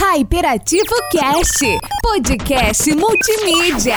Hyperativo 0.00 0.94
Cast, 1.10 1.58
podcast 2.00 2.94
multimídia. 2.94 3.96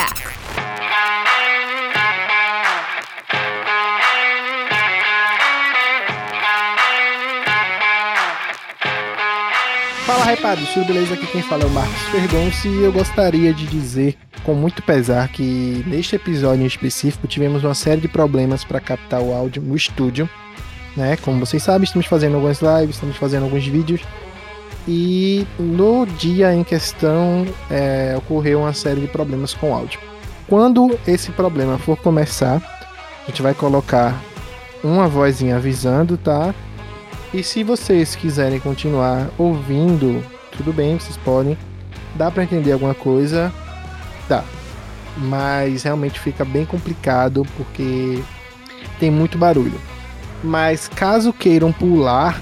Fala 10.07 10.33
hypados, 10.33 10.67
tudo 10.73 10.87
beleza? 10.87 11.13
Aqui 11.13 11.27
quem 11.27 11.43
fala 11.43 11.61
é 11.61 11.65
o 11.67 11.69
Marcos 11.69 12.01
Fergonci 12.09 12.67
e 12.67 12.83
eu 12.83 12.91
gostaria 12.91 13.53
de 13.53 13.67
dizer 13.67 14.17
com 14.43 14.55
muito 14.55 14.81
pesar 14.81 15.27
que 15.27 15.83
neste 15.85 16.15
episódio 16.15 16.63
em 16.63 16.65
específico 16.65 17.27
tivemos 17.27 17.63
uma 17.63 17.75
série 17.75 18.01
de 18.01 18.07
problemas 18.07 18.63
para 18.63 18.79
captar 18.79 19.21
o 19.21 19.31
áudio 19.31 19.61
no 19.61 19.75
estúdio, 19.75 20.27
né? 20.97 21.15
Como 21.17 21.39
vocês 21.39 21.61
sabem, 21.61 21.83
estamos 21.83 22.07
fazendo 22.07 22.37
algumas 22.37 22.59
lives, 22.59 22.95
estamos 22.95 23.17
fazendo 23.17 23.43
alguns 23.43 23.67
vídeos 23.67 24.01
e 24.87 25.45
no 25.59 26.05
dia 26.05 26.53
em 26.53 26.63
questão 26.63 27.45
é, 27.69 28.15
ocorreu 28.17 28.61
uma 28.61 28.73
série 28.73 29.01
de 29.01 29.07
problemas 29.07 29.53
com 29.53 29.71
o 29.71 29.73
áudio. 29.73 29.99
Quando 30.47 30.99
esse 31.07 31.31
problema 31.31 31.77
for 31.77 31.97
começar, 31.97 32.61
a 33.23 33.29
gente 33.29 33.41
vai 33.41 33.53
colocar 33.53 34.21
uma 34.83 35.07
vozinha 35.07 35.55
avisando, 35.57 36.17
tá? 36.17 36.53
E 37.33 37.43
se 37.43 37.63
vocês 37.63 38.15
quiserem 38.15 38.59
continuar 38.59 39.29
ouvindo, 39.37 40.21
tudo 40.51 40.73
bem, 40.73 40.99
vocês 40.99 41.15
podem. 41.17 41.57
Dá 42.15 42.29
para 42.29 42.43
entender 42.43 42.73
alguma 42.73 42.93
coisa? 42.93 43.53
Dá. 44.27 44.43
Mas 45.17 45.83
realmente 45.83 46.19
fica 46.19 46.43
bem 46.43 46.65
complicado 46.65 47.45
porque 47.55 48.21
tem 48.99 49.09
muito 49.09 49.37
barulho. 49.37 49.79
Mas 50.43 50.87
caso 50.89 51.31
queiram 51.31 51.71
pular, 51.71 52.41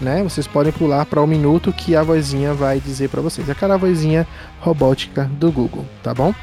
né? 0.00 0.22
Vocês 0.22 0.46
podem 0.46 0.72
pular 0.72 1.04
para 1.06 1.20
o 1.20 1.24
um 1.24 1.26
minuto 1.26 1.72
que 1.72 1.94
a 1.96 2.02
vozinha 2.02 2.54
vai 2.54 2.80
dizer 2.80 3.08
para 3.08 3.20
vocês. 3.20 3.48
Aquela 3.50 3.76
vozinha 3.76 4.26
robótica 4.60 5.24
do 5.24 5.50
Google, 5.50 5.84
tá 6.02 6.14
bom? 6.14 6.34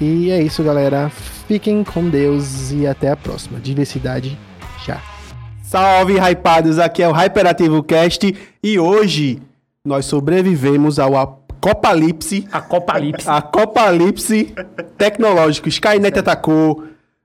E 0.00 0.30
é 0.30 0.42
isso, 0.42 0.62
galera. 0.62 1.10
Fiquem 1.46 1.84
com 1.84 2.08
Deus 2.08 2.72
e 2.72 2.86
até 2.86 3.10
a 3.10 3.16
próxima. 3.16 3.60
Diversidade 3.60 4.38
já. 4.84 5.00
Salve, 5.62 6.18
hypados! 6.18 6.78
Aqui 6.78 7.02
é 7.02 7.08
o 7.08 7.12
Hyperativo 7.12 7.82
Cast 7.82 8.36
e 8.62 8.78
hoje 8.78 9.40
nós 9.84 10.04
sobrevivemos 10.04 10.98
ao 10.98 11.16
apocalipse. 11.16 12.46
Acopalipse. 12.52 13.28
Acopalipse 13.28 14.54
tecnológico. 14.98 15.68
Skynet 15.68 16.18
atacou. 16.18 16.84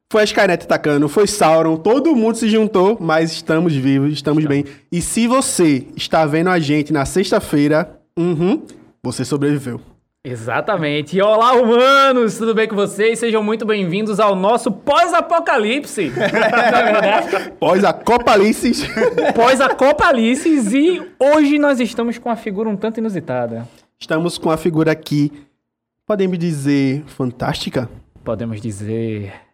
Foi 0.09 0.21
a 0.21 0.23
Skynet 0.23 0.63
atacando, 0.63 1.09
foi 1.09 1.27
Sauron, 1.27 1.75
todo 1.75 2.15
mundo 2.15 2.37
se 2.37 2.47
juntou, 2.47 2.97
mas 2.97 3.33
estamos 3.33 3.75
vivos, 3.75 4.13
estamos 4.13 4.45
bem. 4.45 4.63
E 4.89 5.01
se 5.01 5.27
você 5.27 5.85
está 5.97 6.25
vendo 6.25 6.49
a 6.49 6.57
gente 6.59 6.93
na 6.93 7.03
sexta-feira, 7.03 7.99
uhum, 8.17 8.63
você 9.03 9.25
sobreviveu. 9.25 9.81
Exatamente. 10.23 11.17
E 11.17 11.21
olá, 11.21 11.51
humanos! 11.55 12.37
Tudo 12.37 12.55
bem 12.55 12.69
com 12.69 12.75
vocês? 12.75 13.19
Sejam 13.19 13.43
muito 13.43 13.65
bem-vindos 13.65 14.17
ao 14.17 14.33
nosso 14.33 14.71
pós-apocalipse. 14.71 16.09
Pós-acopalipse. 17.59 18.71
Pós-acopalipse. 19.35 20.49
E 20.49 21.01
hoje 21.19 21.59
nós 21.59 21.81
estamos 21.81 22.17
com 22.17 22.29
uma 22.29 22.37
figura 22.37 22.69
um 22.69 22.77
tanto 22.77 23.01
inusitada. 23.01 23.67
Estamos 23.99 24.37
com 24.37 24.49
a 24.49 24.55
figura 24.55 24.89
aqui, 24.89 25.33
podemos 26.05 26.39
dizer, 26.39 27.03
fantástica? 27.07 27.89
Podemos 28.23 28.61
dizer... 28.61 29.46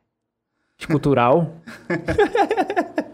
escultural. 0.83 1.53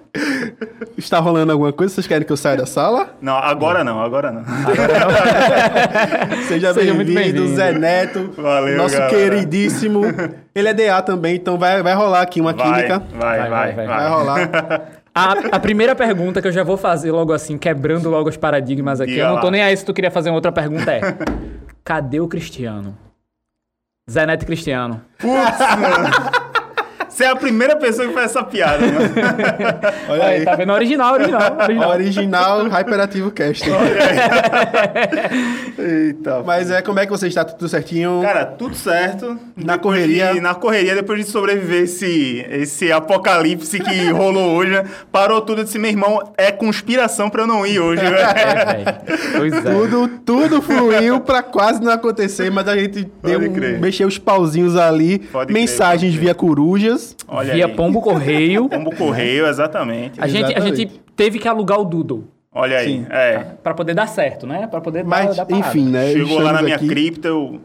Está 0.98 1.20
rolando 1.20 1.52
alguma 1.52 1.72
coisa? 1.72 1.94
Vocês 1.94 2.08
querem 2.08 2.26
que 2.26 2.34
eu 2.34 2.38
saia 2.38 2.58
da 2.58 2.66
sala? 2.66 3.16
Não, 3.22 3.36
agora 3.38 3.84
não, 3.84 4.02
agora 4.04 4.32
não. 4.32 4.42
Agora 4.42 5.00
não. 5.00 6.42
Seja, 6.50 6.74
Seja 6.74 6.94
muito 6.94 7.14
bem-vindo, 7.14 7.42
bem-vindo. 7.42 7.56
Zé 7.56 7.72
Neto. 7.74 8.32
Valeu, 8.36 8.76
Nosso 8.78 8.96
galera. 8.98 9.16
queridíssimo. 9.16 10.02
Ele 10.54 10.68
é 10.68 10.74
DA 10.74 11.02
também, 11.02 11.36
então 11.36 11.58
vai, 11.58 11.82
vai 11.84 11.94
rolar 11.94 12.22
aqui 12.22 12.42
uma 12.42 12.54
Vai, 12.54 12.66
química. 12.66 13.00
vai, 13.14 13.40
Vai, 13.40 13.50
vai, 13.50 13.72
vai, 13.74 13.88
vai. 13.88 14.10
rolar. 14.10 14.50
A, 15.16 15.32
a 15.56 15.60
primeira 15.60 15.96
pergunta 15.96 16.42
que 16.42 16.48
eu 16.48 16.52
já 16.52 16.64
vou 16.64 16.76
fazer 16.76 17.12
logo 17.12 17.32
assim, 17.32 17.58
quebrando 17.58 18.10
logo 18.10 18.30
os 18.30 18.38
paradigmas 18.38 19.00
aqui. 19.00 19.12
Diga 19.12 19.24
eu 19.26 19.30
não 19.30 19.40
tô 19.40 19.46
lá. 19.48 19.52
nem 19.52 19.62
aí 19.62 19.78
se 19.78 19.86
tu 19.86 19.94
queria 19.94 20.12
fazer 20.12 20.30
uma 20.32 20.36
outra 20.36 20.52
pergunta, 20.52 20.92
é... 20.92 21.02
Cadê 21.86 22.20
o 22.20 22.28
Cristiano? 22.28 22.98
Zé 24.10 24.26
Neto 24.26 24.44
e 24.44 24.46
Cristiano. 24.46 25.02
Você 27.20 27.26
é 27.26 27.28
a 27.28 27.36
primeira 27.36 27.76
pessoa 27.76 28.08
que 28.08 28.14
faz 28.14 28.28
essa 28.28 28.42
piada, 28.44 28.80
mano. 28.80 29.00
Olha 30.08 30.24
Aí, 30.24 30.38
aí. 30.38 30.46
tá 30.46 30.56
vendo? 30.56 30.72
Original, 30.72 31.14
original, 31.16 31.58
original. 31.60 31.90
Original 31.92 32.68
Hyperativo 32.70 33.30
Cast. 33.32 33.66
Eita. 35.78 36.42
Mas 36.46 36.72
é, 36.72 36.82
como 36.82 36.98
é 37.00 37.06
que 37.06 37.12
você 37.12 37.28
está? 37.28 37.44
Tudo 37.44 37.68
certinho? 37.68 38.22
Cara, 38.22 38.46
tudo 38.46 38.74
certo. 38.74 39.38
Na 39.56 39.74
Depois 39.74 39.82
correria. 39.82 40.34
de- 40.34 40.40
na 40.40 40.56
correria, 40.56 40.96
depois 40.96 41.26
de 41.26 41.30
sobreviver 41.30 41.84
esse, 41.84 42.46
esse 42.50 42.90
apocalipse 42.90 43.80
que 43.80 44.10
rolou 44.12 44.56
hoje, 44.56 44.72
né? 44.72 44.86
parou 45.12 45.42
tudo. 45.42 45.60
Eu 45.60 45.66
disse, 45.66 45.78
meu 45.78 45.90
irmão, 45.92 46.32
é 46.38 46.52
conspiração 46.54 47.30
pra 47.30 47.44
eu 47.44 47.48
não 47.48 47.66
ir 47.66 47.80
hoje, 47.82 48.02
velho. 48.02 48.16
É, 48.16 48.66
velho. 48.66 48.86
Pois 49.38 49.54
é. 49.54 49.62
Tudo, 49.62 50.08
tudo 50.26 50.62
fluiu 50.62 51.20
pra 51.20 51.44
quase 51.44 51.82
não 51.82 51.92
acontecer, 51.92 52.50
mas 52.50 52.66
a 52.68 52.78
gente 52.78 53.12
deu, 53.22 53.40
um- 53.42 53.80
mexeu 53.80 54.08
os 54.08 54.18
pauzinhos 54.18 54.78
ali, 54.78 55.20
Pode 55.20 55.52
mensagens 55.52 56.14
pode 56.14 56.18
crer. 56.18 56.26
via 56.26 56.34
corujas. 56.34 57.09
Olha 57.28 57.54
Via 57.54 57.66
aí. 57.68 57.74
pombo 57.74 58.02
correio. 58.02 58.68
Pombo 58.70 58.96
correio, 58.96 59.48
exatamente. 59.48 60.20
A 60.22 60.28
gente, 60.28 60.54
a 60.56 60.60
gente 60.60 60.86
teve 61.16 61.40
que 61.40 61.48
alugar 61.48 61.80
o 61.80 61.86
Doodle. 61.86 62.28
Olha 62.52 62.80
aí, 62.80 62.88
Sim. 62.88 63.06
é. 63.12 63.46
Pra 63.62 63.76
poder 63.76 63.94
dar 63.94 64.08
certo, 64.08 64.48
né? 64.48 64.66
Pra 64.66 64.82
poder 64.82 65.04
Mas, 65.04 65.36
dar, 65.38 65.46
dar 65.46 65.56
enfim, 65.56 65.88
né? 65.88 66.12
Chegou 66.14 66.40
lá 66.40 66.52
na 66.52 66.64
minha 66.64 66.78
aqui. 66.78 66.88
cripta, 66.88 67.28
eu... 67.28 67.62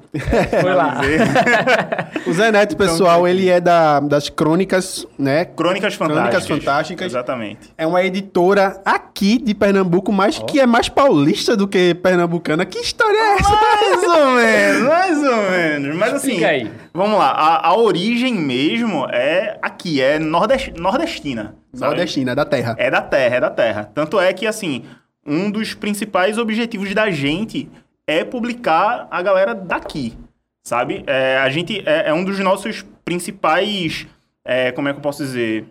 Foi 0.61 0.75
lá. 0.75 1.01
O 2.27 2.33
Zé 2.33 2.51
Neto, 2.53 2.77
pessoal, 2.77 3.27
ele 3.27 3.49
é 3.49 3.61
da, 3.61 4.01
das 4.01 4.29
crônicas, 4.29 5.07
né? 5.19 5.45
Crônicas 5.45 5.95
Fantásticas. 5.95 6.31
Crônicas 6.31 6.47
Fantásticas. 6.47 7.07
Exatamente. 7.07 7.73
É 7.77 7.87
uma 7.87 8.03
editora 8.03 8.81
aqui 8.85 9.39
de 9.39 9.55
Pernambuco, 9.55 10.13
mas 10.13 10.39
que 10.39 10.61
é 10.61 10.67
mais 10.67 10.89
paulista 10.89 11.57
do 11.57 11.67
que 11.67 11.95
pernambucana. 11.95 12.65
Que 12.65 12.79
história 12.79 13.17
é 13.17 13.35
essa? 13.35 13.51
Mais 13.51 14.03
ou 14.05 14.31
menos, 14.37 14.83
mais 14.83 15.19
ou 15.19 15.51
menos. 15.51 15.97
Mas 15.97 16.15
assim, 16.15 16.29
Explica 16.29 16.49
aí. 16.49 16.71
Vamos 16.95 17.19
lá. 17.19 17.31
A, 17.31 17.69
a 17.69 17.77
origem 17.77 18.35
mesmo 18.35 19.07
é 19.11 19.59
aqui, 19.61 20.01
é 20.01 20.19
nordest, 20.19 20.73
nordestina. 20.79 21.57
sabe? 21.75 21.91
Nordestina, 21.91 22.35
da 22.35 22.45
terra. 22.45 22.77
É 22.79 22.91
da 22.91 23.03
terra, 23.03 23.37
é 23.37 23.41
da 23.41 23.51
terra. 23.51 23.91
Tanto 23.93 24.21
é 24.21 24.33
que, 24.33 24.47
assim, 24.47 24.85
um 25.27 25.51
dos 25.51 25.75
principais 25.75 26.39
objetivos 26.39 26.95
da 26.95 27.11
gente 27.11 27.69
é 28.07 28.25
publicar 28.25 29.09
a 29.11 29.21
galera 29.23 29.55
daqui, 29.55 30.17
sabe? 30.63 31.03
É, 31.07 31.39
a 31.39 31.49
gente 31.49 31.83
é, 31.87 32.11
é 32.11 32.15
um 32.15 32.25
dos 32.25 32.39
nossos 32.39 32.85
principais, 33.05 34.07
é, 34.45 34.71
como 34.73 34.89
é 34.89 34.93
que 34.93 34.99
eu 34.99 35.03
posso 35.03 35.23
dizer? 35.23 35.67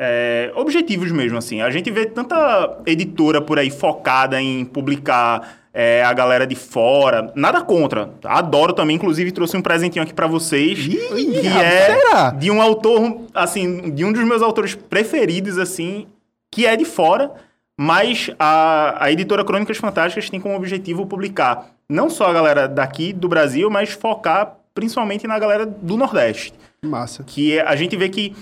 É, 0.00 0.52
objetivos 0.54 1.10
mesmo, 1.10 1.38
assim. 1.38 1.60
A 1.60 1.70
gente 1.70 1.90
vê 1.90 2.06
tanta 2.06 2.80
editora 2.86 3.40
por 3.40 3.58
aí 3.58 3.70
focada 3.70 4.40
em 4.40 4.64
publicar 4.64 5.58
é, 5.80 6.02
a 6.02 6.12
galera 6.12 6.44
de 6.44 6.56
fora. 6.56 7.32
Nada 7.36 7.62
contra. 7.62 8.10
Adoro 8.24 8.72
também, 8.72 8.96
inclusive 8.96 9.30
trouxe 9.30 9.56
um 9.56 9.62
presentinho 9.62 10.02
aqui 10.02 10.12
pra 10.12 10.26
vocês. 10.26 10.76
que 10.88 11.46
é 11.46 11.86
será? 11.86 12.30
de 12.30 12.50
um 12.50 12.60
autor, 12.60 13.20
assim, 13.32 13.92
de 13.92 14.04
um 14.04 14.12
dos 14.12 14.24
meus 14.24 14.42
autores 14.42 14.74
preferidos, 14.74 15.56
assim, 15.56 16.08
que 16.50 16.66
é 16.66 16.74
de 16.74 16.84
fora, 16.84 17.30
mas 17.78 18.28
a, 18.40 19.04
a 19.04 19.12
editora 19.12 19.44
Crônicas 19.44 19.76
Fantásticas 19.76 20.28
tem 20.28 20.40
como 20.40 20.56
objetivo 20.56 21.06
publicar 21.06 21.68
não 21.88 22.10
só 22.10 22.26
a 22.28 22.32
galera 22.32 22.66
daqui 22.66 23.12
do 23.12 23.28
Brasil, 23.28 23.70
mas 23.70 23.90
focar 23.90 24.56
principalmente 24.74 25.28
na 25.28 25.38
galera 25.38 25.64
do 25.64 25.96
Nordeste. 25.96 26.52
Massa. 26.84 27.22
Que 27.22 27.56
é- 27.56 27.62
a 27.64 27.76
gente 27.76 27.96
vê 27.96 28.08
que, 28.08 28.34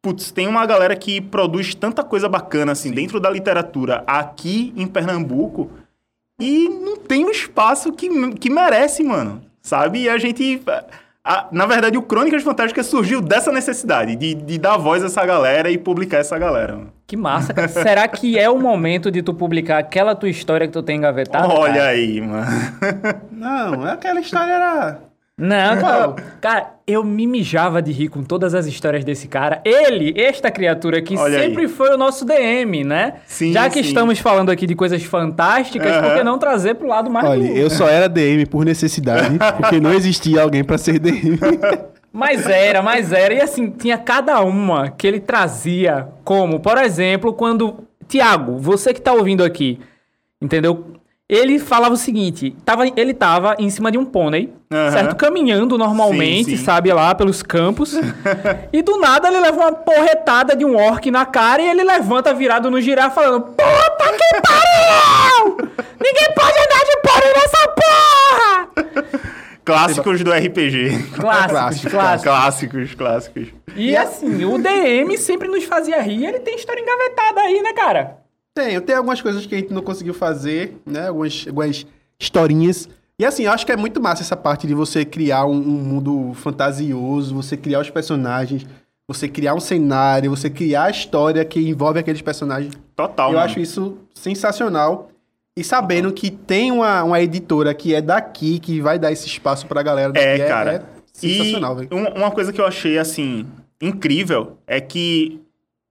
putz, 0.00 0.30
tem 0.30 0.46
uma 0.46 0.64
galera 0.64 0.94
que 0.94 1.20
produz 1.20 1.74
tanta 1.74 2.04
coisa 2.04 2.28
bacana, 2.28 2.70
assim, 2.70 2.92
dentro 2.92 3.18
da 3.18 3.28
literatura 3.28 4.04
aqui 4.06 4.72
em 4.76 4.86
Pernambuco 4.86 5.68
e 6.40 6.68
não 6.68 6.96
tem 6.96 7.24
o 7.24 7.30
espaço 7.30 7.92
que, 7.92 8.08
que 8.34 8.50
merece, 8.50 9.02
mano. 9.02 9.42
Sabe? 9.62 10.02
E 10.02 10.08
a 10.08 10.18
gente. 10.18 10.62
a- 11.24 11.46
na 11.50 11.66
verdade, 11.66 11.98
o 11.98 12.02
Crônicas 12.02 12.42
Fantásticas 12.42 12.86
surgiu 12.86 13.20
dessa 13.20 13.50
necessidade 13.50 14.14
de, 14.16 14.34
de 14.34 14.58
dar 14.58 14.76
voz 14.76 15.02
a 15.02 15.06
essa 15.06 15.24
galera 15.26 15.70
e 15.70 15.76
publicar 15.78 16.18
essa 16.18 16.38
galera. 16.38 16.74
mano. 16.76 16.92
Que 17.06 17.16
massa. 17.16 17.54
Será 17.68 18.06
que 18.08 18.38
é 18.38 18.50
o 18.50 18.58
momento 18.58 19.10
de 19.10 19.22
tu 19.22 19.32
publicar 19.32 19.78
aquela 19.78 20.14
tua 20.14 20.28
história 20.28 20.66
que 20.66 20.72
tu 20.72 20.82
tem 20.82 20.96
engavetada? 20.98 21.48
Olha 21.48 21.74
cara? 21.74 21.86
aí, 21.88 22.20
mano. 22.20 22.46
Não, 23.30 23.84
aquela 23.84 24.20
história 24.20 24.52
era. 24.52 24.98
Não, 25.38 25.78
cara, 25.78 26.14
cara, 26.40 26.74
eu 26.86 27.04
me 27.04 27.26
mijava 27.26 27.82
de 27.82 27.92
rir 27.92 28.08
com 28.08 28.24
todas 28.24 28.54
as 28.54 28.64
histórias 28.64 29.04
desse 29.04 29.28
cara. 29.28 29.60
Ele, 29.66 30.14
esta 30.18 30.50
criatura 30.50 31.02
que 31.02 31.14
Olha 31.14 31.38
aí. 31.38 31.48
sempre 31.48 31.68
foi 31.68 31.90
o 31.94 31.98
nosso 31.98 32.24
DM, 32.24 32.84
né? 32.84 33.16
Sim, 33.26 33.52
Já 33.52 33.68
que 33.68 33.82
sim. 33.82 33.88
estamos 33.88 34.18
falando 34.18 34.48
aqui 34.50 34.66
de 34.66 34.74
coisas 34.74 35.02
fantásticas, 35.04 35.94
por 35.98 36.14
que 36.14 36.24
não 36.24 36.38
trazer 36.38 36.76
pro 36.76 36.88
lado 36.88 37.10
mais 37.10 37.28
Olha, 37.28 37.48
eu 37.48 37.68
só 37.68 37.86
era 37.86 38.08
DM 38.08 38.46
por 38.46 38.64
necessidade, 38.64 39.36
porque 39.60 39.78
não 39.78 39.92
existia 39.92 40.40
alguém 40.40 40.64
pra 40.64 40.78
ser 40.78 40.98
DM. 40.98 41.38
Mas 42.10 42.46
era, 42.46 42.80
mas 42.80 43.12
era. 43.12 43.34
E 43.34 43.40
assim, 43.42 43.68
tinha 43.70 43.98
cada 43.98 44.40
uma 44.40 44.90
que 44.90 45.06
ele 45.06 45.20
trazia, 45.20 46.08
como, 46.24 46.60
por 46.60 46.78
exemplo, 46.78 47.34
quando. 47.34 47.84
Tiago, 48.08 48.56
você 48.58 48.94
que 48.94 49.00
tá 49.02 49.12
ouvindo 49.12 49.44
aqui, 49.44 49.80
entendeu? 50.40 50.92
Ele 51.28 51.58
falava 51.58 51.94
o 51.94 51.96
seguinte: 51.96 52.54
tava, 52.64 52.86
ele 52.96 53.12
tava 53.12 53.56
em 53.58 53.68
cima 53.68 53.90
de 53.90 53.98
um 53.98 54.04
pônei, 54.04 54.52
certo? 54.92 55.16
Caminhando 55.16 55.76
normalmente, 55.76 56.50
Sim, 56.50 56.56
sim. 56.56 56.64
sabe, 56.64 56.92
lá 56.92 57.14
pelos 57.16 57.42
campos. 57.42 57.94
e 58.72 58.80
do 58.80 58.96
nada 58.98 59.26
ele 59.26 59.40
leva 59.40 59.56
uma 59.60 59.72
porretada 59.72 60.54
de 60.54 60.64
um 60.64 60.76
orc 60.76 61.10
na 61.10 61.26
cara 61.26 61.60
e 61.60 61.68
ele 61.68 61.82
levanta 61.82 62.32
virado 62.32 62.70
no 62.70 62.80
girar 62.80 63.12
falando: 63.12 63.40
Puta 63.42 64.12
que 64.16 64.40
pariu! 64.40 65.56
Ninguém 66.00 66.34
pode 66.34 66.58
andar 66.58 66.84
de 66.84 66.96
pônei 67.02 67.34
nessa 67.34 67.68
porra! 67.74 69.26
Clássicos 69.64 70.22
do 70.22 70.30
RPG. 70.32 70.90
Clássicos, 71.18 71.20
Clássico, 71.50 71.90
clássicos. 71.90 72.22
clássicos, 72.22 72.94
clássicos. 72.94 73.48
E 73.74 73.96
assim, 73.96 74.44
o 74.44 74.58
DM 74.58 75.18
sempre 75.18 75.48
nos 75.48 75.64
fazia 75.64 76.00
rir, 76.00 76.24
ele 76.24 76.38
tem 76.38 76.54
história 76.54 76.80
engavetada 76.80 77.40
aí, 77.40 77.60
né, 77.62 77.72
cara? 77.72 78.18
Tem, 78.56 78.80
tem 78.80 78.96
algumas 78.96 79.20
coisas 79.20 79.44
que 79.44 79.54
a 79.54 79.58
gente 79.58 79.70
não 79.74 79.82
conseguiu 79.82 80.14
fazer, 80.14 80.78
né? 80.86 81.08
Algumas, 81.08 81.44
algumas 81.46 81.86
historinhas. 82.18 82.88
E 83.18 83.24
assim, 83.26 83.44
eu 83.44 83.52
acho 83.52 83.66
que 83.66 83.72
é 83.72 83.76
muito 83.76 84.00
massa 84.00 84.22
essa 84.22 84.34
parte 84.34 84.66
de 84.66 84.72
você 84.72 85.04
criar 85.04 85.44
um, 85.44 85.52
um 85.56 85.78
mundo 85.84 86.32
fantasioso, 86.34 87.34
você 87.34 87.54
criar 87.54 87.80
os 87.80 87.90
personagens, 87.90 88.66
você 89.06 89.28
criar 89.28 89.54
um 89.54 89.60
cenário, 89.60 90.30
você 90.30 90.48
criar 90.48 90.84
a 90.84 90.90
história 90.90 91.44
que 91.44 91.60
envolve 91.60 91.98
aqueles 91.98 92.22
personagens. 92.22 92.72
Total, 92.96 93.28
eu 93.28 93.34
mano. 93.34 93.44
acho 93.44 93.60
isso 93.60 93.98
sensacional. 94.14 95.10
E 95.54 95.62
sabendo 95.62 96.10
que 96.10 96.30
tem 96.30 96.72
uma, 96.72 97.04
uma 97.04 97.20
editora 97.20 97.74
que 97.74 97.94
é 97.94 98.00
daqui, 98.00 98.58
que 98.58 98.80
vai 98.80 98.98
dar 98.98 99.12
esse 99.12 99.26
espaço 99.26 99.66
pra 99.66 99.82
galera 99.82 100.12
daqui, 100.14 100.26
É, 100.42 100.48
cara. 100.48 100.72
é 100.74 100.82
sensacional, 101.12 101.76
velho. 101.76 101.88
Uma 101.92 102.30
coisa 102.30 102.52
que 102.54 102.60
eu 102.60 102.66
achei, 102.66 102.98
assim, 102.98 103.46
incrível 103.82 104.56
é 104.66 104.80
que 104.80 105.40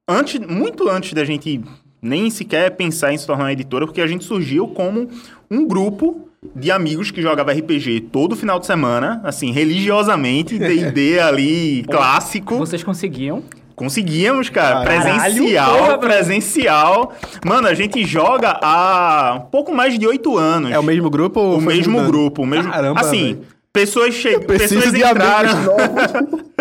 antes, 0.07 0.39
muito 0.39 0.89
antes 0.89 1.13
da 1.13 1.23
gente 1.23 1.63
nem 2.05 2.29
sequer 2.29 2.71
pensar 2.71 3.11
em 3.11 3.17
se 3.17 3.25
tornar 3.25 3.45
uma 3.45 3.51
editora, 3.53 3.85
porque 3.85 4.01
a 4.01 4.07
gente 4.07 4.23
surgiu 4.23 4.67
como 4.67 5.09
um 5.49 5.67
grupo 5.67 6.29
de 6.55 6.69
amigos 6.71 7.09
que 7.09 7.21
jogava 7.21 7.51
RPG 7.51 8.09
todo 8.11 8.35
final 8.35 8.59
de 8.59 8.67
semana, 8.67 9.19
assim, 9.23 9.51
religiosamente, 9.51 10.57
D&D 10.59 11.19
ali, 11.19 11.83
clássico. 11.89 12.57
Vocês 12.57 12.83
conseguiam. 12.83 13.43
Conseguíamos, 13.75 14.47
cara. 14.49 14.85
Caralho, 14.85 15.25
presencial, 15.25 15.77
porra, 15.77 15.97
presencial. 15.97 17.13
Mano, 17.45 17.67
a 17.67 17.73
gente 17.73 18.05
joga 18.05 18.57
há 18.61 19.41
pouco 19.51 19.73
mais 19.73 19.99
de 19.99 20.07
oito 20.07 20.37
anos. 20.37 20.71
É 20.71 20.79
o 20.79 20.83
mesmo 20.83 21.09
grupo 21.09 21.41
O 21.41 21.59
mesmo 21.61 21.93
mudando? 21.93 22.07
grupo, 22.07 22.43
o 22.43 22.45
mesmo. 22.45 22.71
Caramba, 22.71 23.01
assim, 23.01 23.33
velho. 23.33 23.41
pessoas 23.73 24.13
chegam, 24.13 24.43
Preciso 24.43 24.75
pessoas 24.75 24.93
de 24.93 25.03
entraram. 25.03 25.51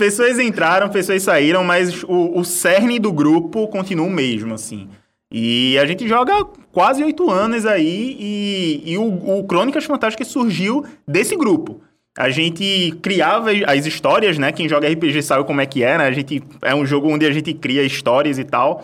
pessoas 0.00 0.38
entraram, 0.38 0.88
pessoas 0.88 1.22
saíram, 1.22 1.62
mas 1.62 2.02
o, 2.04 2.38
o 2.38 2.42
cerne 2.42 2.98
do 2.98 3.12
grupo 3.12 3.68
continua 3.68 4.06
o 4.06 4.10
mesmo, 4.10 4.54
assim. 4.54 4.88
E 5.30 5.78
a 5.78 5.84
gente 5.84 6.08
joga 6.08 6.42
quase 6.72 7.04
oito 7.04 7.30
anos 7.30 7.66
aí 7.66 8.16
e, 8.18 8.82
e 8.92 8.96
o, 8.96 9.40
o 9.40 9.44
Crônicas 9.44 9.84
Fantásticas 9.84 10.28
surgiu 10.28 10.86
desse 11.06 11.36
grupo. 11.36 11.82
A 12.18 12.30
gente 12.30 12.98
criava 13.02 13.50
as 13.66 13.84
histórias, 13.84 14.38
né? 14.38 14.50
Quem 14.52 14.66
joga 14.66 14.88
RPG 14.88 15.22
sabe 15.22 15.44
como 15.44 15.60
é 15.60 15.66
que 15.66 15.84
é, 15.84 15.98
né? 15.98 16.06
A 16.06 16.12
gente, 16.12 16.42
é 16.62 16.74
um 16.74 16.86
jogo 16.86 17.12
onde 17.12 17.26
a 17.26 17.30
gente 17.30 17.52
cria 17.52 17.82
histórias 17.82 18.38
e 18.38 18.44
tal. 18.44 18.82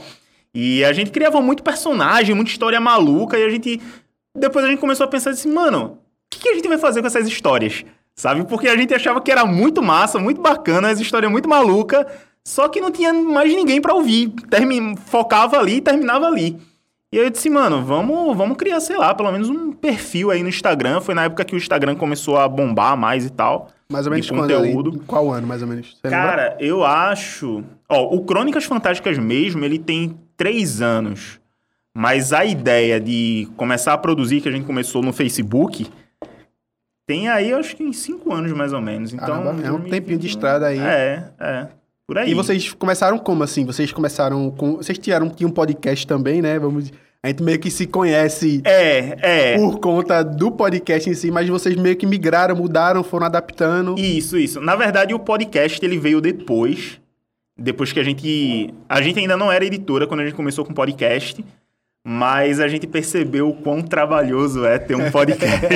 E 0.55 0.85
a 0.85 0.93
gente 0.93 1.11
criava 1.11 1.41
muito 1.41 1.63
personagem, 1.63 2.35
muita 2.35 2.51
história 2.51 2.79
maluca, 2.79 3.39
e 3.39 3.43
a 3.43 3.49
gente. 3.49 3.81
Depois 4.37 4.67
a 4.67 4.69
gente 4.69 4.81
começou 4.81 5.05
a 5.05 5.09
pensar 5.09 5.31
assim, 5.31 5.51
mano, 5.51 5.99
o 5.99 5.99
que, 6.31 6.41
que 6.41 6.49
a 6.51 6.55
gente 6.55 6.69
vai 6.69 6.77
fazer 6.77 7.01
com 7.01 7.07
essas 7.07 7.27
histórias? 7.27 7.85
Sabe? 8.19 8.45
Porque 8.45 8.69
a 8.69 8.77
gente 8.77 8.95
achava 8.95 9.21
que 9.21 9.31
era 9.31 9.45
muito 9.45 9.83
massa, 9.83 10.19
muito 10.19 10.41
bacana, 10.41 10.89
as 10.89 10.99
histórias 10.99 11.31
muito 11.31 11.49
maluca, 11.49 12.07
só 12.43 12.69
que 12.69 12.81
não 12.81 12.91
tinha 12.91 13.13
mais 13.13 13.55
ninguém 13.55 13.81
pra 13.81 13.95
ouvir. 13.95 14.31
Termi... 14.49 14.97
Focava 14.97 15.59
ali 15.59 15.77
e 15.77 15.81
terminava 15.81 16.27
ali. 16.27 16.59
E 17.13 17.19
aí 17.19 17.27
eu 17.27 17.31
disse, 17.31 17.49
mano, 17.49 17.85
vamos, 17.85 18.37
vamos 18.37 18.57
criar, 18.57 18.81
sei 18.81 18.97
lá, 18.97 19.15
pelo 19.15 19.31
menos 19.31 19.49
um 19.49 19.71
perfil 19.71 20.31
aí 20.31 20.43
no 20.43 20.49
Instagram. 20.49 21.01
Foi 21.01 21.15
na 21.15 21.25
época 21.25 21.45
que 21.45 21.55
o 21.55 21.59
Instagram 21.59 21.95
começou 21.95 22.37
a 22.37 22.49
bombar 22.49 22.97
mais 22.97 23.25
e 23.25 23.31
tal. 23.31 23.69
Mais 23.89 24.07
ou 24.07 24.11
menos 24.11 24.27
de 24.27 24.33
quando 24.33 24.53
conteúdo. 24.53 25.03
Qual 25.07 25.31
ano, 25.31 25.47
mais 25.47 25.63
ou 25.63 25.69
menos? 25.69 25.97
Você 26.01 26.09
lembra? 26.09 26.27
Cara, 26.27 26.57
eu 26.59 26.85
acho. 26.85 27.63
Ó, 27.89 28.15
o 28.15 28.25
Crônicas 28.25 28.65
Fantásticas 28.65 29.19
mesmo, 29.19 29.65
ele 29.65 29.79
tem 29.79 30.19
três 30.37 30.83
anos. 30.83 31.39
Mas 31.97 32.33
a 32.33 32.45
ideia 32.45 33.01
de 33.01 33.49
começar 33.57 33.93
a 33.93 33.99
produzir, 33.99 34.41
que 34.41 34.49
a 34.49 34.53
gente 34.53 34.67
começou 34.67 35.03
no 35.03 35.13
Facebook, 35.13 35.87
tem 37.07 37.29
aí, 37.29 37.53
acho 37.53 37.77
que 37.77 37.83
em 37.83 37.93
cinco 37.93 38.33
anos 38.35 38.53
mais 38.53 38.73
ou 38.73 38.81
menos. 38.81 39.13
Então, 39.13 39.27
Caramba, 39.27 39.51
é 39.51 39.71
um 39.71 39.79
2021. 39.79 39.91
tempinho 39.91 40.19
de 40.19 40.27
estrada 40.27 40.67
aí. 40.67 40.79
É, 40.79 41.25
é. 41.39 41.69
Por 42.07 42.19
aí. 42.19 42.31
E 42.31 42.35
vocês 42.35 42.73
começaram 42.73 43.19
como 43.19 43.43
assim? 43.43 43.65
Vocês 43.65 43.93
começaram 43.93 44.51
com. 44.51 44.77
Vocês 44.77 44.99
tinham 44.99 45.33
um 45.43 45.51
podcast 45.51 46.07
também, 46.07 46.41
né? 46.43 46.59
Vamos. 46.59 46.93
A 47.23 47.29
gente 47.29 47.43
meio 47.43 47.59
que 47.59 47.71
se 47.71 47.87
conhece 47.87 48.63
É, 48.65 49.55
é. 49.55 49.57
por 49.57 49.81
conta 49.81 50.23
do 50.23 50.53
podcast 50.53 51.11
em 51.11 51.15
si, 51.15 51.29
mas 51.31 51.49
vocês 51.49 51.75
meio 51.75 51.97
que 51.97 52.07
migraram, 52.07 52.55
mudaram, 52.55 53.03
foram 53.03 53.27
adaptando. 53.27 53.97
Isso, 53.99 54.39
isso. 54.39 54.61
Na 54.61 54.77
verdade, 54.77 55.13
o 55.13 55.19
podcast 55.19 55.85
ele 55.85 55.99
veio 55.99 56.21
depois. 56.21 57.01
Depois 57.59 57.93
que 57.93 57.99
a 57.99 58.05
gente. 58.05 58.73
A 58.89 59.01
gente 59.03 59.19
ainda 59.19 59.37
não 59.37 59.51
era 59.51 59.65
editora 59.65 60.07
quando 60.07 60.21
a 60.21 60.25
gente 60.25 60.37
começou 60.37 60.65
com 60.65 60.73
podcast. 60.73 61.45
Mas 62.09 62.61
a 62.61 62.69
gente 62.69 62.87
percebeu 62.87 63.49
o 63.49 63.53
quão 63.53 63.83
trabalhoso 63.83 64.65
é 64.65 64.79
ter 64.79 64.95
um 64.95 65.11
podcast. 65.11 65.67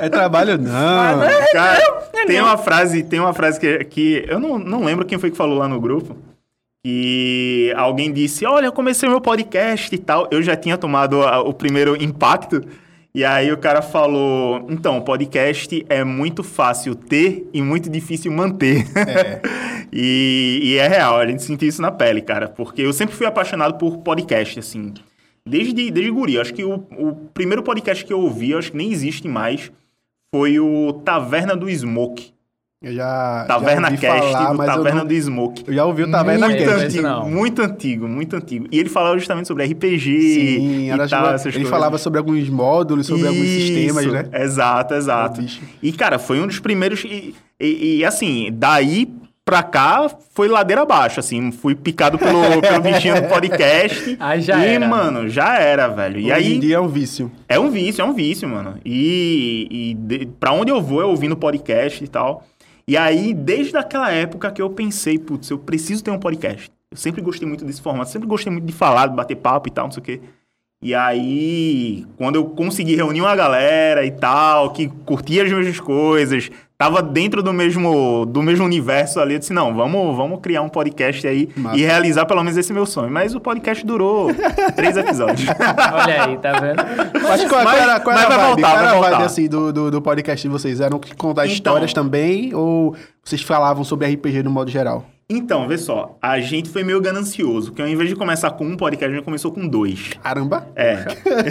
É 0.00 0.08
trabalho, 0.08 0.56
não. 0.58 1.20
Cara, 1.52 1.80
tem 2.26 2.40
uma 2.40 2.56
frase, 2.56 3.02
tem 3.02 3.20
uma 3.20 3.34
frase 3.34 3.60
que, 3.60 3.84
que 3.84 4.24
eu 4.26 4.38
não, 4.38 4.58
não 4.58 4.84
lembro 4.84 5.04
quem 5.04 5.18
foi 5.18 5.30
que 5.30 5.36
falou 5.36 5.58
lá 5.58 5.68
no 5.68 5.80
grupo. 5.80 6.16
Que 6.84 7.72
alguém 7.76 8.12
disse: 8.12 8.46
Olha, 8.46 8.66
eu 8.66 8.72
comecei 8.72 9.08
meu 9.08 9.20
podcast 9.20 9.94
e 9.94 9.98
tal. 9.98 10.28
Eu 10.30 10.42
já 10.42 10.56
tinha 10.56 10.78
tomado 10.78 11.22
a- 11.22 11.40
o 11.40 11.52
primeiro 11.52 12.00
impacto. 12.02 12.62
E 13.16 13.24
aí 13.24 13.50
o 13.50 13.56
cara 13.56 13.80
falou: 13.80 14.66
Então, 14.68 15.00
podcast 15.00 15.86
é 15.88 16.04
muito 16.04 16.44
fácil 16.44 16.94
ter 16.94 17.48
e 17.50 17.62
muito 17.62 17.88
difícil 17.88 18.30
manter. 18.30 18.84
e, 19.90 20.60
e 20.62 20.76
é 20.76 20.86
real, 20.86 21.16
a 21.16 21.26
gente 21.26 21.42
sentiu 21.42 21.66
isso 21.66 21.80
na 21.80 21.90
pele, 21.90 22.20
cara. 22.20 22.46
Porque 22.46 22.82
eu 22.82 22.92
sempre 22.92 23.16
fui 23.16 23.26
apaixonado 23.26 23.78
por 23.78 23.96
podcast, 24.02 24.58
assim. 24.58 24.92
Desde, 25.48 25.90
desde 25.90 26.10
guri. 26.10 26.38
Acho 26.38 26.52
que 26.52 26.62
o, 26.62 26.74
o 26.74 27.14
primeiro 27.32 27.62
podcast 27.62 28.04
que 28.04 28.12
eu 28.12 28.20
ouvi, 28.20 28.52
acho 28.52 28.72
que 28.72 28.76
nem 28.76 28.92
existe 28.92 29.26
mais, 29.26 29.72
foi 30.30 30.60
o 30.60 30.92
Taverna 31.02 31.56
do 31.56 31.70
Smoke. 31.70 32.34
Eu 32.82 32.92
já. 32.92 33.44
Taverna 33.48 33.88
já 33.88 33.94
ouvi 33.94 33.98
Cast 34.00 34.32
falar, 34.32 34.50
do 34.52 34.58
mas 34.58 34.68
eu 34.68 34.74
Taverna 34.76 35.00
não- 35.00 35.06
do 35.06 35.14
Smoke. 35.14 35.64
Eu 35.66 35.74
já 35.74 35.84
ouvi 35.86 36.02
o 36.02 36.10
Taverna 36.10 36.46
Muito 36.46 36.58
Muito 36.60 36.70
Cast. 36.70 36.84
antigo, 36.86 37.02
não. 37.02 37.30
muito 37.30 37.62
antigo, 37.62 38.08
muito 38.08 38.36
antigo. 38.36 38.66
E 38.70 38.78
ele 38.78 38.88
falava 38.90 39.18
justamente 39.18 39.48
sobre 39.48 39.64
RPG 39.64 40.20
Sim, 40.20 40.68
e 40.84 40.90
era 40.90 41.08
tal, 41.08 41.20
sobre- 41.20 41.34
essas 41.34 41.46
ele 41.46 41.54
coisas. 41.54 41.70
falava 41.70 41.98
sobre 41.98 42.18
alguns 42.18 42.48
módulos, 42.50 43.06
sobre 43.06 43.26
alguns 43.26 43.42
Isso, 43.44 43.66
sistemas, 43.74 44.06
né? 44.06 44.28
Exato, 44.42 44.94
exato. 44.94 45.40
E, 45.82 45.90
cara, 45.92 46.18
foi 46.18 46.38
um 46.38 46.46
dos 46.46 46.60
primeiros. 46.60 47.02
E, 47.04 47.34
e- 47.58 47.96
e, 48.00 48.04
assim, 48.04 48.50
daí 48.52 49.08
pra 49.42 49.62
cá 49.62 50.10
foi 50.34 50.46
ladeira 50.46 50.82
abaixo, 50.82 51.18
assim. 51.18 51.50
Fui 51.50 51.74
picado 51.74 52.18
pelo, 52.18 52.42
pelo 52.60 52.82
bichinho 52.82 53.14
do 53.22 53.26
podcast. 53.28 54.16
Aí 54.20 54.42
já 54.42 54.58
e, 54.66 54.74
era. 54.74 54.86
mano, 54.86 55.28
já 55.30 55.58
era, 55.58 55.88
velho. 55.88 56.18
E 56.20 56.24
Hoje 56.24 56.32
aí. 56.32 56.56
em 56.56 56.60
dia 56.60 56.76
é 56.76 56.80
um 56.80 56.88
vício. 56.88 57.32
É 57.48 57.58
um 57.58 57.70
vício, 57.70 58.02
é 58.02 58.04
um 58.04 58.12
vício, 58.12 58.46
mano. 58.46 58.74
E, 58.84 59.66
e 59.70 59.94
de, 59.94 60.26
pra 60.38 60.52
onde 60.52 60.70
eu 60.70 60.82
vou 60.82 61.00
é 61.00 61.06
ouvindo 61.06 61.34
podcast 61.36 62.04
e 62.04 62.08
tal. 62.08 62.44
E 62.88 62.96
aí, 62.96 63.34
desde 63.34 63.76
aquela 63.76 64.12
época 64.12 64.50
que 64.52 64.62
eu 64.62 64.70
pensei, 64.70 65.18
putz, 65.18 65.50
eu 65.50 65.58
preciso 65.58 66.04
ter 66.04 66.12
um 66.12 66.20
podcast. 66.20 66.70
Eu 66.90 66.96
sempre 66.96 67.20
gostei 67.20 67.46
muito 67.46 67.64
desse 67.64 67.82
formato, 67.82 68.10
sempre 68.10 68.28
gostei 68.28 68.52
muito 68.52 68.64
de 68.64 68.72
falar, 68.72 69.08
de 69.08 69.16
bater 69.16 69.34
papo 69.34 69.68
e 69.68 69.72
tal, 69.72 69.86
não 69.86 69.92
sei 69.92 70.00
o 70.00 70.04
quê. 70.04 70.20
E 70.80 70.94
aí, 70.94 72.06
quando 72.16 72.36
eu 72.36 72.44
consegui 72.44 72.94
reunir 72.94 73.22
uma 73.22 73.34
galera 73.34 74.04
e 74.04 74.12
tal, 74.12 74.72
que 74.72 74.88
curtia 75.04 75.42
as 75.42 75.50
mesmas 75.50 75.80
coisas, 75.80 76.50
tava 76.78 77.02
dentro 77.02 77.42
do 77.42 77.52
mesmo, 77.52 78.26
do 78.26 78.42
mesmo 78.42 78.64
universo 78.64 79.18
ali, 79.20 79.34
eu 79.34 79.38
disse, 79.38 79.52
não, 79.52 79.74
vamos, 79.74 80.16
vamos 80.16 80.40
criar 80.40 80.62
um 80.62 80.68
podcast 80.68 81.26
aí 81.26 81.48
Massa. 81.56 81.76
e 81.78 81.82
realizar 81.82 82.26
pelo 82.26 82.42
menos 82.42 82.56
esse 82.58 82.72
meu 82.72 82.84
sonho. 82.86 83.10
Mas 83.10 83.34
o 83.34 83.40
podcast 83.40 83.84
durou 83.84 84.28
três 84.76 84.96
episódios. 84.96 85.48
Olha 85.48 86.24
aí, 86.24 86.36
tá 86.38 86.52
vendo? 86.60 86.82
Mas 87.22 87.44
qual, 87.44 87.62
qual 87.62 87.74
era, 87.76 88.00
qual 88.00 88.14
mas 88.16 88.24
era 88.26 88.34
a 88.34 88.36
vai 88.38 88.46
vibe? 88.48 88.60
voltar, 88.62 88.68
qual 88.70 88.78
era 88.78 88.98
vai 89.00 89.08
a 89.08 89.16
vibe 89.16 89.26
assim, 89.26 89.48
do, 89.48 89.72
do, 89.72 89.90
do 89.90 90.02
podcast 90.02 90.46
de 90.46 90.52
vocês? 90.52 90.80
Eram 90.80 90.98
que 90.98 91.14
contar 91.16 91.42
Então- 91.44 91.54
histórias 91.54 91.92
também? 91.92 92.54
Ou 92.54 92.94
vocês 93.24 93.40
falavam 93.42 93.82
sobre 93.84 94.06
RPG 94.08 94.42
no 94.42 94.50
modo 94.50 94.70
geral? 94.70 95.04
Então, 95.28 95.66
vê 95.66 95.76
só, 95.76 96.16
a 96.22 96.38
gente 96.38 96.68
foi 96.68 96.84
meio 96.84 97.00
ganancioso, 97.00 97.70
porque 97.72 97.82
ao 97.82 97.88
invés 97.88 98.08
de 98.08 98.14
começar 98.14 98.48
com 98.52 98.64
um 98.64 98.76
podcast, 98.76 99.10
a 99.12 99.16
gente 99.16 99.24
começou 99.24 99.50
com 99.50 99.66
dois. 99.66 100.10
Caramba! 100.22 100.68
É. 100.76 101.04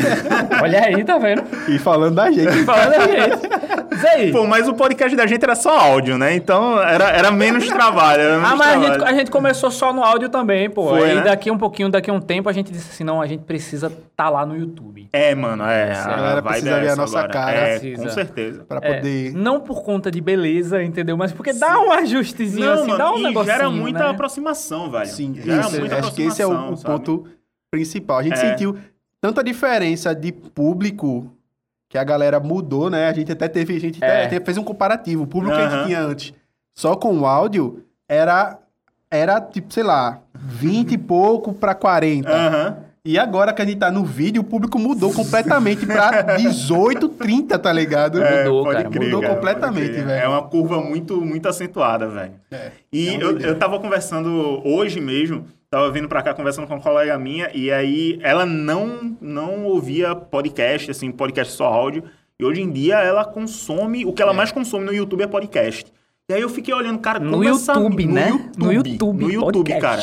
Olha 0.64 0.82
aí, 0.86 1.04
tá 1.04 1.18
vendo? 1.18 1.44
E 1.68 1.78
falando 1.78 2.16
da 2.16 2.32
gente. 2.32 2.64
Falando 2.64 2.94
a 2.94 3.08
gente. 3.08 3.85
Isso 3.96 4.08
aí. 4.08 4.32
Pô, 4.32 4.46
mas 4.46 4.68
o 4.68 4.74
podcast 4.74 5.16
da 5.16 5.26
gente 5.26 5.44
era 5.44 5.56
só 5.56 5.78
áudio, 5.78 6.18
né? 6.18 6.36
Então 6.36 6.82
era, 6.82 7.10
era 7.10 7.32
menos 7.32 7.68
trabalho. 7.68 8.22
Era 8.22 8.36
menos 8.38 8.52
Ah, 8.52 8.56
mas 8.56 8.68
a 8.68 8.72
trabalho. 8.80 8.94
gente, 9.00 9.10
a 9.10 9.14
gente 9.18 9.32
começou 9.32 9.72
só 9.72 9.94
no 9.94 10.04
áudio 10.04 10.30
também, 10.30 10.70
pô. 10.70 10.90
Foi, 10.90 11.10
aí 11.10 11.16
né? 11.16 11.22
daqui 11.22 11.50
um 11.52 11.58
pouquinho, 11.58 11.90
daqui 11.90 12.10
a 12.10 12.14
um 12.14 12.20
tempo, 12.22 12.48
a 12.50 12.54
gente 12.54 12.72
disse 12.72 12.90
assim, 12.92 13.04
não, 13.04 13.22
a 13.22 13.28
gente 13.28 13.44
precisa 13.44 13.92
tá 14.16 14.30
lá 14.30 14.46
no 14.46 14.58
YouTube. 14.58 15.10
É, 15.12 15.34
mano, 15.36 15.64
é. 15.66 15.92
A 15.94 16.04
galera 16.08 16.42
vibe 16.42 16.46
precisa 16.54 16.70
é 16.76 16.80
ver 16.82 16.90
a 16.90 16.96
nossa 16.96 17.18
agora. 17.20 17.34
cara. 17.34 17.52
É, 17.58 17.80
Precisa. 17.80 18.04
com 18.04 18.10
certeza. 18.10 18.64
Pra 18.66 18.80
É, 18.82 18.94
poder. 18.96 19.34
não 19.34 19.60
por 19.60 19.84
conta 19.84 20.10
de 20.12 20.22
beleza, 20.22 20.82
entendeu? 20.84 21.18
Mas 21.18 21.32
porque 21.32 21.54
dá 21.54 21.80
um 21.80 21.92
ajustezinho 21.92 22.72
assim, 22.72 22.98
dá 22.98 23.12
um 23.12 23.18
e 23.20 23.24
negocinho, 23.24 23.46
gera 23.56 23.70
muita 23.70 24.00
né? 24.06 24.10
aproximação, 24.10 24.90
velho. 24.92 25.06
Sim, 25.08 25.34
gera 25.36 25.62
isso. 25.62 25.80
muita 25.80 25.98
Acho 26.00 26.14
que 26.14 26.22
esse 26.24 26.42
é 26.42 26.48
o, 26.48 26.76
sabe? 26.76 26.84
ponto 26.84 27.26
principal. 27.72 28.20
A 28.20 28.24
gente 28.24 28.34
É. 28.34 28.38
sentiu 28.38 28.78
tanta 29.22 29.44
diferença 29.44 30.14
de 30.16 30.32
público 30.32 31.32
que 31.90 31.98
a 31.98 32.04
galera 32.04 32.40
mudou, 32.40 32.90
né? 32.90 33.08
A 33.08 33.14
gente 33.14 33.32
até 33.32 33.48
teve, 33.48 33.76
a 33.76 33.80
gente 33.80 34.04
É. 34.04 34.26
até 34.26 34.40
fez 34.40 34.58
um 34.58 34.64
comparativo. 34.64 35.24
O 35.24 35.28
público 35.28 35.56
que 35.56 35.62
a 35.62 35.70
gente 35.70 35.86
tinha 35.88 36.02
antes, 36.02 36.34
só 36.74 36.96
com 36.96 37.18
o 37.20 37.26
áudio, 37.26 37.84
era, 38.10 38.58
era 39.10 39.40
tipo, 39.40 39.74
sei 39.74 39.84
lá, 39.84 40.20
20 40.34 40.94
e 40.94 40.98
pouco 40.98 41.54
pra 41.54 41.74
40. 41.76 42.30
Aham. 42.32 42.78
E 43.08 43.20
agora 43.20 43.54
que 43.54 43.62
a 43.62 43.66
gente 43.66 43.78
tá 43.78 43.92
no 43.92 44.04
vídeo, 44.04 44.42
o 44.42 44.44
público 44.44 44.80
mudou 44.80 45.14
completamente 45.14 45.86
pra 45.86 46.24
18, 46.38 47.08
30, 47.10 47.60
tá 47.60 47.72
ligado? 47.72 48.20
Mudou, 48.20 48.64
pode 48.64 48.84
cara, 48.84 48.90
mudou 49.00 49.22
cara, 49.22 49.36
completamente, 49.36 49.92
crer. 49.92 50.06
velho. 50.06 50.24
É 50.24 50.28
uma 50.28 50.42
curva 50.42 50.82
muito, 50.82 51.22
muito 51.22 51.48
acentuada, 51.48 52.08
velho. 52.08 52.32
É, 52.50 52.72
E 52.92 53.10
é 53.10 53.16
eu, 53.24 53.40
eu 53.40 53.60
tava 53.60 53.80
conversando 53.80 54.60
hoje 54.68 55.00
mesmo, 55.00 55.46
tava 55.76 55.92
vindo 55.92 56.08
pra 56.08 56.22
cá 56.22 56.34
conversando 56.34 56.68
com 56.68 56.74
uma 56.74 56.82
colega 56.82 57.20
minha, 57.20 57.52
e 57.54 57.70
aí 57.70 58.18
ela 58.22 58.46
não, 58.46 59.18
não 59.20 59.66
ouvia 59.66 60.16
podcast, 60.16 60.90
assim, 60.90 61.12
podcast 61.12 61.54
só 61.54 61.66
áudio. 61.66 62.06
E 62.40 62.46
hoje 62.46 62.62
em 62.62 62.72
dia 62.72 62.96
ela 63.00 63.26
consome, 63.26 64.06
o 64.06 64.14
que 64.14 64.22
ela 64.22 64.34
mais 64.34 64.54
consome 64.54 64.86
no 64.86 64.94
YouTube 64.94 65.24
é 65.24 65.28
podcast. 65.28 65.92
E 66.30 66.34
aí 66.34 66.42
eu 66.42 66.48
fiquei 66.48 66.74
olhando, 66.74 67.00
cara, 67.00 67.20
No 67.20 67.32
como 67.32 67.44
essa... 67.44 67.74
YouTube, 67.74 68.06
né? 68.06 68.30
No 68.58 68.68
No 68.68 68.74
YouTube, 68.74 68.92
YouTube, 68.92 69.24
no 69.26 69.32
YouTube, 69.32 69.80
cara. 69.80 70.02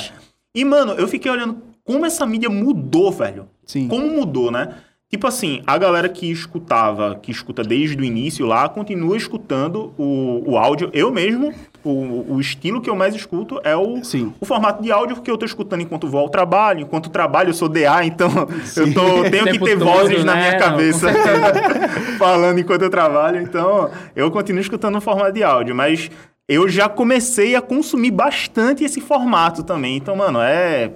E, 0.55 0.63
mano, 0.63 0.93
eu 0.93 1.09
fiquei 1.09 1.31
olhando 1.31 1.63
como 1.83 2.05
essa 2.05 2.27
mídia 2.27 2.51
mudou, 2.51 3.11
velho. 3.11 3.49
Sim. 3.65 3.89
Como 3.89 4.07
mudou, 4.11 4.51
né? 4.51 4.75
Tipo 5.13 5.27
assim, 5.27 5.63
a 5.67 5.77
galera 5.77 6.09
que 6.09 6.31
escutava, 6.31 7.19
que 7.21 7.31
escuta 7.31 7.63
desde 7.63 8.01
o 8.01 8.03
início 8.03 8.47
lá, 8.47 8.67
continua 8.67 9.15
escutando 9.15 9.93
o, 9.99 10.43
o 10.53 10.57
áudio. 10.57 10.89
Eu 10.91 11.13
mesmo, 11.13 11.53
o, 11.85 12.33
o 12.35 12.41
estilo 12.41 12.81
que 12.81 12.89
eu 12.89 12.97
mais 12.97 13.15
escuto 13.15 13.61
é 13.63 13.77
o, 13.77 14.03
Sim. 14.03 14.33
o 14.41 14.47
formato 14.47 14.83
de 14.83 14.91
áudio 14.91 15.21
que 15.21 15.31
eu 15.31 15.37
tô 15.37 15.45
escutando 15.45 15.83
enquanto 15.83 16.09
vou 16.09 16.23
ao 16.23 16.31
trabalho. 16.31 16.81
Enquanto 16.81 17.11
trabalho, 17.11 17.51
eu 17.51 17.55
sou 17.55 17.69
DA, 17.69 18.07
então 18.07 18.31
eu 18.75 18.95
tô, 18.95 19.23
tenho 19.29 19.45
que 19.49 19.59
ter 19.59 19.79
todo, 19.79 19.85
vozes 19.85 20.25
na 20.25 20.35
né? 20.35 20.41
minha 20.41 20.53
Não, 20.53 20.59
cabeça 20.59 21.13
com 21.13 22.17
falando 22.17 22.59
enquanto 22.59 22.81
eu 22.81 22.91
trabalho. 22.91 23.43
Então, 23.43 23.91
eu 24.17 24.31
continuo 24.31 24.63
escutando 24.63 24.97
o 24.97 25.01
formato 25.03 25.33
de 25.33 25.45
áudio, 25.45 25.75
mas 25.75 26.11
eu 26.49 26.67
já 26.71 26.89
comecei 26.89 27.55
a 27.55 27.61
consumir 27.61 28.13
bastante 28.13 28.83
esse 28.83 29.03
formato 29.03 29.63
também. 29.63 29.99
Então, 29.99 30.17
mano, 30.17 30.41
é. 30.41 30.91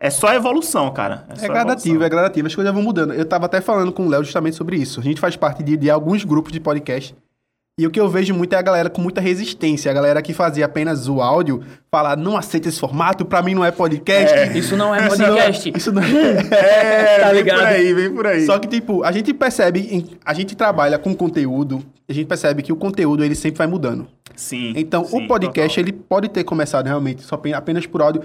É 0.00 0.08
só 0.08 0.32
evolução, 0.32 0.90
cara. 0.92 1.24
É 1.28 1.34
só 1.36 1.46
gradativo, 1.46 1.88
evolução. 1.96 2.06
é 2.06 2.08
gradativo. 2.08 2.46
As 2.46 2.54
coisas 2.54 2.72
vão 2.72 2.82
mudando. 2.82 3.12
Eu 3.12 3.24
tava 3.26 3.44
até 3.46 3.60
falando 3.60 3.92
com 3.92 4.06
o 4.06 4.08
Léo 4.08 4.24
justamente 4.24 4.56
sobre 4.56 4.76
isso. 4.76 4.98
A 4.98 5.02
gente 5.02 5.20
faz 5.20 5.36
parte 5.36 5.62
de, 5.62 5.76
de 5.76 5.90
alguns 5.90 6.24
grupos 6.24 6.50
de 6.52 6.58
podcast. 6.58 7.14
E 7.78 7.86
o 7.86 7.90
que 7.90 8.00
eu 8.00 8.08
vejo 8.08 8.34
muito 8.34 8.52
é 8.54 8.58
a 8.58 8.62
galera 8.62 8.90
com 8.90 9.00
muita 9.00 9.20
resistência. 9.22 9.90
A 9.90 9.94
galera 9.94 10.20
que 10.20 10.34
fazia 10.34 10.66
apenas 10.66 11.08
o 11.08 11.20
áudio, 11.22 11.62
falar, 11.90 12.16
não 12.16 12.36
aceita 12.36 12.68
esse 12.68 12.78
formato, 12.80 13.24
pra 13.24 13.40
mim 13.42 13.54
não 13.54 13.64
é 13.64 13.70
podcast. 13.70 14.58
Isso 14.58 14.76
não 14.76 14.94
é 14.94 15.06
Isso 15.06 15.16
podcast. 15.16 15.70
Não, 15.70 15.76
isso 15.78 15.92
não 15.92 16.02
É, 16.02 17.18
Tá 17.20 17.26
vem 17.28 17.36
ligado? 17.36 17.58
por 17.58 17.66
aí, 17.66 17.94
vem 17.94 18.12
por 18.14 18.26
aí. 18.26 18.44
Só 18.46 18.58
que, 18.58 18.68
tipo, 18.68 19.02
a 19.02 19.12
gente 19.12 19.32
percebe, 19.32 20.18
a 20.24 20.34
gente 20.34 20.54
trabalha 20.54 20.98
com 20.98 21.14
conteúdo, 21.14 21.82
a 22.08 22.12
gente 22.12 22.26
percebe 22.26 22.62
que 22.62 22.72
o 22.72 22.76
conteúdo, 22.76 23.24
ele 23.24 23.34
sempre 23.34 23.58
vai 23.58 23.66
mudando. 23.66 24.06
Sim. 24.36 24.72
Então, 24.76 25.04
sim, 25.04 25.24
o 25.24 25.28
podcast, 25.28 25.76
total. 25.76 25.84
ele 25.84 25.92
pode 25.92 26.28
ter 26.28 26.44
começado 26.44 26.86
realmente 26.86 27.22
só 27.22 27.34
apen- 27.36 27.54
apenas 27.54 27.86
por 27.86 28.02
áudio. 28.02 28.22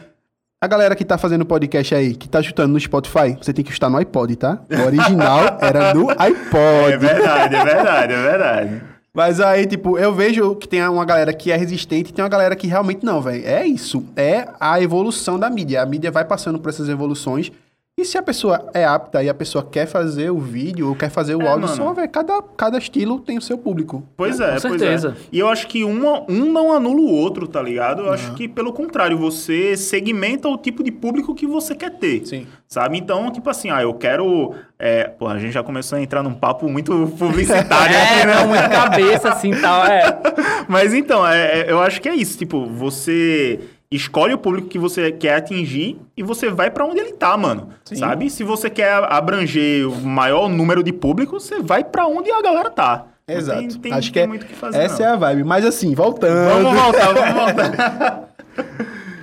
A 0.61 0.67
galera 0.67 0.95
que 0.95 1.03
tá 1.03 1.17
fazendo 1.17 1.45
podcast 1.45 1.93
aí, 1.93 2.15
que 2.15 2.29
tá 2.29 2.39
escutando 2.39 2.71
no 2.71 2.79
Spotify, 2.79 3.37
você 3.39 3.51
tem 3.53 3.63
que 3.63 3.71
escutar 3.71 3.89
no 3.89 3.97
iPod, 3.97 4.35
tá? 4.37 4.59
O 4.71 4.85
original 4.85 5.57
era 5.61 5.93
no 5.93 6.09
É 6.11 6.15
iPod. 6.17 6.97
verdade, 6.97 7.55
é 7.55 7.63
verdade, 7.65 8.13
é 8.13 8.21
verdade. 8.21 8.81
Mas 9.13 9.39
aí, 9.39 9.65
tipo, 9.65 9.97
eu 9.97 10.13
vejo 10.13 10.55
que 10.55 10.67
tem 10.67 10.81
uma 10.87 11.05
galera 11.05 11.33
que 11.33 11.51
é 11.51 11.55
resistente 11.57 12.09
e 12.09 12.13
tem 12.13 12.23
uma 12.23 12.29
galera 12.29 12.55
que 12.55 12.67
realmente 12.67 13.05
não, 13.05 13.21
velho. 13.21 13.45
É 13.45 13.65
isso. 13.65 14.03
É 14.15 14.47
a 14.59 14.81
evolução 14.81 15.37
da 15.37 15.49
mídia. 15.49 15.81
A 15.81 15.85
mídia 15.85 16.09
vai 16.11 16.25
passando 16.25 16.57
por 16.59 16.69
essas 16.69 16.89
evoluções. 16.89 17.51
E 17.97 18.03
se 18.03 18.17
a 18.17 18.21
pessoa 18.21 18.69
é 18.73 18.83
apta 18.83 19.23
e 19.23 19.29
a 19.29 19.33
pessoa 19.33 19.63
quer 19.63 19.85
fazer 19.85 20.29
o 20.29 20.37
vídeo 20.37 20.89
ou 20.89 20.95
quer 20.97 21.09
fazer 21.09 21.33
o 21.33 21.41
É, 21.41 21.47
áudio 21.47 21.69
mano. 21.69 21.77
só, 21.81 21.93
velho, 21.93 22.09
cada, 22.09 22.41
cada 22.41 22.77
estilo 22.77 23.21
tem 23.21 23.37
o 23.37 23.41
seu 23.41 23.57
público. 23.57 24.03
Pois 24.17 24.37
é, 24.41 24.55
Com 24.55 24.67
pois 24.67 24.81
certeza. 24.81 25.15
é. 25.17 25.25
E 25.31 25.39
eu 25.39 25.47
acho 25.47 25.65
que 25.67 25.81
uma, 25.85 26.25
um 26.29 26.51
não 26.51 26.73
anula 26.73 26.99
o 26.99 27.09
outro, 27.09 27.47
tá 27.47 27.61
ligado? 27.61 28.01
Eu 28.01 28.11
acho 28.11 28.33
que, 28.33 28.49
pelo 28.49 28.73
contrário, 28.73 29.17
você 29.17 29.77
segmenta 29.77 30.49
o 30.49 30.57
tipo 30.57 30.83
de 30.83 30.91
público 30.91 31.33
que 31.33 31.47
você 31.47 31.73
quer 31.73 31.91
ter. 31.91 32.25
Sim. 32.25 32.45
Sabe? 32.67 32.97
Então, 32.97 33.31
tipo 33.31 33.49
assim, 33.49 33.69
ah, 33.69 33.81
eu 33.81 33.93
quero. 33.93 34.53
É, 34.77 35.05
pô, 35.05 35.29
a 35.29 35.39
gente 35.39 35.53
já 35.53 35.63
começou 35.63 35.97
a 35.97 36.01
entrar 36.01 36.21
num 36.21 36.33
papo 36.33 36.67
muito 36.67 36.91
publicitário 37.17 37.95
aqui, 37.95 38.11
É, 38.19 38.25
né? 38.25 38.35
não, 38.35 38.47
muita 38.49 38.67
cabeça 38.67 39.29
assim 39.29 39.51
tal. 39.51 39.85
É. 39.85 40.03
Mas 40.67 40.93
então, 40.93 41.25
é, 41.25 41.61
é, 41.61 41.71
eu 41.71 41.79
acho 41.79 42.01
que 42.01 42.09
é 42.09 42.15
isso. 42.15 42.37
Tipo, 42.37 42.65
você 42.65 43.61
escolhe 43.91 44.33
o 44.33 44.37
público 44.37 44.67
que 44.67 44.79
você 44.79 45.11
quer 45.11 45.35
atingir 45.35 45.97
e 46.17 46.23
você 46.23 46.49
vai 46.49 46.69
pra 46.71 46.85
onde 46.85 46.99
ele 46.99 47.13
tá, 47.13 47.35
mano. 47.37 47.69
Sabe? 47.83 48.29
Se 48.29 48.43
você 48.43 48.69
quer 48.69 48.91
abranger 49.11 49.87
o 49.87 50.01
maior 50.01 50.49
número 50.49 50.83
de 50.83 50.91
público, 50.91 51.39
você 51.39 51.59
vai 51.61 51.83
pra 51.83 52.05
onde 52.07 52.31
a 52.31 52.41
galera 52.41 52.69
tá. 52.69 53.05
Exato. 53.27 53.59
Tem, 53.59 53.69
tem, 53.79 53.93
Acho 53.93 54.07
que 54.09 54.13
tem 54.13 54.23
é, 54.23 54.27
muito 54.27 54.43
o 54.43 54.45
que 54.45 54.53
fazer. 54.53 54.77
essa 54.79 55.01
não. 55.03 55.09
é 55.09 55.13
a 55.13 55.15
vibe. 55.15 55.43
Mas 55.43 55.65
assim, 55.65 55.95
voltando. 55.95 56.63
Vamos 56.63 56.79
voltar, 56.81 57.13
vamos 57.13 57.33
voltar. 57.43 58.29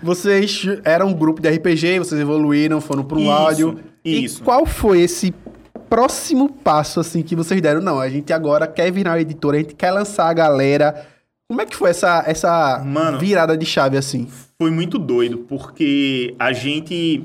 Vocês 0.03 0.65
eram 0.85 1.09
um 1.09 1.15
grupo 1.15 1.41
de 1.41 1.49
RPG, 1.49 1.99
vocês 2.01 2.21
evoluíram, 2.21 2.81
foram 2.81 3.05
para 3.05 3.19
um 3.19 3.21
Isso, 3.23 3.31
áudio. 3.31 3.81
isso. 4.05 4.41
E 4.41 4.45
qual 4.45 4.67
foi 4.67 5.01
esse 5.03 5.33
próximo 5.89 6.49
passo, 6.51 6.99
assim, 6.99 7.23
que 7.23 7.37
vocês 7.37 7.61
deram? 7.61 7.81
Não, 7.81 8.01
a 8.01 8.09
gente 8.09 8.33
agora 8.33 8.67
quer 8.67 8.91
virar 8.91 9.13
uma 9.13 9.21
editora, 9.21 9.57
a 9.57 9.61
gente 9.61 9.75
quer 9.75 9.93
lançar 9.93 10.29
a 10.29 10.33
galera. 10.33 11.07
Como 11.53 11.61
é 11.61 11.67
que 11.67 11.77
foi 11.77 11.91
essa, 11.91 12.25
essa 12.27 12.83
Mano. 12.83 13.19
virada 13.19 13.55
de 13.59 13.67
chave, 13.67 13.99
assim? 13.99 14.27
Foi 14.59 14.71
muito 14.71 14.99
doido, 14.99 15.37
porque 15.37 16.35
a 16.39 16.51
gente. 16.51 17.23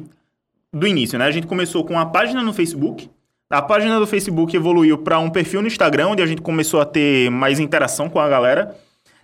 Do 0.73 0.85
início, 0.85 1.17
né? 1.17 1.23
A 1.23 1.31
gente 1.31 1.47
começou 1.47 1.85
com 1.85 1.93
uma 1.93 2.11
página 2.11 2.43
no 2.43 2.51
Facebook. 2.51 3.09
A 3.49 3.61
página 3.61 3.97
do 3.97 4.05
Facebook 4.05 4.53
evoluiu 4.53 4.97
para 4.97 5.17
um 5.17 5.29
perfil 5.29 5.61
no 5.61 5.67
Instagram, 5.67 6.07
onde 6.07 6.21
a 6.21 6.25
gente 6.25 6.41
começou 6.41 6.81
a 6.81 6.85
ter 6.85 7.31
mais 7.31 7.57
interação 7.57 8.09
com 8.09 8.19
a 8.19 8.27
galera. 8.27 8.75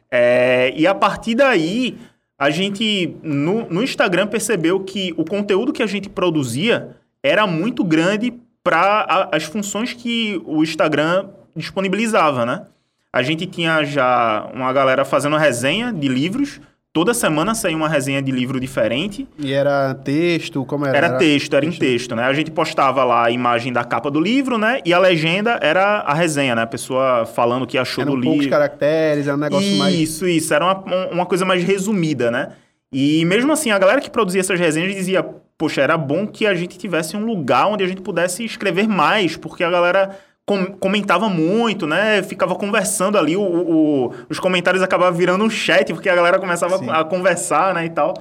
É, 0.10 0.74
e 0.74 0.88
a 0.88 0.96
partir 0.96 1.36
daí, 1.36 1.98
a 2.40 2.50
gente, 2.50 3.14
no, 3.22 3.68
no 3.70 3.84
Instagram, 3.84 4.28
percebeu 4.28 4.80
que 4.80 5.14
o 5.18 5.26
conteúdo 5.26 5.74
que 5.74 5.84
a 5.84 5.88
gente 5.88 6.08
produzia 6.08 6.96
era 7.22 7.46
muito 7.46 7.84
grande 7.84 8.34
para 8.64 9.30
as 9.34 9.44
funções 9.44 9.92
que 9.92 10.42
o 10.46 10.64
Instagram 10.64 11.28
disponibilizava, 11.54 12.46
né? 12.46 12.68
A 13.14 13.22
gente 13.22 13.46
tinha 13.46 13.84
já 13.84 14.50
uma 14.56 14.74
galera 14.74 15.06
fazendo 15.06 15.38
resenha 15.38 15.94
de 15.94 16.08
livros. 16.08 16.60
Toda 16.92 17.14
semana 17.14 17.54
saía 17.54 17.78
uma 17.78 17.88
resenha 17.88 18.22
de 18.22 18.32
livro 18.32 18.60
diferente. 18.60 19.28
E 19.38 19.54
era 19.54 19.94
texto, 19.94 20.66
como 20.66 20.86
era? 20.86 20.98
Era 20.98 21.18
texto, 21.18 21.56
era 21.56 21.66
em 21.66 21.72
texto, 21.72 22.16
né? 22.16 22.24
A 22.24 22.34
gente 22.34 22.50
postava 22.50 23.04
lá 23.04 23.26
a 23.26 23.32
imagem 23.32 23.72
da 23.72 23.84
capa 23.84 24.10
do 24.10 24.20
livro, 24.20 24.58
né? 24.58 24.80
E 24.84 24.94
a 24.94 25.00
legenda 25.00 25.60
era 25.62 26.00
a 26.00 26.14
resenha, 26.14 26.56
né? 26.56 26.64
A 26.64 26.68
pessoa 26.68 27.26
falando 27.26 27.64
o 27.64 27.68
que 27.68 27.78
achou 27.78 28.04
Eram 28.04 28.16
do 28.16 28.22
poucos 28.22 28.42
livro. 28.42 28.50
caracteres, 28.52 29.28
era 29.28 29.36
um 29.36 29.40
negócio 29.40 29.68
isso, 29.68 29.78
mais... 29.78 29.96
Isso, 29.96 30.28
isso. 30.28 30.54
Era 30.54 30.66
uma, 30.66 31.08
uma 31.12 31.26
coisa 31.26 31.46
mais 31.46 31.64
resumida, 31.64 32.32
né? 32.32 32.50
E 32.92 33.26
mesmo 33.26 33.52
assim, 33.52 33.72
a 33.72 33.80
galera 33.80 34.02
que 34.02 34.10
produzia 34.10 34.42
essas 34.42 34.60
resenhas 34.60 34.94
dizia, 34.94 35.24
poxa, 35.58 35.82
era 35.82 35.98
bom 35.98 36.28
que 36.28 36.46
a 36.46 36.54
gente 36.54 36.78
tivesse 36.78 37.18
um 37.18 37.26
lugar 37.26 37.68
onde 37.68 37.84
a 37.84 37.88
gente 37.88 38.02
pudesse 38.02 38.44
escrever 38.44 38.88
mais, 38.88 39.36
porque 39.36 39.64
a 39.64 39.70
galera 39.70 40.16
com- 40.46 40.66
comentava 40.66 41.30
muito, 41.30 41.88
né? 41.88 42.22
Ficava 42.24 42.56
conversando 42.56 43.18
ali, 43.18 43.36
o, 43.38 43.42
o- 43.42 44.12
os 44.30 44.40
comentários 44.40 44.84
acabavam 44.84 45.18
virando 45.18 45.44
um 45.44 45.50
chat, 45.50 45.94
porque 45.94 46.10
a 46.10 46.16
galera 46.16 46.40
começava 46.40 46.78
Sim. 46.78 46.90
a 46.90 47.04
conversar, 47.04 47.74
né, 47.74 47.86
e 47.86 47.90
tal. 47.90 48.14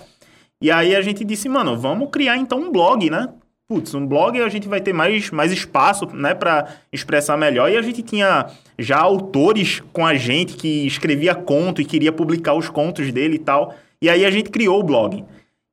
E 0.61 0.71
aí 0.71 0.95
a 0.95 1.03
gente 1.03 1.25
disse, 1.25 1.49
mano, 1.49 1.77
vamos 1.77 2.09
criar 2.11 2.37
então 2.37 2.61
um 2.61 2.71
blog, 2.71 3.11
né? 3.11 3.29
Putz, 3.69 3.95
um 3.95 4.07
blog 4.07 4.41
a 4.41 4.49
gente 4.49 4.69
vai 4.69 4.81
ter 4.81 4.93
mais, 4.93 5.31
mais 5.31 5.51
espaço, 5.51 6.07
né, 6.15 6.35
para 6.35 6.69
expressar 6.93 7.37
melhor. 7.37 7.71
E 7.71 7.77
a 7.77 7.83
gente 7.83 8.03
tinha 8.03 8.47
já 8.79 8.99
autores 9.01 9.83
com 9.93 10.07
a 10.07 10.15
gente 10.15 10.55
que 10.55 10.87
escrevia 10.87 11.35
conto 11.35 11.81
e 11.81 11.85
queria 11.85 12.13
publicar 12.13 12.55
os 12.55 12.69
contos 12.69 13.11
dele 13.13 13.37
e 13.37 13.39
tal. 13.39 13.75
E 14.01 14.09
aí 14.11 14.25
a 14.25 14.31
gente 14.31 14.51
criou 14.51 14.79
o 14.79 14.83
blog. 14.83 15.25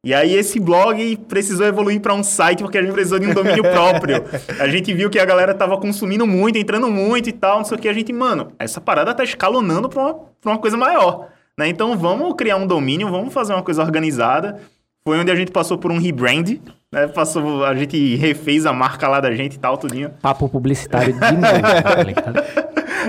E 0.05 0.13
aí 0.13 0.33
esse 0.33 0.59
blog 0.61 1.17
precisou 1.27 1.65
evoluir 1.65 1.99
para 1.99 2.13
um 2.13 2.23
site 2.23 2.63
porque 2.63 2.77
a 2.77 2.81
gente 2.81 2.93
precisou 2.93 3.19
de 3.19 3.27
um 3.27 3.33
domínio 3.33 3.63
próprio. 3.69 4.23
A 4.59 4.67
gente 4.69 4.93
viu 4.93 5.09
que 5.09 5.19
a 5.19 5.25
galera 5.25 5.53
tava 5.53 5.77
consumindo 5.77 6.25
muito, 6.25 6.57
entrando 6.57 6.87
muito 6.89 7.27
e 7.27 7.33
tal, 7.33 7.57
não 7.57 7.65
sei 7.65 7.77
o 7.77 7.81
que. 7.81 7.89
A 7.89 7.93
gente, 7.93 8.13
mano, 8.13 8.53
essa 8.57 8.79
parada 8.79 9.13
tá 9.13 9.23
escalonando 9.23 9.89
para 9.89 10.01
uma, 10.01 10.13
pra 10.13 10.51
uma 10.51 10.57
coisa 10.57 10.77
maior. 10.77 11.27
Né? 11.57 11.67
Então 11.67 11.97
vamos 11.97 12.33
criar 12.35 12.55
um 12.55 12.65
domínio, 12.65 13.09
vamos 13.09 13.33
fazer 13.33 13.53
uma 13.53 13.61
coisa 13.61 13.81
organizada. 13.83 14.61
Foi 15.05 15.19
onde 15.19 15.31
a 15.31 15.35
gente 15.35 15.51
passou 15.51 15.77
por 15.77 15.91
um 15.91 15.97
rebrand, 15.99 16.59
né? 16.91 17.07
Passou, 17.07 17.65
a 17.65 17.73
gente 17.75 18.15
refez 18.15 18.65
a 18.65 18.71
marca 18.73 19.07
lá 19.07 19.19
da 19.19 19.33
gente 19.33 19.55
e 19.55 19.59
tal, 19.59 19.77
tudinho. 19.77 20.11
Papo 20.21 20.47
publicitário 20.47 21.13
de 21.13 21.19
novo, 21.19 21.41
tá 21.83 22.03
ligado? 22.03 22.43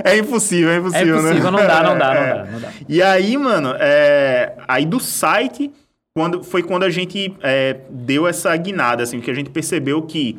É 0.03 0.17
impossível, 0.17 0.69
é 0.71 0.75
É 0.75 0.77
impossível, 0.79 1.15
né? 1.21 1.21
impossível, 1.31 1.51
não 1.51 1.59
dá, 1.67 1.83
não 1.83 1.97
dá, 1.97 2.13
não 2.13 2.21
É. 2.21 2.33
dá, 2.33 2.45
não 2.51 2.59
dá. 2.59 2.69
E 2.87 3.01
aí, 3.01 3.37
mano, 3.37 3.75
é, 3.77 4.53
aí 4.67 4.85
do 4.85 4.99
site 4.99 5.71
quando, 6.13 6.43
foi 6.43 6.61
quando 6.63 6.83
a 6.83 6.89
gente 6.89 7.33
é, 7.41 7.77
deu 7.89 8.27
essa 8.27 8.55
guinada, 8.57 9.03
assim, 9.03 9.19
que 9.21 9.31
a 9.31 9.33
gente 9.33 9.49
percebeu 9.49 10.01
que 10.01 10.37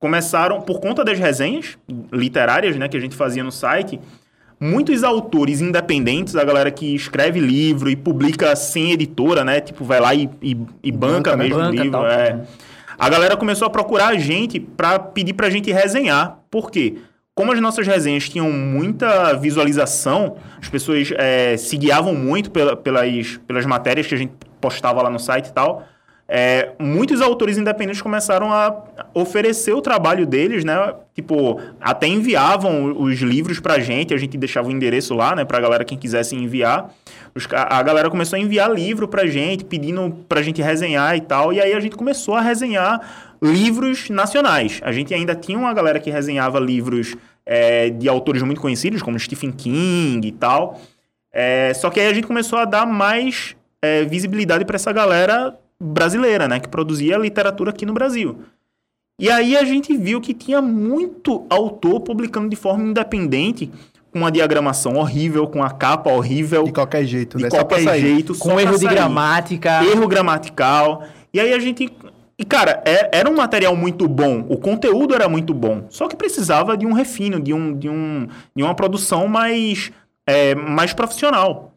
começaram, 0.00 0.60
por 0.60 0.80
conta 0.80 1.04
das 1.04 1.18
resenhas 1.18 1.76
literárias, 2.12 2.76
né, 2.76 2.88
que 2.88 2.96
a 2.96 3.00
gente 3.00 3.14
fazia 3.14 3.42
no 3.44 3.52
site, 3.52 4.00
muitos 4.60 5.02
autores 5.04 5.60
independentes, 5.60 6.34
a 6.36 6.44
galera 6.44 6.70
que 6.70 6.94
escreve 6.94 7.40
livro 7.40 7.88
e 7.90 7.96
publica 7.96 8.54
sem 8.56 8.92
editora, 8.92 9.44
né, 9.44 9.60
tipo, 9.60 9.84
vai 9.84 10.00
lá 10.00 10.14
e, 10.14 10.28
e, 10.40 10.56
e 10.82 10.92
banca, 10.92 11.30
Banca, 11.32 11.36
né? 11.36 11.44
mesmo 11.44 11.58
o 11.58 11.62
Banca, 11.62 11.82
livro, 11.82 11.90
tal. 11.90 12.06
é. 12.08 12.40
a 12.98 13.08
galera 13.08 13.36
começou 13.36 13.66
a 13.66 13.70
procurar 13.70 14.08
a 14.08 14.16
gente 14.18 14.58
pra 14.60 14.98
pedir 14.98 15.34
pra 15.34 15.50
gente 15.50 15.70
resenhar. 15.72 16.38
Por 16.50 16.70
quê? 16.70 16.96
Como 17.34 17.50
as 17.50 17.60
nossas 17.60 17.86
resenhas 17.86 18.28
tinham 18.28 18.52
muita 18.52 19.32
visualização, 19.34 20.36
as 20.60 20.68
pessoas 20.68 21.10
é, 21.16 21.56
se 21.56 21.76
guiavam 21.76 22.14
muito 22.14 22.50
pela- 22.50 22.76
pelas, 22.76 23.38
pelas 23.46 23.64
matérias 23.66 24.06
que 24.06 24.14
a 24.14 24.18
gente 24.18 24.32
postava 24.62 25.02
lá 25.02 25.10
no 25.10 25.18
site 25.18 25.48
e 25.48 25.52
tal. 25.52 25.84
é, 26.34 26.70
muitos 26.78 27.20
autores 27.20 27.58
independentes 27.58 28.00
começaram 28.00 28.50
a 28.50 28.84
oferecer 29.12 29.74
o 29.74 29.82
trabalho 29.82 30.24
deles, 30.24 30.64
né? 30.64 30.94
Tipo, 31.14 31.60
até 31.78 32.06
enviavam 32.06 32.96
os 32.98 33.18
livros 33.20 33.60
pra 33.60 33.78
gente, 33.80 34.14
a 34.14 34.16
gente 34.16 34.38
deixava 34.38 34.68
o 34.68 34.70
endereço 34.70 35.12
lá, 35.14 35.36
né? 35.36 35.44
Pra 35.44 35.60
galera 35.60 35.84
quem 35.84 35.98
quisesse 35.98 36.34
enviar. 36.34 36.90
Os 37.34 37.46
a 37.52 37.82
galera 37.82 38.08
começou 38.08 38.38
a 38.38 38.40
enviar 38.40 38.72
livro 38.72 39.06
pra 39.06 39.26
gente, 39.26 39.62
pedindo 39.62 40.24
pra 40.26 40.40
gente 40.40 40.62
resenhar 40.62 41.14
e 41.16 41.20
tal. 41.20 41.52
E 41.52 41.60
aí 41.60 41.74
a 41.74 41.80
gente 41.80 41.96
começou 41.96 42.34
a 42.34 42.40
resenhar 42.40 43.34
livros 43.42 44.08
nacionais. 44.08 44.80
A 44.84 44.90
gente 44.90 45.12
ainda 45.12 45.34
tinha 45.34 45.58
uma 45.58 45.74
galera 45.74 46.00
que 46.00 46.10
resenhava 46.10 46.58
livros 46.58 47.14
é, 47.44 47.90
de 47.90 48.08
autores 48.08 48.40
muito 48.42 48.60
conhecidos, 48.60 49.02
como 49.02 49.18
Stephen 49.18 49.52
King 49.52 50.26
e 50.26 50.32
tal. 50.32 50.80
É, 51.30 51.74
só 51.74 51.90
que 51.90 52.00
aí 52.00 52.06
a 52.06 52.14
gente 52.14 52.26
começou 52.26 52.58
a 52.58 52.64
dar 52.64 52.86
mais 52.86 53.54
é, 53.82 54.04
visibilidade 54.04 54.64
para 54.64 54.76
essa 54.76 54.92
galera 54.92 55.58
brasileira, 55.80 56.46
né? 56.46 56.60
Que 56.60 56.68
produzia 56.68 57.18
literatura 57.18 57.70
aqui 57.70 57.84
no 57.84 57.92
Brasil. 57.92 58.38
E 59.20 59.30
aí 59.30 59.56
a 59.56 59.64
gente 59.64 59.96
viu 59.96 60.20
que 60.20 60.32
tinha 60.32 60.62
muito 60.62 61.44
autor 61.50 62.00
publicando 62.00 62.48
de 62.48 62.56
forma 62.56 62.84
independente, 62.84 63.70
com 64.12 64.18
uma 64.20 64.30
diagramação 64.30 64.96
horrível, 64.96 65.46
com 65.46 65.62
a 65.62 65.70
capa 65.70 66.10
horrível, 66.10 66.64
De 66.64 66.72
qualquer 66.72 67.04
jeito, 67.04 67.36
de 67.38 67.44
né? 67.44 67.50
Qualquer 67.50 67.82
sair. 67.82 68.00
jeito, 68.00 68.36
Com 68.38 68.58
erro 68.60 68.78
de 68.78 68.86
gramática. 68.86 69.84
Erro 69.84 70.06
gramatical. 70.06 71.04
E 71.32 71.40
aí 71.40 71.52
a 71.52 71.58
gente. 71.58 71.90
E, 72.38 72.44
cara, 72.44 72.82
é- 72.84 73.18
era 73.18 73.30
um 73.30 73.36
material 73.36 73.74
muito 73.76 74.08
bom. 74.08 74.44
O 74.48 74.56
conteúdo 74.58 75.14
era 75.14 75.28
muito 75.28 75.54
bom. 75.54 75.86
Só 75.88 76.08
que 76.08 76.16
precisava 76.16 76.76
de 76.76 76.86
um 76.86 76.92
refino, 76.92 77.40
de, 77.40 77.52
um, 77.54 77.76
de, 77.76 77.88
um, 77.88 78.26
de 78.54 78.62
uma 78.62 78.74
produção 78.74 79.28
mais, 79.28 79.90
é, 80.26 80.54
mais 80.54 80.92
profissional. 80.92 81.74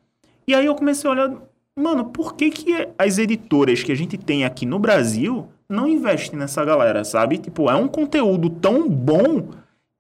E 0.48 0.54
aí 0.54 0.66
eu 0.66 0.76
comecei 0.76 1.10
a 1.10 1.14
olhar. 1.14 1.32
Mano, 1.78 2.06
por 2.06 2.36
que, 2.36 2.50
que 2.50 2.88
as 2.98 3.18
editoras 3.18 3.84
que 3.84 3.92
a 3.92 3.96
gente 3.96 4.18
tem 4.18 4.46
aqui 4.46 4.66
no 4.66 4.80
Brasil 4.80 5.50
não 5.70 5.88
investem 5.88 6.40
nessa 6.40 6.64
galera, 6.64 7.04
sabe? 7.04 7.38
Tipo, 7.38 7.70
é 7.70 7.76
um 7.76 7.88
conteúdo 7.88 8.50
tão 8.50 8.88
bom 8.88 9.50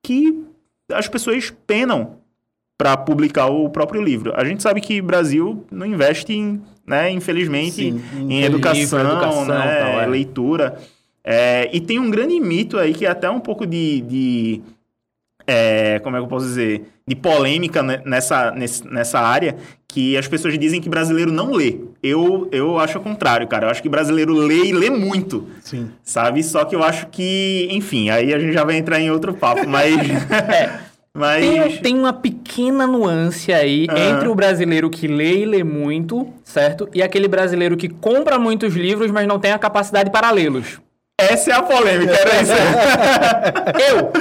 que 0.04 0.46
as 0.92 1.08
pessoas 1.08 1.54
penam 1.66 2.18
para 2.78 2.96
publicar 2.96 3.48
o 3.48 3.70
próprio 3.70 4.02
livro. 4.02 4.34
A 4.36 4.46
gente 4.46 4.62
sabe 4.62 4.80
que 4.80 5.00
o 5.00 5.04
Brasil 5.04 5.66
não 5.72 5.86
investe 5.86 6.34
em, 6.34 6.62
né, 6.86 7.10
infelizmente, 7.10 7.92
Sim, 7.92 8.02
em 8.30 8.44
educação, 8.44 9.00
livro, 9.00 9.14
educação, 9.14 9.46
né, 9.46 9.80
tal, 9.80 10.02
é. 10.02 10.06
leitura. 10.06 10.78
É, 11.24 11.70
e 11.74 11.82
tem 11.82 12.00
um 12.00 12.12
grande 12.12 12.40
mito 12.40 12.78
aí 12.78 12.94
que 12.94 13.06
é 13.06 13.10
até 13.10 13.30
um 13.30 13.40
pouco 13.40 13.66
de, 13.66 14.02
de 14.02 14.62
é, 15.48 16.00
como 16.00 16.16
é 16.16 16.20
que 16.20 16.26
eu 16.26 16.30
posso 16.30 16.46
dizer, 16.46 16.86
de 17.08 17.16
polêmica 17.16 17.84
ne- 17.84 18.02
nessa, 18.06 18.52
nessa 18.52 19.20
área, 19.20 19.56
que 19.88 20.18
as 20.18 20.28
pessoas 20.28 20.58
dizem 20.58 20.82
que 20.82 20.90
brasileiro 20.90 21.32
não 21.32 21.52
lê. 21.52 21.78
Eu, 22.02 22.50
eu 22.52 22.80
acho 22.80 22.98
o 22.98 23.02
contrário, 23.02 23.48
cara. 23.48 23.68
Eu 23.68 23.70
acho 23.72 23.82
que 23.82 23.90
brasileiro 23.90 24.34
lê 24.34 24.66
e 24.66 24.74
lê 24.74 24.90
muito, 24.90 25.48
Sim. 25.62 25.90
sabe? 26.04 26.44
Só 26.44 26.66
que 26.66 26.76
eu 26.76 26.84
acho 26.84 27.08
que, 27.08 27.68
enfim, 27.72 28.10
aí 28.10 28.34
a 28.34 28.40
gente 28.40 28.54
já 28.54 28.64
vai 28.64 28.78
entrar 28.78 29.00
em 29.00 29.10
outro 29.12 29.34
papo, 29.34 29.66
mas... 29.70 29.96
mas... 31.14 31.46
Tem, 31.46 31.78
tem 31.78 32.00
uma 32.00 32.12
pequena 32.12 32.86
nuance 32.86 33.54
aí 33.54 33.88
Aham. 33.90 34.10
entre 34.18 34.28
o 34.28 34.36
brasileiro 34.36 34.90
que 34.90 35.08
lê 35.08 35.44
e 35.44 35.46
lê 35.46 35.64
muito, 35.64 36.28
certo? 36.44 36.90
E 36.94 37.02
aquele 37.02 37.28
brasileiro 37.28 37.78
que 37.78 37.88
compra 37.88 38.38
muitos 38.40 38.76
livros, 38.76 39.12
mas 39.12 39.28
não 39.28 39.40
tem 39.40 39.52
a 39.52 39.60
capacidade 39.60 40.10
para 40.10 40.30
lê-los. 40.32 40.80
Essa 41.18 41.52
é 41.52 41.54
a 41.54 41.64
polêmica, 41.64 42.14
era 42.14 42.42
isso. 42.42 42.52
Eu! 43.90 44.12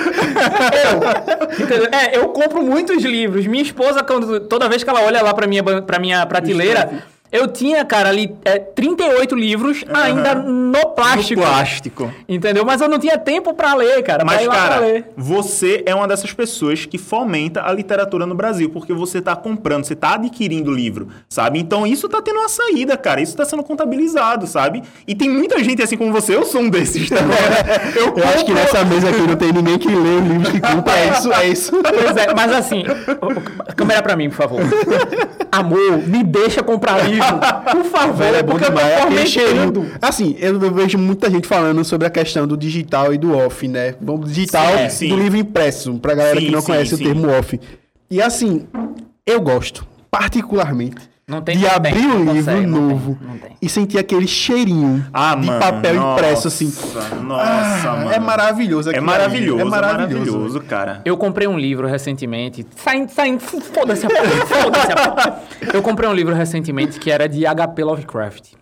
Eu! 0.85 1.65
Entendeu? 1.65 1.89
É, 1.93 2.17
eu 2.17 2.29
compro 2.29 2.63
muitos 2.63 3.03
livros. 3.03 3.47
Minha 3.47 3.65
esposa, 3.65 4.03
quando, 4.05 4.41
toda 4.41 4.69
vez 4.69 4.85
que 4.85 4.91
ela 4.91 5.03
olha 5.03 5.21
lá 5.21 5.35
pra 5.35 5.47
minha, 5.47 5.63
pra 5.63 5.99
minha 5.99 6.25
prateleira, 6.25 7.05
eu 7.37 7.49
tinha, 7.49 7.85
cara, 7.85 8.09
ali 8.09 8.35
é, 8.45 8.59
38 8.59 9.35
livros 9.35 9.85
ainda 9.93 10.35
no 10.37 10.87
plástico. 10.95 11.41
Plástico. 11.41 12.11
Entendeu? 12.29 12.65
Mas 12.65 12.81
eu 12.81 12.89
não 12.89 12.99
tinha 12.99 13.19
tempo 13.19 13.53
pra 13.55 13.75
ler, 13.75 14.03
cara. 14.03 14.25
Mas, 14.25 14.47
cara, 14.47 14.79
ler. 14.79 15.07
você 15.17 15.83
é 15.87 15.95
uma 15.95 16.07
dessas 16.09 16.33
pessoas 16.33 16.87
que 16.87 16.97
fomenta 16.99 17.63
a 17.63 17.73
literatura 17.73 18.25
no 18.27 18.35
Brasil, 18.35 18.71
porque 18.71 18.93
você 18.93 19.21
tá 19.21 19.35
comprando, 19.37 19.85
você 19.85 19.95
tá 19.97 20.15
adquirindo 20.15 20.71
livro, 20.73 21.09
sabe? 21.29 21.59
Então 21.59 21.87
isso 21.87 22.09
tá 22.09 22.23
tendo 22.23 22.39
uma 22.39 22.49
saída, 22.49 22.97
cara. 22.97 23.21
Isso 23.21 23.37
tá 23.37 23.45
sendo 23.45 23.63
contabilizado, 23.63 24.47
sabe? 24.47 24.83
E 25.07 25.15
tem 25.15 25.29
muita 25.29 25.63
gente 25.63 25.83
assim 25.83 25.97
como 25.97 26.13
você, 26.13 26.35
eu 26.37 26.45
sou 26.45 26.61
um 26.63 26.71
desses 26.71 27.09
também. 27.09 27.35
Eu, 27.97 28.15
Eu 28.17 28.29
acho 28.29 28.45
que 28.45 28.53
nessa 28.53 28.85
mesa 28.85 29.11
aqui 29.11 29.21
não 29.23 29.37
tem 29.37 29.53
ninguém 29.53 29.79
que 29.79 29.89
lê 29.89 29.95
os 30.17 30.27
livros 30.29 30.49
que 30.51 30.61
compra. 30.61 30.93
É 30.99 31.09
isso, 31.11 31.33
é 31.33 31.49
isso. 31.49 31.73
Pois 31.83 32.17
é, 32.17 32.35
mas 32.35 32.53
assim, 32.53 32.85
o- 33.21 33.71
o- 33.71 33.75
câmera 33.75 34.03
pra 34.03 34.17
mim, 34.17 34.29
por 34.31 34.37
favor. 34.37 34.61
Amor, 35.51 35.99
me 36.07 36.23
deixa 36.23 36.63
comprar 36.63 36.99
livro. 37.09 37.24
Por 37.71 37.85
favor, 37.85 38.15
Velho, 38.17 38.37
é 38.37 38.43
bom 38.43 38.53
porque 38.53 38.65
eu 38.65 38.73
tô 38.73 38.79
demais. 39.09 39.29
Cheirinho. 39.29 39.73
fomentando. 39.73 39.99
Assim, 40.01 40.37
eu 40.39 40.59
vejo 40.73 40.99
muita 40.99 41.31
gente 41.31 41.47
falando 41.47 41.85
sobre 41.85 42.07
a 42.07 42.11
questão 42.11 42.47
do 42.47 42.57
digital 42.57 43.13
e 43.15 43.19
do 43.19 43.37
off, 43.37 43.67
né? 43.69 43.95
Vamos 44.01 44.33
digital 44.33 44.67
Sim, 44.91 45.09
do 45.09 45.15
sim. 45.15 45.17
livro 45.23 45.39
impresso, 45.39 45.95
pra 45.99 46.15
galera 46.15 46.39
Sim, 46.41 46.47
que 46.47 46.53
não 46.53 46.63
conhece 46.63 46.95
o 46.95 46.99
termo 46.99 47.29
off. 47.31 47.59
E 48.11 48.21
assim, 48.23 48.67
eu 49.27 49.41
gosto, 49.41 49.87
particularmente, 50.11 50.97
Não 51.27 51.41
tem, 51.41 51.57
de 51.57 51.65
não 51.65 51.71
abrir 51.71 51.93
tem, 51.95 52.07
um 52.07 52.19
livro 52.19 52.35
consegue, 52.35 52.67
não 52.67 52.79
tem, 52.81 52.89
novo 52.89 53.19
não 53.23 53.39
tem. 53.39 53.57
e 53.63 53.69
sentir 53.69 53.99
aquele 53.99 54.27
cheirinho 54.27 55.07
Ah, 55.11 55.35
de 55.35 55.47
mano, 55.47 55.59
papel 55.59 55.95
nossa, 55.95 56.13
impresso, 56.21 56.49
assim. 56.49 56.67
Nossa, 57.23 57.89
Ah, 57.91 57.97
mano. 57.97 58.11
É 58.13 58.19
maravilhoso 58.21 58.91
É 58.91 58.93
aquilo 58.93 59.11
ali. 59.11 59.19
maravilhoso, 59.19 59.59
É 59.59 59.63
é 59.63 59.65
maravilhoso. 59.65 60.15
maravilhoso, 60.33 60.61
cara. 60.61 61.01
Eu 61.03 61.17
comprei 61.17 61.49
um 61.49 61.59
livro 61.59 61.87
recentemente. 61.89 62.67
Saindo, 62.77 63.11
saindo, 63.11 63.41
foda-se 63.41 64.05
a 64.05 64.11
porra, 64.11 64.47
foda-se 64.47 64.93
a 64.93 64.97
porra. 64.97 65.43
Eu 65.73 65.83
comprei 65.83 66.09
um 66.09 66.13
livro 66.13 66.35
recentemente 66.35 67.01
que 67.01 67.11
era 67.11 67.27
de 67.27 67.45
HP 67.47 67.83
Lovecraft. 67.85 68.53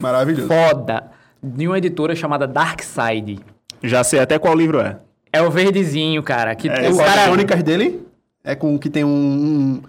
Maravilhoso. 0.00 0.46
Foda. 0.48 1.10
De 1.42 1.66
uma 1.66 1.78
editora 1.78 2.14
chamada 2.14 2.46
Dark 2.46 2.80
Side. 2.82 3.40
Já 3.82 4.04
sei 4.04 4.20
até 4.20 4.38
qual 4.38 4.54
livro 4.54 4.80
é. 4.80 4.98
É 5.32 5.42
o 5.42 5.50
verdezinho, 5.50 6.22
cara. 6.22 6.54
Que 6.54 6.68
É, 6.68 6.88
o 6.88 7.00
As 7.00 7.08
cara. 7.08 7.24
crônicas 7.24 7.60
dele 7.62 8.06
é 8.44 8.54
com 8.54 8.78
que 8.78 8.88
tem 8.88 9.02
um... 9.02 9.08
um- 9.08 9.82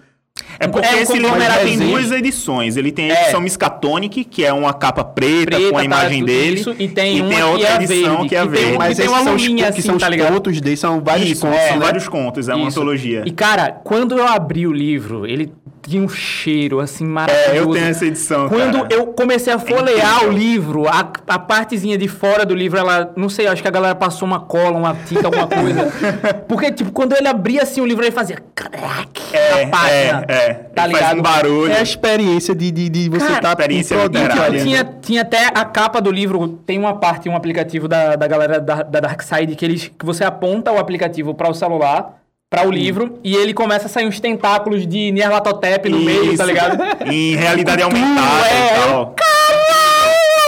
É 0.58 0.66
porque 0.66 0.86
É 0.86 1.02
esse 1.02 1.18
livro 1.18 1.36
tem 1.64 1.78
duas 1.78 2.10
edições. 2.10 2.76
Ele 2.76 2.90
tem 2.92 3.10
a 3.10 3.14
É. 3.14 3.22
edição 3.22 3.40
Miskatonic, 3.40 4.24
que 4.24 4.44
é 4.44 4.52
uma 4.52 4.72
capa 4.72 5.04
preta, 5.04 5.56
Preta, 5.56 5.70
com 5.70 5.76
a 5.76 5.80
tá, 5.80 5.84
imagem 5.84 6.18
tudo 6.20 6.26
dele. 6.28 6.60
isso, 6.60 6.74
e 6.78 6.88
tem 6.88 7.20
uma 7.22 7.32
a 7.32 7.36
que 7.36 7.42
outra 7.42 7.68
é 7.68 7.74
edição 7.76 8.14
verde, 8.16 8.28
que 8.28 8.34
é 8.34 8.38
a 8.38 8.42
tem 8.42 8.50
verde. 8.50 8.72
um- 8.74 8.78
Mas 8.78 8.96
tem 8.96 9.04
esses 9.06 9.16
uma 9.16 9.24
são 9.24 9.34
os, 9.34 9.42
lulinha 9.42 9.64
que 9.64 9.70
assim, 9.70 9.82
são 9.82 9.96
os 9.96 10.02
tá 10.02 10.08
ligado? 10.08 10.32
contos 10.32 10.60
dele, 10.60 10.76
são 10.76 11.00
vários 11.00 11.30
Isso, 11.30 11.46
contos, 11.46 11.60
são 11.62 11.76
né? 11.78 11.84
vários 11.84 12.08
contos, 12.08 12.48
é 12.48 12.54
uma 12.54 12.68
Isso. 12.68 12.78
antologia. 12.78 13.22
E, 13.26 13.30
cara, 13.30 13.70
quando 13.84 14.18
eu 14.18 14.26
abri 14.26 14.66
o 14.66 14.72
livro, 14.72 15.26
ele 15.26 15.52
tinha 15.88 16.02
um 16.02 16.08
cheiro, 16.08 16.80
assim, 16.80 17.04
É, 17.04 17.08
maravilhoso. 17.08 17.56
eu 17.56 17.70
tenho 17.72 17.86
essa 17.86 18.04
edição, 18.06 18.48
Quando 18.48 18.82
cara. 18.82 18.88
eu 18.94 19.06
comecei 19.08 19.52
a 19.52 19.58
folhear 19.58 20.14
incrível. 20.16 20.28
o 20.28 20.32
livro, 20.32 20.88
a, 20.88 21.10
a 21.28 21.38
partezinha 21.38 21.96
de 21.96 22.08
fora 22.08 22.44
do 22.44 22.54
livro, 22.54 22.78
ela, 22.78 23.12
não 23.16 23.28
sei, 23.28 23.46
acho 23.46 23.62
que 23.62 23.68
a 23.68 23.70
galera 23.70 23.94
passou 23.94 24.26
uma 24.26 24.40
cola, 24.40 24.76
uma 24.76 24.94
tinta, 25.06 25.26
alguma 25.26 25.46
coisa. 25.46 25.92
Porque, 26.48 26.70
tipo, 26.72 26.90
quando 26.92 27.14
ele 27.16 27.28
abria 27.28 27.62
assim 27.62 27.80
o 27.80 27.86
livro, 27.86 28.04
ele 28.04 28.12
fazia 28.12 28.38
crack 28.54 29.22
É, 29.32 29.64
na 29.66 29.70
página. 29.70 30.24
é, 30.28 30.34
é. 30.34 30.54
Tá 30.74 30.84
Ele 30.84 30.94
ligado? 30.94 31.06
faz 31.08 31.18
um 31.18 31.22
barulho. 31.22 31.72
É 31.72 31.78
a 31.78 31.82
experiência 31.82 32.54
de, 32.54 32.70
de, 32.70 32.88
de 32.88 33.08
você 33.08 33.32
estar 33.32 33.50
experiência 33.50 33.94
em 33.94 33.98
produto 33.98 34.22
literária. 34.22 34.62
Tinha, 34.62 34.84
tinha 35.02 35.22
até 35.22 35.46
a 35.54 35.64
capa 35.64 36.00
do 36.00 36.10
livro, 36.10 36.48
tem 36.66 36.78
uma 36.78 36.96
parte, 36.96 37.28
um 37.28 37.36
aplicativo 37.36 37.88
da, 37.88 38.16
da 38.16 38.26
galera 38.26 38.60
da, 38.60 38.82
da 38.82 39.00
Dark 39.00 39.22
Side 39.22 39.54
que, 39.56 39.64
eles, 39.64 39.90
que 39.98 40.04
você 40.04 40.24
aponta 40.24 40.70
o 40.72 40.78
aplicativo 40.78 41.34
para 41.34 41.48
o 41.50 41.54
celular, 41.54 42.16
para 42.56 42.68
o 42.68 42.72
livro, 42.72 43.18
e 43.22 43.36
ele 43.36 43.52
começa 43.52 43.86
a 43.86 43.88
sair 43.88 44.06
uns 44.06 44.18
tentáculos 44.18 44.86
de 44.86 45.10
Nyarlathotep 45.12 45.90
no 45.90 45.98
meio, 45.98 46.24
Isso. 46.24 46.38
tá 46.38 46.44
ligado? 46.46 46.78
Em 47.04 47.36
realidade 47.36 47.82
aumentada 47.82 48.48
é, 48.48 48.66
e 48.66 48.90
tal. 48.90 49.14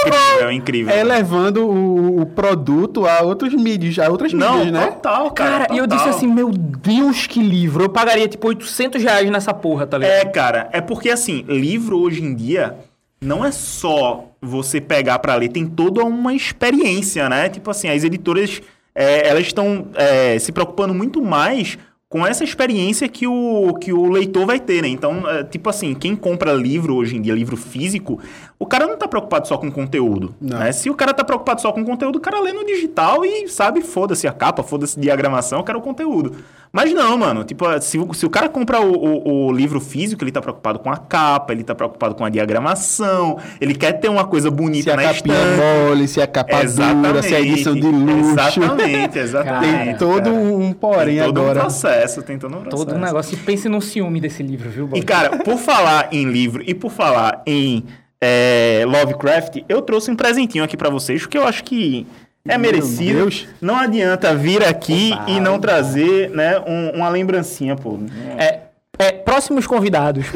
Incrível, 0.06 0.52
incrível. 0.52 0.94
É 0.94 1.04
levando 1.04 1.68
o, 1.68 2.22
o 2.22 2.26
produto 2.26 3.06
a 3.06 3.20
outros 3.20 3.52
mídias, 3.52 3.98
a 3.98 4.08
outras 4.08 4.32
Não, 4.32 4.54
mídias, 4.58 4.72
né? 4.72 4.86
total, 4.86 5.30
cara. 5.32 5.50
Cara, 5.66 5.74
e 5.74 5.78
eu 5.78 5.86
total. 5.86 5.98
disse 5.98 6.16
assim, 6.16 6.26
meu 6.26 6.50
Deus, 6.50 7.26
que 7.26 7.40
livro. 7.40 7.84
Eu 7.84 7.88
pagaria, 7.90 8.26
tipo, 8.26 8.48
800 8.48 9.02
reais 9.02 9.28
nessa 9.30 9.52
porra, 9.52 9.86
tá 9.86 9.98
ligado? 9.98 10.14
É, 10.14 10.24
cara, 10.24 10.70
é 10.72 10.80
porque 10.80 11.10
assim, 11.10 11.44
livro 11.46 11.98
hoje 11.98 12.22
em 12.22 12.34
dia 12.34 12.76
não 13.20 13.44
é 13.44 13.50
só 13.50 14.30
você 14.40 14.80
pegar 14.80 15.18
pra 15.18 15.34
ler, 15.34 15.48
tem 15.48 15.66
toda 15.66 16.02
uma 16.04 16.32
experiência, 16.32 17.28
né? 17.28 17.48
Tipo 17.48 17.70
assim, 17.70 17.88
as 17.88 18.04
editoras, 18.04 18.62
é, 18.94 19.28
elas 19.28 19.42
estão 19.42 19.88
é, 19.94 20.38
se 20.38 20.52
preocupando 20.52 20.94
muito 20.94 21.20
mais 21.20 21.76
com 22.08 22.26
essa 22.26 22.42
experiência 22.42 23.06
que 23.06 23.26
o, 23.26 23.74
que 23.74 23.92
o 23.92 24.08
leitor 24.10 24.46
vai 24.46 24.58
ter, 24.58 24.82
né? 24.82 24.88
Então, 24.88 25.28
é, 25.28 25.44
tipo 25.44 25.68
assim, 25.68 25.94
quem 25.94 26.16
compra 26.16 26.52
livro 26.52 26.94
hoje 26.94 27.16
em 27.16 27.20
dia, 27.20 27.34
livro 27.34 27.56
físico, 27.56 28.18
o 28.60 28.66
cara 28.66 28.86
não 28.86 28.96
tá 28.98 29.06
preocupado 29.06 29.46
só 29.46 29.56
com 29.56 29.70
conteúdo. 29.70 30.34
Não. 30.40 30.58
Né? 30.58 30.72
Se 30.72 30.90
o 30.90 30.94
cara 30.94 31.14
tá 31.14 31.22
preocupado 31.22 31.60
só 31.60 31.72
com 31.72 31.84
conteúdo, 31.84 32.16
o 32.16 32.20
cara 32.20 32.40
lê 32.40 32.52
no 32.52 32.64
digital 32.66 33.24
e 33.24 33.46
sabe, 33.48 33.82
foda-se 33.82 34.26
a 34.26 34.32
capa, 34.32 34.62
foda-se 34.64 34.98
diagramação, 34.98 35.58
eu 35.60 35.64
quero 35.64 35.78
o 35.78 35.82
conteúdo. 35.82 36.36
Mas 36.70 36.92
não, 36.92 37.16
mano, 37.16 37.44
tipo, 37.44 37.64
se, 37.80 37.98
o- 37.98 38.12
se 38.12 38.26
o 38.26 38.30
cara 38.30 38.46
compra 38.48 38.78
o, 38.80 38.92
o- 38.92 39.46
o 39.46 39.52
livro 39.52 39.80
físico, 39.80 40.22
ele 40.22 40.30
tá 40.32 40.40
preocupado 40.42 40.78
com 40.80 40.90
a 40.90 40.96
capa, 40.98 41.52
ele 41.52 41.64
tá 41.64 41.74
preocupado 41.74 42.14
com 42.14 42.24
a 42.24 42.28
diagramação, 42.28 43.38
ele 43.60 43.74
quer 43.74 43.92
ter 43.92 44.08
uma 44.10 44.26
coisa 44.26 44.50
bonita 44.50 44.84
Se 44.84 44.90
a 44.90 44.96
na 44.96 45.02
capinha 45.14 45.34
estante. 45.34 45.60
é 45.60 45.84
mole, 45.88 46.08
se 46.08 46.20
a 46.20 46.26
capa 46.26 46.62
dura, 46.64 47.22
se 47.22 47.34
a 47.34 47.40
edição 47.40 47.74
de 47.74 47.80
luxo. 47.86 48.30
Exatamente, 48.32 49.18
exatamente. 49.20 49.84
Tem 49.84 49.96
todo 49.96 50.24
cara. 50.24 50.34
um 50.36 50.72
porém 50.72 51.16
Tem 51.16 51.24
todo 51.26 51.40
agora. 51.40 51.58
um 51.58 51.62
processo, 51.62 52.22
tem 52.22 52.38
todo 52.38 52.50
um 52.56 52.60
processo. 52.62 52.84
Todo 52.84 52.96
um 52.96 53.00
negócio. 53.00 53.34
E 53.34 53.36
pense 53.38 53.68
no 53.68 53.80
ciúme 53.80 54.20
desse 54.20 54.42
livro, 54.42 54.68
viu, 54.68 54.86
Bob? 54.88 54.98
E, 54.98 55.02
cara, 55.02 55.38
por 55.38 55.56
falar 55.58 56.08
em 56.12 56.24
livro 56.24 56.62
e 56.66 56.74
por 56.74 56.90
falar 56.90 57.42
em 57.46 57.84
é, 58.22 58.82
Lovecraft, 58.86 59.58
eu 59.68 59.82
trouxe 59.82 60.10
um 60.10 60.16
presentinho 60.16 60.64
aqui 60.64 60.76
pra 60.76 60.90
vocês, 60.90 61.26
que 61.26 61.36
eu 61.38 61.46
acho 61.46 61.62
que 61.64 62.06
é 62.46 62.56
merecido. 62.58 63.18
Deus. 63.20 63.46
Não 63.60 63.76
adianta 63.76 64.34
vir 64.34 64.64
aqui 64.64 65.12
e 65.26 65.38
não 65.40 65.58
trazer, 65.60 66.30
né, 66.30 66.58
um- 66.66 66.90
uma 66.96 67.08
lembrancinha, 67.08 67.76
pô. 67.76 67.98
É, 68.38 68.60
é, 68.98 69.12
próximos 69.12 69.66
convidados. 69.66 70.24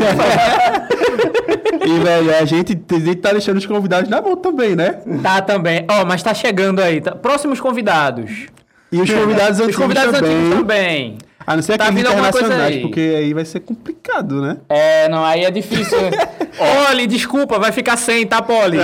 E, 1.85 1.99
velho, 1.99 2.37
a 2.37 2.45
gente, 2.45 2.81
a 2.90 2.95
gente 2.99 3.16
tá 3.16 3.33
deixando 3.33 3.57
os 3.57 3.66
convidados 3.66 4.09
na 4.09 4.21
mão 4.23 4.37
também, 4.37 4.77
né? 4.77 5.01
tá 5.23 5.42
também. 5.42 5.85
Ó, 5.90 6.05
mas 6.05 6.23
tá 6.23 6.33
chegando 6.33 6.81
aí. 6.81 7.01
tá- 7.01 7.12
Próximos 7.12 7.61
convidados. 7.61 8.47
E 8.90 9.01
os 9.01 9.11
convidados 9.11 9.59
Os 9.59 9.64
antigos 9.64 9.77
convidados 9.83 10.12
também. 10.12 10.37
antigos 10.37 10.59
também. 10.61 11.18
A 11.47 11.57
não 11.57 11.63
ser 11.63 11.77
Tá 11.79 11.85
aqueles 11.87 12.03
coisa 12.05 12.19
internacionais, 12.29 12.75
aí. 12.77 12.81
porque 12.83 13.01
aí 13.01 13.35
vai 13.35 13.45
ser 13.45 13.61
complicado, 13.61 14.41
né? 14.41 14.59
É, 14.69 15.09
não, 15.09 15.25
aí 15.25 15.45
é 15.45 15.51
difícil. 15.51 15.99
Poli, 16.57 17.07
desculpa, 17.07 17.59
vai 17.59 17.73
ficar 17.73 17.97
sem, 17.97 18.27
tá, 18.27 18.41
Poli? 18.43 18.79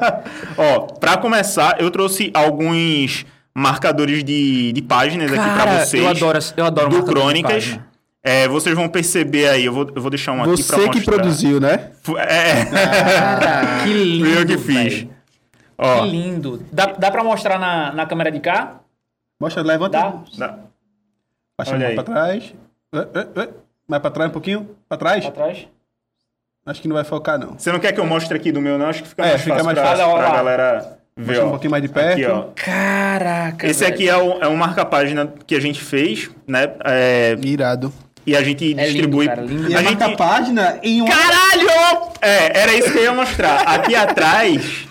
Ó, 0.58 0.80
pra 0.98 1.16
começar, 1.16 1.80
eu 1.80 1.90
trouxe 1.90 2.30
alguns 2.34 3.24
marcadores 3.54 4.22
de, 4.24 4.72
de 4.72 4.82
páginas 4.82 5.32
aqui 5.32 5.42
pra 5.42 5.54
Cara, 5.56 5.84
vocês. 5.84 6.02
eu 6.02 6.08
adoro, 6.08 6.38
eu 6.56 6.64
adoro 6.66 6.88
do 6.90 7.02
Crônicas. 7.04 7.78
É, 8.26 8.48
vocês 8.48 8.74
vão 8.74 8.88
perceber 8.88 9.48
aí, 9.48 9.66
eu 9.66 9.72
vou, 9.72 9.86
eu 9.94 10.00
vou 10.00 10.10
deixar 10.10 10.32
um 10.32 10.42
aqui 10.42 10.46
pra 10.46 10.56
Você 10.56 10.76
mostrar. 10.76 10.92
que 10.92 11.00
produziu, 11.04 11.60
né? 11.60 11.90
É. 12.26 12.64
Cara, 12.64 13.84
que 13.84 13.92
lindo. 13.92 14.24
Fui 14.32 14.38
eu 14.42 14.46
que 14.46 14.58
fiz. 14.58 15.06
Ó, 15.76 16.00
Que 16.02 16.08
lindo. 16.10 16.64
Dá, 16.72 16.86
dá 16.86 17.10
pra 17.10 17.22
mostrar 17.22 17.58
na, 17.58 17.92
na 17.92 18.06
câmera 18.06 18.30
de 18.30 18.40
cá? 18.40 18.80
Mostra, 19.40 19.62
levanta. 19.62 19.98
Dá? 19.98 20.14
dá- 20.38 20.58
Baixa 21.58 21.74
Olha 21.74 21.94
pra 21.94 22.02
trás. 22.04 22.54
Mais 23.88 24.00
pra 24.02 24.10
trás 24.10 24.30
um 24.30 24.32
pouquinho. 24.32 24.70
Pra 24.88 24.96
trás. 24.98 25.22
Pra 25.24 25.32
trás? 25.32 25.68
Acho 26.66 26.80
que 26.80 26.88
não 26.88 26.94
vai 26.94 27.04
focar, 27.04 27.38
não. 27.38 27.58
Você 27.58 27.70
não 27.70 27.78
quer 27.78 27.92
que 27.92 28.00
eu 28.00 28.06
mostre 28.06 28.36
aqui 28.36 28.50
do 28.50 28.60
meu, 28.60 28.78
não? 28.78 28.86
Acho 28.86 29.02
que 29.02 29.08
fica 29.08 29.22
É, 29.24 29.28
mais 29.30 29.42
fica 29.42 29.54
fácil 29.56 29.66
mais 29.66 29.78
pra, 29.78 29.88
fácil. 29.96 30.16
pra 30.16 30.30
galera 30.30 30.98
ver. 31.16 31.26
Mostra 31.26 31.46
um 31.46 31.50
pouquinho 31.50 31.70
mais 31.70 31.82
de 31.82 31.88
perto. 31.90 32.12
Aqui, 32.12 32.26
ó. 32.26 32.44
Caraca. 32.54 33.66
Esse 33.66 33.80
velho. 33.84 33.94
aqui 33.94 34.08
é, 34.08 34.16
o, 34.16 34.42
é 34.42 34.48
um 34.48 34.56
marca-página 34.56 35.32
que 35.46 35.54
a 35.54 35.60
gente 35.60 35.80
fez, 35.82 36.30
né? 36.48 36.72
É, 36.84 37.36
Irado. 37.42 37.92
e 38.26 38.34
a 38.34 38.42
gente 38.42 38.72
É 38.78 38.84
distribui. 38.86 39.26
lindo, 39.26 39.36
cara, 39.36 39.46
lindo. 39.46 39.70
E 39.70 39.74
a 39.74 39.78
a 39.78 39.82
gente... 39.82 40.00
marca 40.00 40.16
página 40.16 40.78
em 40.82 41.02
um. 41.02 41.04
Caralho! 41.06 42.08
É, 42.22 42.60
era 42.62 42.72
isso 42.72 42.90
que 42.90 42.98
eu 42.98 43.02
ia 43.04 43.12
mostrar. 43.14 43.60
Aqui 43.68 43.94
atrás, 43.94 44.88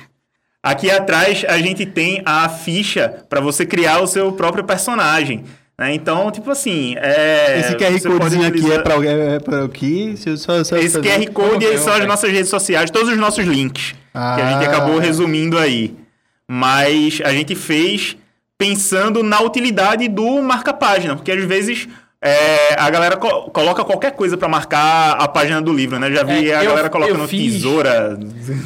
aqui 0.61 0.91
atrás 0.91 1.43
a 1.49 1.57
gente 1.57 1.87
tem 1.87 2.21
a 2.23 2.47
ficha 2.49 3.25
para 3.27 3.41
você 3.41 3.65
criar 3.65 3.99
o 3.99 4.05
seu 4.07 4.31
próprio 4.33 4.63
personagem. 4.63 5.43
Né? 5.77 5.93
Então, 5.93 6.29
tipo 6.31 6.49
assim, 6.51 6.95
é, 6.97 7.59
Esse 7.59 7.75
QR 7.75 7.99
Codezinho 8.11 8.47
aqui 8.47 8.71
é 8.71 8.79
pra, 8.79 8.95
é 9.05 9.39
pra 9.39 9.65
o 9.65 9.69
quê? 9.69 10.13
Se 10.15 10.29
eu 10.29 10.37
Só, 10.37 10.63
só, 10.63 10.77
Esse 10.77 10.99
QR 10.99 11.25
Code 11.31 11.65
que 11.65 11.77
são 11.77 11.93
é, 11.95 12.01
as 12.01 12.07
nossas 12.07 12.31
redes 12.31 12.49
sociais, 12.49 12.91
todos 12.91 13.09
os 13.09 13.17
nossos 13.17 13.43
links. 13.45 13.91
Que 14.11 14.17
a 14.41 14.51
gente 14.51 14.65
Ah. 14.65 14.69
acabou 14.69 14.99
resumindo 14.99 15.57
aí. 15.57 15.95
Mas 16.47 17.19
a 17.23 17.31
gente 17.31 17.55
fez 17.55 18.15
pensando 18.57 19.23
na 19.23 19.41
utilidade 19.41 20.07
do 20.07 20.41
marca-página, 20.41 21.15
porque 21.15 21.31
às 21.31 21.43
vezes 21.43 21.87
é, 22.23 22.75
a 22.79 22.89
galera 22.89 23.17
co- 23.17 23.49
coloca 23.51 23.83
qualquer 23.83 24.11
coisa 24.13 24.37
para 24.37 24.47
marcar 24.47 25.11
a 25.19 25.27
página 25.27 25.61
do 25.61 25.73
livro, 25.73 25.99
né? 25.99 26.09
Já 26.11 26.23
vi 26.23 26.49
É, 26.49 26.55
a 26.55 26.63
eu- 26.63 26.69
galera 26.71 26.89
colocando 26.89 27.27
tesoura. 27.27 28.17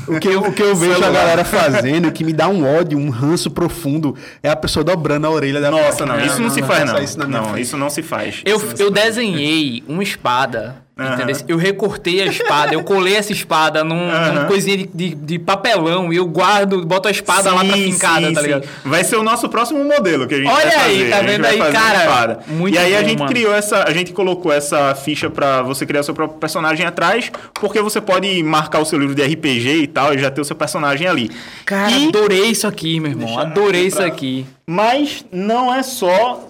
O 0.08 0.20
que, 0.20 0.28
eu- 0.28 0.42
o 0.42 0.54
que 0.54 0.62
eu 0.62 0.76
vejo 0.76 1.04
a 1.04 1.10
galera 1.10 1.44
fazendo, 1.44 2.12
que 2.12 2.24
me 2.24 2.34
dá 2.34 2.48
um 2.48 2.64
ódio, 2.78 2.98
um 2.98 3.10
ranço 3.10 3.50
profundo, 3.50 4.16
é 4.44 4.50
a 4.50 4.56
pessoa 4.56 4.84
dobrando 4.84 5.26
a 5.26 5.30
orelha 5.30 5.60
da 5.60 5.72
Nossa, 5.72 6.06
não, 6.06 6.20
isso 6.24 6.40
não, 6.42 6.50
se 6.50 6.62
faz, 6.62 6.86
não. 6.86 7.02
Isso 7.04 7.18
não, 7.20 7.44
frente. 7.46 7.62
isso 7.62 7.78
não 7.78 7.90
se 7.90 8.04
faz. 8.04 8.42
Eu, 8.46 8.60
faz. 8.60 8.92
desenhei 8.92 9.84
uma 9.88 10.04
espada, 10.04 10.76
Entendeu? 11.00 11.36
Eu 11.48 11.58
recortei 11.58 12.22
a 12.22 12.26
espada, 12.26 12.74
eu 12.74 12.84
colei 12.84 13.16
essa 13.16 13.32
espada 13.32 13.84
num, 13.84 14.10
Aham. 14.10 14.32
numa 14.34 14.46
coisinha 14.46 14.78
de, 14.78 14.88
de, 14.94 15.16
de 15.16 15.38
papelão 15.40 16.12
e 16.12 16.16
eu 16.18 16.26
guardo, 16.26 16.84
boto 16.86 17.08
a 17.08 17.12
espada 17.12 17.54
lá 17.54 17.64
pra 17.64 17.76
Sim, 17.76 17.92
fincada, 17.92 18.28
sim, 18.28 18.34
tá 18.34 18.42
sim. 18.42 18.48
ligado? 18.48 18.68
Vai 18.84 19.04
ser 19.04 19.16
o 19.18 19.24
nosso 19.24 19.48
próximo 19.48 19.84
modelo 19.84 20.28
que 20.28 20.34
a 20.34 20.38
gente 20.38 20.48
Olha 20.50 20.66
vai 20.66 20.76
aí, 20.76 20.98
fazer. 21.00 21.10
tá 21.10 21.18
A 21.18 21.20
gente 21.22 21.30
vendo 21.32 21.46
aí, 21.46 21.72
cara? 21.72 22.40
Muito 22.48 22.74
e 22.76 22.78
aí 22.80 22.96
a 22.96 23.02
bom, 23.02 23.08
gente 23.10 23.20
mano. 23.20 23.32
criou 23.32 23.54
essa, 23.54 23.84
a 23.84 23.92
gente 23.92 24.12
colocou 24.12 24.52
essa 24.52 24.96
ficha 24.96 25.30
pra 25.30 25.62
você 25.62 25.86
criar 25.86 26.02
seu 26.04 26.14
próprio 26.16 26.40
personagem 26.40 26.86
atrás, 26.86 27.32
porque 27.54 27.82
você 27.82 28.02
pode 28.02 28.42
marcar 28.44 28.80
o 28.80 28.86
seu 28.86 28.98
livro 28.98 29.14
de 29.14 29.22
RPG 29.24 29.84
e 29.84 29.88
tal 29.88 30.14
e 30.14 30.18
já 30.18 30.32
ter 30.32 30.42
o 30.42 30.46
seu 30.46 30.56
personagem 30.56 31.08
ali. 31.08 31.30
Cara, 31.66 31.92
E- 31.92 32.08
adorei 32.08 32.46
isso 32.48 32.66
aqui, 32.68 33.00
meu 33.00 33.12
irmão. 33.12 33.38
Adorei 33.38 33.86
isso 33.86 34.02
aqui. 34.02 34.46
Mas 34.66 35.24
não 35.32 35.74
é 35.74 35.84
só 35.84 36.44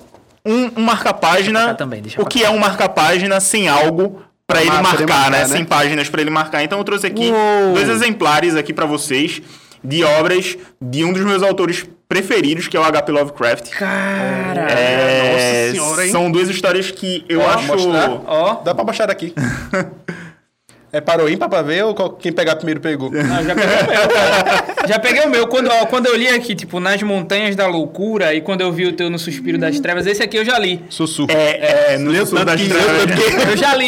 um, 0.46 0.72
um 0.78 0.82
marca-página. 0.84 1.60
Deixa 1.60 1.76
pra 1.76 1.86
deixa 1.86 2.22
o 2.22 2.24
pra 2.24 2.30
que 2.32 2.44
é 2.44 2.50
um 2.50 2.58
marca-página 2.58 3.40
sem 3.40 3.68
algo 3.68 4.22
pra 4.48 4.62
ele 4.62 4.72
marcar, 4.72 5.06
marcar, 5.08 5.32
né? 5.32 5.40
né? 5.40 5.46
Sem 5.46 5.66
páginas 5.66 6.10
pra 6.10 6.22
ele 6.22 6.30
marcar. 6.30 6.64
Então 6.64 6.78
eu 6.78 6.84
trouxe 6.84 7.06
aqui 7.06 7.30
Uou. 7.30 7.74
dois 7.74 7.90
exemplares 7.90 8.56
aqui 8.56 8.74
pra 8.74 8.86
vocês 8.86 9.42
de 9.84 10.04
obras 10.04 10.58
de 10.82 11.04
um 11.04 11.14
dos 11.14 11.24
meus 11.24 11.44
autores 11.44 11.86
preferidos, 12.10 12.68
que 12.68 12.78
é 12.78 12.80
o 12.80 12.84
HP 12.84 13.12
Lovecraft. 13.12 13.70
Cara. 13.72 14.62
É, 14.72 15.72
Nossa 15.72 15.72
senhora, 15.72 16.06
hein? 16.06 16.12
São 16.12 16.32
duas 16.32 16.50
histórias 16.50 16.90
que 16.90 17.26
eu 17.28 17.42
Ó, 17.42 17.48
acho. 17.50 17.74
Ó. 18.26 18.54
Dá 18.64 18.74
pra 18.74 18.84
baixar 18.84 19.08
daqui. 19.08 19.34
é 20.98 21.02
parou 21.02 21.30
ímpar 21.30 21.48
pra 21.50 21.62
ver 21.62 21.84
ou 21.86 21.94
qual- 21.96 22.10
quem 22.12 22.32
pegar 22.32 22.56
primeiro 22.56 22.80
pegou? 22.80 23.12
Não, 23.12 23.44
já 23.44 23.56
peguei 23.56 23.76
o 23.78 23.88
meu, 23.88 24.08
cara. 24.10 24.78
Já 24.88 25.00
peguei 25.00 25.26
o 25.26 25.30
meu. 25.30 25.48
Quando, 25.48 25.68
ó, 25.70 25.86
quando 25.86 26.06
eu 26.06 26.16
li 26.16 26.30
aqui, 26.30 26.56
tipo, 26.56 26.80
Nas 26.80 27.04
Montanhas 27.04 27.58
da 27.58 27.68
Loucura, 27.68 28.34
e 28.34 28.40
quando 28.40 28.62
eu 28.62 28.72
vi 28.72 28.86
o 28.86 28.94
teu 28.94 29.10
No 29.10 29.20
Suspiro 29.20 29.58
das 29.58 29.78
Trevas, 29.82 30.08
esse 30.08 30.24
aqui 30.24 30.38
eu 30.38 30.46
já 30.46 30.58
li. 30.58 30.82
Sussurro. 30.90 31.30
É, 31.30 31.96
é, 31.96 31.98
no 31.98 32.10
Leu 32.10 32.26
Sul 32.26 32.38
tanto 32.38 32.48
das 32.48 32.62
Trevas. 32.62 33.50
Eu 33.50 33.58
já 33.58 33.76
li. 33.76 33.88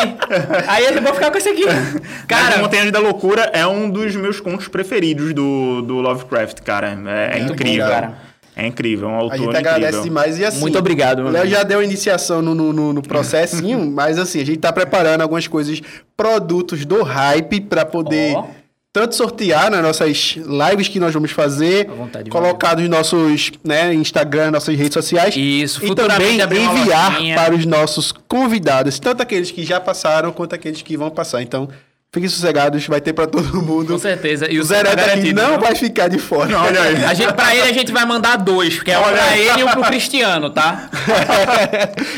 Aí 0.68 0.86
eu 0.94 1.02
vou 1.02 1.14
ficar 1.14 1.32
com 1.32 1.38
esse 1.38 1.48
aqui. 1.50 1.64
Cara, 2.28 2.50
Cara, 2.50 2.58
Montanhas 2.58 2.92
da 2.92 3.00
Loucura 3.00 3.50
é 3.54 3.66
um 3.66 3.90
dos 3.90 4.14
meus 4.16 4.42
contos 4.42 4.68
preferidos 4.68 5.34
do, 5.34 5.82
do 5.84 5.96
Lovecraft, 6.02 6.60
cara. 6.66 6.98
É, 7.08 7.38
é 7.38 7.40
incrível. 7.44 7.86
bom, 7.86 7.92
cara. 7.92 8.14
É 8.60 8.68
incrível, 8.68 9.08
é 9.10 9.12
um 9.12 9.16
A 9.16 9.20
autor 9.22 9.38
gente 9.38 9.56
agradece 9.58 9.80
incrível. 9.98 10.04
demais 10.04 10.40
e 10.40 10.46
assim. 10.46 10.60
Muito 10.60 10.78
obrigado, 10.78 11.20
O 11.20 11.24
meu 11.24 11.32
Léo 11.32 11.48
já 11.48 11.64
deu 11.64 11.82
iniciação 11.84 12.42
no, 12.42 12.54
no, 12.56 12.94
no- 12.94 13.02
processinho, 13.02 13.80
mas 13.90 14.18
assim, 14.20 14.42
a 14.42 14.46
gente 14.46 14.60
tá 14.60 14.72
preparando 14.74 15.22
algumas 15.22 15.48
coisas, 15.48 15.82
produtos 16.18 16.86
do 16.86 17.02
hype 17.04 17.62
pra 17.62 17.86
poder 17.86 18.36
Ó. 18.36 18.46
tanto 18.92 19.16
sortear 19.16 19.72
nas 19.72 19.82
nossas 19.82 20.36
lives 20.38 20.88
que 20.88 21.00
nós 21.00 21.14
vamos 21.14 21.32
fazer, 21.32 21.88
vontade, 21.88 22.30
colocar 22.30 22.76
nos 22.76 22.90
nossos, 22.90 23.52
né, 23.64 23.94
Instagram, 23.94 24.52
nossas 24.52 24.76
redes 24.76 24.94
sociais. 24.94 25.36
Isso, 25.38 25.86
e 25.86 25.96
também 25.96 26.40
enviar 26.40 27.18
para 27.36 27.56
os 27.56 27.66
nossos 27.66 28.12
convidados, 28.12 29.00
tanto 29.00 29.22
aqueles 29.24 29.52
que 29.52 29.64
já 29.64 29.80
passaram 29.80 30.32
quanto 30.32 30.54
aqueles 30.56 30.82
que 30.82 30.98
vão 30.98 31.10
passar. 31.10 31.42
Então, 31.42 31.70
fiquem 32.12 32.28
sossegados, 32.30 32.86
vai 32.88 33.00
ter 33.00 33.14
pra 33.14 33.28
todo 33.28 33.44
mundo. 33.62 33.94
com 33.94 34.00
certeza. 34.00 34.52
E 34.52 34.58
o 34.58 34.62
O 34.62 34.64
Zé 34.66 34.84
tá 34.84 34.92
aqui 35.14 35.32
não 35.34 35.60
vai 35.60 35.76
ficar 35.76 36.08
de 36.08 36.18
fora. 36.18 36.60
Olha 36.60 36.82
aí. 36.82 37.04
A 37.06 37.14
gente, 37.14 37.34
pra 37.34 37.56
ele 37.56 37.70
a 37.70 37.74
gente 37.74 37.92
vai 37.92 38.06
mandar 38.06 38.38
dois, 38.38 38.76
porque 38.76 38.92
é 38.92 39.00
um 39.00 39.04
pra 39.04 39.38
ele 39.38 39.60
e 39.62 39.64
um 39.64 39.68
pro 39.70 39.84
Cristiano, 39.90 40.50
tá? 40.50 40.90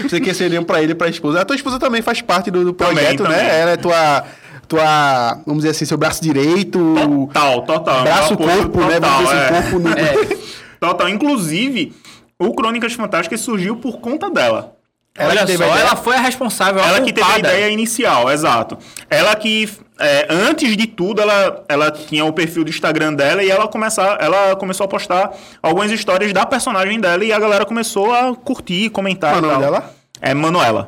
Você 0.04 0.20
quer 0.20 0.34
ser 0.36 0.58
um 0.60 0.64
pra 0.64 0.82
ele 0.82 0.94
e 0.94 0.96
pra 0.96 1.08
esposa. 1.10 1.42
A 1.42 1.46
tua 1.46 1.56
esposa 1.56 1.80
também 1.80 2.02
faz 2.02 2.22
parte 2.22 2.50
do, 2.52 2.64
do 2.64 2.74
projeto, 2.74 3.24
também. 3.24 3.38
né? 3.38 3.60
Ela 3.62 3.72
é 3.72 3.78
tua, 3.78 4.24
tua, 4.68 5.38
vamos 5.46 5.64
dizer 5.64 5.70
assim, 5.70 5.86
seu 5.86 5.98
braço 5.98 6.22
direito, 6.22 6.96
Total, 6.96 7.62
total. 7.64 8.04
braço, 8.04 8.38
corpo, 8.38 8.80
né? 8.82 8.96
total, 9.00 9.12
Vamos 9.12 9.30
dizer 9.30 9.36
é. 9.42 9.50
assim, 9.50 9.72
corpo 9.72 9.80
no... 9.80 9.90
É. 9.98 10.38
Total. 10.80 11.10
Inclusive, 11.10 11.94
o 12.40 12.54
Crônicas 12.54 12.94
Fantásticas 12.94 13.42
surgiu 13.42 13.76
por 13.78 14.00
conta 14.00 14.30
dela. 14.30 14.76
Ela 15.14 15.32
Olha 15.32 15.58
só, 15.58 15.78
ela 15.78 15.96
foi 15.98 16.16
a 16.16 16.22
responsável, 16.22 16.82
a 16.82 16.88
Ela 16.88 17.02
que 17.02 17.12
teve 17.12 17.30
a 17.30 17.38
ideia 17.38 17.70
inicial, 17.70 18.32
exato. 18.32 18.78
Ela 19.10 19.36
que, 19.36 19.70
é, 20.00 20.26
antes 20.30 20.76
de 20.78 20.88
tudo, 20.88 21.22
ela, 21.22 21.66
ela 21.68 21.92
tinha 21.92 22.24
o 22.24 22.32
perfil 22.32 22.64
do 22.64 22.70
Instagram 22.70 23.14
dela 23.14 23.44
e 23.44 23.52
ela, 23.52 23.68
começar, 23.68 24.18
ela 24.22 24.56
começou 24.56 24.86
a 24.86 24.88
postar 24.88 25.32
algumas 25.62 25.92
histórias 25.92 26.32
da 26.32 26.46
personagem 26.46 26.98
dela 27.00 27.26
e 27.26 27.34
a 27.34 27.40
galera 27.40 27.66
começou 27.66 28.14
a 28.14 28.34
curtir, 28.34 28.90
comentar 28.90 29.34
Qual 29.34 29.44
é 29.44 29.46
o 29.46 29.46
e 29.46 29.50
nome 29.52 29.64
tal. 29.64 29.74
dela? 29.74 29.94
É 30.22 30.34
Manuela. 30.34 30.88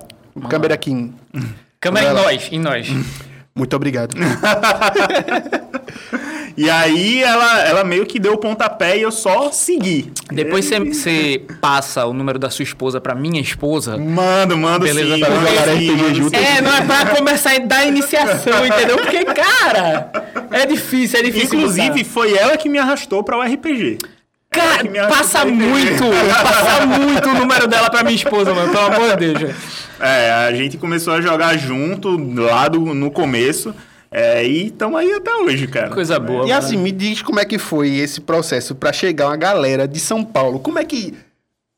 Câmera 0.50 0.74
aqui. 0.74 1.12
Câmera 1.82 2.12
em 2.12 2.14
nós, 2.14 2.50
em 2.52 2.60
nós. 2.60 2.88
Muito 3.54 3.76
obrigado. 3.76 4.16
E 6.56 6.70
aí 6.70 7.24
ela, 7.24 7.60
ela 7.62 7.84
meio 7.84 8.06
que 8.06 8.20
deu 8.20 8.34
o 8.34 8.38
pontapé 8.38 8.98
e 8.98 9.02
eu 9.02 9.12
só 9.12 9.52
segui. 9.52 10.12
Depois 10.32 10.70
você- 10.70 11.42
passa 11.60 12.06
o 12.06 12.14
número 12.14 12.38
da 12.38 12.50
sua 12.50 12.64
esposa 12.64 13.02
pra 13.02 13.16
minha 13.16 13.42
esposa. 13.42 13.98
Mando, 13.98 14.56
mando 14.58 14.86
Beleza, 14.86 15.16
sim. 15.16 15.20
pra 15.20 15.30
mando 15.32 15.48
jogar 15.48 15.64
sim, 15.64 15.72
RPG 15.72 15.92
mando 16.04 16.16
junto. 16.16 16.38
sim. 16.38 16.44
É, 16.46 16.62
não 16.62 16.74
é 16.76 16.82
pra 16.82 17.06
começar 17.08 17.56
a 17.56 17.60
dar 17.60 17.86
iniciação, 17.88 18.66
entendeu? 18.66 18.98
Porque, 18.98 19.26
cara, 19.26 20.12
é 20.52 20.66
difícil, 20.66 21.20
é 21.20 21.24
difícil. 21.24 21.60
Inclusive, 21.60 22.04
foi 22.04 22.34
ela 22.38 22.56
que 22.58 22.70
me 22.70 22.78
arrastou 22.78 23.24
para 23.24 23.38
o 23.38 23.42
RPG. 23.42 23.98
Ela 24.56 24.78
que 24.78 24.88
me 24.90 25.00
Cara, 25.00 25.08
arrastou 25.12 25.42
passa 25.42 25.46
muito, 25.46 26.04
passa 26.44 26.86
muito 26.86 27.30
o 27.30 27.34
número 27.34 27.68
dela 27.68 27.90
pra 27.90 28.04
minha 28.04 28.16
esposa, 28.16 28.54
mano. 28.54 28.72
Pelo 28.72 28.86
amor 28.86 29.18
de 29.18 29.34
Deus. 29.34 29.56
É, 30.00 30.32
a 30.48 30.54
gente 30.54 30.78
começou 30.78 31.14
a 31.14 31.22
jogar 31.22 31.58
junto 31.58 32.16
lá 32.40 32.68
do, 32.68 32.80
no 32.94 33.10
começo. 33.10 33.74
É, 34.14 34.46
e 34.46 34.68
estamos 34.68 35.00
aí 35.00 35.12
até 35.12 35.34
hoje, 35.36 35.66
cara. 35.68 35.90
Coisa 35.90 36.20
boa. 36.20 36.46
E 36.46 36.50
mano. 36.50 36.54
assim, 36.54 36.78
me 36.78 36.92
diz 36.92 37.22
como 37.22 37.40
é 37.40 37.46
que 37.46 37.58
foi 37.58 37.90
esse 37.96 38.22
processo 38.22 38.76
pra 38.76 38.94
chegar 38.94 39.28
uma 39.28 39.36
galera 39.38 39.88
de 39.88 40.00
São 40.00 40.24
Paulo. 40.24 40.60
Como 40.60 40.78
é 40.78 40.86
que 40.86 41.16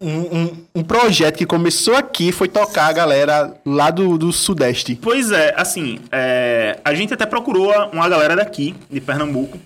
um, 0.02 0.10
um- 0.42 0.58
um 0.76 0.84
projeto 0.84 1.38
que 1.38 1.46
começou 1.46 1.96
aqui 1.96 2.34
foi 2.34 2.50
tocar 2.50 2.88
a 2.88 2.92
galera 2.94 3.56
lá 3.66 3.90
do, 3.90 4.18
do 4.18 4.34
Sudeste? 4.34 5.00
Pois 5.02 5.32
é, 5.32 5.54
assim, 5.56 6.00
é, 6.12 6.78
a 6.84 6.94
gente 6.94 7.14
até 7.14 7.26
procurou 7.26 7.72
uma 7.94 8.10
galera 8.10 8.36
daqui, 8.36 8.76
de 8.92 9.00
Pernambuco, 9.00 9.58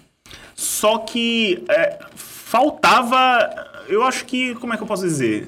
só 0.56 1.00
que 1.00 1.64
é, 1.70 1.98
faltava, 2.16 3.50
eu 3.88 4.04
acho 4.04 4.26
que, 4.26 4.54
como 4.56 4.74
é 4.74 4.78
que 4.78 4.84
eu 4.84 4.88
posso 4.88 5.04
dizer? 5.04 5.48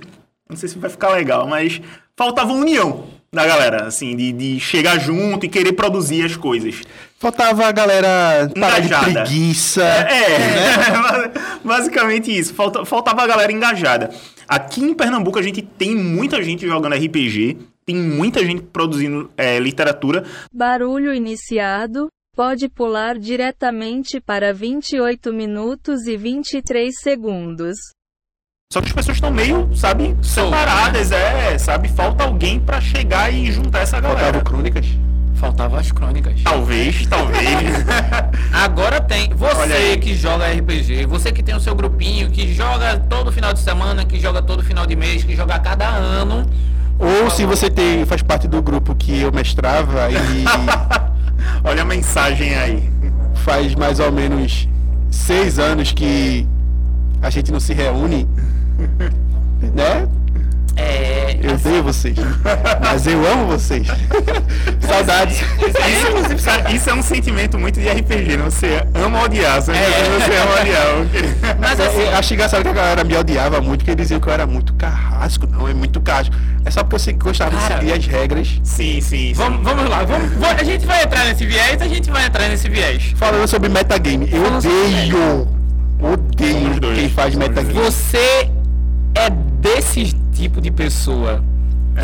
Não 0.49 0.55
sei 0.57 0.67
se 0.69 0.77
vai 0.79 0.89
ficar 0.89 1.09
legal, 1.09 1.47
mas 1.47 1.79
faltava 2.17 2.51
união 2.51 3.05
da 3.33 3.45
galera, 3.45 3.85
assim, 3.85 4.15
de, 4.15 4.31
de 4.33 4.59
chegar 4.59 4.99
junto 4.99 5.45
e 5.45 5.49
querer 5.49 5.73
produzir 5.73 6.23
as 6.25 6.35
coisas. 6.35 6.81
Faltava 7.21 7.67
a 7.67 7.71
galera 7.71 8.49
parar 8.59 8.79
de 8.79 8.87
Engajada. 8.87 9.21
preguiça. 9.21 9.83
É, 9.83 11.31
basicamente 11.63 12.35
isso. 12.35 12.51
Falta- 12.55 12.83
faltava 12.83 13.21
a 13.21 13.27
galera 13.27 13.51
engajada. 13.51 14.09
Aqui 14.47 14.81
em 14.81 14.95
Pernambuco 14.95 15.37
a 15.37 15.41
gente 15.43 15.61
tem 15.61 15.95
muita 15.95 16.41
gente 16.41 16.65
jogando 16.65 16.95
RPG, 16.95 17.59
tem 17.85 17.95
muita 17.95 18.43
gente 18.43 18.63
produzindo 18.63 19.29
é, 19.37 19.59
literatura, 19.59 20.25
Barulho 20.51 21.13
iniciado. 21.13 22.07
Pode 22.35 22.67
pular 22.67 23.19
diretamente 23.19 24.19
para 24.19 24.51
28 24.51 25.31
minutos 25.31 26.07
e 26.07 26.17
23 26.17 26.91
segundos. 27.01 27.77
Só 28.73 28.81
que 28.81 28.87
as 28.87 28.93
pessoas 28.93 29.17
estão 29.17 29.29
meio, 29.29 29.69
sabe, 29.75 30.15
separadas, 30.23 31.11
é, 31.11 31.57
sabe? 31.59 31.87
Falta 31.89 32.23
alguém 32.23 32.59
pra 32.59 32.81
chegar 32.81 33.31
e 33.31 33.51
juntar 33.51 33.81
essa 33.81 33.99
galera. 33.99 34.21
Faltava 34.21 34.43
crônicas. 34.43 34.85
Faltava 35.41 35.79
as 35.79 35.91
crônicas. 35.91 36.39
Talvez, 36.43 37.07
talvez. 37.07 37.83
Agora 38.53 39.01
tem. 39.01 39.31
Você 39.33 39.97
que 39.97 40.13
joga 40.13 40.45
RPG, 40.45 41.07
você 41.07 41.31
que 41.31 41.41
tem 41.41 41.55
o 41.55 41.59
seu 41.59 41.73
grupinho, 41.73 42.29
que 42.29 42.53
joga 42.53 42.99
todo 43.09 43.31
final 43.31 43.51
de 43.51 43.59
semana, 43.59 44.05
que 44.05 44.19
joga 44.19 44.39
todo 44.43 44.61
final 44.61 44.85
de 44.85 44.95
mês, 44.95 45.23
que 45.23 45.35
joga 45.35 45.55
a 45.55 45.59
cada 45.59 45.87
ano. 45.87 46.45
Ou 46.99 47.27
se 47.31 47.43
você 47.43 47.71
tem, 47.71 48.05
faz 48.05 48.21
parte 48.21 48.47
do 48.47 48.61
grupo 48.61 48.93
que 48.93 49.19
eu 49.19 49.31
mestrava 49.31 50.11
e 50.11 50.45
Olha 51.67 51.81
a 51.81 51.85
mensagem 51.85 52.55
aí. 52.55 52.91
faz 53.33 53.73
mais 53.73 53.99
ou 53.99 54.11
menos 54.11 54.69
seis 55.09 55.57
anos 55.57 55.91
que 55.91 56.47
a 57.19 57.31
gente 57.31 57.51
não 57.51 57.59
se 57.59 57.73
reúne, 57.73 58.27
né? 59.73 60.07
É. 60.75 61.37
Eu 61.41 61.53
odeio 61.55 61.83
vocês, 61.83 62.15
mas 62.81 63.05
eu 63.07 63.25
amo 63.31 63.47
vocês. 63.47 63.87
Saudades. 64.79 65.37
Isso, 65.41 66.75
isso 66.75 66.89
é 66.89 66.93
um 66.93 67.01
sentimento 67.01 67.57
muito 67.57 67.79
de 67.79 67.87
RPG, 67.89 68.37
né? 68.37 68.43
Você 68.45 68.83
ama 68.93 69.23
odiar, 69.23 69.61
só 69.61 69.71
que 69.71 69.77
você 69.79 70.37
ama 70.37 70.61
odiar. 70.61 71.57
Mas 71.59 71.79
assim, 71.79 72.01
Eu 72.01 72.15
acho 72.17 72.33
engraçado 72.33 72.61
que 72.63 72.69
a 72.69 72.73
galera 72.73 73.03
me 73.03 73.15
odiava 73.17 73.59
muito, 73.61 73.79
porque 73.79 73.91
eles 73.91 74.03
diziam 74.05 74.19
que 74.19 74.27
eu 74.27 74.33
era 74.33 74.45
muito 74.45 74.73
carrasco. 74.73 75.47
Não, 75.47 75.67
é 75.67 75.73
muito 75.73 75.99
carrasco. 76.01 76.35
É 76.63 76.69
só 76.71 76.83
porque 76.83 76.95
eu 76.95 76.99
sei 76.99 77.13
que 77.13 77.19
gostava 77.19 77.51
de 77.51 77.57
Cara. 77.67 77.79
seguir 77.79 77.93
as 77.93 78.05
regras. 78.05 78.47
Sim, 78.63 79.01
sim, 79.01 79.01
sim. 79.01 79.33
vamos, 79.33 79.63
vamos 79.63 79.89
lá. 79.89 80.03
Vamos, 80.03 80.31
va- 80.37 80.51
a 80.59 80.63
gente 80.63 80.85
vai 80.85 81.03
entrar 81.03 81.25
nesse 81.25 81.45
viés, 81.45 81.81
a 81.81 81.87
gente 81.87 82.09
vai 82.11 82.25
entrar 82.27 82.47
nesse 82.47 82.69
viés. 82.69 83.13
Falando 83.15 83.47
sobre 83.47 83.67
metagame, 83.69 84.29
eu 84.31 84.43
Falando 84.43 84.57
odeio, 84.57 85.47
odeio 86.01 86.95
quem 86.95 87.09
faz 87.09 87.35
metagame. 87.35 87.73
Você 87.73 88.49
é 89.15 89.29
desse 89.59 90.15
tipo 90.41 90.59
de 90.59 90.71
pessoa 90.71 91.43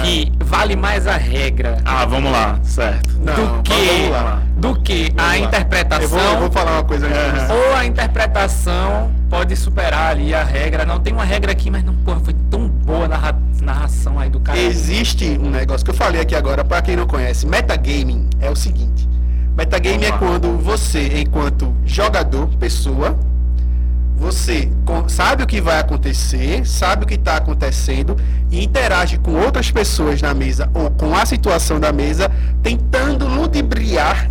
que 0.03 0.31
vale 0.43 0.75
mais 0.75 1.07
a 1.07 1.17
regra 1.17 1.77
Ah, 1.83 2.05
vamos 2.05 2.31
lá, 2.31 2.59
certo. 2.61 3.09
Não, 3.19 3.33
do 3.61 3.63
que, 3.63 4.11
do 4.57 4.75
que 4.81 5.13
a 5.17 5.23
lá. 5.23 5.37
interpretação. 5.39 6.03
Eu 6.03 6.09
vou, 6.09 6.33
eu 6.33 6.39
vou 6.41 6.51
falar 6.51 6.73
uma 6.73 6.83
coisa 6.83 7.07
aqui. 7.07 7.51
Ou 7.51 7.75
a 7.75 7.85
interpretação 7.85 9.09
pode 9.29 9.55
superar 9.55 10.11
ali 10.11 10.35
a 10.35 10.43
regra. 10.43 10.85
Não 10.85 10.99
tem 10.99 11.13
uma 11.13 11.23
regra 11.23 11.51
aqui, 11.51 11.71
mas 11.71 11.83
não, 11.83 11.95
porra, 11.95 12.19
foi 12.19 12.35
tão 12.51 12.67
boa 12.67 13.05
a 13.05 13.07
narra- 13.07 13.39
narração 13.61 14.19
aí 14.19 14.29
do 14.29 14.39
cara. 14.39 14.59
Existe 14.59 15.39
um 15.41 15.49
negócio 15.49 15.83
que 15.83 15.89
eu 15.91 15.95
falei 15.95 16.21
aqui 16.21 16.35
agora, 16.35 16.63
pra 16.63 16.81
quem 16.81 16.95
não 16.95 17.07
conhece. 17.07 17.47
Metagaming 17.47 18.29
é 18.39 18.49
o 18.51 18.55
seguinte: 18.55 19.07
metagame 19.55 20.05
é 20.05 20.11
quando 20.11 20.57
você, 20.57 21.21
enquanto 21.21 21.73
jogador, 21.85 22.47
pessoa, 22.59 23.17
você 24.17 24.69
sabe 25.07 25.43
o 25.43 25.47
que 25.47 25.61
vai 25.61 25.79
acontecer, 25.79 26.65
sabe 26.65 27.03
o 27.03 27.07
que 27.07 27.13
está 27.13 27.37
acontecendo 27.37 28.17
e 28.49 28.63
interage 28.63 29.17
com 29.17 29.31
outras 29.35 29.69
pessoas 29.71 30.21
na 30.21 30.33
mesa 30.33 30.69
ou 30.73 30.89
com 30.91 31.15
a 31.15 31.25
situação 31.25 31.79
da 31.79 31.91
mesa, 31.93 32.29
tentando 32.63 33.27
ludibriar 33.27 34.29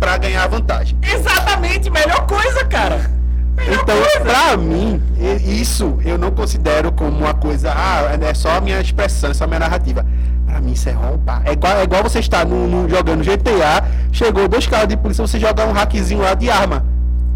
para 0.00 0.16
ganhar 0.18 0.46
vantagem. 0.48 0.98
Exatamente, 1.02 1.88
melhor 1.90 2.26
coisa, 2.26 2.64
cara. 2.64 3.10
Então, 3.56 3.94
pra 4.22 4.56
mim, 4.56 5.00
isso 5.46 5.98
eu 6.04 6.18
não 6.18 6.30
considero 6.32 6.90
como 6.90 7.16
uma 7.18 7.34
coisa, 7.34 7.72
ah, 7.72 8.18
é 8.20 8.34
só 8.34 8.56
a 8.56 8.60
minha 8.60 8.80
expressão, 8.80 9.30
é 9.30 9.34
só 9.34 9.44
a 9.44 9.46
minha 9.46 9.60
narrativa. 9.60 10.04
Pra 10.46 10.60
mim, 10.60 10.72
isso 10.72 10.88
é 10.88 10.92
roubar. 10.92 11.42
É 11.44 11.52
igual, 11.52 11.76
é 11.76 11.84
igual 11.84 12.02
você 12.02 12.18
estar 12.18 12.44
no, 12.44 12.66
no- 12.66 12.88
jogando 12.88 13.22
GTA, 13.22 13.84
chegou 14.10 14.48
dois 14.48 14.66
caras 14.66 14.88
de 14.88 14.96
polícia, 14.96 15.24
você 15.24 15.38
joga 15.38 15.64
um 15.66 15.72
hackzinho 15.72 16.20
lá 16.22 16.34
de 16.34 16.50
arma. 16.50 16.84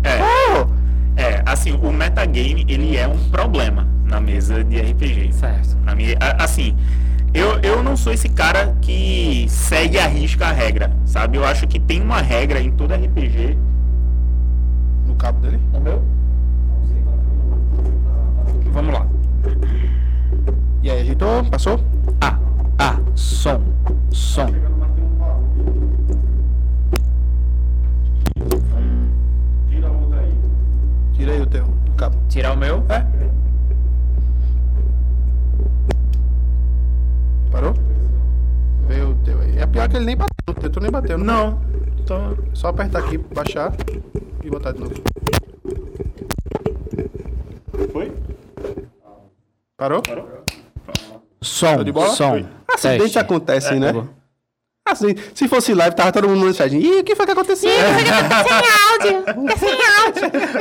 É. 0.03 0.19
Pô, 0.19 0.67
É, 1.17 1.43
assim, 1.47 1.73
o 1.73 1.91
metagame, 1.93 2.65
ele 2.69 2.97
é 2.97 3.09
um 3.09 3.19
problema 3.31 3.87
na 4.05 4.21
mesa 4.21 4.63
de 4.63 4.79
RPG. 4.81 5.33
Certo. 5.33 5.77
Na 5.85 5.95
minha, 5.95 6.17
a- 6.21 6.45
assim, 6.45 6.77
eu, 7.33 7.59
eu 7.61 7.83
não 7.83 7.97
sou 7.97 8.13
esse 8.13 8.29
cara 8.29 8.77
que 8.83 9.47
segue 9.49 9.99
a 9.99 10.07
risca 10.07 10.47
a 10.49 10.53
regra, 10.53 10.91
sabe? 11.07 11.39
Eu 11.39 11.45
acho 11.45 11.67
que 11.67 11.79
tem 11.81 12.03
uma 12.03 12.21
regra 12.21 12.61
em 12.61 12.71
todo 12.71 12.93
RPG. 12.95 13.57
no 15.07 15.15
cabo 15.15 15.41
dele. 15.41 15.59
O 15.73 15.81
meu? 15.81 16.03
Vamos 18.73 18.93
lá. 18.93 19.07
E 20.83 20.91
aí, 20.91 21.01
ajeitou? 21.01 21.45
Passou? 21.45 21.81
Ah, 22.21 22.39
ah, 22.79 22.99
som, 23.15 23.61
som. 24.11 24.49
Tira 31.17 31.33
aí 31.33 31.41
o 31.41 31.47
teu 31.47 31.65
cabo. 31.97 32.17
Tirar 32.29 32.53
o 32.53 32.57
meu? 32.59 32.85
É? 32.91 33.07
Parou? 37.51 37.75
Veio 38.87 39.11
o 39.13 39.15
teu 39.25 39.41
aí. 39.41 39.59
É 39.59 39.67
pior 39.67 39.89
que 39.89 39.97
ele 39.97 40.05
nem 40.05 40.17
bateu. 40.17 40.35
O 40.49 40.55
teu 40.55 40.71
tu 40.71 40.81
nem 40.81 40.91
bateu, 40.91 41.17
Não. 41.17 41.59
Tô... 42.07 42.15
Só 42.55 42.69
apertar 42.69 42.99
aqui, 43.01 43.17
baixar 43.19 43.73
e 44.45 44.51
botar 44.51 44.73
de 44.73 44.81
novo. 44.81 44.95
Foi? 47.93 48.13
Parou? 49.77 50.03
Som, 51.41 51.83
de 51.83 51.93
bola? 51.93 52.11
som. 52.11 52.45
Acidentes 52.73 53.17
acontecem, 53.17 53.79
É, 53.79 53.81
né? 53.81 53.93
tá. 53.93 54.05
Assim, 54.87 55.17
se 55.35 55.49
fosse 55.49 55.75
live, 55.75 55.97
tava 55.97 56.13
todo 56.13 56.29
mundo 56.29 56.47
no 56.47 56.55
chat. 56.55 56.73
Ih, 56.73 57.01
o 57.01 57.05
que 57.05 57.17
foi 57.17 57.27
que 57.27 57.33
aconteceu? 57.33 57.69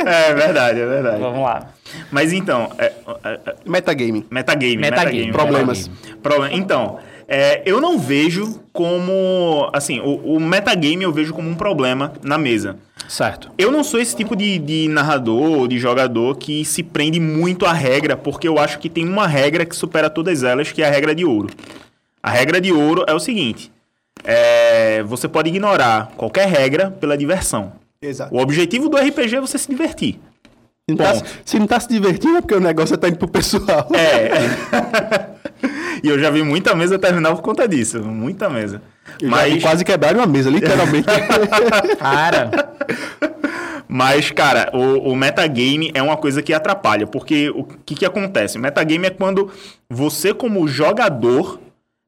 É 0.06 0.34
verdade, 0.34 0.82
é 0.82 0.86
verdade. 0.86 1.20
Vamos 1.20 1.42
lá. 1.42 1.68
Mas 2.12 2.34
então, 2.34 2.72
é, 2.80 2.86
é, 3.24 3.40
é, 3.46 3.56
Metagaming. 3.66 4.26
metagame, 4.30 4.78
Metagame, 4.78 5.32
Problemas. 5.32 5.90
Problema. 6.24 6.54
Então, 6.56 6.98
é, 7.28 7.62
eu 7.66 7.80
não 7.80 8.00
vejo 8.00 8.60
como. 8.74 9.70
Assim, 9.72 10.00
o, 10.00 10.36
o 10.36 10.40
metagame 10.40 11.04
eu 11.04 11.12
vejo 11.12 11.34
como 11.34 11.50
um 11.50 11.56
problema 11.56 12.14
na 12.24 12.38
mesa. 12.38 12.78
Certo. 13.08 13.52
Eu 13.58 13.72
não 13.72 13.84
sou 13.84 14.00
esse 14.00 14.16
tipo 14.16 14.36
de, 14.36 14.58
de 14.58 14.88
narrador 14.88 15.60
ou 15.60 15.68
de 15.68 15.78
jogador 15.78 16.36
que 16.38 16.66
se 16.66 16.82
prende 16.82 17.20
muito 17.20 17.66
à 17.66 17.74
regra, 17.74 18.18
porque 18.18 18.48
eu 18.48 18.58
acho 18.58 18.80
que 18.80 18.90
tem 18.90 19.08
uma 19.08 19.28
regra 19.28 19.66
que 19.66 19.76
supera 19.76 20.10
todas 20.10 20.44
elas, 20.44 20.72
que 20.72 20.82
é 20.82 20.88
a 20.88 20.92
regra 20.92 21.14
de 21.14 21.24
ouro. 21.24 21.50
A 22.22 22.32
regra 22.32 22.60
de 22.60 22.72
ouro 22.72 23.04
é 23.08 23.14
o 23.14 23.20
seguinte: 23.20 23.72
é, 24.24 25.04
você 25.04 25.28
pode 25.28 25.50
ignorar 25.50 26.12
qualquer 26.18 26.48
regra 26.48 26.92
pela 26.92 27.18
diversão. 27.18 27.74
Exato. 28.02 28.34
O 28.34 28.40
objetivo 28.40 28.90
do 28.90 28.98
RPG 28.98 29.36
é 29.36 29.42
você 29.42 29.58
se 29.58 29.70
divertir. 29.70 30.20
Se 30.88 30.96
não, 30.96 30.98
tá, 30.98 31.26
se 31.44 31.60
não 31.60 31.68
tá 31.68 31.80
se 31.80 31.88
divertindo, 31.88 32.38
é 32.38 32.42
porque 32.42 32.54
o 32.54 32.60
negócio 32.60 32.96
tá 32.96 33.08
indo 33.08 33.18
pro 33.18 33.28
pessoal. 33.28 33.90
É. 33.94 34.30
e 36.04 36.08
eu 36.08 36.20
já 36.20 36.30
vi 36.30 36.44
muita 36.44 36.76
mesa 36.76 37.00
terminar 37.00 37.34
por 37.34 37.42
conta 37.42 37.68
disso. 37.68 38.04
Muita 38.04 38.50
mesa. 38.50 38.82
Eu 39.20 39.30
já 39.30 39.44
vi 39.44 39.52
Mas, 39.54 39.64
quase 39.64 39.84
quebraram 39.84 40.20
uma 40.20 40.28
mesa, 40.28 40.50
literalmente. 40.50 41.08
Cara, 41.98 42.52
Mas, 43.88 44.30
cara, 44.30 44.70
o, 44.74 45.12
o 45.12 45.16
metagame 45.16 45.90
é 45.94 46.02
uma 46.02 46.18
coisa 46.18 46.42
que 46.42 46.54
atrapalha, 46.54 47.08
porque 47.08 47.50
o 47.50 47.64
que, 47.64 47.96
que 47.96 48.06
acontece? 48.06 48.58
Metagame 48.58 49.08
é 49.08 49.10
quando 49.10 49.50
você, 49.90 50.34
como 50.34 50.68
jogador, 50.68 51.60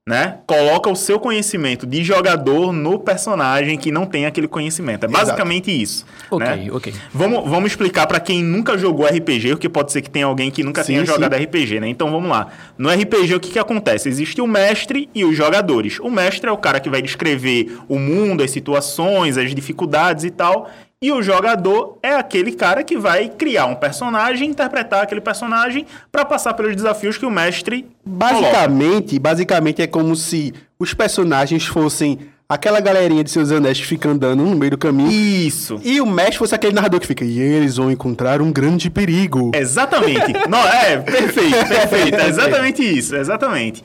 né, 0.07 0.37
coloca 0.47 0.89
o 0.89 0.95
seu 0.95 1.19
conhecimento 1.19 1.85
de 1.85 2.01
jogador 2.01 2.71
no 2.71 2.97
personagem 2.97 3.77
que 3.77 3.91
não 3.91 4.05
tem 4.05 4.25
aquele 4.25 4.47
conhecimento. 4.47 5.03
É 5.03 5.07
basicamente 5.09 5.69
isso. 5.69 6.05
Ok, 6.31 6.47
né? 6.47 6.69
ok. 6.71 6.93
Vamos, 7.13 7.49
vamos 7.49 7.71
explicar 7.71 8.07
pra 8.07 8.17
quem 8.17 8.41
nunca 8.41 8.77
jogou 8.77 9.05
RPG, 9.05 9.49
porque 9.49 9.67
pode 9.67 9.91
ser 9.91 10.01
que 10.01 10.09
tenha 10.09 10.25
alguém 10.25 10.49
que 10.49 10.63
nunca 10.63 10.81
Sim, 10.81 10.93
tenha 10.93 11.05
sim. 11.05 11.11
jogado 11.11 11.35
RPG, 11.35 11.81
né? 11.81 11.89
Então 11.89 12.09
vamos 12.09 12.29
lá. 12.29 12.47
No 12.77 12.89
RPG, 12.89 13.35
o 13.35 13.39
que, 13.41 13.51
que 13.51 13.59
acontece? 13.59 14.07
Existe 14.07 14.39
o 14.39 14.47
mestre 14.47 15.09
e 15.13 15.25
os 15.25 15.35
jogadores. 15.35 15.99
O 15.99 16.09
mestre 16.09 16.49
é 16.49 16.53
o 16.53 16.57
cara 16.57 16.79
que 16.79 16.89
vai 16.89 17.01
descrever 17.01 17.77
o 17.89 17.99
mundo, 17.99 18.41
as 18.41 18.51
situações, 18.51 19.37
as 19.37 19.53
dificuldades 19.53 20.23
e 20.23 20.31
tal. 20.31 20.69
E 20.99 21.11
o 21.11 21.21
jogador 21.21 21.99
é 22.01 22.15
aquele 22.15 22.51
cara 22.51 22.83
que 22.83 22.97
vai 22.97 23.29
criar 23.29 23.67
um 23.67 23.75
personagem, 23.75 24.49
interpretar 24.49 25.03
aquele 25.03 25.21
personagem 25.21 25.85
pra 26.11 26.25
passar 26.25 26.55
pelos 26.55 26.75
desafios 26.75 27.19
que 27.19 27.25
o 27.25 27.29
mestre 27.29 27.85
coloca. 28.03 28.33
Basicamente, 28.33 29.19
basicamente 29.19 29.79
é 29.79 29.85
como 29.85 30.15
se 30.15 30.55
os 30.79 30.95
personagens 30.95 31.67
fossem 31.67 32.17
aquela 32.49 32.79
galerinha 32.79 33.23
de 33.23 33.29
seus 33.29 33.51
anéis 33.51 33.79
que 33.79 33.85
fica 33.85 34.09
andando 34.09 34.43
no 34.43 34.55
meio 34.55 34.71
do 34.71 34.77
caminho. 34.79 35.11
Isso. 35.11 35.79
E 35.83 36.01
o 36.01 36.05
mestre 36.07 36.39
fosse 36.39 36.55
aquele 36.55 36.73
narrador 36.73 36.99
que 36.99 37.05
fica, 37.05 37.23
e 37.23 37.37
eles 37.37 37.77
vão 37.77 37.91
encontrar 37.91 38.41
um 38.41 38.51
grande 38.51 38.89
perigo. 38.89 39.51
Exatamente. 39.53 40.33
Não, 40.49 40.67
é, 40.67 40.97
perfeito, 40.97 41.61
perfeito. 41.69 42.15
É 42.15 42.27
exatamente 42.27 42.81
isso, 42.81 43.15
exatamente. 43.15 43.83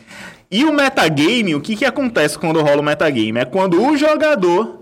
E 0.50 0.64
o 0.64 0.72
metagame, 0.72 1.54
o 1.54 1.60
que, 1.60 1.76
que 1.76 1.84
acontece 1.84 2.38
quando 2.38 2.62
rola 2.62 2.80
o 2.80 2.82
metagame? 2.82 3.38
É 3.38 3.44
quando 3.44 3.82
o 3.82 3.98
jogador 3.98 4.81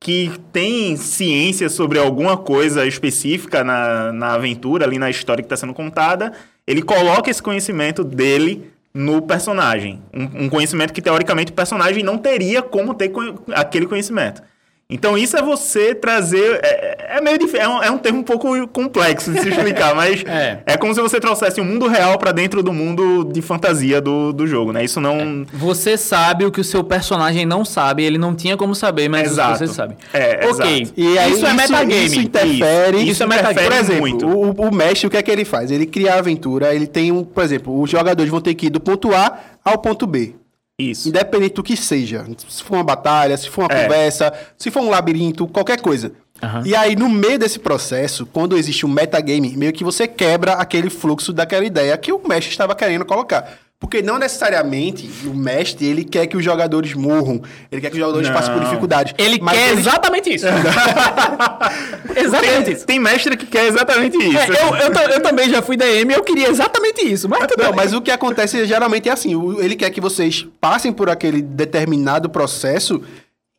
que 0.00 0.30
tem 0.52 0.96
ciência 0.96 1.68
sobre 1.68 1.98
alguma 1.98 2.36
coisa 2.36 2.86
específica 2.86 3.64
na, 3.64 4.12
na 4.12 4.34
aventura, 4.34 4.84
ali 4.84 4.98
na 4.98 5.08
história 5.08 5.42
que 5.42 5.46
está 5.46 5.56
sendo 5.56 5.72
contada, 5.72 6.32
ele 6.66 6.82
coloca 6.82 7.30
esse 7.30 7.42
conhecimento 7.42 8.04
dele 8.04 8.70
no 8.92 9.22
personagem. 9.22 10.02
Um, 10.12 10.44
um 10.44 10.48
conhecimento 10.48 10.92
que, 10.92 11.02
teoricamente, 11.02 11.52
o 11.52 11.54
personagem 11.54 12.02
não 12.02 12.16
teria 12.16 12.62
como 12.62 12.94
ter 12.94 13.10
aquele 13.54 13.86
conhecimento. 13.86 14.42
Então, 14.88 15.16
isso 15.16 15.34
é 15.36 15.42
você 15.42 15.94
trazer. 15.94 16.60
É, 16.62 17.16
é 17.16 17.20
meio 17.20 17.38
difícil. 17.38 17.60
É 17.60 17.68
um, 17.68 17.82
é 17.82 17.90
um 17.90 17.96
termo 17.98 18.18
um 18.20 18.22
pouco 18.22 18.68
complexo 18.68 19.32
de 19.32 19.40
se 19.40 19.48
explicar, 19.48 19.94
mas 19.96 20.22
É. 20.26 20.58
é. 20.66 20.76
como 20.76 20.94
se 20.94 21.00
você 21.00 21.18
trouxesse 21.18 21.58
o 21.60 21.64
mundo 21.64 21.88
real 21.88 22.18
pra 22.18 22.32
dentro 22.32 22.62
do 22.62 22.72
mundo 22.72 23.24
de 23.24 23.40
fantasia 23.40 24.00
do, 24.00 24.32
do 24.32 24.46
jogo, 24.46 24.72
né? 24.72 24.84
Isso 24.84 25.00
não. 25.00 25.46
Você 25.54 25.96
sabe 25.96 26.44
o 26.44 26.52
que 26.52 26.60
o 26.60 26.64
seu 26.64 26.84
personagem 26.84 27.46
não 27.46 27.64
sabe, 27.64 28.04
ele 28.04 28.18
não 28.18 28.34
tinha 28.34 28.56
como 28.58 28.74
saber, 28.74 29.08
mas 29.08 29.30
Exato. 29.32 29.58
você 29.58 29.66
sabe. 29.68 29.96
É, 30.12 30.46
ok. 30.48 30.82
exato. 30.82 30.92
E 30.96 31.18
aí, 31.18 31.32
isso 31.32 31.46
é 31.46 31.54
metagame. 31.54 32.04
Isso 32.04 32.20
interfere. 32.20 32.96
Isso, 32.98 33.10
isso 33.12 33.22
é 33.22 33.26
metagame. 33.26 33.66
Por 33.68 33.76
exemplo, 33.76 34.00
muito. 34.00 34.26
O, 34.28 34.50
o 34.68 34.74
mestre, 34.74 35.06
o 35.06 35.10
que 35.10 35.16
é 35.16 35.22
que 35.22 35.30
ele 35.30 35.46
faz? 35.46 35.70
Ele 35.70 35.86
cria 35.86 36.14
a 36.14 36.18
aventura, 36.18 36.74
ele 36.74 36.86
tem 36.86 37.10
um... 37.10 37.24
Por 37.24 37.42
exemplo, 37.42 37.80
os 37.80 37.88
jogadores 37.90 38.30
vão 38.30 38.40
ter 38.40 38.54
que 38.54 38.66
ir 38.66 38.70
do 38.70 38.80
ponto 38.80 39.14
A 39.14 39.38
ao 39.64 39.78
ponto 39.78 40.06
B. 40.06 40.34
Isso. 40.78 41.08
Independente 41.08 41.54
do 41.54 41.62
que 41.62 41.76
seja. 41.76 42.24
Se 42.48 42.62
for 42.62 42.74
uma 42.74 42.84
batalha, 42.84 43.36
se 43.36 43.48
for 43.48 43.62
uma 43.62 43.72
É. 43.72 43.82
conversa, 43.84 44.32
se 44.58 44.70
for 44.70 44.80
um 44.82 44.90
labirinto, 44.90 45.46
qualquer 45.46 45.80
coisa. 45.80 46.12
Aham. 46.42 46.62
E 46.66 46.74
aí, 46.74 46.96
no 46.96 47.08
meio 47.08 47.38
desse 47.38 47.60
processo, 47.60 48.26
quando 48.26 48.56
existe 48.56 48.84
um 48.84 48.88
metagame, 48.88 49.56
meio 49.56 49.72
que 49.72 49.84
você 49.84 50.08
quebra 50.08 50.54
aquele 50.54 50.90
fluxo 50.90 51.32
daquela 51.32 51.64
ideia 51.64 51.96
que 51.96 52.12
o 52.12 52.20
mestre 52.26 52.50
estava 52.50 52.74
querendo 52.74 53.04
colocar. 53.04 53.56
Porque 53.80 54.00
não 54.00 54.18
necessariamente 54.18 55.10
o 55.26 55.34
mestre, 55.34 55.84
ele 55.86 56.04
quer 56.04 56.26
que 56.26 56.36
os 56.36 56.44
jogadores 56.44 56.94
morram. 56.94 57.42
Ele 57.70 57.80
quer 57.82 57.88
que 57.90 57.96
os 57.96 58.00
jogadores 58.00 58.28
Não. 58.28 58.34
passem 58.34 58.54
por 58.54 58.64
dificuldades. 58.64 59.12
Ele 59.18 59.38
Mas 59.42 59.58
quer 59.58 59.70
ele- 59.70 59.80
exatamente 59.80 60.34
isso. 60.34 60.46
exatamente 62.16 62.64
Tem, 62.64 62.72
isso. 62.74 62.86
tem 62.86 62.98
mestre 62.98 63.36
que 63.36 63.46
quer 63.46 63.66
exatamente 63.66 64.16
isso. 64.16 64.38
É, 64.38 64.62
eu, 64.62 64.76
eu, 64.76 65.10
eu 65.10 65.20
também 65.22 65.48
já 65.50 65.62
fui 65.62 65.76
DM 65.76 66.12
e 66.12 66.16
eu 66.16 66.22
queria 66.22 66.48
exatamente 66.48 67.02
isso, 67.02 67.28
mas 67.28 67.46
tudo 67.46 67.62
Não, 67.62 67.70
bem. 67.70 67.76
mas 67.76 67.92
o 67.92 68.00
que 68.00 68.10
acontece 68.10 68.64
geralmente 68.66 69.08
é 69.08 69.12
assim: 69.12 69.32
ele 69.60 69.76
quer 69.76 69.90
que 69.90 70.00
vocês 70.00 70.46
passem 70.60 70.92
por 70.92 71.10
aquele 71.10 71.42
determinado 71.42 72.28
processo 72.30 73.02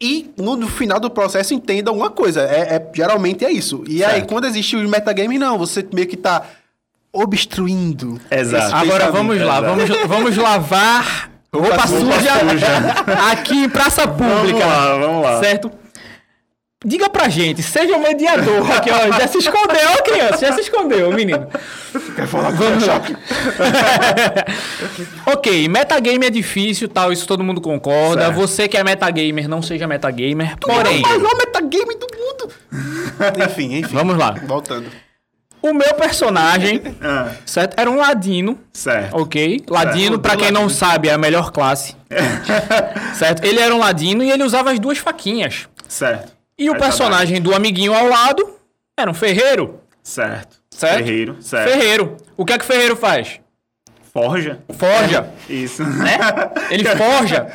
e 0.02 0.32
no, 0.38 0.56
no 0.56 0.68
final 0.68 1.00
do 1.00 1.10
processo 1.10 1.54
entendam 1.54 1.94
alguma 1.94 2.10
coisa. 2.10 2.42
É, 2.42 2.76
é- 2.76 2.92
geralmente 2.94 3.46
é 3.46 3.52
isso. 3.52 3.84
E 3.88 4.04
aí, 4.04 4.16
Certo. 4.16 4.28
quando 4.30 4.46
existe 4.46 4.76
o 4.76 4.90
metagame, 4.90 5.38
não, 5.38 5.58
você 5.58 5.86
meio 5.94 6.08
que 6.08 6.18
tá 6.18 6.44
obstruindo. 7.16 8.20
Exato. 8.30 8.76
Agora 8.76 9.12
vamos 9.12 9.40
lá, 9.40 9.62
vamos, 9.62 9.90
vamos 10.08 10.38
lavar 10.38 11.32
roupa, 11.54 11.88
suja, 11.88 12.34
aqui 13.32 13.64
em 13.64 13.70
praça 13.70 14.08
pública. 14.08 14.60
Vamos 14.60 14.66
lá, 14.66 14.98
vamos 14.98 15.24
lá. 15.24 15.40
Certo? 15.40 15.72
Diga 16.88 17.10
pra 17.10 17.28
gente, 17.30 17.64
seja 17.64 17.96
o 17.96 18.00
mediador 18.00 18.70
aqui, 18.72 18.92
ó. 18.92 19.12
Já 19.18 19.28
se 19.28 19.40
escondeu, 19.40 19.90
ó, 19.98 20.04
criança, 20.04 20.46
já 20.46 20.54
se 20.54 20.62
escondeu, 20.62 21.12
menino. 21.12 21.48
Quer 22.16 22.28
falar 22.28 22.52
Vamos 22.52 22.86
lá. 22.86 23.02
ok, 25.34 25.68
metagame 25.68 26.28
é 26.28 26.30
difícil, 26.30 26.88
tal, 26.88 27.12
isso 27.12 27.26
todo 27.26 27.44
mundo 27.44 27.60
concorda. 27.60 28.26
Certo. 28.26 28.36
Você 28.36 28.68
que 28.68 28.78
é 28.78 28.84
metagamer, 28.84 29.48
não 29.50 29.64
seja 29.64 29.88
metagamer. 29.88 30.58
Porém, 30.60 31.02
É 31.04 31.16
o 31.16 31.22
maior 31.22 31.36
metagame 31.38 31.96
do 31.96 32.08
mundo. 32.16 32.54
enfim, 33.50 33.78
enfim. 33.78 33.96
vamos 33.96 34.16
lá. 34.16 34.36
Voltando. 34.46 34.86
O 35.68 35.74
meu 35.74 35.94
personagem, 35.96 36.80
Ah, 37.02 37.32
certo? 37.46 37.80
Era 37.80 37.90
um 37.90 37.98
ladino, 37.98 38.60
certo. 38.72 39.18
ok? 39.18 39.64
Ladino, 39.68 40.20
pra 40.20 40.36
quem 40.36 40.52
não 40.52 40.70
sabe, 40.70 41.10
é 41.10 41.14
a 41.14 41.18
melhor 41.18 41.52
classe. 41.52 41.96
certo? 43.16 43.44
Ele 43.44 43.60
era 43.60 43.74
um 43.74 43.80
ladino 43.80 44.24
e 44.24 44.30
ele 44.30 44.44
usava 44.44 44.72
as 44.72 44.80
duas 44.80 44.98
faquinhas. 45.00 45.68
Certo. 45.88 46.34
E 46.58 46.70
o 46.70 46.74
Aí 46.74 46.80
tá 46.80 46.86
personagem 46.86 47.42
do 47.42 47.54
amiguinho 47.56 47.94
ao 47.94 48.08
lado 48.08 48.48
era 48.98 49.10
um 49.10 49.14
ferreiro, 49.14 49.80
Certo. 50.04 50.58
certo? 50.70 50.98
Ferreiro, 50.98 51.38
certo. 51.42 51.70
Ferreiro. 51.72 52.18
O 52.38 52.46
que 52.46 52.54
é 52.54 52.58
que 52.60 52.64
o 52.64 52.68
ferreiro 52.68 52.96
faz? 52.96 53.40
Forja. 54.14 54.60
Forja, 54.78 55.28
Isso. 55.50 55.84
né? 55.84 56.18
Ele 56.70 56.86
forja. 56.96 57.48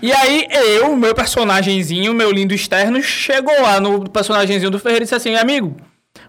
E 0.00 0.10
aí 0.12 0.46
eu, 0.50 0.96
meu 0.96 1.14
personagemzinho, 1.14 2.14
meu 2.14 2.30
lindo 2.30 2.54
externo, 2.54 3.02
chegou 3.02 3.60
lá 3.60 3.78
no 3.80 4.08
personagemzinho 4.08 4.70
do 4.70 4.78
ferreiro 4.78 5.02
e 5.02 5.06
disse 5.06 5.14
assim, 5.14 5.34
amigo, 5.34 5.76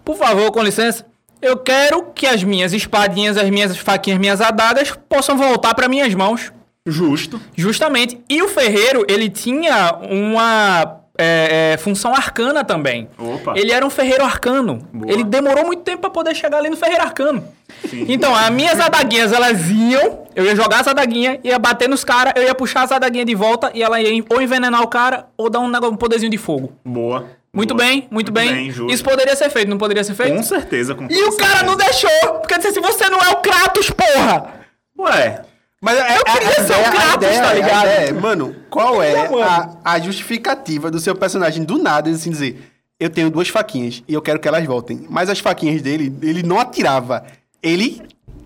por 0.03 0.15
favor, 0.15 0.51
com 0.51 0.61
licença, 0.61 1.05
eu 1.41 1.57
quero 1.57 2.05
que 2.15 2.25
as 2.25 2.43
minhas 2.43 2.73
espadinhas, 2.73 3.37
as 3.37 3.49
minhas 3.49 3.77
faquinhas, 3.77 4.19
minhas 4.19 4.41
adagas 4.41 4.97
possam 5.09 5.37
voltar 5.37 5.73
para 5.73 5.87
minhas 5.87 6.13
mãos. 6.13 6.51
Justo. 6.85 7.39
Justamente. 7.55 8.19
E 8.29 8.41
o 8.41 8.47
ferreiro, 8.47 9.05
ele 9.09 9.29
tinha 9.29 9.97
uma 10.09 11.01
é, 11.17 11.73
é, 11.73 11.77
função 11.77 12.13
arcana 12.13 12.63
também. 12.63 13.07
Opa. 13.17 13.53
Ele 13.55 13.71
era 13.71 13.85
um 13.85 13.89
ferreiro 13.89 14.23
arcano. 14.23 14.87
Boa. 14.91 15.11
Ele 15.11 15.23
demorou 15.23 15.65
muito 15.65 15.83
tempo 15.83 15.99
para 15.99 16.09
poder 16.09 16.35
chegar 16.35 16.57
ali 16.57 16.69
no 16.69 16.77
ferreiro 16.77 17.03
arcano. 17.03 17.43
Então, 17.91 18.35
as 18.35 18.49
minhas 18.49 18.79
adaguinhas, 18.79 19.31
elas 19.31 19.69
iam, 19.69 20.23
eu 20.35 20.45
ia 20.45 20.55
jogar 20.55 20.81
as 20.81 20.87
adaguinhas, 20.87 21.39
ia 21.43 21.59
bater 21.59 21.87
nos 21.87 22.03
caras, 22.03 22.33
eu 22.35 22.43
ia 22.43 22.55
puxar 22.55 22.83
as 22.83 22.91
adaguinhas 22.91 23.25
de 23.25 23.35
volta 23.35 23.71
e 23.73 23.83
ela 23.83 24.01
ia 24.01 24.23
ou 24.29 24.41
envenenar 24.41 24.81
o 24.81 24.87
cara 24.87 25.27
ou 25.37 25.49
dar 25.49 25.59
um, 25.59 25.67
um 25.67 25.95
poderzinho 25.95 26.31
de 26.31 26.37
fogo. 26.37 26.73
Boa. 26.83 27.27
Muito 27.55 27.75
Boa. 27.75 27.85
bem, 27.87 28.07
muito, 28.09 28.31
bem. 28.31 28.71
justo. 28.71 28.91
Isso 28.91 29.03
poderia 29.03 29.35
ser 29.35 29.49
feito, 29.49 29.69
não 29.69 29.77
poderia 29.77 30.03
ser 30.03 30.15
feito? 30.15 30.35
Com 30.35 30.41
certeza. 30.43 30.95
Com 30.95 31.05
E 31.09 31.23
o 31.23 31.29
toda 31.31 31.37
cara 31.43 31.63
não 31.63 31.77
certeza. 31.77 32.07
deixou, 32.07 32.33
porque 32.39 32.55
disse 32.57 32.67
assim, 32.69 32.81
você 32.81 33.09
não 33.09 33.19
é 33.19 33.29
o 33.29 33.35
Kratos, 33.37 33.89
porra! 33.91 34.53
Ué. 34.97 35.41
Mas 35.79 35.97
é, 35.99 36.17
Eu 36.17 36.23
queria 36.23 36.47
a 36.49 36.51
ser 36.63 36.73
o 36.73 36.83
Kratos, 36.91 37.13
ideia 37.15 37.41
tá 37.41 37.47
é- 37.47 37.49
a 37.49 37.53
ligado? 37.53 37.83
ideia 37.85 38.09
é, 38.09 38.13
mano, 38.13 38.55
qual 38.69 39.03
é 39.03 39.29
Mano. 39.29 39.43
a, 39.43 39.93
a 39.93 39.99
justificativa 39.99 40.89
do 40.89 40.99
seu 40.99 41.13
personagem 41.13 41.63
do 41.63 41.77
nada, 41.77 42.09
assim, 42.09 42.31
dizer, 42.31 42.71
eu 42.99 43.09
tenho 43.09 43.29
duas 43.29 43.49
faquinhas 43.49 44.01
e 44.07 44.13
eu 44.13 44.21
quero 44.21 44.39
que 44.39 44.47
elas 44.47 44.65
voltem. 44.65 45.05
Mas 45.09 45.29
as 45.29 45.39
faquinhas 45.39 45.81
dele, 45.81 46.11
ele 46.23 46.41
não 46.41 46.59
atirava. 46.59 47.23
Ele, 47.61 48.01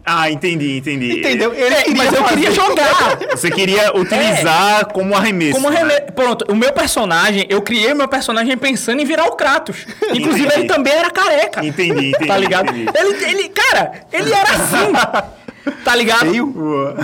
Ah, 0.10 0.32
entendi, 0.32 0.78
entendi. 0.78 1.20
entendeu? 1.20 1.54
Ele 1.54 1.76
queria 1.76 1.96
Mas 1.98 2.14
eu 2.14 2.24
queria 2.24 2.52
fazer- 2.52 2.62
jogar! 2.62 3.18
Você 3.32 3.52
queria 3.52 3.94
utilizar 3.94 4.86
como 4.94 5.14
arremesso. 5.14 5.52
Como 5.60 5.70
né? 5.70 5.80
reme... 5.80 6.12
Pronto, 6.14 6.46
o 6.50 6.56
meu 6.56 6.72
personagem, 6.72 7.46
eu 7.50 7.62
criei 7.62 7.92
o 7.92 7.96
meu 7.96 8.08
personagem 8.08 8.58
pensando 8.58 9.02
em 9.02 9.06
virar 9.06 9.26
o 9.26 9.36
Kratos. 9.36 9.86
Inclusive, 10.14 10.46
Entendi. 10.46 10.60
ele 10.62 10.68
também 10.70 10.94
era 10.94 11.10
careca. 11.12 11.66
Entendi, 11.66 12.12
entendi. 12.16 12.26
Tá 12.28 12.38
ligado? 12.38 12.70
entendi. 12.70 12.90
Ele, 12.98 13.26
ele, 13.26 13.50
cara, 13.50 13.92
ele 14.14 14.32
era 14.34 14.50
assim. 14.52 15.28
Tá 15.84 15.94
ligado? 15.94 16.30
Feio? 16.32 16.54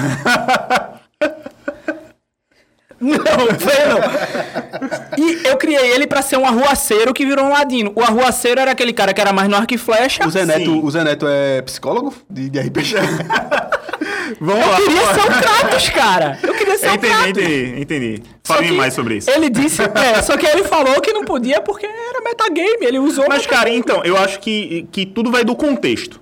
Não, 3.04 3.60
feio 3.60 3.90
não. 3.90 5.18
E 5.18 5.48
eu 5.48 5.58
criei 5.58 5.92
ele 5.92 6.08
pra 6.08 6.22
ser 6.22 6.38
um 6.38 6.46
arruaceiro 6.46 7.14
que 7.14 7.26
virou 7.26 7.46
um 7.46 7.50
ladino. 7.50 7.92
O 7.96 8.02
arruaceiro 8.02 8.62
era 8.62 8.72
aquele 8.72 8.94
cara 8.94 9.14
que 9.14 9.20
era 9.20 9.34
mais 9.34 9.50
no 9.50 9.56
arco 9.58 9.74
e 9.74 9.78
flecha. 9.78 10.26
O 10.26 10.32
Zé, 10.32 10.42
Sim. 10.42 10.48
Neto, 10.48 10.86
o 10.86 10.90
Zé 10.92 11.04
Neto 11.04 11.26
é 11.28 11.62
psicólogo 11.62 12.14
de, 12.30 12.50
de 12.50 12.60
RPG? 12.60 12.96
Vamos 14.40 14.64
Eu 14.66 14.72
lá. 14.72 14.78
queria 14.78 15.06
ser 15.14 15.20
o 15.20 15.42
Kratos, 15.42 15.90
cara. 15.90 16.40
Eu 16.42 16.54
queria 16.56 16.78
ser 16.78 16.88
Eu 16.88 16.94
entendi, 16.96 17.14
Kratos. 17.14 17.30
entendi, 17.30 17.82
entendi. 17.82 18.24
Fale 18.44 18.68
que 18.68 18.74
mais 18.74 18.94
sobre 18.94 19.18
isso. 19.18 19.30
Ele 19.30 19.50
disse, 19.50 19.82
é, 19.82 20.22
só 20.22 20.38
que 20.38 20.46
ele 20.46 20.64
falou 20.64 21.00
que 21.02 21.12
não 21.14 21.24
podia 21.26 21.62
porque 21.62 21.86
era 21.86 22.22
metagame. 22.22 22.78
Ele 22.86 23.00
usou. 23.00 23.26
Mas, 23.28 23.46
cara, 23.46 23.70
então, 23.70 24.04
eu 24.04 24.18
acho 24.18 24.40
que, 24.40 24.88
que 24.92 25.06
tudo 25.06 25.30
vai 25.30 25.44
do 25.44 25.56
contexto. 25.56 26.22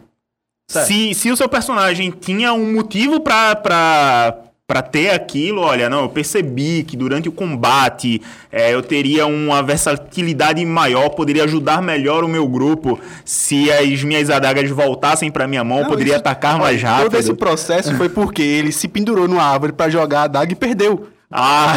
Certo. 0.70 0.88
Se, 0.88 1.14
se 1.14 1.32
o 1.32 1.38
seu 1.38 1.48
personagem 1.50 2.12
tinha 2.12 2.54
um 2.54 2.74
motivo 2.74 3.20
pra, 3.20 3.56
pra, 3.56 4.36
Pra 4.72 4.82
ter 4.82 5.10
aquilo, 5.10 5.60
olha, 5.64 5.90
não, 5.90 6.04
eu 6.04 6.08
percebi 6.10 6.82
que 6.84 6.96
durante 6.96 7.28
o 7.28 7.32
combate 7.34 8.22
é, 8.50 8.74
eu 8.74 8.82
teria 8.82 9.28
uma 9.28 9.62
versatilidade 9.62 10.66
maior, 10.66 11.10
poderia 11.10 11.44
ajudar 11.44 11.82
melhor 11.82 12.24
o 12.24 12.28
meu 12.30 12.48
grupo 12.48 12.98
se 13.26 13.70
as 13.70 14.02
minhas 14.02 14.30
adagas 14.30 14.70
voltassem 14.70 15.30
pra 15.30 15.46
minha 15.46 15.62
mão, 15.62 15.82
Não, 15.82 15.90
poderia 15.90 16.14
isso- 16.14 16.22
atacar 16.22 16.58
mais 16.58 16.82
rápido. 16.82 17.04
Todo 17.12 17.20
esse 17.20 17.34
processo 17.34 17.94
foi 17.98 18.08
porque 18.08 18.42
ele 18.42 18.72
se 18.72 18.88
pendurou 18.88 19.28
numa 19.28 19.44
árvore 19.44 19.74
pra 19.74 19.90
jogar 19.90 20.22
a 20.24 20.28
daga 20.28 20.54
e 20.54 20.56
perdeu. 20.56 21.06
Ah, 21.30 21.74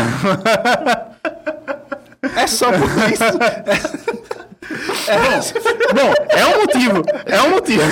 É 2.36 2.46
só 2.46 2.70
por 2.70 2.78
isso. 3.12 4.33
Bom, 5.94 6.14
é 6.30 6.46
um 6.46 6.60
motivo, 6.60 7.02
é 7.26 7.42
um 7.42 7.50
motivo. 7.50 7.82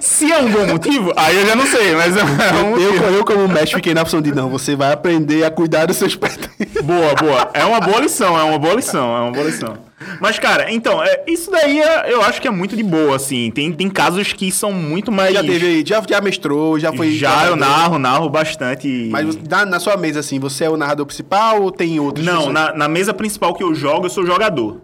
Se 0.00 0.30
é 0.32 0.38
um 0.38 0.50
bom 0.50 0.66
motivo, 0.66 1.12
aí 1.16 1.36
eu 1.36 1.46
já 1.46 1.54
não 1.56 1.66
sei, 1.66 1.94
mas 1.94 2.16
é 2.16 2.22
um 2.24 2.70
motivo. 2.70 3.04
eu, 3.04 3.14
eu, 3.14 3.24
como 3.24 3.48
mestre, 3.48 3.76
fiquei 3.76 3.94
na 3.94 4.02
opção 4.02 4.20
de 4.20 4.34
não, 4.34 4.48
você 4.48 4.74
vai 4.76 4.92
aprender 4.92 5.44
a 5.44 5.50
cuidar 5.50 5.86
dos 5.86 5.96
seus 5.96 6.14
pertences. 6.16 6.82
Boa, 6.82 7.14
boa. 7.14 7.50
É 7.54 7.64
uma 7.64 7.80
boa 7.80 8.00
lição, 8.00 8.38
é 8.38 8.42
uma 8.42 8.58
boa 8.58 8.74
lição, 8.74 9.16
é 9.16 9.20
uma 9.20 9.32
boa 9.32 9.46
lição. 9.46 9.88
Mas, 10.20 10.38
cara, 10.38 10.70
então, 10.72 11.02
é, 11.02 11.24
isso 11.26 11.50
daí 11.50 11.80
é- 11.80 12.12
eu 12.12 12.22
acho 12.22 12.40
que 12.40 12.46
é 12.46 12.50
muito 12.50 12.76
de 12.76 12.84
boa, 12.84 13.16
assim. 13.16 13.50
Tem, 13.50 13.72
tem 13.72 13.90
casos 13.90 14.32
que 14.32 14.50
são 14.52 14.72
muito 14.72 15.10
mais. 15.10 15.34
Já 15.34 15.42
teve 15.42 15.66
aí, 15.66 15.84
já, 15.84 16.00
já 16.08 16.20
mestrou, 16.20 16.78
já 16.78 16.92
foi. 16.92 17.12
Já 17.12 17.46
eu 17.46 17.56
narro, 17.56 17.98
narro 17.98 18.28
bastante. 18.30 19.08
Mas 19.10 19.36
na, 19.48 19.66
na 19.66 19.80
sua 19.80 19.96
mesa, 19.96 20.20
assim, 20.20 20.38
você 20.38 20.64
é 20.64 20.70
o 20.70 20.76
narrador 20.76 21.04
principal 21.04 21.62
ou 21.62 21.72
tem 21.72 21.98
outros? 21.98 22.24
Não, 22.24 22.52
na, 22.52 22.72
na 22.72 22.88
mesa 22.88 23.12
principal 23.12 23.52
que 23.54 23.62
eu 23.62 23.74
jogo, 23.74 24.06
eu 24.06 24.10
sou 24.10 24.24
jogador. 24.24 24.80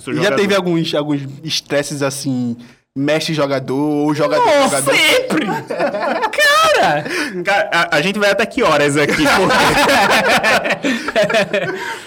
Já 0.00 0.12
jogador. 0.12 0.36
teve 0.36 0.54
alguns, 0.54 0.94
alguns 0.94 1.22
estresses 1.44 2.02
assim, 2.02 2.56
mestre 2.96 3.34
jogador 3.34 3.76
ou 3.76 4.14
jogador 4.14 4.44
jogador? 4.64 4.94
Sempre! 4.94 5.46
Cara! 5.68 7.04
Cara, 7.44 7.70
a, 7.72 7.96
a 7.96 8.00
gente 8.02 8.18
vai 8.18 8.30
até 8.30 8.46
que 8.46 8.62
horas 8.62 8.96
aqui? 8.96 9.24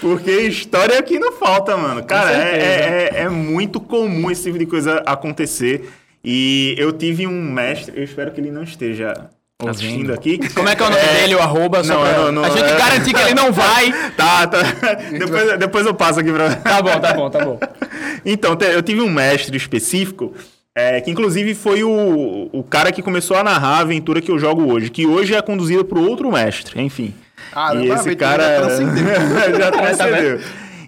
porque 0.00 0.30
história 0.42 0.98
aqui 0.98 1.18
não 1.18 1.32
falta, 1.32 1.76
mano. 1.76 2.02
Cara, 2.04 2.32
é, 2.32 2.58
é, 2.58 3.10
é- 3.14 3.20
é 3.22 3.28
muito 3.28 3.80
comum 3.80 4.30
esse 4.30 4.44
tipo 4.44 4.58
de 4.58 4.66
coisa 4.66 5.02
acontecer. 5.06 5.90
E 6.24 6.74
eu 6.78 6.92
tive 6.92 7.26
um 7.26 7.50
mestre, 7.52 7.92
eu 7.98 8.04
espero 8.04 8.30
que 8.30 8.40
ele 8.40 8.50
não 8.50 8.62
esteja 8.62 9.12
assistindo 9.70 10.12
aqui. 10.12 10.38
Como 10.54 10.68
é 10.68 10.74
que 10.76 10.82
é 10.82 10.86
o 10.86 10.90
nome 10.90 11.02
dele, 11.02 11.34
o 11.34 11.40
arroba? 11.40 11.82
Não, 11.82 12.00
pra- 12.00 12.12
não, 12.18 12.32
não, 12.32 12.44
a 12.44 12.50
gente 12.50 12.64
é- 12.64 12.76
garantir 12.76 13.14
que 13.14 13.20
ele 13.20 13.34
não 13.34 13.52
vai. 13.52 13.92
Tá, 14.16 14.46
tá. 14.46 14.58
Depois, 15.10 15.58
depois 15.58 15.86
eu 15.86 15.94
passo 15.94 16.20
aqui 16.20 16.32
pra. 16.32 16.54
Tá 16.56 16.82
bom, 16.82 17.00
tá 17.00 17.14
bom, 17.14 17.30
tá 17.30 17.44
bom. 17.44 17.58
Então, 18.24 18.56
eu 18.60 18.82
tive 18.82 19.00
um 19.00 19.08
mestre 19.10 19.56
específico, 19.56 20.32
é, 20.76 21.00
que 21.00 21.10
inclusive 21.10 21.54
foi 21.54 21.82
o, 21.82 22.48
o 22.52 22.62
cara 22.62 22.92
que 22.92 23.02
começou 23.02 23.36
a 23.36 23.42
narrar 23.44 23.78
a 23.78 23.80
aventura 23.80 24.20
que 24.20 24.30
eu 24.30 24.38
jogo 24.38 24.72
hoje, 24.72 24.90
que 24.90 25.06
hoje 25.06 25.34
é 25.34 25.42
conduzida 25.42 25.82
por 25.84 25.98
outro 25.98 26.30
mestre, 26.30 26.80
enfim. 26.80 27.14
Caramba, 27.52 27.84
e 27.84 27.90
esse 27.90 28.14
cara 28.16 28.42
já 28.56 28.60
transcendeu. 28.66 29.58
já 29.58 29.70
transcendeu. 29.70 30.40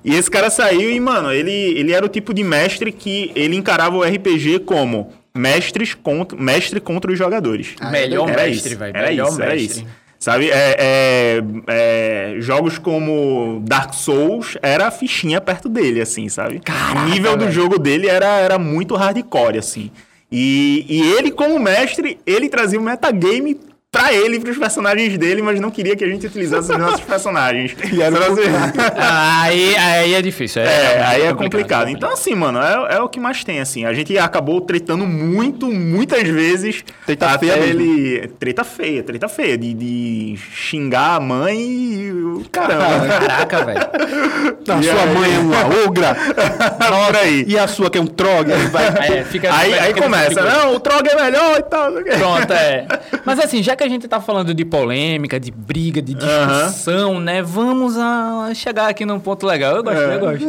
E 0.04 0.14
esse 0.14 0.30
cara 0.30 0.50
saiu 0.50 0.90
e, 0.90 1.00
mano, 1.00 1.32
ele, 1.32 1.50
ele 1.50 1.92
era 1.92 2.04
o 2.04 2.08
tipo 2.10 2.34
de 2.34 2.44
mestre 2.44 2.92
que 2.92 3.32
ele 3.34 3.56
encarava 3.56 3.96
o 3.96 4.02
RPG 4.02 4.60
como 4.60 5.10
mestres 5.37 5.95
contra, 5.95 6.39
mestre 6.39 6.80
contra 6.80 7.11
os 7.11 7.18
jogadores. 7.18 7.74
Melhor 7.91 8.28
Era 8.30 8.45
mestre, 8.45 8.70
isso, 8.70 8.78
velho. 8.78 8.97
Era 8.97 9.09
Melhor 9.09 9.28
isso, 9.28 9.43
era 9.43 9.55
mestre. 9.55 9.80
isso. 9.82 9.87
Sabe, 10.18 10.49
é, 10.49 10.76
é- 10.78 11.43
é, 11.66 12.37
jogos 12.41 12.78
como 12.78 13.61
Dark 13.66 13.93
Souls 13.93 14.57
era 14.62 14.87
a 14.87 14.91
fichinha 14.91 15.39
perto 15.41 15.68
dele, 15.68 16.01
assim, 16.01 16.28
sabe? 16.30 16.62
o 16.97 17.09
nível 17.11 17.37
do 17.37 17.51
jogo 17.51 17.78
dele 17.78 18.09
era, 18.09 18.39
era 18.39 18.59
muito 18.59 18.95
hardcore, 18.95 19.59
assim. 19.59 19.91
E, 20.32 20.87
e 20.89 21.12
ele, 21.18 21.30
como 21.30 21.59
mestre, 21.59 22.18
ele 22.24 22.49
trazia 22.49 22.80
o 22.80 22.82
metagame 22.82 23.61
pra 23.95 24.12
ele, 24.12 24.40
pros 24.40 24.59
personagens 24.59 25.16
dele, 25.16 25.40
mas 25.40 25.61
não 25.61 25.70
queria 25.70 25.95
que 25.95 26.03
a 26.05 26.09
gente 26.09 26.26
utilizasse 26.26 26.70
os 26.72 26.78
nossos 26.78 27.01
personagens. 27.01 27.74
E 27.95 28.03
era 28.03 28.14
um 28.16 28.34
aí, 28.99 29.76
aí 29.76 30.14
é 30.14 30.22
difícil. 30.22 30.62
É, 30.62 30.66
é, 30.66 31.03
aí 31.05 31.22
é 31.22 31.32
complicado, 31.32 31.38
complicado. 31.38 31.88
Então, 31.88 32.11
assim, 32.11 32.34
mano, 32.34 32.59
é, 32.61 32.97
é 32.97 33.01
o 33.01 33.09
que 33.09 33.20
mais 33.20 33.45
tem, 33.45 33.61
assim. 33.61 33.84
A 33.84 33.92
gente 33.92 34.16
acabou 34.18 34.61
tretando 34.61 35.07
muito, 35.07 35.66
muitas 35.70 36.26
vezes. 36.26 36.82
Treta 37.07 37.26
até 37.26 37.47
feia 37.47 37.57
mesmo. 37.61 37.80
ele. 37.80 38.28
Treta 38.40 38.64
feia, 38.64 39.03
treta 39.03 39.28
feia. 39.28 39.57
De, 39.57 39.72
de 39.74 40.36
xingar 40.53 41.16
a 41.16 41.20
mãe 41.20 41.57
e 41.59 42.12
o 42.12 42.45
caramba. 42.51 43.07
Caraca, 43.07 43.64
velho. 43.64 43.80
A 44.66 44.80
E 44.80 44.82
sua 44.84 45.03
aí? 45.03 45.14
mãe 45.14 45.34
é 45.34 45.38
uma 45.38 45.84
ogra. 45.86 46.14
Por 46.14 47.16
aí. 47.16 47.45
E 47.47 47.59
a 47.59 47.68
sua 47.68 47.90
que 47.90 47.99
é 47.99 48.01
um 48.01 48.07
trog. 48.07 48.51
Aí 48.53 48.66
vai. 48.68 48.86
É, 48.86 49.24
fica, 49.24 49.55
Aí, 49.55 49.78
aí 49.78 49.95
começa, 49.95 50.42
não, 50.42 50.74
o 50.74 50.80
Trog 50.80 51.07
é 51.07 51.22
melhor 51.22 51.59
e 51.59 51.62
tal. 51.62 51.92
Pronto, 51.92 52.53
é. 52.53 52.86
Mas 53.24 53.38
assim, 53.38 53.62
já 53.62 53.76
que 53.76 53.84
a 53.85 53.89
gente 53.89 54.09
tá 54.09 54.20
falando 54.20 54.53
de 54.55 54.64
polêmica, 54.64 55.39
de 55.39 55.51
briga, 55.51 56.01
de 56.03 56.14
discussão, 56.14 57.20
né? 57.20 57.43
Vamos 57.43 57.97
a 57.97 58.53
chegar 58.55 58.89
aqui 58.89 59.05
num 59.05 59.20
ponto 59.20 59.47
legal. 59.47 59.76
Eu 59.76 59.82
gosto, 59.85 60.01
É. 60.01 60.14
eu 60.16 60.20
gosto. 60.20 60.45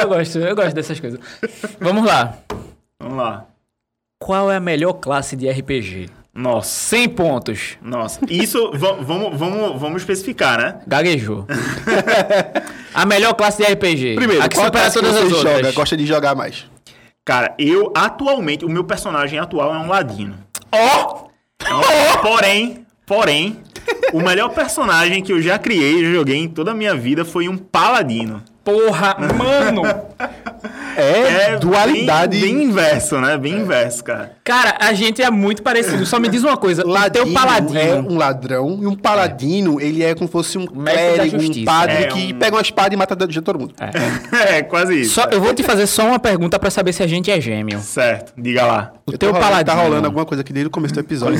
Eu 0.00 0.08
gosto, 0.08 0.38
eu 0.38 0.56
gosto 0.56 0.74
dessas 0.74 1.00
coisas. 1.00 1.18
Vamos 1.80 2.04
lá. 2.06 2.34
Vamos 3.00 3.16
lá. 3.18 3.44
Qual 4.22 4.50
é 4.50 4.56
a 4.56 4.60
melhor 4.60 4.94
classe 4.94 5.36
de 5.36 5.48
RPG? 5.50 6.08
Nossa, 6.34 6.68
100 6.68 7.08
pontos. 7.10 7.78
nossa. 7.80 8.20
Isso, 8.28 8.70
va- 8.74 8.92
vamos, 9.00 9.38
vamos, 9.38 9.80
vamos 9.80 10.02
especificar, 10.02 10.58
né? 10.58 10.80
Gaguejou. 10.86 11.46
a 12.94 13.06
melhor 13.06 13.34
classe 13.34 13.62
de 13.64 13.72
RPG. 13.72 14.16
Primeiro, 14.16 14.42
a 14.42 14.48
que 14.48 14.56
qual 14.56 14.66
supera 14.66 14.86
que 14.90 14.92
todas 14.94 15.16
as 15.16 15.22
outras. 15.32 15.40
joga, 15.42 15.72
gosta 15.72 15.96
de 15.96 16.04
jogar 16.06 16.34
mais? 16.34 16.66
Cara, 17.24 17.54
eu 17.58 17.92
atualmente, 17.96 18.64
o 18.64 18.68
meu 18.68 18.84
personagem 18.84 19.38
atual 19.38 19.74
é 19.74 19.78
um 19.78 19.88
ladino. 19.88 20.34
Ó! 20.70 21.25
Porém, 22.22 22.86
porém, 23.06 23.62
o 24.12 24.20
melhor 24.20 24.50
personagem 24.50 25.22
que 25.22 25.32
eu 25.32 25.40
já 25.40 25.58
criei, 25.58 26.04
já 26.04 26.10
joguei 26.12 26.36
em 26.36 26.48
toda 26.48 26.72
a 26.72 26.74
minha 26.74 26.94
vida 26.94 27.24
foi 27.24 27.48
um 27.48 27.56
paladino. 27.56 28.42
Porra, 28.66 29.16
mano! 29.38 29.82
É, 30.96 31.56
dualidade. 31.56 32.40
Bem, 32.40 32.54
bem 32.56 32.64
inverso, 32.64 33.20
né? 33.20 33.36
Bem 33.38 33.60
inverso, 33.60 34.02
cara. 34.02 34.32
Cara, 34.42 34.76
a 34.80 34.92
gente 34.92 35.22
é 35.22 35.30
muito 35.30 35.62
parecido. 35.62 36.04
Só 36.04 36.18
me 36.18 36.28
diz 36.28 36.42
uma 36.42 36.56
coisa. 36.56 36.84
o 36.84 36.88
Ladino 36.88 37.24
teu 37.26 37.32
paladino. 37.32 37.78
é 37.78 37.94
um 37.94 38.16
ladrão 38.18 38.78
e 38.82 38.86
um 38.88 38.96
paladino, 38.96 39.80
ele 39.80 40.02
é 40.02 40.14
como 40.14 40.26
se 40.26 40.32
fosse 40.32 40.58
um 40.58 40.66
clérigo, 40.66 41.36
um 41.36 41.64
padre 41.64 41.94
É, 41.96 42.06
que 42.08 42.32
um- 42.34 42.38
pega 42.40 42.56
uma 42.56 42.62
espada 42.62 42.92
e 42.92 42.96
mata 42.96 43.14
de 43.26 43.40
todo 43.40 43.58
mundo. 43.58 43.74
É, 44.32 44.62
quase 44.62 45.02
isso. 45.02 45.14
Só, 45.14 45.24
eu 45.30 45.40
vou 45.40 45.54
te 45.54 45.62
fazer 45.62 45.86
só 45.86 46.04
uma 46.06 46.18
pergunta 46.18 46.58
pra 46.58 46.68
saber 46.70 46.92
se 46.92 47.02
a 47.02 47.06
gente 47.06 47.30
é 47.30 47.40
gêmeo. 47.40 47.78
Certo, 47.78 48.32
diga 48.36 48.66
lá. 48.66 48.92
O 49.06 49.12
Eu 49.12 49.18
teu 49.18 49.28
tô 49.30 49.34
rolando- 49.36 49.44
paladino. 49.44 49.76
Tá 49.76 49.82
rolando 49.82 50.06
alguma 50.06 50.24
coisa 50.26 50.40
aqui 50.40 50.52
desde 50.52 50.66
o 50.66 50.70
começo 50.70 50.92
do 50.94 51.00
episódio. 51.00 51.38